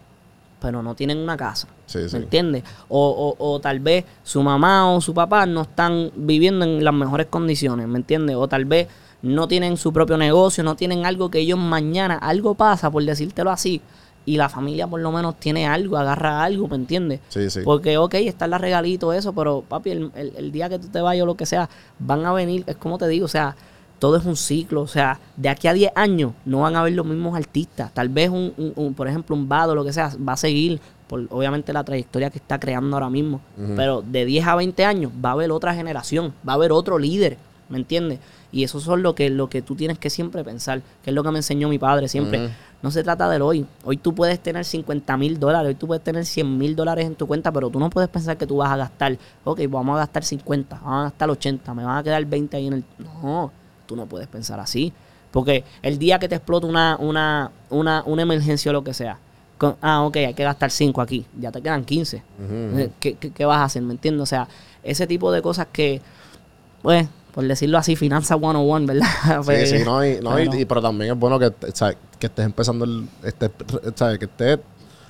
pero 0.63 0.83
no 0.83 0.95
tienen 0.95 1.19
una 1.19 1.37
casa. 1.37 1.69
Sí, 1.85 2.09
sí. 2.09 2.17
¿Me 2.17 2.23
entiendes? 2.23 2.65
O, 2.89 3.37
o, 3.39 3.53
o 3.53 3.61
tal 3.61 3.81
vez 3.81 4.07
su 4.23 4.43
mamá 4.43 4.91
o 4.91 5.03
su 5.03 5.13
papá 5.13 5.45
no 5.45 5.61
están 5.63 6.11
viviendo 6.17 6.65
en 6.65 6.83
las 6.83 6.95
mejores 6.95 7.27
condiciones, 7.27 7.87
¿me 7.87 7.99
entiendes? 7.99 8.37
O 8.37 8.49
tal 8.49 8.65
vez 8.65 8.89
no 9.21 9.47
tienen 9.47 9.77
su 9.77 9.93
propio 9.93 10.17
negocio, 10.17 10.65
no 10.65 10.75
tienen 10.75 11.05
algo 11.05 11.31
que 11.31 11.41
ellos 11.41 11.59
mañana, 11.59 12.15
algo 12.17 12.55
pasa, 12.55 12.91
por 12.91 13.05
decírtelo 13.05 13.51
así, 13.51 13.83
y 14.27 14.37
la 14.37 14.49
familia 14.49 14.87
por 14.87 15.01
lo 15.01 15.11
menos 15.13 15.37
tiene 15.41 15.67
algo, 15.67 15.97
agarra 15.97 16.43
algo, 16.45 16.69
¿me 16.69 16.77
entiendes? 16.77 17.21
Sí, 17.29 17.49
sí. 17.51 17.61
Porque, 17.65 17.97
ok, 17.99 18.15
está 18.15 18.47
la 18.47 18.59
regalito, 18.59 19.13
eso, 19.13 19.33
pero 19.33 19.65
papi, 19.67 19.91
el, 19.91 20.11
el- 20.15 20.33
el 20.37 20.53
día 20.53 20.69
que 20.69 20.79
tú 20.79 20.89
te 20.89 21.01
vayas 21.01 21.23
o 21.23 21.27
lo 21.27 21.35
que 21.37 21.47
sea, 21.47 21.69
van 21.99 22.25
a 22.27 22.33
venir, 22.33 22.65
es 22.67 22.77
como 22.77 22.99
te 22.99 23.09
digo, 23.09 23.25
o 23.25 23.29
sea, 23.29 23.57
todo 23.99 24.17
es 24.17 24.25
un 24.25 24.37
ciclo, 24.37 24.81
o 24.83 24.87
sea, 24.87 25.19
de 25.37 25.49
aquí 25.49 25.69
a 25.69 25.73
10 25.75 25.93
años 25.95 26.33
no 26.47 26.61
van 26.61 26.75
a 26.77 26.83
ver 26.83 26.95
los 26.95 27.05
mismos 27.07 27.37
artistas. 27.37 27.93
Tal 27.93 28.09
vez, 28.09 28.31
un, 28.31 28.53
un- 28.57 28.73
un, 28.77 28.95
por 28.95 29.09
ejemplo, 29.09 29.35
un 29.37 29.49
Vado, 29.49 29.75
lo 29.75 29.85
que 29.85 29.93
sea, 29.93 30.11
va 30.27 30.33
a 30.35 30.37
seguir 30.39 30.81
por 31.07 31.27
obviamente 31.31 31.73
la 31.73 31.83
trayectoria 31.85 32.31
que 32.31 32.39
está 32.39 32.59
creando 32.61 32.97
ahora 32.97 33.11
mismo. 33.11 33.41
Pero 33.77 34.03
de 34.03 34.25
10 34.25 34.47
a 34.47 34.55
20 34.55 34.85
años 34.85 35.13
va 35.23 35.31
a 35.31 35.33
haber 35.33 35.51
otra 35.51 35.75
generación, 35.75 36.33
va 36.49 36.53
a 36.53 36.57
haber 36.57 36.73
otro 36.73 36.99
líder, 36.99 37.37
¿me 37.69 37.77
entiendes? 37.79 38.21
Y 38.53 38.65
eso 38.65 38.79
es 38.79 38.87
lo 38.87 39.15
que, 39.15 39.29
lo 39.31 39.49
que 39.51 39.61
tú 39.63 39.77
tienes 39.77 39.99
que 39.99 40.09
siempre 40.11 40.43
pensar, 40.45 40.81
que 41.05 41.11
es 41.11 41.15
lo 41.15 41.23
que 41.23 41.31
me 41.31 41.39
enseñó 41.39 41.69
mi 41.69 41.79
padre 41.79 42.09
siempre. 42.09 42.49
No 42.83 42.91
se 42.91 43.03
trata 43.03 43.29
del 43.29 43.43
hoy. 43.43 43.67
Hoy 43.85 43.97
tú 43.99 44.15
puedes 44.15 44.41
tener 44.41 44.65
50 44.65 45.17
mil 45.19 45.39
dólares, 45.39 45.69
hoy 45.69 45.75
tú 45.75 45.87
puedes 45.87 46.03
tener 46.03 46.25
100 46.25 46.57
mil 46.59 46.75
dólares 46.75 47.05
en 47.07 47.15
tu 47.15 47.27
cuenta, 47.27 47.53
pero 47.53 47.69
tú 47.69 47.79
no 47.79 47.91
puedes 47.91 48.09
pensar 48.09 48.37
que 48.39 48.47
tú 48.47 48.57
vas 48.57 48.71
a 48.71 48.77
gastar, 48.77 49.19
ok, 49.45 49.61
vamos 49.69 49.97
a 49.97 49.99
gastar 49.99 50.25
50, 50.25 50.77
vamos 50.83 51.01
a 51.01 51.03
gastar 51.05 51.29
80, 51.31 51.75
me 51.75 51.85
van 51.85 51.99
a 51.99 52.03
quedar 52.03 52.25
20 52.25 52.57
ahí 52.57 52.67
en 52.69 52.73
el... 52.75 52.85
No, 52.99 53.53
tú 53.87 53.97
no 53.97 54.07
puedes 54.07 54.29
pensar 54.29 54.59
así. 54.61 54.93
Porque 55.31 55.63
el 55.83 55.99
día 55.99 56.19
que 56.19 56.29
te 56.29 56.37
explota 56.37 56.67
una, 56.67 56.97
una, 56.99 57.51
una, 57.69 58.03
una 58.07 58.23
emergencia 58.23 58.71
o 58.71 58.73
lo 58.73 58.83
que 58.83 58.95
sea, 58.95 59.19
con- 59.59 59.77
ah, 59.83 60.03
ok, 60.03 60.17
hay 60.17 60.35
que 60.35 60.43
gastar 60.43 60.71
5 60.71 61.03
aquí, 61.03 61.27
ya 61.39 61.53
te 61.53 61.61
quedan 61.61 61.85
15. 61.85 62.23
Ujú, 62.43 62.79
Eh, 62.79 62.91
¿Qué, 62.99 63.15
qué, 63.15 63.31
qué 63.31 63.45
vas 63.45 63.59
a 63.59 63.65
hacer? 63.65 63.83
¿Me 63.83 63.93
entiendes? 63.93 64.23
O 64.23 64.27
sea, 64.27 64.49
ese 64.83 65.07
tipo 65.07 65.31
de 65.31 65.43
cosas 65.43 65.67
que, 65.71 66.01
pues, 66.83 67.07
por 67.35 67.45
decirlo 67.47 67.79
así, 67.79 67.97
finanza 67.97 68.37
101, 68.39 68.87
¿verdad? 68.87 69.07
Sí, 69.67 69.79
sí, 69.79 69.85
no, 69.85 70.05
y, 70.05 70.21
no, 70.21 70.35
pero- 70.35 70.55
y- 70.57 70.65
pero 70.65 70.83
también 70.83 71.13
es 71.13 71.19
bueno 71.19 71.39
que, 71.39 71.53
que 72.19 72.27
estés 72.27 72.45
empezando, 72.45 72.85
el, 72.85 73.07
este, 73.25 73.51
sea, 73.95 74.17
que 74.19 74.25
estés 74.27 74.59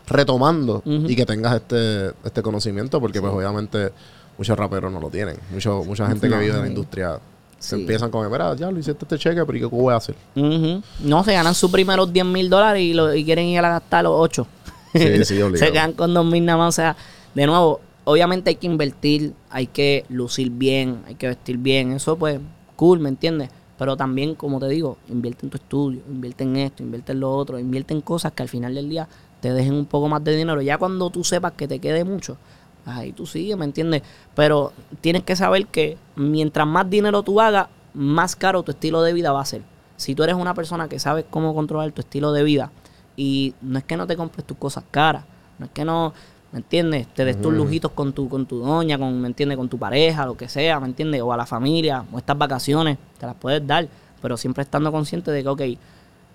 retomando 0.08 0.82
y 0.84 1.14
que 1.14 1.24
tengas 1.26 1.54
este, 1.56 2.12
este 2.24 2.42
conocimiento, 2.42 3.00
porque 3.00 3.20
pues 3.20 3.32
obviamente 3.32 3.92
muchos 4.36 4.58
raperos 4.58 4.92
no 4.92 5.00
lo 5.00 5.08
tienen. 5.08 5.36
Mucho, 5.52 5.84
mucha 5.84 6.06
gente 6.08 6.28
No, 6.28 6.36
que 6.38 6.42
vive 6.44 6.54
en 6.56 6.62
la 6.62 6.68
industria 6.68 7.18
Se 7.58 7.76
Sí. 7.76 7.82
empiezan 7.82 8.10
con, 8.10 8.30
mira, 8.32 8.54
ya 8.56 8.70
lo 8.70 8.78
hiciste 8.78 9.04
este 9.04 9.18
cheque, 9.18 9.44
pero 9.44 9.56
¿y 9.58 9.60
qué 9.60 9.66
voy 9.66 9.92
a 9.92 9.96
hacer? 9.98 10.14
Ujú. 10.34 10.82
No, 11.00 11.22
se 11.24 11.32
ganan 11.34 11.54
sus 11.54 11.70
primeros 11.70 12.10
10 12.10 12.24
mil 12.24 12.48
dólares 12.48 12.82
y, 12.82 12.94
lo- 12.94 13.14
y 13.14 13.22
quieren 13.24 13.44
ir 13.46 13.58
a 13.62 13.68
gastar 13.68 14.04
los 14.04 14.14
8. 14.16 14.46
Sí, 14.94 15.24
sí, 15.26 15.34
obligado. 15.42 15.56
se 15.66 15.70
quedan 15.72 15.92
con 15.92 16.14
2 16.14 16.24
mil 16.24 16.42
nada 16.44 16.56
más. 16.58 16.68
O 16.70 16.72
sea, 16.76 16.96
de 17.34 17.46
nuevo, 17.46 17.80
obviamente 18.10 18.50
hay 18.50 18.56
que 18.56 18.66
invertir, 18.66 19.34
hay 19.50 19.66
que 19.66 20.04
lucir 20.08 20.50
bien, 20.50 21.02
hay 21.06 21.14
que 21.14 21.28
vestir 21.28 21.58
bien. 21.58 21.92
Eso, 21.92 22.16
pues, 22.16 22.40
cool, 22.76 22.98
¿me 22.98 23.08
entiendes? 23.08 23.50
Pero 23.78 23.96
también, 23.96 24.34
como 24.34 24.58
te 24.58 24.68
digo, 24.68 24.98
invierte 25.08 25.46
en 25.46 25.50
tu 25.50 25.56
estudio, 25.56 26.02
invierte 26.08 26.44
en 26.44 26.56
esto, 26.56 26.82
invierte 26.82 27.12
en 27.12 27.20
lo 27.20 27.34
otro, 27.34 27.58
invierte 27.58 27.94
en 27.94 28.00
cosas 28.00 28.32
que 28.32 28.42
al 28.42 28.48
final 28.48 28.74
del 28.74 28.88
día 28.88 29.08
te 29.40 29.52
dejen 29.52 29.74
un 29.74 29.86
poco 29.86 30.08
más 30.08 30.22
de 30.24 30.36
dinero. 30.36 30.60
Ya 30.60 30.76
cuando 30.76 31.08
tú 31.10 31.24
sepas 31.24 31.52
que 31.52 31.68
te 31.68 31.78
quede 31.78 32.04
mucho, 32.04 32.36
ahí 32.84 33.12
tú 33.12 33.26
sigues, 33.26 33.56
¿me 33.56 33.64
entiendes? 33.64 34.02
Pero 34.34 34.72
tienes 35.00 35.22
que 35.22 35.36
saber 35.36 35.66
que 35.66 35.96
mientras 36.16 36.66
más 36.66 36.90
dinero 36.90 37.22
tú 37.22 37.40
hagas, 37.40 37.68
más 37.94 38.36
caro 38.36 38.62
tu 38.62 38.72
estilo 38.72 39.02
de 39.02 39.12
vida 39.12 39.32
va 39.32 39.40
a 39.40 39.46
ser. 39.46 39.62
Si 39.96 40.14
tú 40.14 40.24
eres 40.24 40.34
una 40.34 40.54
persona 40.54 40.88
que 40.88 40.98
sabes 40.98 41.24
cómo 41.30 41.54
controlar 41.54 41.92
tu 41.92 42.00
estilo 42.00 42.32
de 42.32 42.42
vida 42.42 42.72
y 43.16 43.54
no 43.62 43.78
es 43.78 43.84
que 43.84 43.96
no 43.96 44.06
te 44.06 44.16
compres 44.16 44.46
tus 44.46 44.56
cosas 44.58 44.84
caras, 44.90 45.24
no 45.58 45.66
es 45.66 45.72
que 45.72 45.84
no, 45.84 46.12
¿me 46.52 46.58
entiendes? 46.58 47.06
Te 47.14 47.24
des 47.24 47.40
tus 47.40 47.52
lujitos 47.52 47.92
con 47.92 48.12
tu, 48.12 48.28
con 48.28 48.46
tu 48.46 48.58
doña, 48.58 48.98
con, 48.98 49.20
¿me 49.20 49.28
entiendes? 49.28 49.56
Con 49.56 49.68
tu 49.68 49.78
pareja, 49.78 50.26
lo 50.26 50.36
que 50.36 50.48
sea, 50.48 50.80
¿me 50.80 50.86
entiendes? 50.86 51.22
O 51.22 51.32
a 51.32 51.36
la 51.36 51.46
familia, 51.46 52.04
o 52.12 52.18
estas 52.18 52.36
vacaciones, 52.36 52.98
te 53.18 53.26
las 53.26 53.36
puedes 53.36 53.64
dar, 53.66 53.88
pero 54.20 54.36
siempre 54.36 54.62
estando 54.62 54.90
consciente 54.90 55.30
de 55.30 55.42
que, 55.42 55.48
ok, 55.48 55.62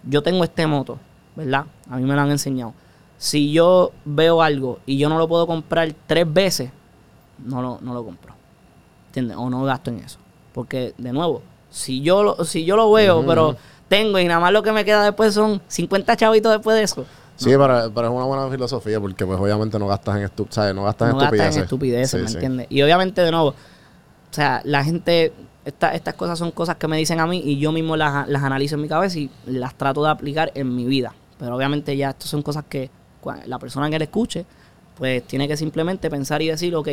yo 0.04 0.22
tengo 0.22 0.44
este 0.44 0.66
moto, 0.68 1.00
¿verdad? 1.36 1.66
A 1.90 1.98
mí 1.98 2.04
me 2.04 2.16
lo 2.16 2.22
han 2.22 2.32
enseñado. 2.32 2.74
Si 3.18 3.52
yo 3.52 3.92
veo 4.04 4.42
algo 4.42 4.80
y 4.86 4.98
yo 4.98 5.10
no 5.10 5.18
lo 5.18 5.28
puedo 5.28 5.48
comprar 5.48 5.94
tres 6.08 6.32
veces, 6.32 6.72
no 7.44 7.62
lo, 7.62 7.80
no 7.82 7.94
lo 7.94 8.04
compro. 8.04 8.34
¿Entiendes? 9.08 9.38
O 9.38 9.50
no 9.50 9.64
gasto 9.64 9.90
en 9.92 10.00
eso. 10.00 10.20
Porque, 10.54 10.94
de 10.98 11.12
nuevo, 11.12 11.42
si 11.70 12.02
yo 12.02 12.24
lo, 12.24 12.46
si 12.46 12.66
yo 12.66 12.76
lo 12.76 12.92
veo, 12.92 13.26
pero 13.26 13.56
tengo 13.88 14.20
y 14.20 14.26
nada 14.26 14.40
más 14.40 14.52
lo 14.52 14.64
que 14.64 14.72
me 14.72 14.86
queda 14.86 15.04
después 15.04 15.34
son 15.34 15.62
50 15.68 16.16
chavitos 16.16 16.52
después 16.52 16.78
de 16.78 16.84
eso. 16.84 17.06
Sí, 17.38 17.50
pero, 17.50 17.92
pero 17.94 18.08
es 18.08 18.14
una 18.14 18.26
buena 18.26 18.50
filosofía 18.50 19.00
porque 19.00 19.26
pues 19.26 19.40
obviamente 19.40 19.78
no 19.78 19.88
gastas 19.88 20.18
en 20.18 20.24
estu 20.24 20.48
¿sabes? 20.50 20.74
No 20.74 20.84
gastas 20.86 21.10
no 21.14 21.20
en 21.20 21.24
estupideces. 21.24 21.46
gastas 21.48 21.58
en 21.58 21.64
estupideces, 21.64 22.10
Sí, 22.12 22.18
¿me 22.18 22.28
sí. 22.30 22.34
entiendes? 22.36 22.68
Y 22.70 22.82
obviamente, 22.82 23.22
de 23.22 23.32
nuevo, 23.32 23.50
o 23.50 23.56
sea, 24.32 24.62
la 24.64 24.84
gente, 24.84 25.34
esta- 25.66 25.94
estas 25.94 26.14
cosas 26.16 26.40
son 26.40 26.52
cosas 26.52 26.78
que 26.78 26.88
me 26.88 26.98
dicen 26.98 27.20
a 27.20 27.28
mí 27.28 27.42
y 27.44 27.58
yo 27.58 27.72
mismo 27.72 27.96
las, 27.98 28.28
las 28.30 28.44
analizo 28.44 28.76
en 28.76 28.82
mi 28.82 28.88
cabeza 28.88 29.20
y 29.20 29.30
las 29.46 29.76
trato 29.76 30.04
de 30.04 30.10
aplicar 30.10 30.52
en 30.56 30.76
mi 30.76 30.86
vida. 30.86 31.14
Pero 31.38 31.56
obviamente 31.56 31.96
ya 31.98 32.12
estas 32.12 32.30
son 32.30 32.42
cosas 32.42 32.64
que 32.70 32.90
la 33.48 33.60
persona 33.60 33.90
que 33.90 33.98
le 34.00 34.06
escuche, 34.06 34.46
pues 34.98 35.24
tiene 35.28 35.48
que 35.48 35.58
simplemente 35.58 36.10
pensar 36.10 36.42
y 36.42 36.48
decir, 36.48 36.76
ok, 36.76 36.90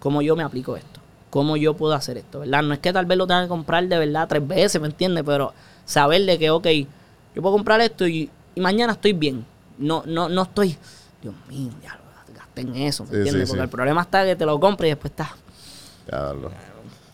¿cómo 0.00 0.22
yo 0.22 0.34
me 0.34 0.42
aplico 0.42 0.76
esto? 0.76 1.00
¿Cómo 1.30 1.56
yo 1.56 1.74
puedo 1.74 1.94
hacer 1.94 2.16
esto? 2.16 2.40
¿Verdad? 2.40 2.62
No 2.62 2.74
es 2.74 2.80
que 2.80 2.92
tal 2.92 3.06
vez 3.06 3.18
lo 3.18 3.26
tenga 3.26 3.42
que 3.42 3.48
comprar 3.48 3.86
de 3.86 3.98
verdad 3.98 4.26
tres 4.28 4.46
veces, 4.46 4.80
¿me 4.80 4.86
entiendes? 4.88 5.22
Pero 5.26 5.52
saber 5.84 6.22
de 6.24 6.38
que, 6.38 6.50
ok, 6.50 6.66
yo 7.34 7.42
puedo 7.42 7.52
comprar 7.54 7.80
esto 7.80 8.06
y, 8.08 8.30
y 8.54 8.60
mañana 8.60 8.92
estoy 8.94 9.12
bien. 9.12 9.44
No, 9.78 10.02
no, 10.06 10.28
no 10.28 10.42
estoy, 10.42 10.76
Dios 11.22 11.34
mío, 11.48 11.70
ya 11.82 11.94
lo 11.96 12.34
gasté 12.34 12.60
en 12.62 12.74
eso, 12.76 13.04
¿me 13.04 13.10
Sí, 13.10 13.16
entiendes? 13.16 13.42
sí, 13.42 13.50
Porque 13.50 13.60
sí. 13.60 13.64
el 13.64 13.70
problema 13.70 14.02
está 14.02 14.24
que 14.24 14.36
te 14.36 14.46
lo 14.46 14.58
compres 14.60 14.88
y 14.88 14.90
después 14.92 15.10
está, 15.10 15.30
Ya, 16.10 16.32
lo- 16.32 16.50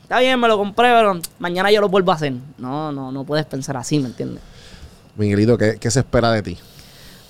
está 0.02 0.18
bien, 0.20 0.38
me 0.40 0.48
lo 0.48 0.58
compré, 0.58 0.88
pero 0.88 1.18
mañana 1.38 1.70
yo 1.70 1.80
lo 1.80 1.88
vuelvo 1.88 2.12
a 2.12 2.16
hacer. 2.16 2.34
No, 2.58 2.90
no, 2.92 3.10
no 3.12 3.24
puedes 3.24 3.46
pensar 3.46 3.76
así, 3.76 3.98
¿me 3.98 4.08
entiendes? 4.08 4.42
Miguelito, 5.16 5.56
¿qué, 5.58 5.76
¿qué 5.78 5.90
se 5.90 6.00
espera 6.00 6.30
de 6.32 6.42
ti? 6.42 6.58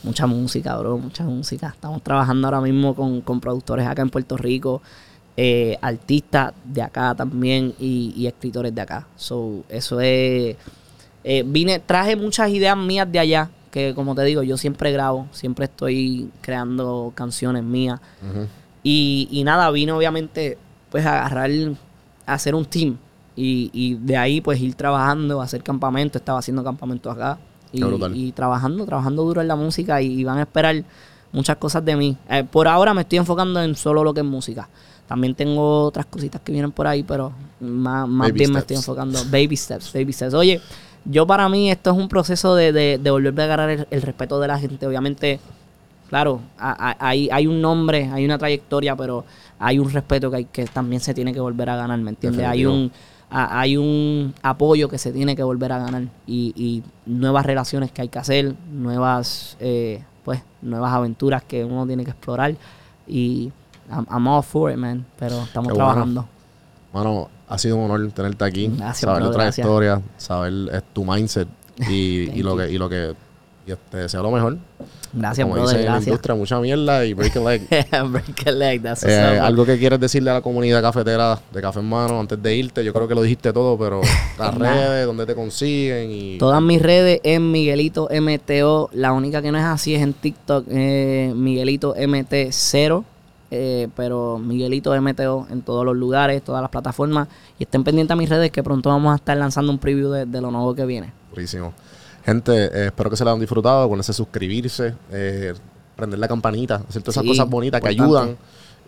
Mucha 0.03 0.27
música, 0.27 0.77
bro, 0.79 0.97
mucha 0.99 1.25
música. 1.25 1.69
Estamos 1.69 2.03
trabajando 2.03 2.47
ahora 2.47 2.61
mismo 2.61 2.95
con, 2.95 3.21
con 3.21 3.39
productores 3.41 3.87
acá 3.87 4.01
en 4.03 4.09
Puerto 4.11 4.37
Rico, 4.39 4.81
eh, 5.37 5.77
artistas 5.83 6.53
de 6.65 6.81
acá 6.83 7.15
también 7.15 7.75
y, 7.79 8.13
y 8.17 8.27
escritores 8.27 8.75
de 8.75 8.81
acá. 8.81 9.07
So, 9.17 9.63
eso 9.69 10.01
es. 10.01 10.57
eh, 11.23 11.43
vine, 11.47 11.79
traje 11.81 12.17
muchas 12.17 12.49
ideas 12.51 12.77
mías 12.79 13.11
de 13.13 13.19
allá, 13.19 13.51
que 13.71 13.95
como 13.95 14.15
te 14.15 14.25
digo, 14.25 14.43
yo 14.43 14.57
siempre 14.57 14.93
grabo, 14.93 15.29
siempre 15.33 15.67
estoy 15.67 16.31
creando 16.41 17.13
canciones 17.15 17.63
mías. 17.63 18.01
Y, 18.83 19.29
y 19.31 19.45
nada, 19.45 19.71
vine 19.71 19.93
obviamente 19.93 20.59
pues 20.91 21.07
a 21.07 21.27
agarrar, 21.27 21.51
a 22.27 22.35
hacer 22.35 22.55
un 22.55 22.65
team. 22.65 22.97
Y, 23.37 23.71
y 23.73 23.95
de 23.95 24.17
ahí 24.17 24.41
pues 24.41 24.61
ir 24.61 24.75
trabajando, 24.75 25.41
hacer 25.41 25.63
campamento. 25.63 26.19
Estaba 26.19 26.41
haciendo 26.41 26.65
campamento 26.65 27.11
acá. 27.11 27.39
Y, 27.73 28.33
trabajando, 28.33 28.85
trabajando 28.85 29.23
duro 29.23 29.41
en 29.41 29.49
la 29.49 29.55
música 29.55 30.03
y, 30.03 30.25
van 30.25 30.39
a 30.39 30.43
esperar 30.43 30.83
muchas 31.33 31.57
cosas 31.57 31.85
de 31.85 31.95
mí. 31.95 32.17
Eh, 32.29 32.45
por 32.45 32.67
ahora 32.67 32.93
me 32.95 33.03
estoy 33.03 33.19
enfocando 33.19 33.63
en 33.63 33.77
solo 33.77 34.03
lo 34.03 34.13
que 34.13 34.21
es 34.21 34.27
música. 34.27 34.69
También 35.07 35.35
tengo 35.35 35.85
otras 35.85 36.07
cositas 36.07 36.41
que 36.41 36.53
vienen 36.53 36.73
por 36.73 36.87
ahí, 36.87 37.03
pero 37.03 37.33
más, 37.61 38.09
más 38.09 38.33
bien 38.33 38.53
me 38.53 38.61
estoy 38.61 38.77
enfocando. 38.77 39.21
Baby 39.31 39.57
steps, 39.57 39.93
baby 39.93 40.13
steps. 40.13 40.35
Oye, 40.35 40.61
yo 41.05 41.27
para 41.27 41.49
mí 41.49 41.71
esto 41.71 41.91
es 41.91 41.97
un 41.97 42.09
proceso 42.09 42.55
de, 42.55 42.73
de, 42.73 42.99
de 42.99 43.11
volverme 43.11 43.43
a 43.43 43.45
agarrar 43.47 43.71
el, 43.71 43.87
el 43.91 44.03
respeto 44.03 44.39
de 44.41 44.49
la 44.49 44.59
gente. 44.59 44.87
Obviamente, 44.87 45.41
claro, 46.09 46.41
a- 46.59 46.91
a- 46.91 46.97
hay, 47.09 47.29
hay 47.31 47.47
un 47.47 47.61
nombre, 47.61 48.09
hay 48.13 48.25
una 48.25 48.39
trayectoria, 48.39 48.95
pero 48.97 49.25
hay 49.59 49.79
un 49.79 49.91
respeto 49.91 50.31
que, 50.31 50.37
hay, 50.39 50.45
que 50.47 50.65
también 50.67 51.01
se 51.01 51.15
tiene 51.15 51.33
que 51.33 51.41
volver 51.41 51.71
a 51.71 51.77
ganar, 51.77 51.99
¿me 51.99 52.11
entiendes? 52.11 52.47
Hay 52.47 52.65
un, 52.67 52.93
a- 53.31 53.61
hay 53.61 53.77
un 53.77 54.35
apoyo 54.43 54.89
que 54.89 54.99
se 54.99 55.13
tiene 55.13 55.35
que 55.37 55.43
volver 55.43 55.73
a 55.73 55.79
ganar 55.79 56.03
y, 56.27 56.53
y 56.57 56.83
nuevas 57.07 57.47
relaciones 57.47 57.93
que 57.93 58.03
hay 58.03 58.09
que 58.09 58.19
hacer, 58.19 58.55
nuevas, 58.73 59.57
eh, 59.61 60.03
pues, 60.25 60.43
nuevas 60.63 60.93
aventuras 60.93 61.43
que 61.45 61.65
uno 61.65 61.87
tiene 61.87 62.05
que 62.05 62.11
explorar 62.11 62.55
y 63.07 63.51
I'm, 63.91 64.07
I'm 64.11 64.27
all 64.29 64.43
for 64.43 64.71
it, 64.71 64.77
man, 64.77 65.05
pero 65.19 65.43
estamos 65.43 65.73
Qué 65.73 65.79
bueno. 65.83 66.25
Mano, 66.93 67.29
ha 67.49 67.59
sido 67.59 67.77
un 67.77 67.91
honor 67.91 68.11
tenerte 68.13 68.45
aquí. 68.45 68.69
Gracias, 68.69 68.99
saber 69.01 69.23
bro, 69.23 69.31
tu 69.31 69.37
gracias. 69.39 69.55
trayectoria, 69.67 70.03
saber 70.17 70.53
eh, 70.73 70.81
tu 70.93 71.05
mindset 71.05 71.49
y, 71.89 72.27
lo 72.43 72.57
que 72.57 72.71
y 72.71 72.79
lo 72.79 72.89
que 72.89 73.15
y 73.67 73.73
te 73.91 73.97
deseo 73.99 74.23
lo 74.23 74.31
mejor. 74.31 74.57
Gracias, 75.13 75.45
Como 75.45 75.55
brother, 75.55 75.69
dicen 75.71 75.81
en 75.81 75.87
la 75.87 75.93
gracias. 75.93 76.07
industria, 76.09 76.35
mucha 76.37 76.61
mierda 76.61 77.05
y 77.05 77.15
break 77.15 77.37
a 77.37 77.41
leg. 77.41 77.69
Break 78.11 78.47
a 78.47 78.53
leg, 78.53 78.81
that's 78.83 79.03
Eh, 79.05 79.39
algo 79.41 79.67
que 79.67 79.77
quieres 79.77 79.99
decirle 79.99 80.31
a 80.31 80.35
la 80.35 80.41
comunidad 80.41 80.81
cafetera 80.81 81.37
de 81.53 81.61
Café 81.61 81.81
Hermano 81.81 82.21
antes 82.21 82.41
de 82.41 82.55
irte, 82.55 82.85
yo 82.85 82.93
creo 82.93 83.09
que 83.09 83.17
lo 83.17 83.23
dijiste 83.23 83.53
todo, 83.53 83.77
pero 83.77 84.01
las 84.39 84.55
redes, 84.57 85.07
donde 85.07 85.27
te 85.27 85.35
consiguen 85.35 86.11
y 86.13 86.39
Todas 86.39 86.63
mis 86.63 86.81
redes 86.81 87.21
en 87.25 87.51
Miguelito 87.51 88.09
MTO. 88.09 88.89
La 88.93 89.13
única 89.13 89.43
que 89.43 89.51
no 89.51 89.59
es 89.59 89.65
así 89.65 89.97
es 89.97 90.03
en 90.03 90.13
TikTok, 90.13 90.67
eh, 90.71 91.33
Miguelito 91.35 91.95
MT0. 91.97 93.05
Eh, 93.51 93.89
pero 93.97 94.39
Miguelito 94.39 94.99
MTO 95.01 95.47
en 95.51 95.63
todos 95.63 95.85
los 95.85 95.97
lugares, 95.97 96.43
todas 96.43 96.61
las 96.63 96.71
plataformas. 96.71 97.29
Y 97.59 97.65
estén 97.65 97.83
pendientes 97.85 98.13
a 98.13 98.17
mis 98.17 98.29
redes 98.29 98.51
que 98.51 98.63
pronto 98.63 98.89
vamos 98.91 99.13
a 99.13 99.17
estar 99.17 99.37
lanzando 99.37 99.73
un 99.73 99.79
preview 99.79 100.11
de, 100.11 100.27
de 100.27 100.41
lo 100.41 100.51
nuevo 100.51 100.75
que 100.75 100.85
viene. 100.87 101.13
Durísimo. 101.31 101.73
Gente, 102.25 102.53
eh, 102.67 102.87
espero 102.87 103.09
que 103.11 103.17
se 103.17 103.25
la 103.25 103.31
hayan 103.31 103.41
disfrutado, 103.41 103.89
ponerse 103.89 104.13
a 104.13 104.15
suscribirse, 104.15 104.95
eh, 105.11 105.55
prender 105.97 106.19
la 106.19 106.29
campanita, 106.29 106.77
hacer 106.89 107.03
todas 107.03 107.15
esas 107.17 107.23
Sí, 107.23 107.29
cosas 107.29 107.49
bonitas 107.49 107.81
que 107.81 107.89
ayudan. 107.89 108.37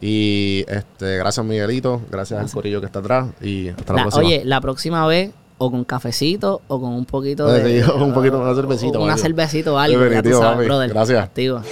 Y 0.00 0.64
este, 0.68 1.16
gracias 1.16 1.46
Miguelito, 1.46 2.00
gracias, 2.10 2.40
al 2.40 2.50
corillo 2.50 2.80
que 2.80 2.86
está 2.86 2.98
atrás 2.98 3.28
y 3.40 3.68
hasta 3.68 3.92
la, 3.92 3.96
La- 3.98 4.02
próxima. 4.04 4.26
oye, 4.26 4.42
la 4.44 4.60
próxima 4.60 5.06
vez, 5.06 5.30
o 5.58 5.70
con 5.70 5.84
cafecito, 5.84 6.60
o 6.68 6.80
con 6.80 6.92
un 6.92 7.04
poquito 7.04 7.46
de. 7.52 7.82
sí, 7.84 7.90
un 7.90 8.12
poquito, 8.12 8.38
una 8.40 8.54
cervecita 8.54 8.98
Una 8.98 9.16
cervecita 9.16 9.72
o 9.72 9.78
algo. 9.78 9.94
ya 9.98 10.04
tú 10.04 10.08
Definitivo, 10.10 10.40
sabes, 10.40 10.56
papi. 10.56 10.66
brother. 10.66 10.90
Gracias. 10.90 11.24
Activo. 11.24 11.62